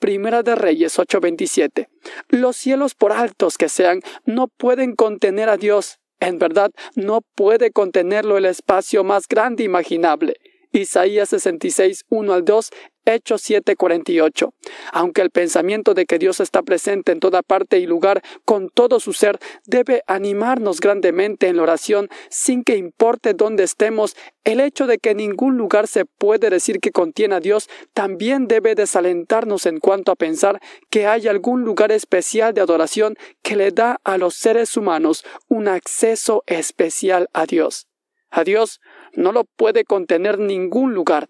Primera 0.00 0.42
de 0.42 0.56
Reyes 0.56 0.98
8:27. 0.98 1.88
Los 2.28 2.56
cielos 2.56 2.96
por 2.96 3.12
altos 3.12 3.56
que 3.56 3.68
sean 3.68 4.00
no 4.24 4.48
pueden 4.48 4.96
contener 4.96 5.48
a 5.48 5.56
Dios. 5.56 6.00
En 6.18 6.40
verdad, 6.40 6.72
no 6.96 7.20
puede 7.36 7.70
contenerlo 7.70 8.36
el 8.36 8.46
espacio 8.46 9.04
más 9.04 9.28
grande 9.28 9.62
imaginable. 9.62 10.34
Isaías 10.72 11.28
66, 11.28 12.04
1 12.08 12.32
al 12.32 12.44
2 12.44 12.70
Hechos 13.04 13.42
7:48. 13.42 14.52
Aunque 14.92 15.22
el 15.22 15.30
pensamiento 15.30 15.94
de 15.94 16.06
que 16.06 16.18
Dios 16.18 16.40
está 16.40 16.62
presente 16.62 17.12
en 17.12 17.20
toda 17.20 17.42
parte 17.42 17.78
y 17.78 17.86
lugar 17.86 18.22
con 18.44 18.68
todo 18.68 19.00
su 19.00 19.12
ser 19.12 19.38
debe 19.66 20.02
animarnos 20.06 20.80
grandemente 20.80 21.48
en 21.48 21.56
la 21.56 21.64
oración 21.64 22.08
sin 22.30 22.62
que 22.62 22.76
importe 22.76 23.34
dónde 23.34 23.64
estemos, 23.64 24.16
el 24.44 24.60
hecho 24.60 24.86
de 24.86 24.98
que 24.98 25.14
ningún 25.14 25.56
lugar 25.56 25.88
se 25.88 26.04
puede 26.04 26.50
decir 26.50 26.78
que 26.80 26.92
contiene 26.92 27.34
a 27.34 27.40
Dios 27.40 27.68
también 27.92 28.46
debe 28.46 28.74
desalentarnos 28.74 29.66
en 29.66 29.80
cuanto 29.80 30.12
a 30.12 30.16
pensar 30.16 30.60
que 30.90 31.06
hay 31.06 31.28
algún 31.28 31.62
lugar 31.62 31.92
especial 31.92 32.54
de 32.54 32.60
adoración 32.60 33.16
que 33.42 33.56
le 33.56 33.70
da 33.70 34.00
a 34.04 34.16
los 34.18 34.34
seres 34.34 34.76
humanos 34.76 35.24
un 35.48 35.68
acceso 35.68 36.44
especial 36.46 37.28
a 37.32 37.46
Dios. 37.46 37.88
A 38.30 38.44
Dios 38.44 38.80
no 39.12 39.32
lo 39.32 39.44
puede 39.44 39.84
contener 39.84 40.38
ningún 40.38 40.94
lugar, 40.94 41.28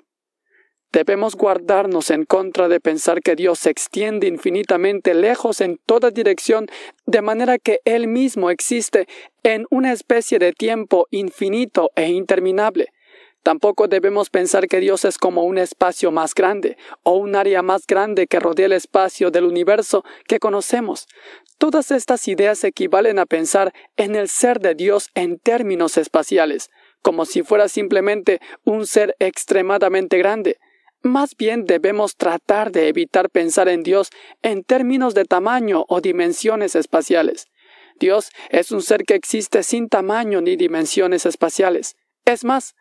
Debemos 0.93 1.37
guardarnos 1.37 2.11
en 2.11 2.27
contra 2.27 2.69
de 2.69 2.79
pensar 2.79 3.23
que 3.23 3.35
Dios 3.35 3.61
se 3.61 3.71
extiende 3.71 4.27
infinitamente 4.27 5.15
lejos 5.15 5.63
en 5.63 5.79
toda 5.87 6.11
dirección, 6.11 6.67
de 7.07 7.23
manera 7.23 7.57
que 7.59 7.81
Él 7.87 8.09
mismo 8.09 8.51
existe 8.51 9.09
en 9.43 9.65
una 9.71 9.93
especie 9.93 10.39
de 10.39 10.53
tiempo 10.53 11.07
infinito 11.11 11.91
e 11.97 12.11
interminable. 12.11 12.93
Tampoco 13.43 13.89
debemos 13.89 14.29
pensar 14.29 14.69
que 14.69 14.81
Dios 14.81 15.07
es 15.07 15.17
como 15.17 15.45
un 15.45 15.57
espacio 15.57 16.13
más 16.13 16.35
grande 16.35 16.77
o 17.03 17.17
un 17.17 17.37
área 17.37 17.63
más 17.63 17.87
grande 17.87 18.27
que 18.27 18.39
rodea 18.39 18.67
el 18.67 18.73
espacio 18.73 19.31
del 19.31 19.45
universo 19.45 20.05
que 20.29 20.39
conocemos. 20.39 21.09
Todas 21.57 21.91
estas 21.91 22.29
ideas 22.29 22.63
equivalen 22.65 23.19
a 23.19 23.25
pensar 23.25 23.73
en 23.97 24.15
el 24.15 24.29
ser 24.29 24.61
de 24.61 24.75
Dios 24.75 25.09
en 25.15 25.39
términos 25.39 25.97
espaciales, 25.97 26.71
como 27.01 27.25
si 27.25 27.43
fuera 27.43 27.69
simplemente 27.69 28.41
un 28.65 28.87
ser 28.87 29.17
extremadamente 29.19 30.19
grande. 30.19 30.59
Más 31.03 31.37
bien 31.37 31.65
debemos 31.65 32.17
tratar 32.17 32.71
de 32.71 32.87
evitar 32.87 33.29
pensar 33.29 33.69
en 33.69 33.83
Dios 33.83 34.11
en 34.43 34.63
términos 34.63 35.15
de 35.15 35.25
tamaño 35.25 35.85
o 35.89 36.01
dimensiones 36.01 36.77
espaciales. 36.77 37.47
Dios 37.99 38.31
es 38.51 38.71
un 38.71 38.83
ser 38.83 39.05
que 39.05 39.15
existe 39.15 39.65
sin 39.65 39.89
tamaño 39.89 40.41
ni 40.41 40.57
dimensiones 40.57 41.27
espaciales. 41.27 41.97
Es 42.25 42.45
más, 42.45 42.75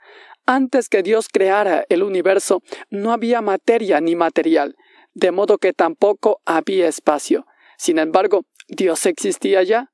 antes 0.45 0.87
que 0.87 1.01
Dios 1.01 1.29
creara 1.29 1.83
el 1.89 2.03
universo, 2.03 2.61
no 2.91 3.11
había 3.11 3.41
materia 3.41 3.99
ni 4.01 4.15
material, 4.15 4.75
de 5.13 5.31
modo 5.31 5.57
que 5.57 5.73
tampoco 5.73 6.41
había 6.45 6.87
espacio. 6.87 7.45
Sin 7.77 7.97
embargo, 7.97 8.43
Dios 8.67 9.07
existía 9.07 9.63
ya. 9.63 9.91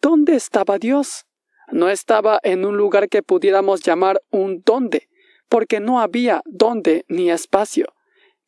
¿Dónde 0.00 0.36
estaba 0.36 0.78
Dios? 0.78 1.26
No 1.72 1.88
estaba 1.88 2.38
en 2.44 2.64
un 2.64 2.76
lugar 2.76 3.08
que 3.08 3.22
pudiéramos 3.22 3.82
llamar 3.82 4.22
un 4.30 4.62
dónde, 4.64 5.08
porque 5.48 5.80
no 5.80 6.00
había 6.00 6.42
dónde 6.44 7.04
ni 7.08 7.30
espacio. 7.30 7.86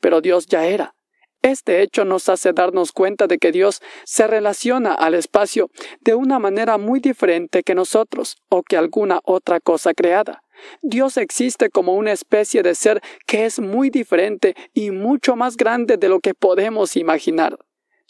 Pero 0.01 0.21
Dios 0.21 0.47
ya 0.47 0.67
era. 0.67 0.95
Este 1.43 1.83
hecho 1.83 2.05
nos 2.05 2.29
hace 2.29 2.53
darnos 2.53 2.91
cuenta 2.91 3.29
de 3.29 3.39
que 3.39 3.53
Dios 3.53 3.81
se 4.05 4.27
relaciona 4.27 4.93
al 4.93 5.15
espacio 5.15 5.71
de 6.01 6.15
una 6.15 6.41
manera 6.41 6.79
muy 6.79 6.99
diferente 6.99 7.63
que 7.63 7.77
nosotros 7.77 8.39
o 8.49 8.63
que 8.63 8.77
alguna 8.77 9.21
otra 9.23 9.61
cosa 9.61 9.95
creada. 9.95 10.43
Dios 10.83 11.17
existe 11.17 11.71
como 11.71 11.95
una 11.95 12.11
especie 12.11 12.65
de 12.65 12.75
ser 12.75 13.01
que 13.27 13.45
es 13.45 13.61
muy 13.61 13.91
diferente 13.91 14.57
y 14.75 14.91
mucho 14.91 15.37
más 15.37 15.57
grande 15.57 15.97
de 15.97 16.09
lo 16.09 16.19
que 16.19 16.35
podemos 16.35 16.97
imaginar. 16.97 17.57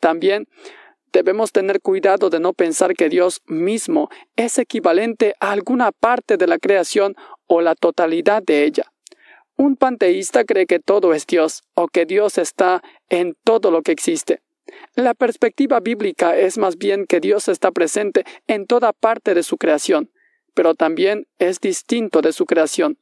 También 0.01 0.47
debemos 1.13 1.53
tener 1.53 1.81
cuidado 1.81 2.31
de 2.31 2.41
no 2.41 2.53
pensar 2.53 2.95
que 2.95 3.09
Dios 3.09 3.43
mismo 3.47 4.09
es 4.37 4.59
equivalente 4.59 5.35
a 5.41 5.53
alguna 5.53 5.93
parte 5.93 6.37
de 6.37 6.47
la 6.47 6.59
creación 6.59 7.17
o 7.47 7.61
la 7.61 7.75
totalidad 7.75 8.43
de 8.43 8.65
ella. 8.65 8.93
Un 9.57 9.77
panteísta 9.77 10.45
cree 10.45 10.67
que 10.67 10.79
todo 10.79 11.15
es 11.15 11.27
Dios 11.27 11.63
o 11.75 11.89
que 11.89 12.07
Dios 12.07 12.39
está 12.39 12.83
en 13.09 13.37
todo 13.43 13.73
lo 13.73 13.83
que 13.83 13.91
existe. 13.91 14.41
La 14.95 15.15
perspectiva 15.15 15.81
bíblica 15.81 16.37
es 16.37 16.59
más 16.59 16.79
bien 16.79 17.07
que 17.07 17.19
Dios 17.19 17.49
está 17.49 17.73
presente 17.73 18.25
en 18.47 18.67
toda 18.67 18.93
parte 18.93 19.35
de 19.35 19.43
su 19.43 19.57
creación, 19.57 20.13
pero 20.55 20.75
también 20.75 21.27
es 21.39 21.59
distinto 21.59 22.21
de 22.21 22.33
su 22.33 22.47
creación. 22.47 22.99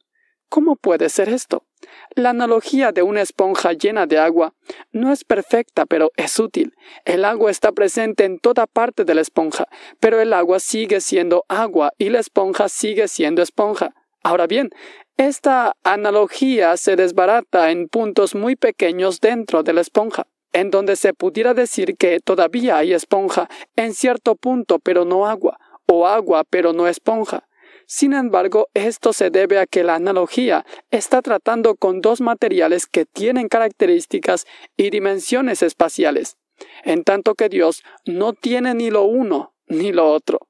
¿Cómo 0.49 0.77
puede 0.77 1.09
ser 1.09 1.29
esto? 1.29 1.66
La 2.15 2.31
analogía 2.31 2.91
de 2.91 3.01
una 3.01 3.21
esponja 3.21 3.73
llena 3.73 4.05
de 4.05 4.17
agua 4.17 4.53
no 4.91 5.11
es 5.11 5.23
perfecta, 5.23 5.85
pero 5.85 6.11
es 6.15 6.39
útil. 6.39 6.73
El 7.05 7.25
agua 7.25 7.51
está 7.51 7.71
presente 7.71 8.25
en 8.25 8.39
toda 8.39 8.67
parte 8.67 9.05
de 9.05 9.15
la 9.15 9.21
esponja, 9.21 9.67
pero 9.99 10.19
el 10.19 10.33
agua 10.33 10.59
sigue 10.59 11.01
siendo 11.01 11.45
agua 11.47 11.91
y 11.97 12.09
la 12.09 12.19
esponja 12.19 12.69
sigue 12.69 13.07
siendo 13.07 13.41
esponja. 13.41 13.93
Ahora 14.23 14.47
bien, 14.47 14.71
esta 15.17 15.73
analogía 15.83 16.77
se 16.77 16.95
desbarata 16.95 17.71
en 17.71 17.87
puntos 17.87 18.35
muy 18.35 18.55
pequeños 18.55 19.19
dentro 19.19 19.63
de 19.63 19.73
la 19.73 19.81
esponja, 19.81 20.27
en 20.53 20.69
donde 20.69 20.95
se 20.95 21.13
pudiera 21.13 21.53
decir 21.53 21.95
que 21.97 22.19
todavía 22.19 22.77
hay 22.77 22.93
esponja 22.93 23.49
en 23.75 23.93
cierto 23.93 24.35
punto 24.35 24.79
pero 24.79 25.05
no 25.05 25.27
agua, 25.27 25.59
o 25.87 26.07
agua 26.07 26.43
pero 26.49 26.73
no 26.73 26.87
esponja. 26.87 27.47
Sin 27.89 28.11
embargo, 28.11 28.67
esto 28.73 29.13
se 29.13 29.29
debe 29.29 29.59
a 29.59 29.65
que 29.65 29.81
la 29.81 29.95
analogía 29.95 30.65
está 30.91 31.21
tratando 31.21 31.75
con 31.75 32.01
dos 32.01 32.19
materiales 32.19 32.85
que 32.85 33.05
tienen 33.05 33.47
características 33.47 34.45
y 34.75 34.89
dimensiones 34.89 35.63
espaciales, 35.63 36.35
en 36.83 37.05
tanto 37.05 37.33
que 37.33 37.47
Dios 37.47 37.83
no 38.05 38.33
tiene 38.33 38.73
ni 38.73 38.91
lo 38.91 39.03
uno 39.03 39.53
ni 39.67 39.93
lo 39.93 40.11
otro. 40.11 40.49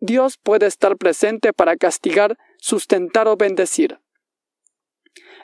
Dios 0.00 0.36
puede 0.36 0.66
estar 0.66 0.96
presente 0.96 1.52
para 1.52 1.76
castigar, 1.76 2.36
sustentar 2.58 3.28
o 3.28 3.36
bendecir. 3.36 4.00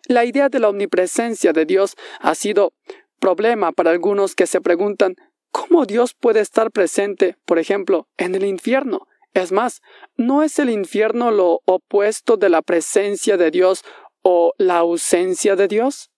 La 0.09 0.25
idea 0.25 0.49
de 0.49 0.59
la 0.59 0.69
omnipresencia 0.69 1.53
de 1.53 1.65
Dios 1.65 1.95
ha 2.19 2.35
sido 2.35 2.73
problema 3.21 3.71
para 3.71 3.93
algunos 3.93 4.35
que 4.35 4.49
se 4.49 4.61
preguntan 4.61 5.15
¿cómo 5.53 5.87
Dios 5.87 6.15
puede 6.15 6.41
estar 6.41 6.73
presente, 6.73 7.37
por 7.45 7.61
ejemplo, 7.61 8.09
en 8.17 8.35
el 8.35 8.45
infierno? 8.45 9.07
Es 9.35 9.53
más, 9.53 9.81
¿no 10.17 10.43
es 10.43 10.59
el 10.59 10.71
infierno 10.71 11.31
lo 11.31 11.61
opuesto 11.65 12.37
de 12.37 12.49
la 12.49 12.63
presencia 12.63 13.37
de 13.37 13.51
Dios 13.51 13.85
o 14.23 14.53
la 14.59 14.79
ausencia 14.79 15.57
de 15.57 15.69
Dios? 15.69 16.11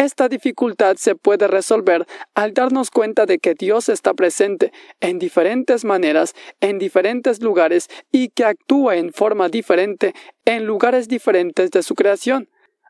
Esta 0.00 0.30
dificultad 0.30 0.96
se 0.96 1.14
puede 1.14 1.46
resolver 1.46 2.06
al 2.34 2.54
darnos 2.54 2.90
cuenta 2.90 3.26
de 3.26 3.38
que 3.38 3.52
Dios 3.54 3.90
está 3.90 4.14
presente 4.14 4.72
en 4.98 5.18
diferentes 5.18 5.84
maneras, 5.84 6.34
en 6.60 6.78
diferentes 6.78 7.42
lugares 7.42 7.88
y 8.10 8.30
que 8.30 8.46
actúa 8.46 8.96
en 8.96 9.12
forma 9.12 9.50
diferente 9.50 10.14
en 10.46 10.64
lugares 10.64 11.06
diferentes 11.06 11.70
de 11.70 11.82
su 11.82 11.94
creación. 11.94 12.48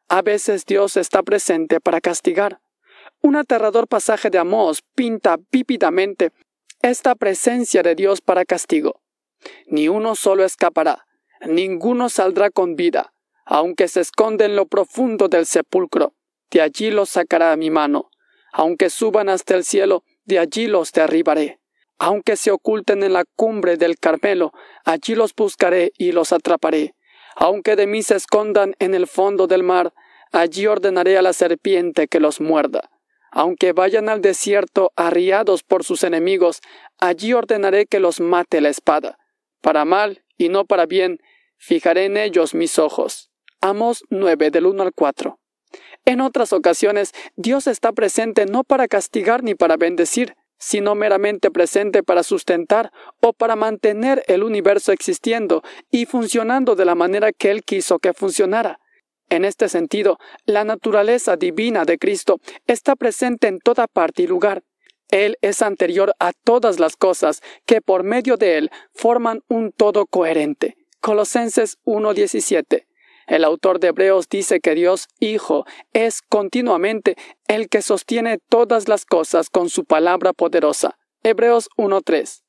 A 0.09 0.23
veces 0.23 0.65
Dios 0.65 0.97
está 0.97 1.25
presente 1.25 1.81
para 1.81 2.01
castigar. 2.01 2.61
Un 3.21 3.35
aterrador 3.35 3.89
pasaje 3.89 4.31
de 4.31 4.39
Amós 4.39 4.83
pinta 4.95 5.37
vívidamente 5.51 6.31
esta 6.81 7.17
presencia 7.17 7.83
de 7.83 7.97
Dios 7.97 8.21
para 8.21 8.45
castigo. 8.45 9.01
Ni 9.67 9.89
uno 9.89 10.15
solo 10.15 10.45
escapará, 10.45 11.07
ninguno 11.47 12.09
saldrá 12.09 12.51
con 12.51 12.77
vida, 12.77 13.13
aunque 13.45 13.89
se 13.89 14.01
esconde 14.01 14.45
en 14.45 14.57
lo 14.57 14.67
profundo 14.67 15.29
del 15.29 15.47
sepulcro 15.47 16.15
de 16.51 16.61
allí 16.61 16.91
los 16.91 17.11
sacará 17.11 17.57
mi 17.57 17.71
mano. 17.71 18.11
Aunque 18.53 18.91
suban 18.91 19.29
hasta 19.29 19.55
el 19.55 19.65
cielo, 19.65 20.03
de 20.25 20.39
allí 20.39 20.67
los 20.67 20.93
derribaré. 20.93 21.61
Aunque 21.99 22.37
se 22.37 22.51
oculten 22.51 23.03
en 23.03 23.13
la 23.13 23.25
cumbre 23.37 23.77
del 23.77 23.99
Carmelo, 23.99 24.53
allí 24.85 25.15
los 25.15 25.35
buscaré 25.35 25.93
y 25.97 26.13
los 26.13 26.33
atraparé. 26.33 26.95
Aunque 27.37 27.77
de 27.77 27.87
mí 27.87 28.03
se 28.03 28.17
escondan 28.17 28.75
en 28.79 28.95
el 28.95 29.07
fondo 29.07 29.47
del 29.47 29.63
mar, 29.63 29.93
allí 30.33 30.67
ordenaré 30.67 31.17
a 31.17 31.23
la 31.23 31.33
serpiente 31.33 32.09
que 32.09 32.21
los 32.21 32.41
muerda. 32.41 32.91
Aunque 33.31 33.73
vayan 33.73 34.09
al 34.09 34.21
desierto 34.21 34.93
arriados 34.97 35.63
por 35.63 35.85
sus 35.85 36.03
enemigos, 36.03 36.61
allí 36.99 37.33
ordenaré 37.33 37.87
que 37.87 38.01
los 38.01 38.19
mate 38.19 38.61
la 38.61 38.71
espada. 38.71 39.19
Para 39.61 39.85
mal 39.85 40.25
y 40.37 40.49
no 40.49 40.65
para 40.65 40.87
bien, 40.87 41.21
fijaré 41.57 42.07
en 42.07 42.17
ellos 42.17 42.55
mis 42.55 42.79
ojos. 42.79 43.31
Amos 43.61 44.05
9 44.09 44.51
del 44.51 44.67
1 44.67 44.83
al 44.83 44.93
4. 44.93 45.39
En 46.07 46.21
otras 46.21 46.53
ocasiones, 46.53 47.13
Dios 47.37 47.67
está 47.67 47.93
presente 47.93 48.47
no 48.47 48.65
para 48.65 48.89
castigar 48.89 49.43
ni 49.43 49.55
para 49.55 49.77
bendecir, 49.77 50.35
sino 50.59 50.95
meramente 50.95 51.51
presente 51.51 52.03
para 52.03 52.23
sustentar 52.23 52.91
o 53.21 53.33
para 53.33 53.57
mantener 53.57 54.23
el 54.27 54.43
universo 54.43 54.93
existiendo 54.93 55.63
y 55.91 56.07
funcionando 56.07 56.75
de 56.75 56.85
la 56.85 56.95
manera 56.95 57.33
que 57.33 57.51
Él 57.51 57.63
quiso 57.65 57.99
que 57.99 58.13
funcionara. 58.13 58.79
En 59.31 59.45
este 59.45 59.69
sentido, 59.69 60.19
la 60.45 60.65
naturaleza 60.65 61.37
divina 61.37 61.85
de 61.85 61.99
Cristo 61.99 62.41
está 62.67 62.97
presente 62.97 63.47
en 63.47 63.59
toda 63.61 63.87
parte 63.87 64.23
y 64.23 64.27
lugar. 64.27 64.63
Él 65.11 65.37
es 65.43 65.63
anterior 65.63 66.15
a 66.19 66.33
todas 66.33 66.79
las 66.79 66.97
cosas 66.97 67.43
que 67.67 67.81
por 67.81 68.05
medio 68.05 68.37
de 68.37 68.59
Él 68.59 68.71
forman 68.95 69.43
un 69.49 69.73
todo 69.73 70.07
coherente. 70.07 70.77
Colosenses 71.01 71.79
1.17. 71.85 72.87
El 73.27 73.45
autor 73.45 73.79
de 73.79 73.89
Hebreos 73.89 74.29
dice 74.29 74.61
que 74.61 74.75
Dios 74.75 75.07
Hijo 75.21 75.65
es 75.93 76.21
continuamente 76.21 77.17
el 77.47 77.69
que 77.69 77.81
sostiene 77.81 78.39
todas 78.49 78.89
las 78.89 79.05
cosas 79.05 79.51
con 79.51 79.69
su 79.69 79.85
palabra 79.85 80.33
poderosa. 80.33 80.99
Hebreos 81.23 81.69
1.3. 81.77 82.43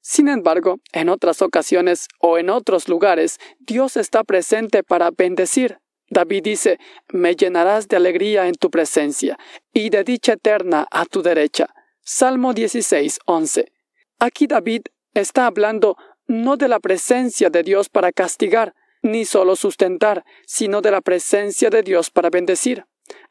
Sin 0.00 0.28
embargo, 0.28 0.78
en 0.92 1.08
otras 1.08 1.42
ocasiones 1.42 2.08
o 2.18 2.38
en 2.38 2.50
otros 2.50 2.88
lugares, 2.88 3.38
Dios 3.60 3.96
está 3.96 4.24
presente 4.24 4.82
para 4.82 5.10
bendecir. 5.10 5.78
David 6.10 6.42
dice, 6.42 6.78
Me 7.12 7.34
llenarás 7.34 7.88
de 7.88 7.96
alegría 7.96 8.46
en 8.46 8.54
tu 8.54 8.70
presencia, 8.70 9.38
y 9.72 9.90
de 9.90 10.04
dicha 10.04 10.34
eterna 10.34 10.86
a 10.90 11.04
tu 11.04 11.22
derecha. 11.22 11.72
Salmo 12.04 12.52
16, 12.52 13.20
11. 13.26 13.72
Aquí 14.18 14.48
David 14.48 14.82
está 15.14 15.46
hablando 15.46 15.96
no 16.26 16.56
de 16.56 16.66
la 16.66 16.80
presencia 16.80 17.48
de 17.48 17.62
Dios 17.62 17.88
para 17.88 18.10
castigar, 18.10 18.74
ni 19.02 19.24
solo 19.24 19.54
sustentar, 19.54 20.24
sino 20.44 20.80
de 20.80 20.90
la 20.90 21.00
presencia 21.00 21.70
de 21.70 21.84
Dios 21.84 22.10
para 22.10 22.28
bendecir. 22.28 22.86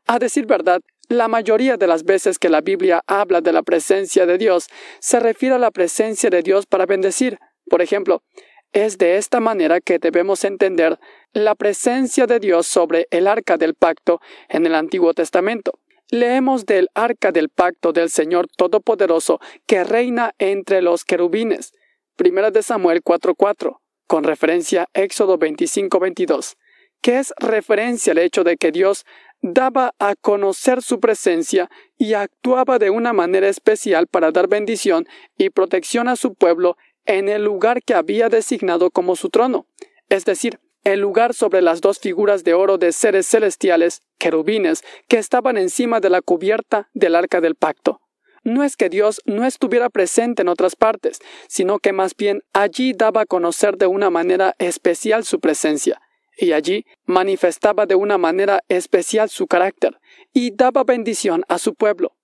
A 0.07 0.19
decir 0.19 0.45
verdad, 0.45 0.79
la 1.09 1.27
mayoría 1.27 1.75
de 1.75 1.87
las 1.87 2.05
veces 2.05 2.39
que 2.39 2.47
la 2.47 2.61
Biblia 2.61 3.03
habla 3.07 3.41
de 3.41 3.51
la 3.51 3.61
presencia 3.61 4.25
de 4.25 4.37
Dios, 4.37 4.67
se 5.01 5.19
refiere 5.19 5.55
a 5.55 5.59
la 5.59 5.71
presencia 5.71 6.29
de 6.29 6.41
Dios 6.41 6.65
para 6.65 6.85
bendecir. 6.85 7.39
Por 7.69 7.81
ejemplo, 7.81 8.23
es 8.71 8.97
de 8.97 9.17
esta 9.17 9.41
manera 9.41 9.81
que 9.81 9.99
debemos 9.99 10.45
entender 10.45 10.97
la 11.33 11.55
presencia 11.55 12.25
de 12.25 12.39
Dios 12.39 12.67
sobre 12.67 13.07
el 13.11 13.27
arca 13.27 13.57
del 13.57 13.75
pacto 13.75 14.21
en 14.47 14.65
el 14.65 14.75
Antiguo 14.75 15.13
Testamento. 15.13 15.80
Leemos 16.11 16.65
del 16.65 16.89
arca 16.93 17.31
del 17.31 17.47
pacto 17.47 17.93
del 17.93 18.09
Señor 18.09 18.47
Todopoderoso 18.57 19.39
que 19.65 19.85
reina 19.85 20.35
entre 20.39 20.81
los 20.81 21.05
querubines. 21.05 21.71
Primera 22.17 22.51
de 22.51 22.63
Samuel 22.63 23.01
4:4, 23.01 23.79
con 24.07 24.25
referencia 24.25 24.89
a 24.93 24.99
Éxodo 24.99 25.37
25:22, 25.37 26.57
que 27.01 27.19
es 27.19 27.33
referencia 27.37 28.11
al 28.11 28.17
hecho 28.17 28.43
de 28.43 28.57
que 28.57 28.73
Dios 28.73 29.05
daba 29.41 29.93
a 29.99 30.15
conocer 30.15 30.81
su 30.81 30.99
presencia 30.99 31.69
y 31.97 32.13
actuaba 32.13 32.77
de 32.77 32.89
una 32.89 33.13
manera 33.13 33.47
especial 33.47 34.07
para 34.07 34.31
dar 34.31 34.49
bendición 34.49 35.07
y 35.37 35.49
protección 35.49 36.09
a 36.09 36.17
su 36.17 36.33
pueblo 36.33 36.75
en 37.05 37.29
el 37.29 37.45
lugar 37.45 37.83
que 37.83 37.93
había 37.93 38.27
designado 38.27 38.91
como 38.91 39.15
su 39.15 39.29
trono, 39.29 39.65
es 40.09 40.25
decir, 40.25 40.59
el 40.83 40.99
lugar 40.99 41.33
sobre 41.33 41.61
las 41.61 41.81
dos 41.81 41.99
figuras 41.99 42.43
de 42.43 42.53
oro 42.53 42.77
de 42.77 42.91
seres 42.91 43.27
celestiales, 43.27 44.01
querubines, 44.17 44.83
que 45.07 45.17
estaban 45.17 45.57
encima 45.57 45.99
de 45.99 46.09
la 46.09 46.21
cubierta 46.21 46.89
del 46.93 47.15
arca 47.15 47.41
del 47.41 47.55
pacto. 47.55 48.01
No 48.43 48.63
es 48.63 48.75
que 48.75 48.89
Dios 48.89 49.21
no 49.25 49.45
estuviera 49.45 49.89
presente 49.89 50.41
en 50.41 50.47
otras 50.47 50.75
partes, 50.75 51.19
sino 51.47 51.77
que 51.77 51.93
más 51.93 52.15
bien 52.15 52.41
allí 52.53 52.93
daba 52.93 53.21
a 53.21 53.25
conocer 53.25 53.77
de 53.77 53.85
una 53.85 54.09
manera 54.09 54.55
especial 54.57 55.23
su 55.23 55.39
presencia, 55.39 56.01
y 56.35 56.53
allí 56.53 56.85
manifestaba 57.05 57.85
de 57.85 57.93
una 57.93 58.17
manera 58.17 58.61
especial 58.67 59.29
su 59.29 59.45
carácter, 59.45 59.99
y 60.33 60.55
daba 60.55 60.83
bendición 60.83 61.43
a 61.49 61.59
su 61.59 61.75
pueblo. 61.75 62.15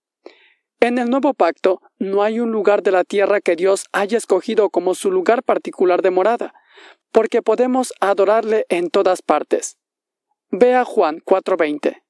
En 0.79 0.97
el 0.97 1.09
nuevo 1.09 1.34
pacto 1.34 1.81
no 1.99 2.23
hay 2.23 2.39
un 2.39 2.51
lugar 2.51 2.81
de 2.81 2.91
la 2.91 3.03
tierra 3.03 3.41
que 3.41 3.55
Dios 3.55 3.85
haya 3.91 4.17
escogido 4.17 4.69
como 4.69 4.95
su 4.95 5.11
lugar 5.11 5.43
particular 5.43 6.01
de 6.01 6.11
morada, 6.11 6.53
porque 7.11 7.41
podemos 7.41 7.93
adorarle 7.99 8.65
en 8.69 8.89
todas 8.89 9.21
partes. 9.21 9.77
Vea 10.49 10.85
Juan 10.85 11.19
4:20. 11.25 12.03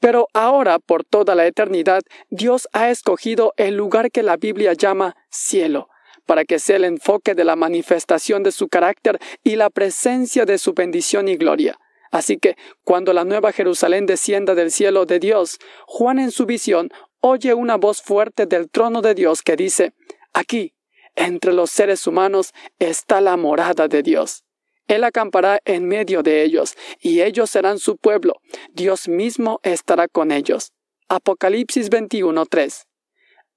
Pero 0.00 0.28
ahora, 0.34 0.78
por 0.78 1.04
toda 1.04 1.34
la 1.34 1.46
eternidad, 1.46 2.02
Dios 2.28 2.68
ha 2.72 2.90
escogido 2.90 3.52
el 3.56 3.76
lugar 3.76 4.10
que 4.10 4.22
la 4.22 4.36
Biblia 4.36 4.74
llama 4.74 5.16
cielo, 5.30 5.88
para 6.26 6.44
que 6.44 6.58
sea 6.58 6.76
el 6.76 6.84
enfoque 6.84 7.34
de 7.34 7.44
la 7.44 7.56
manifestación 7.56 8.42
de 8.42 8.52
su 8.52 8.68
carácter 8.68 9.18
y 9.42 9.56
la 9.56 9.70
presencia 9.70 10.44
de 10.44 10.58
su 10.58 10.74
bendición 10.74 11.28
y 11.28 11.36
gloria. 11.36 11.78
Así 12.10 12.36
que, 12.36 12.56
cuando 12.84 13.12
la 13.12 13.24
nueva 13.24 13.52
Jerusalén 13.52 14.06
descienda 14.06 14.54
del 14.54 14.70
cielo 14.70 15.06
de 15.06 15.18
Dios, 15.18 15.58
Juan 15.86 16.18
en 16.18 16.30
su 16.30 16.46
visión 16.46 16.90
oye 17.20 17.54
una 17.54 17.76
voz 17.76 18.02
fuerte 18.02 18.46
del 18.46 18.70
trono 18.70 19.02
de 19.02 19.14
Dios 19.14 19.42
que 19.42 19.56
dice, 19.56 19.92
Aquí, 20.32 20.74
entre 21.16 21.52
los 21.52 21.70
seres 21.70 22.06
humanos, 22.06 22.52
está 22.78 23.20
la 23.20 23.36
morada 23.36 23.88
de 23.88 24.02
Dios. 24.02 24.44
Él 24.86 25.02
acampará 25.02 25.60
en 25.64 25.86
medio 25.86 26.22
de 26.22 26.42
ellos, 26.42 26.76
y 27.00 27.22
ellos 27.22 27.50
serán 27.50 27.78
su 27.78 27.96
pueblo. 27.96 28.34
Dios 28.72 29.08
mismo 29.08 29.58
estará 29.62 30.06
con 30.06 30.30
ellos. 30.30 30.72
Apocalipsis 31.08 31.90
21:3. 31.90 32.86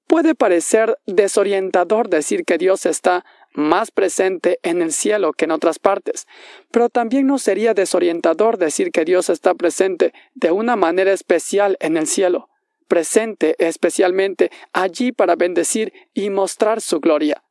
Puede 0.07 0.33
parecer 0.33 0.97
desorientador 1.05 2.09
decir 2.09 2.43
que 2.43 2.57
Dios 2.57 2.87
está 2.87 3.25
más 3.53 3.91
presente 3.91 4.59
en 4.63 4.81
el 4.81 4.91
cielo 4.91 5.33
que 5.33 5.45
en 5.45 5.51
otras 5.51 5.77
partes, 5.77 6.25
pero 6.71 6.89
también 6.89 7.27
no 7.27 7.37
sería 7.37 7.75
desorientador 7.75 8.57
decir 8.57 8.91
que 8.91 9.05
Dios 9.05 9.29
está 9.29 9.53
presente 9.53 10.13
de 10.33 10.49
una 10.49 10.75
manera 10.75 11.13
especial 11.13 11.77
en 11.79 11.97
el 11.97 12.07
cielo 12.07 12.49
presente 12.89 13.55
especialmente 13.59 14.51
allí 14.73 15.13
para 15.13 15.37
bendecir 15.37 15.93
y 16.13 16.29
mostrar 16.29 16.81
su 16.81 16.99
gloria. 16.99 17.41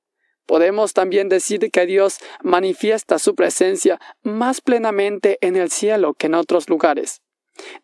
Podemos 0.48 0.94
también 0.94 1.28
decir 1.28 1.70
que 1.70 1.84
Dios 1.84 2.20
manifiesta 2.42 3.18
su 3.18 3.34
presencia 3.34 4.00
más 4.22 4.62
plenamente 4.62 5.36
en 5.42 5.56
el 5.56 5.70
cielo 5.70 6.14
que 6.14 6.28
en 6.28 6.34
otros 6.34 6.70
lugares. 6.70 7.20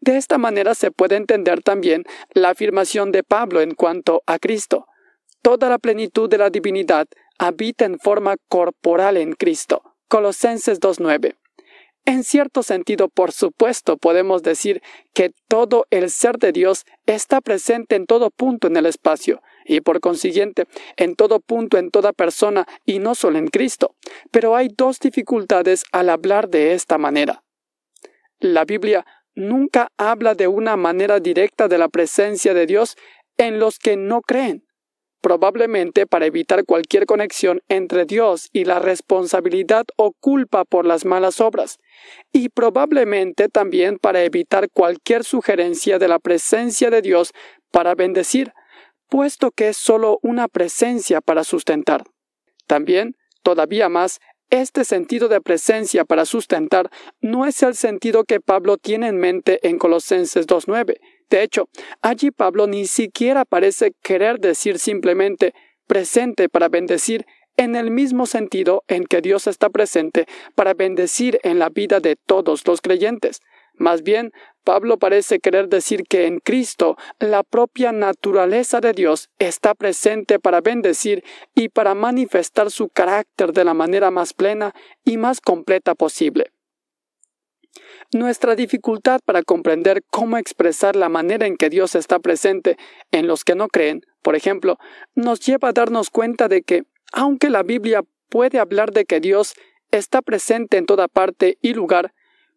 De 0.00 0.16
esta 0.16 0.38
manera 0.38 0.74
se 0.74 0.90
puede 0.90 1.16
entender 1.16 1.62
también 1.62 2.04
la 2.32 2.48
afirmación 2.48 3.12
de 3.12 3.22
Pablo 3.22 3.60
en 3.60 3.74
cuanto 3.74 4.22
a 4.24 4.38
Cristo. 4.38 4.86
Toda 5.42 5.68
la 5.68 5.78
plenitud 5.78 6.30
de 6.30 6.38
la 6.38 6.48
divinidad 6.48 7.06
habita 7.38 7.84
en 7.84 7.98
forma 7.98 8.36
corporal 8.48 9.18
en 9.18 9.34
Cristo. 9.34 9.82
Colosenses 10.08 10.80
2.9. 10.80 11.36
En 12.06 12.24
cierto 12.24 12.62
sentido, 12.62 13.10
por 13.10 13.32
supuesto, 13.32 13.98
podemos 13.98 14.42
decir 14.42 14.80
que 15.12 15.32
todo 15.48 15.86
el 15.90 16.08
ser 16.08 16.38
de 16.38 16.52
Dios 16.52 16.86
está 17.04 17.42
presente 17.42 17.94
en 17.94 18.06
todo 18.06 18.30
punto 18.30 18.68
en 18.68 18.78
el 18.78 18.86
espacio, 18.86 19.42
y 19.64 19.80
por 19.80 20.00
consiguiente, 20.00 20.66
en 20.96 21.14
todo 21.16 21.40
punto 21.40 21.78
en 21.78 21.90
toda 21.90 22.12
persona, 22.12 22.66
y 22.84 22.98
no 22.98 23.14
solo 23.14 23.38
en 23.38 23.48
Cristo. 23.48 23.94
Pero 24.30 24.56
hay 24.56 24.68
dos 24.76 24.98
dificultades 24.98 25.84
al 25.92 26.10
hablar 26.10 26.48
de 26.48 26.74
esta 26.74 26.98
manera. 26.98 27.42
La 28.38 28.64
Biblia 28.64 29.06
nunca 29.34 29.88
habla 29.96 30.34
de 30.34 30.48
una 30.48 30.76
manera 30.76 31.20
directa 31.20 31.68
de 31.68 31.78
la 31.78 31.88
presencia 31.88 32.54
de 32.54 32.66
Dios 32.66 32.96
en 33.36 33.58
los 33.58 33.78
que 33.78 33.96
no 33.96 34.20
creen 34.20 34.64
probablemente 35.24 36.06
para 36.06 36.26
evitar 36.26 36.66
cualquier 36.66 37.06
conexión 37.06 37.62
entre 37.70 38.04
Dios 38.04 38.50
y 38.52 38.66
la 38.66 38.78
responsabilidad 38.78 39.86
o 39.96 40.12
culpa 40.20 40.66
por 40.66 40.84
las 40.84 41.06
malas 41.06 41.40
obras, 41.40 41.78
y 42.30 42.50
probablemente 42.50 43.48
también 43.48 43.96
para 43.96 44.22
evitar 44.22 44.68
cualquier 44.70 45.24
sugerencia 45.24 45.98
de 45.98 46.08
la 46.08 46.18
presencia 46.18 46.90
de 46.90 47.00
Dios 47.00 47.32
para 47.70 47.94
bendecir, 47.94 48.52
puesto 49.08 49.50
que 49.50 49.68
es 49.68 49.76
sólo 49.76 50.18
una 50.22 50.48
presencia 50.48 51.20
para 51.20 51.44
sustentar. 51.44 52.04
También, 52.66 53.16
todavía 53.42 53.88
más, 53.88 54.20
este 54.50 54.84
sentido 54.84 55.28
de 55.28 55.40
presencia 55.40 56.04
para 56.04 56.24
sustentar 56.24 56.90
no 57.20 57.46
es 57.46 57.62
el 57.62 57.74
sentido 57.74 58.24
que 58.24 58.40
Pablo 58.40 58.76
tiene 58.76 59.08
en 59.08 59.16
mente 59.16 59.66
en 59.66 59.78
Colosenses 59.78 60.46
2.9, 60.46 60.98
de 61.30 61.42
hecho, 61.42 61.68
allí 62.02 62.30
Pablo 62.30 62.66
ni 62.66 62.86
siquiera 62.86 63.44
parece 63.44 63.92
querer 64.02 64.38
decir 64.38 64.78
simplemente 64.78 65.54
presente 65.86 66.48
para 66.48 66.68
bendecir 66.68 67.26
en 67.56 67.76
el 67.76 67.90
mismo 67.90 68.26
sentido 68.26 68.84
en 68.88 69.04
que 69.04 69.20
Dios 69.20 69.46
está 69.46 69.70
presente 69.70 70.26
para 70.54 70.74
bendecir 70.74 71.38
en 71.42 71.58
la 71.58 71.70
vida 71.70 72.00
de 72.00 72.16
todos 72.16 72.66
los 72.66 72.80
creyentes. 72.80 73.40
Más 73.74 74.02
bien, 74.02 74.32
Pablo 74.64 74.98
parece 74.98 75.38
querer 75.40 75.68
decir 75.68 76.04
que 76.08 76.26
en 76.26 76.40
Cristo 76.40 76.96
la 77.20 77.42
propia 77.42 77.92
naturaleza 77.92 78.80
de 78.80 78.92
Dios 78.94 79.28
está 79.38 79.74
presente 79.74 80.38
para 80.38 80.62
bendecir 80.62 81.22
y 81.54 81.68
para 81.68 81.94
manifestar 81.94 82.70
su 82.70 82.88
carácter 82.88 83.52
de 83.52 83.64
la 83.64 83.74
manera 83.74 84.10
más 84.10 84.32
plena 84.32 84.74
y 85.04 85.18
más 85.18 85.40
completa 85.40 85.94
posible. 85.94 86.50
Nuestra 88.12 88.54
dificultad 88.54 89.20
para 89.24 89.42
comprender 89.42 90.02
cómo 90.10 90.38
expresar 90.38 90.96
la 90.96 91.08
manera 91.08 91.46
en 91.46 91.56
que 91.56 91.70
Dios 91.70 91.94
está 91.94 92.18
presente 92.18 92.76
en 93.10 93.26
los 93.26 93.44
que 93.44 93.54
no 93.54 93.68
creen, 93.68 94.02
por 94.22 94.36
ejemplo, 94.36 94.78
nos 95.14 95.40
lleva 95.40 95.68
a 95.68 95.72
darnos 95.72 96.10
cuenta 96.10 96.48
de 96.48 96.62
que, 96.62 96.84
aunque 97.12 97.50
la 97.50 97.62
Biblia 97.62 98.02
puede 98.28 98.58
hablar 98.58 98.92
de 98.92 99.04
que 99.04 99.20
Dios 99.20 99.54
está 99.90 100.22
presente 100.22 100.76
en 100.76 100.86
toda 100.86 101.08
parte 101.08 101.58
y 101.60 101.74
lugar, 101.74 102.14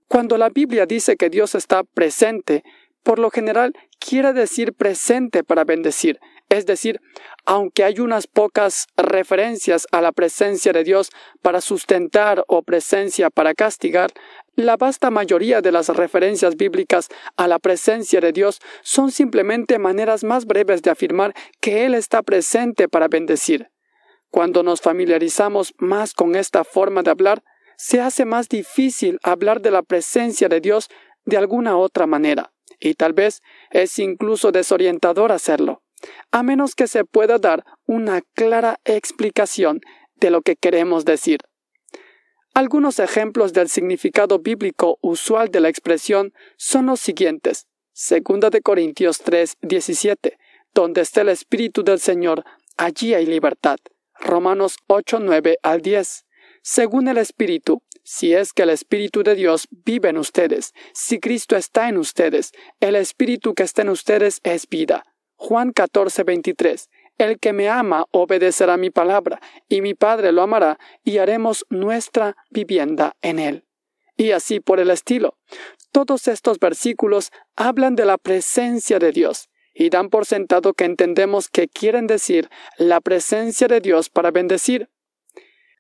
cuando 0.07 0.38
la 0.38 0.49
Biblia 0.49 0.85
dice 0.85 1.17
que 1.17 1.29
Dios 1.29 1.55
está 1.55 1.84
presente, 1.84 2.63
por 3.03 3.19
lo 3.19 3.29
general 3.29 3.73
quiere 3.99 4.34
decir 4.34 4.73
presente 4.73 5.43
para 5.43 5.63
bendecir, 5.63 6.19
es 6.49 6.65
decir, 6.65 7.01
aunque 7.45 7.84
hay 7.84 7.99
unas 7.99 8.27
pocas 8.27 8.88
referencias 8.95 9.85
a 9.91 10.01
la 10.01 10.13
presencia 10.13 10.71
de 10.71 10.84
Dios 10.84 11.09
para 11.41 11.59
sustentar 11.59 12.43
o 12.47 12.63
presencia 12.63 13.29
para 13.29 13.53
castigar, 13.53 14.11
la 14.55 14.77
vasta 14.77 15.11
mayoría 15.11 15.61
de 15.61 15.71
las 15.71 15.89
referencias 15.89 16.55
bíblicas 16.55 17.09
a 17.35 17.47
la 17.47 17.59
presencia 17.59 18.21
de 18.21 18.31
Dios 18.31 18.59
son 18.81 19.11
simplemente 19.11 19.77
maneras 19.77 20.23
más 20.23 20.45
breves 20.45 20.81
de 20.81 20.89
afirmar 20.89 21.34
que 21.59 21.85
Él 21.85 21.93
está 21.93 22.23
presente 22.23 22.88
para 22.88 23.07
bendecir. 23.07 23.69
Cuando 24.29 24.63
nos 24.63 24.81
familiarizamos 24.81 25.73
más 25.77 26.13
con 26.13 26.35
esta 26.35 26.63
forma 26.63 27.03
de 27.03 27.11
hablar, 27.11 27.43
se 27.78 28.02
hace 28.02 28.26
más 28.26 28.49
difícil 28.49 29.20
hablar 29.24 29.62
de 29.62 29.72
la 29.72 29.84
presencia 29.84 30.49
de 30.49 30.60
Dios 30.60 30.90
de 31.26 31.38
alguna 31.38 31.78
otra 31.78 32.08
manera, 32.08 32.52
y 32.80 32.95
tal 32.95 33.14
vez 33.14 33.41
es 33.70 33.99
incluso 33.99 34.52
desorientador 34.52 35.32
hacerlo, 35.32 35.84
a 36.32 36.44
menos 36.44 36.76
que 36.76 36.88
se 36.88 37.06
pueda 37.06 37.38
dar 37.38 37.64
una 37.86 38.22
clara 38.34 38.80
explicación 38.84 39.82
de 40.16 40.32
lo 40.32 40.41
que 40.41 40.56
queremos 40.56 41.06
decir. 41.06 41.40
Algunos 42.54 42.98
ejemplos 42.98 43.54
del 43.54 43.70
significado 43.70 44.40
bíblico 44.40 44.98
usual 45.02 45.49
de 45.49 45.60
la 45.60 45.70
expresión 45.70 46.34
son 46.58 46.88
los 46.88 46.99
siguientes. 46.99 47.68
2 47.94 48.49
de 48.52 48.62
Corintios 48.62 49.20
3, 49.20 49.58
17. 49.62 50.40
Donde 50.74 51.02
está 51.02 51.22
el 51.22 51.30
Espíritu 51.30 51.84
del 51.84 51.99
Señor, 51.99 52.44
allí 52.76 53.14
hay 53.14 53.28
libertad. 53.28 53.78
Romanos 54.20 54.78
8, 54.88 55.20
9 55.20 55.60
al 55.62 55.82
10 55.82 56.27
según 56.69 57.07
el 57.07 57.18
Espíritu, 57.18 57.81
si 58.03 58.34
es 58.34 58.52
que 58.52 58.64
el 58.64 58.72
Espíritu 58.72 59.23
de 59.23 59.35
Dios 59.35 59.69
vive 59.85 60.10
en 60.10 60.18
ustedes, 60.18 60.73
si 60.94 61.18
Cristo 61.18 61.56
está 61.56 61.88
en 61.88 61.98
ustedes, 61.98 62.52
el 62.81 62.98
Espíritu 62.98 63.53
que 63.53 63.64
está 63.64 63.84
en 63.84 63.89
ustedes 63.89 64.41
es 64.44 64.68
vida. 64.68 65.06
Juan 65.38 65.72
14, 65.72 66.23
23. 66.23 66.89
El 67.19 67.39
que 67.39 67.53
me 67.53 67.69
ama 67.69 68.03
obedecerá 68.11 68.76
mi 68.76 68.89
palabra, 68.89 69.39
y 69.69 69.80
mi 69.80 69.94
Padre 69.94 70.34
lo 70.34 70.41
amará, 70.41 70.77
y 71.06 71.19
haremos 71.19 71.65
nuestra 71.69 72.35
vivienda 72.49 73.15
en 73.22 73.39
él. 73.39 73.64
Y 74.18 74.31
así 74.31 74.60
por 74.60 74.81
el 74.81 74.89
estilo. 74.89 75.38
Todos 75.94 76.27
estos 76.27 76.60
versículos 76.60 77.31
hablan 77.56 77.95
de 77.95 78.03
la 78.03 78.18
presencia 78.18 78.99
de 78.99 79.14
Dios, 79.14 79.48
y 79.73 79.89
dan 79.89 80.10
por 80.10 80.26
sentado 80.26 80.73
que 80.73 80.84
entendemos 80.84 81.48
que 81.48 81.69
quieren 81.69 82.07
decir 82.07 82.49
la 82.77 82.99
presencia 82.99 83.69
de 83.69 83.80
Dios 83.80 84.10
para 84.10 84.31
bendecir. 84.31 84.89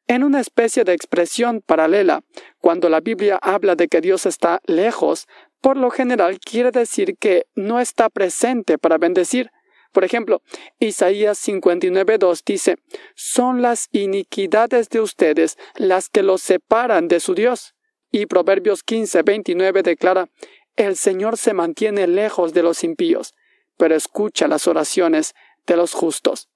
En 0.07 0.23
una 0.23 0.39
especie 0.39 0.85
de 0.85 0.93
expresión 0.93 1.61
paralela, 1.61 2.23
cuando 2.59 2.89
la 2.89 3.01
Biblia 3.01 3.37
habla 3.41 3.75
de 3.75 3.89
que 3.89 3.99
Dios 3.99 4.25
está 4.25 4.61
lejos, 4.65 5.27
por 5.59 5.75
lo 5.75 5.89
general 5.89 6.39
quiere 6.39 6.71
decir 6.71 7.17
que 7.17 7.45
no 7.55 7.81
está 7.81 8.09
presente 8.09 8.77
para 8.77 8.97
bendecir. 8.97 9.51
Por 9.91 10.05
ejemplo, 10.05 10.41
Isaías 10.79 11.45
59.2 11.45 12.41
dice, 12.45 12.77
son 13.15 13.61
las 13.61 13.89
iniquidades 13.91 14.87
de 14.89 15.01
ustedes 15.01 15.57
las 15.75 16.07
que 16.07 16.23
los 16.23 16.41
separan 16.41 17.09
de 17.09 17.19
su 17.19 17.35
Dios. 17.35 17.73
Y 18.09 18.27
Proverbios 18.27 18.85
15.29 18.85 19.81
declara, 19.81 20.29
el 20.77 20.95
Señor 20.95 21.37
se 21.37 21.53
mantiene 21.53 22.07
lejos 22.07 22.53
de 22.53 22.63
los 22.63 22.85
impíos, 22.85 23.33
pero 23.75 23.95
escucha 23.95 24.47
las 24.47 24.67
oraciones 24.67 25.33
de 25.65 25.75
los 25.75 25.93
justos. 25.93 26.47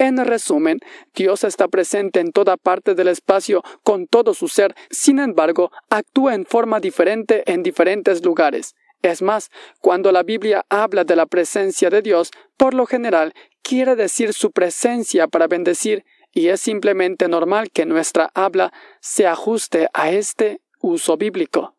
En 0.00 0.16
resumen, 0.16 0.80
Dios 1.14 1.44
está 1.44 1.68
presente 1.68 2.20
en 2.20 2.32
toda 2.32 2.56
parte 2.56 2.94
del 2.94 3.08
espacio 3.08 3.62
con 3.82 4.06
todo 4.06 4.32
su 4.32 4.48
ser, 4.48 4.74
sin 4.88 5.18
embargo, 5.18 5.70
actúa 5.90 6.34
en 6.34 6.46
forma 6.46 6.80
diferente 6.80 7.42
en 7.44 7.62
diferentes 7.62 8.24
lugares. 8.24 8.74
Es 9.02 9.20
más, 9.20 9.50
cuando 9.78 10.10
la 10.10 10.22
Biblia 10.22 10.64
habla 10.70 11.04
de 11.04 11.16
la 11.16 11.26
presencia 11.26 11.90
de 11.90 12.00
Dios, 12.00 12.30
por 12.56 12.72
lo 12.72 12.86
general 12.86 13.34
quiere 13.60 13.94
decir 13.94 14.32
su 14.32 14.52
presencia 14.52 15.28
para 15.28 15.48
bendecir, 15.48 16.06
y 16.32 16.48
es 16.48 16.62
simplemente 16.62 17.28
normal 17.28 17.70
que 17.70 17.84
nuestra 17.84 18.30
habla 18.32 18.72
se 19.00 19.26
ajuste 19.26 19.88
a 19.92 20.12
este 20.12 20.62
uso 20.80 21.18
bíblico. 21.18 21.76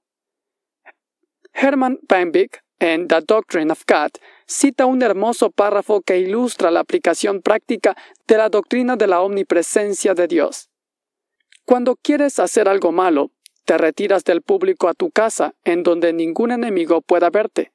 Hermann 1.53 1.97
Weinbeck, 2.07 2.63
en 2.77 3.07
The 3.07 3.21
Doctrine 3.21 3.71
of 3.71 3.83
God, 3.87 4.11
cita 4.51 4.85
un 4.85 5.01
hermoso 5.01 5.49
párrafo 5.49 6.01
que 6.01 6.19
ilustra 6.19 6.71
la 6.71 6.81
aplicación 6.81 7.41
práctica 7.41 7.95
de 8.27 8.37
la 8.37 8.49
doctrina 8.49 8.97
de 8.97 9.07
la 9.07 9.21
omnipresencia 9.21 10.13
de 10.13 10.27
Dios. 10.27 10.69
Cuando 11.65 11.95
quieres 11.95 12.37
hacer 12.37 12.67
algo 12.67 12.91
malo, 12.91 13.31
te 13.65 13.77
retiras 13.77 14.25
del 14.25 14.41
público 14.41 14.89
a 14.89 14.93
tu 14.93 15.09
casa, 15.09 15.55
en 15.63 15.83
donde 15.83 16.11
ningún 16.11 16.51
enemigo 16.51 17.01
pueda 17.01 17.29
verte. 17.29 17.71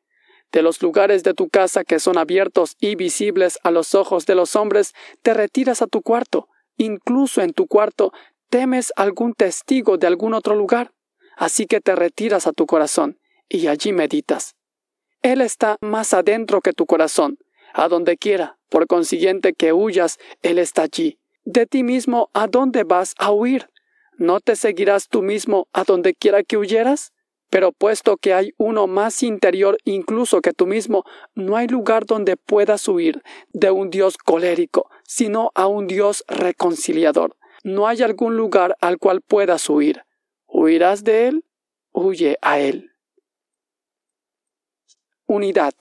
De 0.53 0.61
los 0.61 0.83
lugares 0.83 1.23
de 1.23 1.33
tu 1.33 1.49
casa 1.49 1.83
que 1.83 1.99
son 1.99 2.19
abiertos 2.19 2.77
y 2.79 2.95
visibles 2.95 3.59
a 3.63 3.71
los 3.71 3.95
ojos 3.95 4.27
de 4.27 4.35
los 4.35 4.55
hombres, 4.55 4.95
te 5.23 5.33
retiras 5.33 5.81
a 5.81 5.87
tu 5.87 6.03
cuarto. 6.03 6.49
Incluso 6.77 7.41
en 7.41 7.55
tu 7.55 7.67
cuarto 7.67 8.13
temes 8.51 8.93
algún 8.97 9.33
testigo 9.33 9.97
de 9.97 10.07
algún 10.07 10.35
otro 10.35 10.55
lugar. 10.55 10.93
Así 11.37 11.67
que 11.67 11.81
te 11.81 11.97
retiras 11.97 12.47
a 12.47 12.53
tu 12.53 12.67
corazón 12.67 13.19
y 13.49 13.67
allí 13.69 13.93
meditas. 13.93 14.56
Él 15.27 15.41
está 15.41 15.77
más 15.81 16.15
adentro 16.15 16.61
que 16.61 16.73
tu 16.73 16.87
corazón, 16.87 17.37
a 17.75 17.89
donde 17.89 18.17
quiera, 18.17 18.59
por 18.69 18.87
consiguiente 18.87 19.55
que 19.55 19.73
huyas, 19.73 20.19
Él 20.43 20.61
está 20.61 20.83
allí. 20.83 21.19
De 21.45 21.67
ti 21.67 21.83
mismo, 21.83 22.31
¿a 22.33 22.47
dónde 22.47 22.85
vas 22.85 23.13
a 23.19 23.33
huir? 23.33 23.69
¿No 24.19 24.39
te 24.39 24.55
seguirás 24.55 25.09
tú 25.09 25.23
mismo 25.23 25.67
a 25.73 25.83
donde 25.83 26.15
quiera 26.15 26.45
que 26.45 26.57
huyeras? 26.57 27.13
Pero 27.51 27.73
puesto 27.73 28.17
que 28.19 28.35
hay 28.35 28.53
uno 28.57 28.87
más 28.87 29.25
interior 29.25 29.79
incluso 29.83 30.41
que 30.41 30.53
tú 30.53 30.69
mismo, 30.69 31.03
no 31.35 31.57
hay 31.57 31.67
lugar 31.67 32.07
donde 32.07 32.37
puedas 32.37 32.87
huir 32.87 33.21
de 33.53 33.73
un 33.73 33.91
Dios 33.91 34.19
colérico, 34.19 34.89
sino 35.03 35.51
a 35.57 35.67
un 35.67 35.89
Dios 35.89 36.23
reconciliador. 36.29 37.37
No 37.65 37.89
hay 37.89 38.03
algún 38.03 38.37
lugar 38.37 38.77
al 38.81 38.99
cual 38.99 39.23
puedas 39.23 39.69
huir. 39.69 40.05
¿Huirás 40.47 41.03
de 41.03 41.27
Él? 41.27 41.45
Huye 41.91 42.39
a 42.43 42.61
Él. 42.61 42.93
Unidad. 45.29 45.75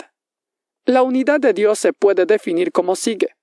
La 0.86 1.04
unidad 1.04 1.40
de 1.40 1.54
Dios 1.54 1.78
se 1.78 1.94
puede 1.94 2.26
definir 2.26 2.72
como 2.72 2.96
sigue. 2.96 3.36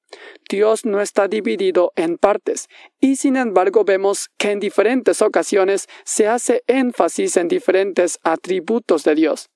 Dios 0.50 0.84
no 0.84 1.00
está 1.00 1.28
dividido 1.28 1.92
en 1.94 2.18
partes, 2.18 2.68
y 3.00 3.14
sin 3.16 3.36
embargo 3.36 3.84
vemos 3.84 4.28
que 4.36 4.50
en 4.50 4.58
diferentes 4.58 5.22
ocasiones 5.22 5.88
se 6.04 6.26
hace 6.26 6.64
énfasis 6.66 7.36
en 7.36 7.46
diferentes 7.46 8.18
atributos 8.24 9.04
de 9.04 9.14
Dios. 9.14 9.48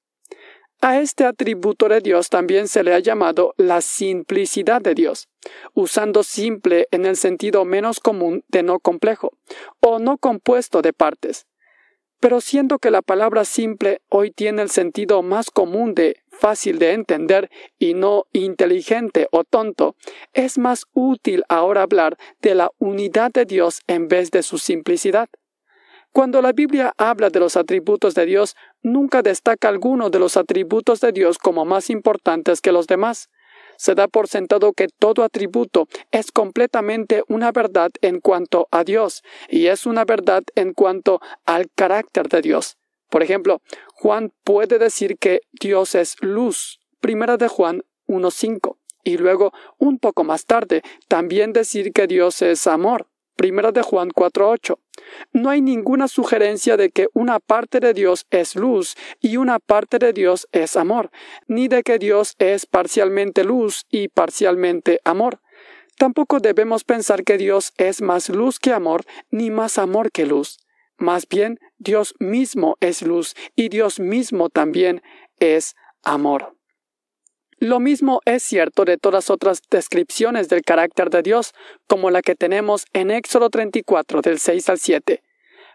A 0.80 1.00
este 1.00 1.24
atributo 1.24 1.88
de 1.88 2.00
Dios 2.00 2.28
también 2.28 2.68
se 2.68 2.84
le 2.84 2.94
ha 2.94 3.00
llamado 3.00 3.54
la 3.56 3.80
simplicidad 3.80 4.80
de 4.80 4.94
Dios, 4.94 5.28
usando 5.74 6.22
simple 6.22 6.86
en 6.92 7.06
el 7.06 7.16
sentido 7.16 7.64
menos 7.64 7.98
común 7.98 8.44
de 8.46 8.62
no 8.62 8.78
complejo, 8.78 9.32
o 9.80 9.98
no 9.98 10.16
compuesto 10.16 10.80
de 10.80 10.92
partes. 10.92 11.46
Pero 12.20 12.40
siendo 12.40 12.78
que 12.78 12.90
la 12.90 13.02
palabra 13.02 13.44
simple 13.44 14.00
hoy 14.08 14.30
tiene 14.30 14.62
el 14.62 14.70
sentido 14.70 15.22
más 15.22 15.50
común 15.50 15.94
de 15.94 16.22
fácil 16.30 16.78
de 16.78 16.92
entender 16.92 17.50
y 17.78 17.94
no 17.94 18.24
inteligente 18.32 19.28
o 19.32 19.44
tonto, 19.44 19.96
es 20.32 20.58
más 20.58 20.86
útil 20.92 21.44
ahora 21.48 21.82
hablar 21.82 22.16
de 22.40 22.54
la 22.54 22.70
unidad 22.78 23.30
de 23.32 23.44
Dios 23.44 23.80
en 23.86 24.08
vez 24.08 24.30
de 24.30 24.42
su 24.42 24.58
simplicidad. 24.58 25.28
Cuando 26.12 26.40
la 26.40 26.52
Biblia 26.52 26.94
habla 26.96 27.28
de 27.28 27.40
los 27.40 27.58
atributos 27.58 28.14
de 28.14 28.24
Dios, 28.24 28.56
nunca 28.82 29.20
destaca 29.20 29.68
alguno 29.68 30.08
de 30.08 30.18
los 30.18 30.38
atributos 30.38 31.00
de 31.00 31.12
Dios 31.12 31.36
como 31.36 31.66
más 31.66 31.90
importantes 31.90 32.62
que 32.62 32.72
los 32.72 32.86
demás 32.86 33.28
se 33.76 33.94
da 33.94 34.08
por 34.08 34.28
sentado 34.28 34.72
que 34.72 34.88
todo 34.88 35.22
atributo 35.22 35.88
es 36.10 36.32
completamente 36.32 37.22
una 37.28 37.52
verdad 37.52 37.90
en 38.02 38.20
cuanto 38.20 38.68
a 38.70 38.84
Dios 38.84 39.22
y 39.48 39.66
es 39.66 39.86
una 39.86 40.04
verdad 40.04 40.42
en 40.54 40.72
cuanto 40.72 41.20
al 41.44 41.70
carácter 41.74 42.28
de 42.28 42.42
Dios. 42.42 42.76
Por 43.10 43.22
ejemplo, 43.22 43.60
Juan 43.94 44.32
puede 44.44 44.78
decir 44.78 45.16
que 45.18 45.40
Dios 45.52 45.94
es 45.94 46.16
luz, 46.20 46.80
primera 47.00 47.36
de 47.36 47.48
Juan 47.48 47.82
1.5, 48.08 48.76
y 49.04 49.18
luego, 49.18 49.52
un 49.78 49.98
poco 49.98 50.24
más 50.24 50.46
tarde, 50.46 50.82
también 51.06 51.52
decir 51.52 51.92
que 51.92 52.08
Dios 52.08 52.42
es 52.42 52.66
amor, 52.66 53.06
1 53.42 53.72
de 53.72 53.82
Juan 53.82 54.10
4.8. 54.10 54.78
No 55.32 55.50
hay 55.50 55.60
ninguna 55.60 56.08
sugerencia 56.08 56.76
de 56.76 56.90
que 56.90 57.08
una 57.12 57.38
parte 57.40 57.80
de 57.80 57.94
Dios 57.94 58.26
es 58.30 58.56
luz 58.56 58.96
y 59.20 59.36
una 59.36 59.58
parte 59.58 59.98
de 59.98 60.12
Dios 60.12 60.48
es 60.52 60.76
amor, 60.76 61.10
ni 61.46 61.68
de 61.68 61.82
que 61.82 61.98
Dios 61.98 62.34
es 62.38 62.66
parcialmente 62.66 63.44
luz 63.44 63.86
y 63.90 64.08
parcialmente 64.08 65.00
amor. 65.04 65.40
Tampoco 65.98 66.40
debemos 66.40 66.84
pensar 66.84 67.24
que 67.24 67.38
Dios 67.38 67.72
es 67.78 68.02
más 68.02 68.28
luz 68.28 68.58
que 68.58 68.72
amor, 68.72 69.04
ni 69.30 69.50
más 69.50 69.78
amor 69.78 70.12
que 70.12 70.26
luz. 70.26 70.58
Más 70.98 71.28
bien, 71.28 71.58
Dios 71.78 72.14
mismo 72.18 72.76
es 72.80 73.02
luz 73.02 73.34
y 73.54 73.68
Dios 73.68 74.00
mismo 74.00 74.48
también 74.48 75.02
es 75.38 75.74
amor. 76.02 76.55
Lo 77.58 77.80
mismo 77.80 78.20
es 78.26 78.42
cierto 78.42 78.84
de 78.84 78.98
todas 78.98 79.30
otras 79.30 79.62
descripciones 79.70 80.50
del 80.50 80.60
carácter 80.60 81.08
de 81.08 81.22
Dios, 81.22 81.54
como 81.86 82.10
la 82.10 82.20
que 82.20 82.34
tenemos 82.34 82.84
en 82.92 83.10
Éxodo 83.10 83.48
34 83.48 84.20
del 84.20 84.38
6 84.38 84.68
al 84.68 84.78
7. 84.78 85.22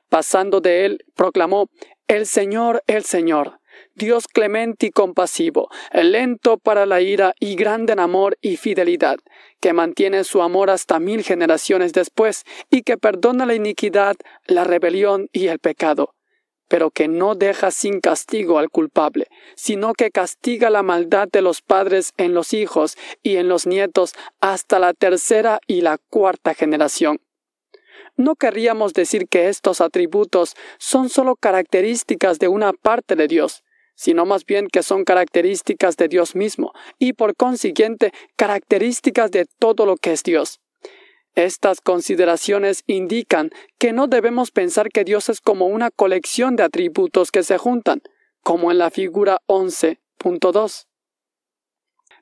Pasando 0.08 0.62
de 0.62 0.86
él, 0.86 1.06
proclamó, 1.16 1.70
El 2.08 2.28
Señor, 2.28 2.84
el 2.86 3.03
Señor, 3.03 3.62
Dios 3.95 4.28
clemente 4.28 4.88
y 4.88 4.91
compasivo, 4.91 5.70
lento 5.91 6.60
para 6.60 6.86
la 6.86 7.02
ira 7.02 7.34
y 7.40 7.56
grande 7.56 7.94
en 7.94 7.99
amor 7.99 8.38
y 8.41 8.58
fidelidad, 8.58 9.18
que 9.60 9.74
mantiene 9.74 10.24
su 10.24 10.44
amor 10.44 10.70
hasta 10.70 10.99
mil 10.99 11.24
generaciones 11.24 11.94
después 11.94 12.44
y 12.70 12.84
que 12.84 12.98
perdona 12.98 13.48
la 13.48 13.56
iniquidad, 13.56 14.18
la 14.45 14.66
rebelión 14.66 15.30
y 15.32 15.48
el 15.48 15.58
pecado 15.58 16.14
pero 16.72 16.89
que 16.89 17.10
no 17.10 17.35
deja 17.35 17.69
sin 17.69 17.99
castigo 17.99 18.57
al 18.57 18.69
culpable, 18.69 19.27
sino 19.57 19.91
que 19.91 20.10
castiga 20.10 20.69
la 20.69 20.84
maldad 20.84 21.27
de 21.30 21.41
los 21.41 21.61
padres 21.61 22.14
en 22.15 22.34
los 22.34 22.53
hijos 22.53 22.98
y 23.22 23.35
en 23.35 23.49
los 23.49 23.68
nietos 23.68 24.14
hasta 24.39 24.80
la 24.80 24.93
tercera 24.93 25.60
y 25.68 25.81
la 25.81 25.98
cuarta 25.98 26.53
generación. 26.53 27.19
No 28.15 28.38
querríamos 28.38 28.93
decir 28.93 29.27
que 29.27 29.49
estos 29.49 29.81
atributos 29.81 30.56
son 30.77 31.10
solo 31.10 31.35
características 31.35 32.39
de 32.39 32.48
una 32.48 32.72
parte 32.72 33.18
de 33.18 33.27
Dios, 33.27 33.65
sino 33.95 34.26
más 34.26 34.45
bien 34.45 34.68
que 34.72 34.81
son 34.81 35.03
características 35.03 35.98
de 35.98 36.07
Dios 36.07 36.35
mismo, 36.38 36.72
y 36.98 37.11
por 37.11 37.35
consiguiente 37.35 38.14
características 38.38 39.30
de 39.31 39.45
todo 39.60 39.85
lo 39.85 39.98
que 39.98 40.14
es 40.14 40.23
Dios. 40.23 40.61
Estas 41.36 41.80
consideraciones 41.80 42.84
indican 42.88 43.52
que 43.78 43.94
no 43.94 44.08
debemos 44.08 44.52
pensar 44.52 44.90
que 44.90 45.03
Dios 45.03 45.30
es 45.30 45.40
como 45.40 45.68
una 45.68 45.90
colección 45.90 46.56
de 46.56 46.64
atributos 46.64 47.32
que 47.32 47.44
se 47.44 47.58
juntan, 47.58 48.02
como 48.44 48.72
en 48.72 48.78
la 48.78 48.90
figura 48.90 49.40
11.2. 49.48 50.88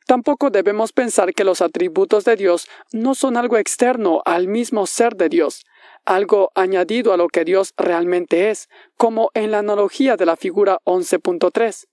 Tampoco 0.05 0.49
debemos 0.49 0.91
pensar 0.91 1.33
que 1.33 1.43
los 1.43 1.61
atributos 1.61 2.25
de 2.25 2.35
Dios 2.35 2.67
no 2.91 3.13
son 3.13 3.37
algo 3.37 3.57
externo 3.57 4.21
al 4.25 4.47
mismo 4.47 4.87
ser 4.87 5.15
de 5.15 5.29
Dios, 5.29 5.65
algo 6.05 6.51
añadido 6.55 7.13
a 7.13 7.17
lo 7.17 7.27
que 7.27 7.45
Dios 7.45 7.73
realmente 7.77 8.49
es, 8.49 8.69
como 8.97 9.29
en 9.33 9.51
la 9.51 9.59
analogía 9.59 10.17
de 10.17 10.25
la 10.25 10.35
figura 10.35 10.79
11.3. 10.85 11.85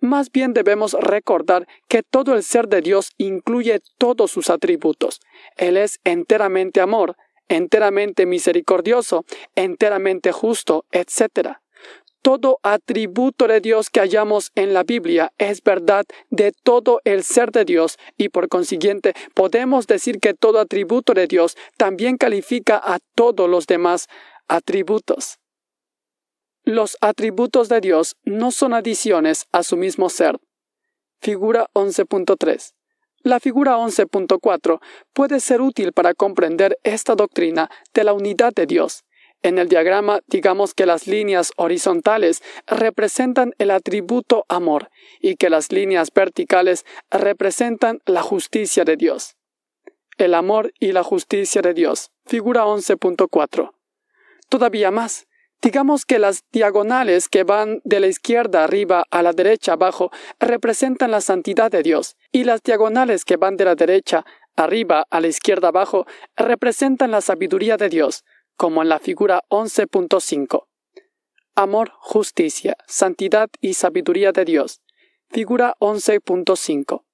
Más 0.00 0.30
bien 0.30 0.54
debemos 0.54 0.94
recordar 0.94 1.66
que 1.88 2.02
todo 2.02 2.34
el 2.34 2.42
ser 2.42 2.68
de 2.68 2.80
Dios 2.80 3.10
incluye 3.18 3.80
todos 3.98 4.30
sus 4.30 4.50
atributos. 4.50 5.20
Él 5.56 5.76
es 5.76 6.00
enteramente 6.04 6.80
amor, 6.80 7.16
enteramente 7.48 8.24
misericordioso, 8.26 9.24
enteramente 9.54 10.32
justo, 10.32 10.86
etc. 10.92 11.58
Todo 12.22 12.58
atributo 12.62 13.48
de 13.48 13.60
Dios 13.60 13.90
que 13.90 14.00
hallamos 14.00 14.52
en 14.54 14.74
la 14.74 14.84
Biblia 14.84 15.32
es 15.38 15.62
verdad 15.62 16.04
de 16.28 16.52
todo 16.52 17.00
el 17.04 17.24
ser 17.24 17.50
de 17.50 17.64
Dios 17.64 17.98
y 18.16 18.28
por 18.28 18.48
consiguiente 18.48 19.14
podemos 19.34 19.86
decir 19.86 20.20
que 20.20 20.34
todo 20.34 20.60
atributo 20.60 21.14
de 21.14 21.26
Dios 21.26 21.56
también 21.78 22.18
califica 22.18 22.80
a 22.82 22.98
todos 23.14 23.48
los 23.48 23.66
demás 23.66 24.06
atributos. 24.48 25.39
Los 26.64 26.98
atributos 27.00 27.68
de 27.68 27.80
Dios 27.80 28.16
no 28.24 28.50
son 28.50 28.74
adiciones 28.74 29.46
a 29.52 29.62
su 29.62 29.76
mismo 29.76 30.10
ser. 30.10 30.38
Figura 31.20 31.68
11.3. 31.74 32.72
La 33.22 33.40
figura 33.40 33.76
11.4 33.76 34.80
puede 35.12 35.40
ser 35.40 35.60
útil 35.60 35.92
para 35.92 36.14
comprender 36.14 36.78
esta 36.82 37.14
doctrina 37.14 37.70
de 37.92 38.04
la 38.04 38.12
unidad 38.12 38.52
de 38.54 38.66
Dios. 38.66 39.04
En 39.42 39.58
el 39.58 39.68
diagrama 39.68 40.20
digamos 40.26 40.74
que 40.74 40.84
las 40.84 41.06
líneas 41.06 41.52
horizontales 41.56 42.42
representan 42.66 43.52
el 43.58 43.70
atributo 43.70 44.44
amor 44.48 44.90
y 45.20 45.36
que 45.36 45.48
las 45.48 45.72
líneas 45.72 46.10
verticales 46.14 46.84
representan 47.10 48.00
la 48.04 48.22
justicia 48.22 48.84
de 48.84 48.96
Dios. 48.96 49.36
El 50.18 50.34
amor 50.34 50.72
y 50.78 50.92
la 50.92 51.02
justicia 51.02 51.62
de 51.62 51.72
Dios. 51.72 52.10
Figura 52.26 52.64
11.4. 52.64 53.70
Todavía 54.50 54.90
más, 54.90 55.26
Digamos 55.62 56.06
que 56.06 56.18
las 56.18 56.44
diagonales 56.52 57.28
que 57.28 57.44
van 57.44 57.80
de 57.84 58.00
la 58.00 58.06
izquierda 58.06 58.64
arriba 58.64 59.04
a 59.10 59.22
la 59.22 59.32
derecha 59.32 59.74
abajo 59.74 60.10
representan 60.38 61.10
la 61.10 61.20
santidad 61.20 61.70
de 61.70 61.82
Dios, 61.82 62.16
y 62.32 62.44
las 62.44 62.62
diagonales 62.62 63.26
que 63.26 63.36
van 63.36 63.56
de 63.56 63.66
la 63.66 63.74
derecha 63.74 64.24
arriba 64.56 65.06
a 65.10 65.20
la 65.20 65.28
izquierda 65.28 65.68
abajo 65.68 66.06
representan 66.34 67.10
la 67.10 67.20
sabiduría 67.20 67.76
de 67.76 67.90
Dios, 67.90 68.24
como 68.56 68.80
en 68.82 68.88
la 68.88 68.98
figura 68.98 69.42
11.5. 69.50 70.64
Amor, 71.56 71.92
justicia, 71.98 72.76
santidad 72.86 73.50
y 73.60 73.74
sabiduría 73.74 74.32
de 74.32 74.46
Dios. 74.46 74.80
Figura 75.28 75.74
11.5. 75.78 77.04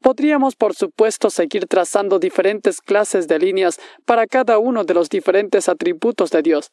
Podríamos, 0.00 0.54
por 0.54 0.74
supuesto, 0.74 1.30
seguir 1.30 1.66
trazando 1.66 2.18
diferentes 2.18 2.80
clases 2.80 3.26
de 3.26 3.38
líneas 3.38 3.80
para 4.04 4.26
cada 4.26 4.58
uno 4.58 4.84
de 4.84 4.94
los 4.94 5.08
diferentes 5.08 5.68
atributos 5.68 6.30
de 6.30 6.42
Dios, 6.42 6.70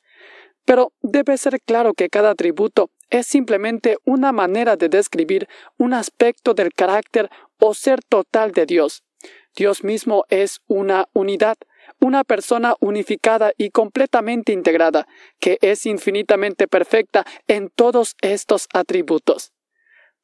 pero 0.66 0.94
debe 1.02 1.38
ser 1.38 1.60
claro 1.62 1.94
que 1.94 2.10
cada 2.10 2.32
atributo 2.32 2.90
es 3.10 3.28
simplemente 3.28 3.98
una 4.06 4.32
manera 4.32 4.76
de 4.76 4.90
describir 4.90 5.48
un 5.78 5.94
aspecto 5.94 6.54
del 6.54 6.74
carácter 6.74 7.30
o 7.60 7.74
ser 7.74 8.00
total 8.04 8.52
de 8.52 8.66
Dios. 8.66 9.04
Dios 9.56 9.84
mismo 9.84 10.26
es 10.30 10.62
una 10.68 11.06
unidad, 11.14 11.58
una 12.00 12.24
persona 12.24 12.76
unificada 12.80 13.54
y 13.58 13.70
completamente 13.70 14.52
integrada, 14.52 15.08
que 15.40 15.58
es 15.62 15.86
infinitamente 15.86 16.68
perfecta 16.68 17.24
en 17.48 17.70
todos 17.70 18.16
estos 18.22 18.68
atributos. 18.74 19.52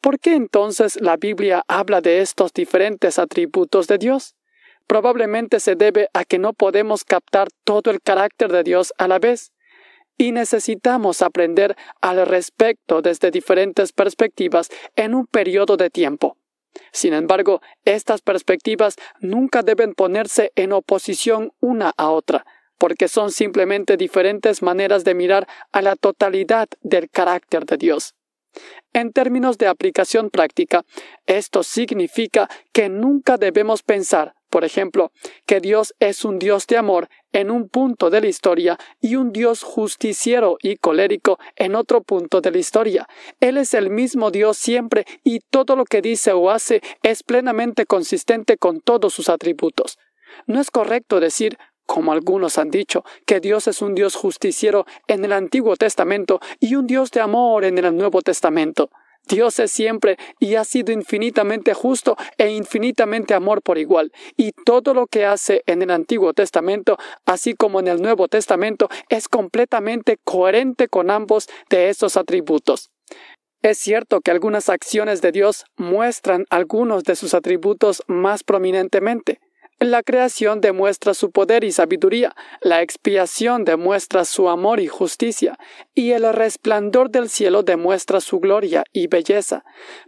¿Por 0.02 0.20
qué 0.20 0.34
entonces 0.34 1.00
la 1.00 1.18
Biblia 1.18 1.64
habla 1.68 2.02
de 2.02 2.22
estos 2.22 2.54
diferentes 2.54 3.20
atributos 3.20 3.88
de 3.88 3.98
Dios? 3.98 4.36
Probablemente 4.88 5.60
se 5.60 5.76
debe 5.76 6.10
a 6.14 6.24
que 6.24 6.40
no 6.40 6.54
podemos 6.54 7.04
captar 7.04 7.50
todo 7.64 7.92
el 7.92 8.02
carácter 8.02 8.52
de 8.52 8.64
Dios 8.64 8.94
a 8.98 9.08
la 9.08 9.20
vez 9.20 9.52
y 10.20 10.34
necesitamos 10.34 11.24
aprender 11.24 11.76
al 12.02 12.28
respecto 12.28 13.02
desde 13.02 13.32
diferentes 13.32 13.94
perspectivas 13.94 14.70
en 14.98 15.16
un 15.16 15.26
periodo 15.26 15.78
de 15.78 15.90
tiempo. 15.90 16.38
Sin 16.92 17.14
embargo, 17.14 17.62
estas 17.86 18.22
perspectivas 18.22 18.98
nunca 19.22 19.64
deben 19.64 19.94
ponerse 19.94 20.52
en 20.56 20.74
oposición 20.74 21.54
una 21.62 21.94
a 21.98 22.10
otra, 22.10 22.46
porque 22.78 23.08
son 23.08 23.32
simplemente 23.32 23.96
diferentes 23.96 24.62
maneras 24.62 25.06
de 25.06 25.16
mirar 25.16 25.48
a 25.72 25.82
la 25.82 25.96
totalidad 25.96 26.68
del 26.82 27.10
carácter 27.10 27.66
de 27.66 27.78
Dios. 27.78 28.14
En 28.92 29.14
términos 29.14 29.58
de 29.58 29.68
aplicación 29.68 30.30
práctica, 30.30 30.84
esto 31.28 31.64
significa 31.64 32.50
que 32.74 32.90
nunca 32.90 33.38
debemos 33.38 33.84
pensar 33.84 34.36
por 34.50 34.66
ejemplo, 34.66 35.12
que 35.46 35.60
Dios 35.60 35.94
es 36.00 36.26
un 36.26 36.40
Dios 36.40 36.68
de 36.68 36.78
amor 36.78 37.10
en 37.32 37.52
un 37.52 37.70
punto 37.70 38.10
de 38.10 38.22
la 38.22 38.28
historia 38.28 38.78
y 39.00 39.16
un 39.16 39.32
Dios 39.32 39.64
justiciero 39.64 40.58
y 40.62 40.78
colérico 40.78 41.40
en 41.56 41.76
otro 41.76 42.02
punto 42.02 42.42
de 42.42 42.52
la 42.52 42.58
historia. 42.58 43.08
Él 43.40 43.58
es 43.58 43.74
el 43.74 43.90
mismo 43.90 44.32
Dios 44.32 44.58
siempre 44.58 45.06
y 45.24 45.40
todo 45.40 45.76
lo 45.76 45.86
que 45.86 46.02
dice 46.02 46.32
o 46.32 46.50
hace 46.50 46.82
es 47.04 47.24
plenamente 47.24 47.86
consistente 47.86 48.58
con 48.58 48.82
todos 48.82 49.14
sus 49.14 49.30
atributos. 49.30 49.98
No 50.48 50.60
es 50.60 50.72
correcto 50.72 51.20
decir 51.20 51.58
como 51.90 52.12
algunos 52.12 52.60
han 52.60 52.70
dicho, 52.70 53.04
que 53.26 53.40
Dios 53.40 53.68
es 53.68 53.82
un 53.82 53.96
Dios 53.96 54.14
justiciero 54.14 54.86
en 55.08 55.26
el 55.26 55.34
Antiguo 55.34 55.76
Testamento 55.76 56.40
y 56.60 56.76
un 56.76 56.86
Dios 56.86 57.10
de 57.10 57.20
amor 57.20 57.66
en 57.66 57.80
el 57.80 57.98
Nuevo 57.98 58.22
Testamento. 58.22 58.92
Dios 59.30 59.60
es 59.60 59.72
siempre 59.72 60.18
y 60.40 60.56
ha 60.56 60.66
sido 60.66 60.92
infinitamente 60.92 61.74
justo 61.74 62.18
e 62.38 62.50
infinitamente 62.50 63.34
amor 63.34 63.62
por 63.62 63.78
igual, 63.78 64.12
y 64.36 64.52
todo 64.66 64.94
lo 64.94 65.08
que 65.08 65.26
hace 65.26 65.62
en 65.68 65.82
el 65.82 65.92
Antiguo 65.92 66.34
Testamento, 66.34 66.98
así 67.26 67.54
como 67.54 67.80
en 67.80 67.88
el 67.88 68.02
Nuevo 68.02 68.28
Testamento, 68.28 68.90
es 69.08 69.30
completamente 69.30 70.18
coherente 70.24 70.88
con 70.88 71.12
ambos 71.12 71.48
de 71.70 71.90
esos 71.90 72.18
atributos. 72.18 72.90
Es 73.62 73.78
cierto 73.78 74.22
que 74.22 74.32
algunas 74.32 74.70
acciones 74.70 75.22
de 75.22 75.32
Dios 75.32 75.66
muestran 75.78 76.46
algunos 76.50 77.04
de 77.04 77.16
sus 77.16 77.34
atributos 77.34 78.02
más 78.08 78.44
prominentemente. 78.44 79.40
La 79.82 80.04
creación 80.04 80.60
demuestra 80.60 81.14
su 81.14 81.32
poder 81.32 81.64
y 81.64 81.72
sabiduría, 81.72 82.36
la 82.60 82.82
expiación 82.82 83.64
demuestra 83.64 84.26
su 84.26 84.50
amor 84.50 84.82
y 84.82 84.88
justicia, 84.88 85.58
y 85.96 86.12
el 86.12 86.34
resplandor 86.34 87.10
del 87.12 87.30
cielo 87.30 87.64
demuestra 87.64 88.20
su 88.20 88.42
gloria 88.42 88.84
y 88.92 89.08
belleza. 89.08 89.64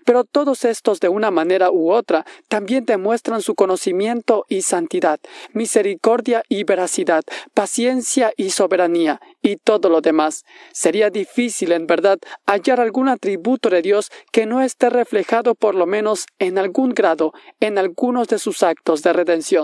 Pero 0.05 0.25
todos 0.25 0.65
estos 0.65 0.99
de 0.99 1.07
una 1.07 1.31
manera 1.31 1.71
u 1.71 1.89
otra 1.89 2.25
también 2.49 2.83
demuestran 2.83 3.41
su 3.41 3.55
conocimiento 3.55 4.45
y 4.49 4.63
santidad, 4.63 5.21
misericordia 5.53 6.43
y 6.49 6.65
veracidad, 6.65 7.23
paciencia 7.53 8.33
y 8.35 8.49
soberanía, 8.49 9.21
y 9.41 9.55
todo 9.55 9.87
lo 9.87 10.01
demás. 10.01 10.43
Sería 10.73 11.09
difícil, 11.09 11.71
en 11.71 11.87
verdad, 11.87 12.19
hallar 12.45 12.81
algún 12.81 13.07
atributo 13.07 13.69
de 13.69 13.81
Dios 13.81 14.11
que 14.33 14.45
no 14.45 14.61
esté 14.61 14.89
reflejado 14.89 15.55
por 15.55 15.75
lo 15.75 15.85
menos 15.85 16.25
en 16.39 16.57
algún 16.57 16.89
grado 16.89 17.31
en 17.61 17.77
algunos 17.77 18.27
de 18.27 18.37
sus 18.37 18.63
actos 18.63 19.01
de 19.01 19.13
redención. 19.13 19.60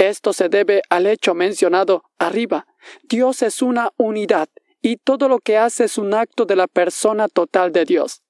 Esto 0.00 0.32
se 0.32 0.48
debe 0.48 0.80
al 0.88 1.06
hecho 1.06 1.34
mencionado 1.34 2.04
arriba. 2.18 2.66
Dios 3.02 3.42
es 3.42 3.60
una 3.60 3.90
unidad 3.98 4.48
y 4.80 4.96
todo 4.96 5.28
lo 5.28 5.40
que 5.40 5.58
hace 5.58 5.84
es 5.84 5.98
un 5.98 6.14
acto 6.14 6.46
de 6.46 6.56
la 6.56 6.68
persona 6.68 7.28
total 7.28 7.70
de 7.70 7.84
Dios. 7.84 8.22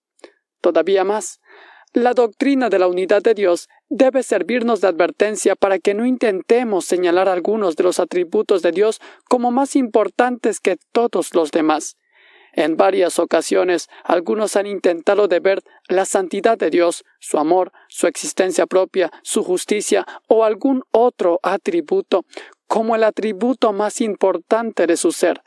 Todavía 0.60 1.04
más, 1.04 1.38
la 1.92 2.12
doctrina 2.12 2.70
de 2.70 2.80
la 2.80 2.88
unidad 2.88 3.22
de 3.22 3.34
Dios 3.34 3.68
debe 3.88 4.24
servirnos 4.24 4.80
de 4.80 4.88
advertencia 4.88 5.54
para 5.54 5.78
que 5.78 5.94
no 5.94 6.04
intentemos 6.06 6.86
señalar 6.86 7.28
algunos 7.28 7.76
de 7.76 7.84
los 7.84 8.00
atributos 8.00 8.62
de 8.62 8.72
Dios 8.72 9.00
como 9.28 9.52
más 9.52 9.76
importantes 9.76 10.58
que 10.58 10.76
todos 10.90 11.36
los 11.36 11.52
demás. 11.52 11.94
En 12.52 12.76
varias 12.76 13.18
ocasiones 13.18 13.88
algunos 14.04 14.56
han 14.56 14.66
intentado 14.66 15.28
de 15.28 15.40
ver 15.40 15.62
la 15.88 16.04
santidad 16.04 16.58
de 16.58 16.70
Dios, 16.70 17.04
su 17.18 17.38
amor, 17.38 17.72
su 17.88 18.06
existencia 18.06 18.66
propia, 18.66 19.10
su 19.22 19.44
justicia 19.44 20.06
o 20.26 20.44
algún 20.44 20.82
otro 20.90 21.38
atributo 21.42 22.24
como 22.66 22.94
el 22.94 23.02
atributo 23.02 23.72
más 23.72 24.00
importante 24.00 24.86
de 24.86 24.96
su 24.96 25.10
ser. 25.10 25.42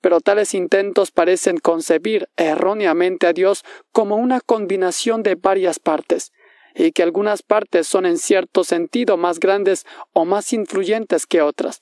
Pero 0.00 0.20
tales 0.20 0.52
intentos 0.52 1.12
parecen 1.12 1.58
concebir 1.58 2.28
erróneamente 2.36 3.28
a 3.28 3.32
Dios 3.32 3.64
como 3.92 4.16
una 4.16 4.40
combinación 4.40 5.22
de 5.22 5.36
varias 5.36 5.78
partes, 5.78 6.32
y 6.74 6.92
que 6.92 7.02
algunas 7.02 7.42
partes 7.42 7.86
son 7.86 8.04
en 8.04 8.18
cierto 8.18 8.64
sentido 8.64 9.16
más 9.16 9.40
grandes 9.40 9.86
o 10.12 10.24
más 10.24 10.52
influyentes 10.52 11.26
que 11.26 11.40
otras. 11.40 11.80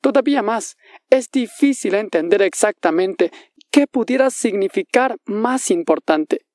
Todavía 0.00 0.42
más, 0.42 0.76
es 1.08 1.30
difícil 1.30 1.94
entender 1.94 2.42
exactamente 2.42 3.32
¿Qué 3.76 3.86
pudiera 3.86 4.30
significar 4.30 5.18
más 5.26 5.70
importante. 5.70 6.46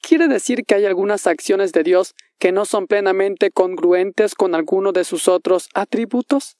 ¿Quiere 0.00 0.28
decir 0.28 0.64
que 0.64 0.76
hay 0.76 0.86
algunas 0.86 1.26
acciones 1.26 1.72
de 1.72 1.82
Dios 1.82 2.14
que 2.38 2.52
no 2.52 2.66
son 2.66 2.86
plenamente 2.86 3.50
congruentes 3.50 4.36
con 4.36 4.54
alguno 4.54 4.92
de 4.92 5.02
sus 5.02 5.26
otros 5.26 5.68
atributos? 5.74 6.56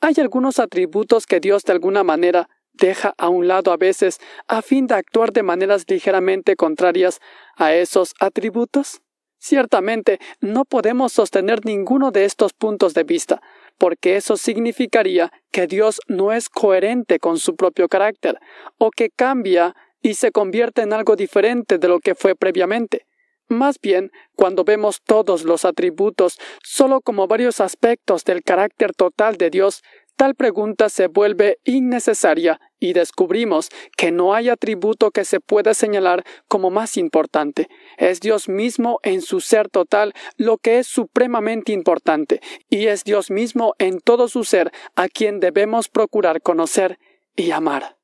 ¿Hay 0.00 0.14
algunos 0.18 0.58
atributos 0.58 1.26
que 1.26 1.38
Dios 1.38 1.62
de 1.62 1.74
alguna 1.74 2.02
manera 2.02 2.48
deja 2.72 3.14
a 3.18 3.28
un 3.28 3.46
lado 3.46 3.70
a 3.70 3.76
veces 3.76 4.18
a 4.48 4.62
fin 4.62 4.88
de 4.88 4.96
actuar 4.96 5.32
de 5.32 5.44
maneras 5.44 5.84
ligeramente 5.86 6.56
contrarias 6.56 7.20
a 7.54 7.72
esos 7.72 8.14
atributos? 8.18 9.00
Ciertamente 9.38 10.18
no 10.40 10.64
podemos 10.64 11.12
sostener 11.12 11.64
ninguno 11.64 12.10
de 12.10 12.24
estos 12.24 12.52
puntos 12.52 12.94
de 12.94 13.04
vista, 13.04 13.40
porque 13.78 14.16
eso 14.16 14.36
significaría 14.36 15.32
que 15.50 15.66
Dios 15.66 16.00
no 16.08 16.32
es 16.32 16.48
coherente 16.48 17.18
con 17.18 17.38
su 17.38 17.56
propio 17.56 17.88
carácter, 17.88 18.38
o 18.78 18.90
que 18.90 19.10
cambia 19.10 19.74
y 20.02 20.14
se 20.14 20.30
convierte 20.30 20.82
en 20.82 20.92
algo 20.92 21.16
diferente 21.16 21.78
de 21.78 21.88
lo 21.88 21.98
que 21.98 22.14
fue 22.14 22.34
previamente. 22.34 23.06
Más 23.48 23.78
bien, 23.80 24.10
cuando 24.34 24.64
vemos 24.64 25.00
todos 25.04 25.44
los 25.44 25.64
atributos 25.64 26.36
solo 26.64 27.00
como 27.00 27.28
varios 27.28 27.60
aspectos 27.60 28.24
del 28.24 28.42
carácter 28.42 28.92
total 28.92 29.36
de 29.36 29.50
Dios, 29.50 29.82
Tal 30.16 30.34
pregunta 30.34 30.88
se 30.88 31.08
vuelve 31.08 31.58
innecesaria 31.64 32.58
y 32.80 32.94
descubrimos 32.94 33.68
que 33.98 34.10
no 34.10 34.34
hay 34.34 34.48
atributo 34.48 35.10
que 35.10 35.26
se 35.26 35.40
pueda 35.40 35.74
señalar 35.74 36.24
como 36.48 36.70
más 36.70 36.96
importante. 36.96 37.68
Es 37.98 38.20
Dios 38.20 38.48
mismo 38.48 38.98
en 39.02 39.20
su 39.20 39.40
ser 39.40 39.68
total 39.68 40.14
lo 40.38 40.56
que 40.56 40.78
es 40.78 40.86
supremamente 40.86 41.72
importante, 41.72 42.40
y 42.70 42.86
es 42.86 43.04
Dios 43.04 43.30
mismo 43.30 43.74
en 43.78 44.00
todo 44.00 44.28
su 44.28 44.44
ser 44.44 44.72
a 44.94 45.08
quien 45.08 45.38
debemos 45.38 45.90
procurar 45.90 46.40
conocer 46.40 46.98
y 47.34 47.50
amar. 47.50 47.98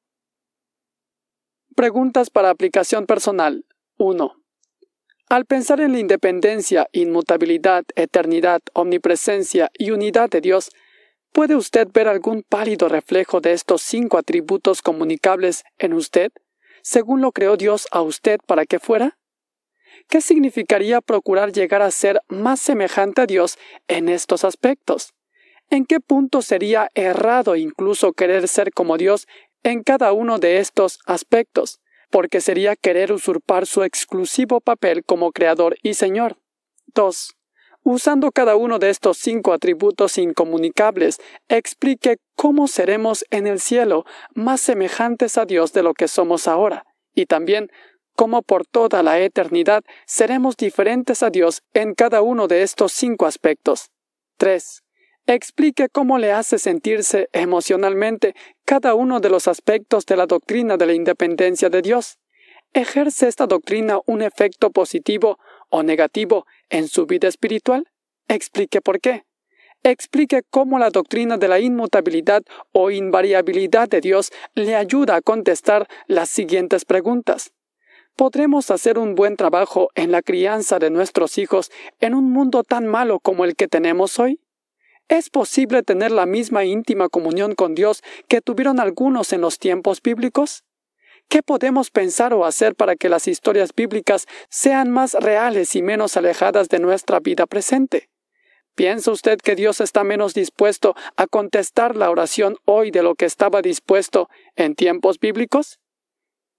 Preguntas 1.75 2.29
para 2.29 2.51
aplicación 2.51 3.07
personal. 3.07 3.65
1. 3.97 4.35
Al 5.31 5.47
pensar 5.47 5.81
en 5.81 5.93
la 5.93 5.99
independencia, 5.99 6.89
inmutabilidad, 6.93 7.85
eternidad, 7.97 8.61
omnipresencia 8.75 9.71
y 9.73 9.91
unidad 9.93 10.29
de 10.29 10.43
Dios, 10.43 10.71
¿Puede 11.33 11.57
usted 11.57 11.89
ver 11.91 12.09
algún 12.09 12.43
pálido 12.43 12.91
reflejo 12.91 13.41
de 13.41 13.53
estos 13.53 13.81
cinco 13.81 14.19
atributos 14.19 14.83
comunicables 14.83 15.65
en 15.79 15.95
usted, 15.95 16.31
según 16.83 17.23
lo 17.23 17.33
creó 17.33 17.57
Dios 17.57 17.89
a 17.91 18.03
usted 18.03 18.39
para 18.47 18.67
que 18.67 18.79
fuera? 18.79 19.19
¿Qué 20.09 20.21
significaría 20.21 21.01
procurar 21.01 21.53
llegar 21.53 21.81
a 21.81 21.91
ser 21.91 22.21
más 22.29 22.61
semejante 22.61 23.23
a 23.23 23.27
Dios 23.27 23.57
en 23.89 24.11
estos 24.11 24.45
aspectos? 24.45 25.15
¿En 25.71 25.87
qué 25.87 26.01
punto 26.01 26.43
sería 26.43 26.91
errado 26.95 27.57
incluso 27.57 28.13
querer 28.13 28.47
ser 28.47 28.71
como 28.75 28.99
Dios 28.99 29.27
en 29.63 29.83
cada 29.83 30.13
uno 30.13 30.39
de 30.39 30.59
estos 30.59 30.99
aspectos? 31.07 31.81
Porque 32.11 32.43
sería 32.43 32.77
querer 32.77 33.11
usurpar 33.11 33.67
su 33.67 33.85
exclusivo 33.85 34.61
papel 34.61 35.03
como 35.03 35.33
Creador 35.33 35.79
y 35.83 35.95
Señor. 35.95 36.37
2 36.89 37.37
usando 37.83 38.31
cada 38.31 38.57
uno 38.57 38.79
de 38.79 38.91
estos 38.91 39.19
cinco 39.19 39.53
atributos 39.53 40.19
incomunicables, 40.19 41.21
explique 41.49 42.17
cómo 42.37 42.69
seremos 42.69 43.25
en 43.31 43.47
el 43.47 43.61
cielo 43.61 44.05
más 44.35 44.61
semejantes 44.61 45.39
a 45.39 45.45
Dios 45.45 45.73
de 45.73 45.83
lo 45.83 45.95
que 45.95 46.09
somos 46.09 46.49
ahora, 46.49 46.85
y 47.15 47.27
también 47.27 47.71
cómo 48.15 48.43
por 48.43 48.67
toda 48.67 49.03
la 49.03 49.19
eternidad 49.19 49.83
seremos 50.07 50.57
diferentes 50.57 51.23
a 51.23 51.31
Dios 51.31 51.63
en 51.75 51.95
cada 51.95 52.23
uno 52.23 52.47
de 52.49 52.63
estos 52.63 52.93
cinco 52.93 53.27
aspectos. 53.27 53.91
3. 54.39 54.83
Explique 55.27 55.89
cómo 55.89 56.19
le 56.19 56.33
hace 56.33 56.59
sentirse 56.59 57.29
emocionalmente 57.33 58.35
cada 58.65 58.95
uno 58.95 59.21
de 59.21 59.31
los 59.31 59.47
aspectos 59.47 60.05
de 60.07 60.17
la 60.17 60.27
doctrina 60.27 60.77
de 60.77 60.87
la 60.87 60.95
independencia 60.95 61.71
de 61.71 61.81
Dios. 61.81 62.19
¿Ejerce 62.73 63.29
esta 63.29 63.47
doctrina 63.47 64.01
un 64.07 64.23
efecto 64.23 64.71
positivo 64.71 65.39
o 65.73 65.83
negativo 65.83 66.47
en 66.69 66.87
su 66.87 67.07
vida 67.07 67.27
espiritual? 67.27 67.89
Explique 68.29 68.81
por 68.81 69.01
qué. 69.01 69.25
Explique 69.83 70.43
cómo 70.49 70.79
la 70.79 70.91
doctrina 70.91 71.39
de 71.39 71.49
la 71.49 71.59
inmutabilidad 71.59 72.45
o 72.71 72.93
invariabilidad 72.93 73.89
de 73.89 74.01
Dios 74.01 74.31
le 74.55 74.77
ayuda 74.77 75.17
a 75.17 75.23
contestar 75.23 75.89
las 76.07 76.29
siguientes 76.29 76.85
preguntas. 76.85 77.53
¿Podremos 78.15 78.71
hacer 78.71 78.99
un 78.99 79.15
buen 79.15 79.37
trabajo 79.37 79.89
en 79.95 80.13
la 80.13 80.23
crianza 80.23 80.79
de 80.79 80.91
nuestros 80.91 81.39
hijos 81.39 81.73
en 81.99 82.15
un 82.15 82.31
mundo 82.31 82.63
tan 82.63 82.87
malo 82.87 83.19
como 83.19 83.45
el 83.45 83.57
que 83.57 83.67
tenemos 83.67 84.21
hoy? 84.21 84.41
¿Es 85.09 85.31
posible 85.31 85.83
tener 85.83 86.13
la 86.13 86.27
misma 86.27 86.65
íntima 86.65 87.09
comunión 87.09 87.55
con 87.55 87.75
Dios 87.75 88.03
que 88.29 88.41
tuvieron 88.41 88.79
algunos 88.79 89.33
en 89.33 89.41
los 89.41 89.59
tiempos 89.59 90.01
bíblicos? 90.01 90.65
¿Qué 91.33 91.43
podemos 91.43 91.91
pensar 91.91 92.35
o 92.35 92.45
hacer 92.45 92.75
para 92.75 92.95
que 92.95 93.09
las 93.09 93.27
historias 93.27 93.75
bíblicas 93.75 94.27
sean 94.51 94.91
más 94.91 95.15
reales 95.15 95.75
y 95.77 95.81
menos 95.81 96.19
alejadas 96.19 96.69
de 96.69 96.79
nuestra 96.79 97.21
vida 97.21 97.47
presente? 97.47 98.11
¿Piensa 98.75 99.13
usted 99.13 99.39
que 99.39 99.55
Dios 99.55 99.81
está 99.81 100.05
menos 100.05 100.35
dispuesto 100.35 100.95
a 101.17 101.27
contestar 101.27 101.97
la 101.97 102.11
oración 102.11 102.59
hoy 102.67 102.91
de 102.91 103.03
lo 103.03 103.15
que 103.15 103.25
estaba 103.25 103.63
dispuesto 103.63 104.29
en 104.57 104.75
tiempos 104.75 105.19
bíblicos? 105.19 105.81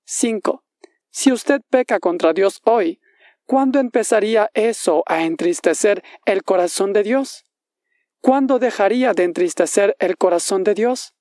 5. 0.06 0.64
Si 1.12 1.32
usted 1.32 1.62
peca 1.70 2.00
contra 2.00 2.34
Dios 2.34 2.60
hoy, 2.66 3.00
¿cuándo 3.46 3.80
empezaría 3.80 4.50
eso 4.56 5.04
a 5.06 5.24
entristecer 5.24 6.04
el 6.26 6.42
corazón 6.42 6.94
de 6.94 7.04
Dios? 7.04 7.46
¿Cuándo 8.22 8.58
dejaría 8.58 9.14
de 9.14 9.26
entristecer 9.26 9.96
el 10.00 10.18
corazón 10.18 10.64
de 10.64 10.74
Dios? 10.74 11.13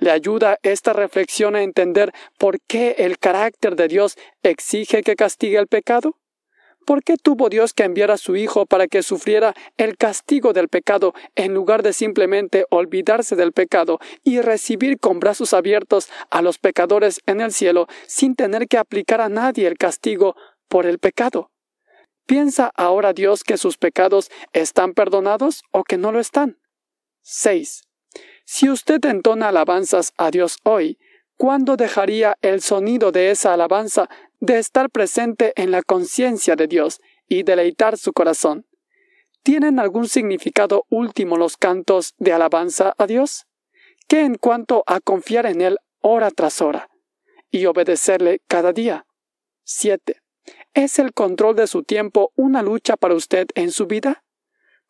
¿Le 0.00 0.12
ayuda 0.12 0.58
esta 0.62 0.92
reflexión 0.92 1.56
a 1.56 1.62
entender 1.62 2.12
por 2.38 2.60
qué 2.60 2.96
el 2.98 3.18
carácter 3.18 3.74
de 3.74 3.88
Dios 3.88 4.16
exige 4.42 5.02
que 5.02 5.16
castigue 5.16 5.58
el 5.58 5.66
pecado? 5.66 6.16
¿Por 6.86 7.02
qué 7.02 7.16
tuvo 7.16 7.48
Dios 7.48 7.74
que 7.74 7.82
enviar 7.82 8.10
a 8.10 8.16
su 8.16 8.36
Hijo 8.36 8.64
para 8.64 8.86
que 8.86 9.02
sufriera 9.02 9.54
el 9.76 9.96
castigo 9.96 10.52
del 10.52 10.68
pecado 10.68 11.14
en 11.34 11.52
lugar 11.52 11.82
de 11.82 11.92
simplemente 11.92 12.64
olvidarse 12.70 13.36
del 13.36 13.52
pecado 13.52 13.98
y 14.24 14.40
recibir 14.40 14.98
con 14.98 15.20
brazos 15.20 15.52
abiertos 15.52 16.08
a 16.30 16.42
los 16.42 16.58
pecadores 16.58 17.20
en 17.26 17.40
el 17.40 17.52
cielo 17.52 17.88
sin 18.06 18.36
tener 18.36 18.68
que 18.68 18.78
aplicar 18.78 19.20
a 19.20 19.28
nadie 19.28 19.66
el 19.66 19.76
castigo 19.76 20.36
por 20.68 20.86
el 20.86 20.98
pecado? 20.98 21.50
¿Piensa 22.24 22.70
ahora 22.74 23.12
Dios 23.12 23.42
que 23.42 23.58
sus 23.58 23.76
pecados 23.78 24.30
están 24.52 24.94
perdonados 24.94 25.62
o 25.72 25.82
que 25.82 25.98
no 25.98 26.12
lo 26.12 26.20
están? 26.20 26.58
6. 27.22 27.87
Si 28.50 28.70
usted 28.70 29.04
entona 29.04 29.50
alabanzas 29.50 30.14
a 30.16 30.30
Dios 30.30 30.56
hoy, 30.64 30.98
¿cuándo 31.36 31.76
dejaría 31.76 32.38
el 32.40 32.62
sonido 32.62 33.12
de 33.12 33.30
esa 33.30 33.52
alabanza 33.52 34.08
de 34.40 34.58
estar 34.58 34.88
presente 34.88 35.52
en 35.56 35.70
la 35.70 35.82
conciencia 35.82 36.56
de 36.56 36.66
Dios 36.66 37.02
y 37.28 37.42
deleitar 37.42 37.98
su 37.98 38.14
corazón? 38.14 38.66
¿Tienen 39.42 39.78
algún 39.78 40.08
significado 40.08 40.86
último 40.88 41.36
los 41.36 41.58
cantos 41.58 42.14
de 42.16 42.32
alabanza 42.32 42.94
a 42.96 43.06
Dios? 43.06 43.46
¿Qué 44.08 44.20
en 44.20 44.36
cuanto 44.36 44.82
a 44.86 45.00
confiar 45.00 45.44
en 45.44 45.60
Él 45.60 45.76
hora 46.00 46.30
tras 46.30 46.62
hora 46.62 46.88
y 47.50 47.66
obedecerle 47.66 48.40
cada 48.48 48.72
día? 48.72 49.04
7. 49.64 50.22
¿Es 50.72 50.98
el 50.98 51.12
control 51.12 51.54
de 51.54 51.66
su 51.66 51.82
tiempo 51.82 52.32
una 52.34 52.62
lucha 52.62 52.96
para 52.96 53.14
usted 53.14 53.48
en 53.54 53.70
su 53.70 53.86
vida? 53.86 54.24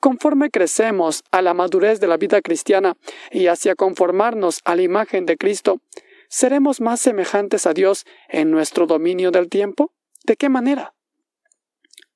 Conforme 0.00 0.50
crecemos 0.50 1.24
a 1.32 1.42
la 1.42 1.54
madurez 1.54 1.98
de 2.00 2.06
la 2.06 2.16
vida 2.16 2.40
cristiana 2.40 2.96
y 3.30 3.48
hacia 3.48 3.74
conformarnos 3.74 4.60
a 4.64 4.76
la 4.76 4.82
imagen 4.82 5.26
de 5.26 5.36
Cristo, 5.36 5.80
¿seremos 6.28 6.80
más 6.80 7.00
semejantes 7.00 7.66
a 7.66 7.74
Dios 7.74 8.06
en 8.28 8.50
nuestro 8.50 8.86
dominio 8.86 9.30
del 9.30 9.48
tiempo? 9.48 9.92
¿De 10.24 10.36
qué 10.36 10.48
manera? 10.48 10.94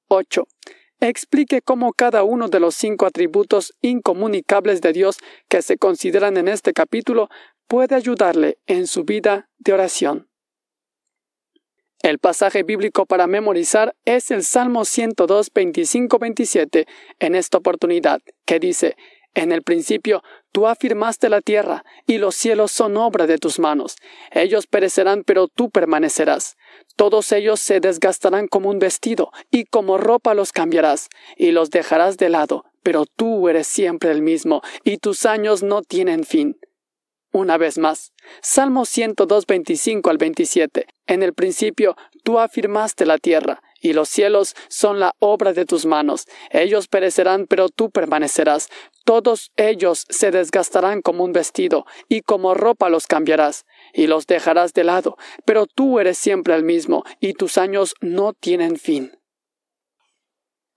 8. 0.08 0.46
Explique 1.00 1.62
cómo 1.62 1.92
cada 1.92 2.22
uno 2.22 2.48
de 2.48 2.60
los 2.60 2.76
cinco 2.76 3.06
atributos 3.06 3.74
incomunicables 3.80 4.80
de 4.80 4.92
Dios 4.92 5.18
que 5.48 5.62
se 5.62 5.76
consideran 5.76 6.36
en 6.36 6.46
este 6.46 6.72
capítulo 6.72 7.28
puede 7.66 7.96
ayudarle 7.96 8.58
en 8.66 8.86
su 8.86 9.02
vida 9.02 9.48
de 9.58 9.72
oración. 9.72 10.31
El 12.02 12.18
pasaje 12.18 12.64
bíblico 12.64 13.06
para 13.06 13.28
memorizar 13.28 13.94
es 14.04 14.32
el 14.32 14.42
Salmo 14.42 14.84
102, 14.84 15.52
25, 15.54 16.18
27 16.18 16.86
en 17.20 17.34
esta 17.36 17.58
oportunidad, 17.58 18.20
que 18.44 18.58
dice, 18.58 18.96
En 19.34 19.52
el 19.52 19.62
principio 19.62 20.24
tú 20.50 20.66
afirmaste 20.66 21.28
la 21.28 21.40
tierra, 21.40 21.84
y 22.04 22.18
los 22.18 22.34
cielos 22.34 22.72
son 22.72 22.96
obra 22.96 23.28
de 23.28 23.38
tus 23.38 23.60
manos. 23.60 23.94
Ellos 24.32 24.66
perecerán, 24.66 25.22
pero 25.24 25.46
tú 25.46 25.70
permanecerás. 25.70 26.56
Todos 26.96 27.30
ellos 27.30 27.60
se 27.60 27.78
desgastarán 27.78 28.48
como 28.48 28.68
un 28.68 28.80
vestido, 28.80 29.30
y 29.52 29.66
como 29.66 29.96
ropa 29.96 30.34
los 30.34 30.50
cambiarás, 30.50 31.08
y 31.36 31.52
los 31.52 31.70
dejarás 31.70 32.16
de 32.16 32.30
lado, 32.30 32.64
pero 32.82 33.06
tú 33.06 33.48
eres 33.48 33.68
siempre 33.68 34.10
el 34.10 34.22
mismo, 34.22 34.60
y 34.82 34.98
tus 34.98 35.24
años 35.24 35.62
no 35.62 35.82
tienen 35.82 36.24
fin. 36.24 36.58
Una 37.34 37.56
vez 37.56 37.78
más, 37.78 38.12
Salmo 38.42 38.84
102, 38.84 39.46
25 39.46 40.10
al 40.10 40.18
27. 40.18 40.86
En 41.06 41.22
el 41.22 41.32
principio 41.32 41.96
tú 42.24 42.38
afirmaste 42.38 43.06
la 43.06 43.16
tierra, 43.16 43.62
y 43.80 43.94
los 43.94 44.10
cielos 44.10 44.54
son 44.68 45.00
la 45.00 45.14
obra 45.18 45.54
de 45.54 45.64
tus 45.64 45.86
manos. 45.86 46.26
Ellos 46.50 46.88
perecerán, 46.88 47.46
pero 47.46 47.70
tú 47.70 47.90
permanecerás. 47.90 48.68
Todos 49.06 49.50
ellos 49.56 50.04
se 50.10 50.30
desgastarán 50.30 51.00
como 51.00 51.24
un 51.24 51.32
vestido, 51.32 51.86
y 52.06 52.20
como 52.20 52.52
ropa 52.52 52.90
los 52.90 53.06
cambiarás, 53.06 53.64
y 53.94 54.08
los 54.08 54.26
dejarás 54.26 54.74
de 54.74 54.84
lado. 54.84 55.16
Pero 55.46 55.66
tú 55.66 56.00
eres 56.00 56.18
siempre 56.18 56.54
el 56.54 56.64
mismo, 56.64 57.02
y 57.18 57.32
tus 57.32 57.56
años 57.56 57.94
no 58.02 58.34
tienen 58.34 58.76
fin. 58.76 59.10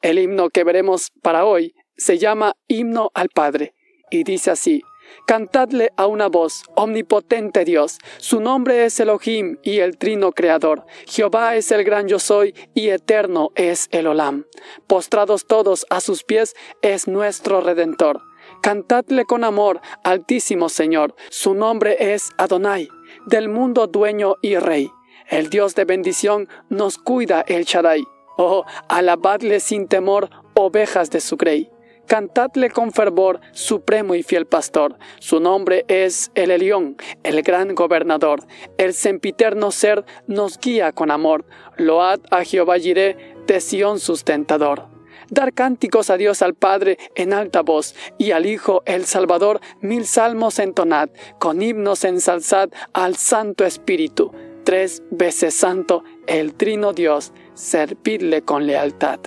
El 0.02 0.20
himno 0.20 0.50
que 0.50 0.64
veremos 0.64 1.12
para 1.22 1.44
hoy 1.44 1.76
se 1.98 2.18
llama 2.18 2.56
Himno 2.70 3.12
al 3.14 3.28
Padre, 3.28 3.74
y 4.10 4.24
dice 4.24 4.52
así 4.52 4.84
Cantadle 5.28 5.92
a 5.98 6.08
una 6.08 6.28
voz, 6.28 6.64
omnipotente 6.76 7.66
Dios. 7.66 7.98
Su 8.18 8.40
nombre 8.40 8.86
es 8.86 9.00
Elohim 9.00 9.58
y 9.64 9.80
el 9.80 9.98
trino 9.98 10.32
creador. 10.32 10.86
Jehová 11.08 11.56
es 11.56 11.72
el 11.72 11.84
gran 11.84 12.08
yo 12.08 12.20
soy 12.20 12.54
y 12.74 12.90
eterno 12.90 13.50
es 13.56 13.88
el 13.92 14.08
Olam. 14.08 14.46
Postrados 14.88 15.48
todos 15.48 15.86
a 15.90 16.02
sus 16.02 16.24
pies 16.24 16.56
es 16.82 17.08
nuestro 17.08 17.62
redentor. 17.62 18.22
Cantadle 18.62 19.26
con 19.26 19.44
amor, 19.44 19.82
altísimo 20.04 20.70
Señor. 20.70 21.16
Su 21.30 21.54
nombre 21.54 22.14
es 22.14 22.30
Adonai, 22.38 22.88
del 23.26 23.50
mundo 23.50 23.88
dueño 23.88 24.36
y 24.42 24.58
rey. 24.58 24.92
El 25.28 25.50
Dios 25.50 25.74
de 25.76 25.86
bendición 25.86 26.48
nos 26.70 26.98
cuida 26.98 27.42
el 27.48 27.66
Shaddai. 27.66 28.06
Oh, 28.38 28.66
alabadle 28.90 29.60
sin 29.60 29.88
temor, 29.88 30.30
ovejas 30.56 31.10
de 31.10 31.22
su 31.22 31.38
grey. 31.38 31.70
Cantadle 32.08 32.70
con 32.70 32.92
fervor, 32.92 33.40
supremo 33.52 34.14
y 34.14 34.22
fiel 34.22 34.46
pastor. 34.46 34.98
Su 35.20 35.40
nombre 35.40 35.86
es 35.88 36.32
el 36.36 36.52
Elión, 36.52 36.98
el 37.24 37.42
gran 37.42 37.74
gobernador. 37.74 38.44
El 38.78 38.94
sempiterno 38.94 39.72
ser 39.72 40.06
nos 40.28 40.60
guía 40.60 40.92
con 40.92 41.10
amor. 41.10 41.46
Load 41.78 42.20
a 42.30 42.44
Jehová 42.44 42.78
Jiré, 42.78 43.36
de 43.48 43.60
sustentador. 43.60 44.88
Dar 45.30 45.54
cánticos 45.54 46.12
a 46.12 46.18
Dios 46.18 46.44
al 46.44 46.54
Padre 46.54 47.00
en 47.16 47.34
alta 47.34 47.64
voz, 47.64 47.96
y 48.20 48.32
al 48.32 48.46
Hijo 48.46 48.84
el 48.86 49.06
Salvador 49.06 49.60
mil 49.82 50.06
salmos 50.06 50.60
entonad, 50.60 51.10
con 51.40 51.64
himnos 51.64 52.04
ensalzad 52.04 52.70
al 52.94 53.16
Santo 53.16 53.66
Espíritu. 53.66 54.32
Tres 54.64 55.02
veces 55.10 55.56
santo, 55.56 56.04
el 56.28 56.54
Trino 56.54 56.94
Dios, 56.94 57.34
servidle 57.56 58.44
con 58.44 58.68
lealtad 58.68 59.20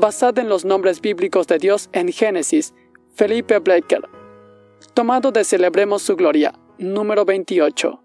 basada 0.00 0.40
en 0.40 0.48
los 0.48 0.64
nombres 0.64 1.02
bíblicos 1.02 1.46
de 1.46 1.58
Dios 1.58 1.90
en 1.92 2.10
Génesis, 2.10 2.74
Felipe 3.14 3.58
Blaker. 3.58 4.08
Tomado 4.94 5.30
de 5.30 5.44
Celebremos 5.44 6.02
su 6.02 6.16
Gloria, 6.16 6.54
número 6.78 7.26
28. 7.26 8.02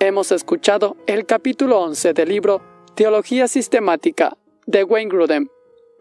Hemos 0.00 0.32
escuchado 0.32 0.96
el 1.06 1.24
capítulo 1.24 1.78
11 1.80 2.12
del 2.12 2.28
libro 2.28 2.60
Teología 2.96 3.46
Sistemática 3.46 4.36
de 4.66 4.82
Wayne 4.82 5.10
Grudem. 5.10 5.48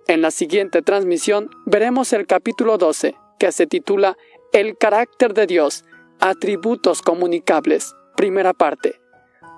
En 0.07 0.21
la 0.23 0.31
siguiente 0.31 0.81
transmisión 0.81 1.49
veremos 1.65 2.13
el 2.13 2.25
capítulo 2.25 2.79
12, 2.79 3.15
que 3.37 3.51
se 3.51 3.67
titula 3.67 4.17
El 4.51 4.75
carácter 4.77 5.35
de 5.35 5.45
Dios, 5.45 5.85
atributos 6.19 7.03
comunicables, 7.03 7.93
primera 8.17 8.53
parte. 8.53 9.02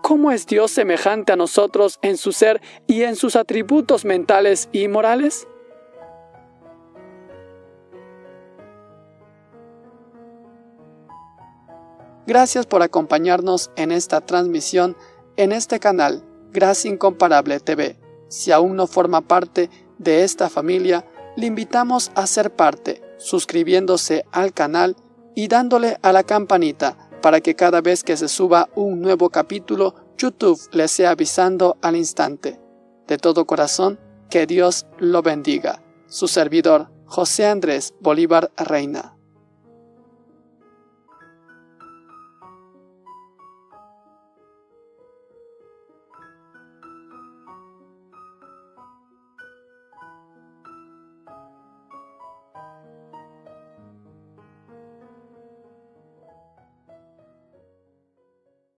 ¿Cómo 0.08 0.32
es 0.32 0.46
Dios 0.46 0.70
semejante 0.70 1.34
a 1.34 1.36
nosotros 1.36 1.98
en 2.04 2.18
su 2.18 2.32
ser 2.32 2.62
y 2.86 3.02
en 3.02 3.16
sus 3.16 3.36
atributos 3.36 4.06
mentales 4.06 4.70
y 4.72 4.88
morales? 4.88 5.48
Gracias 12.28 12.68
por 12.68 12.84
acompañarnos 12.84 13.72
en 13.78 13.92
esta 13.92 14.22
transmisión 14.22 14.96
en 15.38 15.52
este 15.52 15.80
canal 15.80 16.24
Gracia 16.52 16.92
Incomparable 16.92 17.60
TV. 17.60 17.98
Si 18.28 18.52
aún 18.52 18.76
no 18.76 18.86
forma 18.86 19.22
parte 19.22 19.72
de 19.98 20.24
esta 20.24 20.52
familia, 20.52 21.04
le 21.36 21.48
invitamos 21.48 22.12
a 22.14 22.28
ser 22.28 22.52
parte, 22.52 23.02
suscribiéndose 23.18 24.24
al 24.32 24.54
canal 24.54 24.96
y 25.34 25.48
dándole 25.48 25.98
a 26.04 26.14
la 26.14 26.22
campanita 26.22 27.05
para 27.26 27.42
que 27.42 27.56
cada 27.56 27.82
vez 27.82 28.04
que 28.04 28.18
se 28.18 28.28
suba 28.28 28.70
un 28.76 29.02
nuevo 29.02 29.32
capítulo, 29.32 29.96
YouTube 30.16 30.62
le 30.74 30.88
sea 30.88 31.10
avisando 31.10 31.76
al 31.82 31.96
instante. 31.96 32.60
De 33.08 33.18
todo 33.18 33.48
corazón, 33.48 34.00
que 34.30 34.46
Dios 34.46 34.86
lo 35.00 35.24
bendiga. 35.24 35.82
Su 36.06 36.28
servidor, 36.28 36.92
José 37.08 37.48
Andrés 37.48 37.96
Bolívar 38.00 38.52
Reina. 38.58 39.15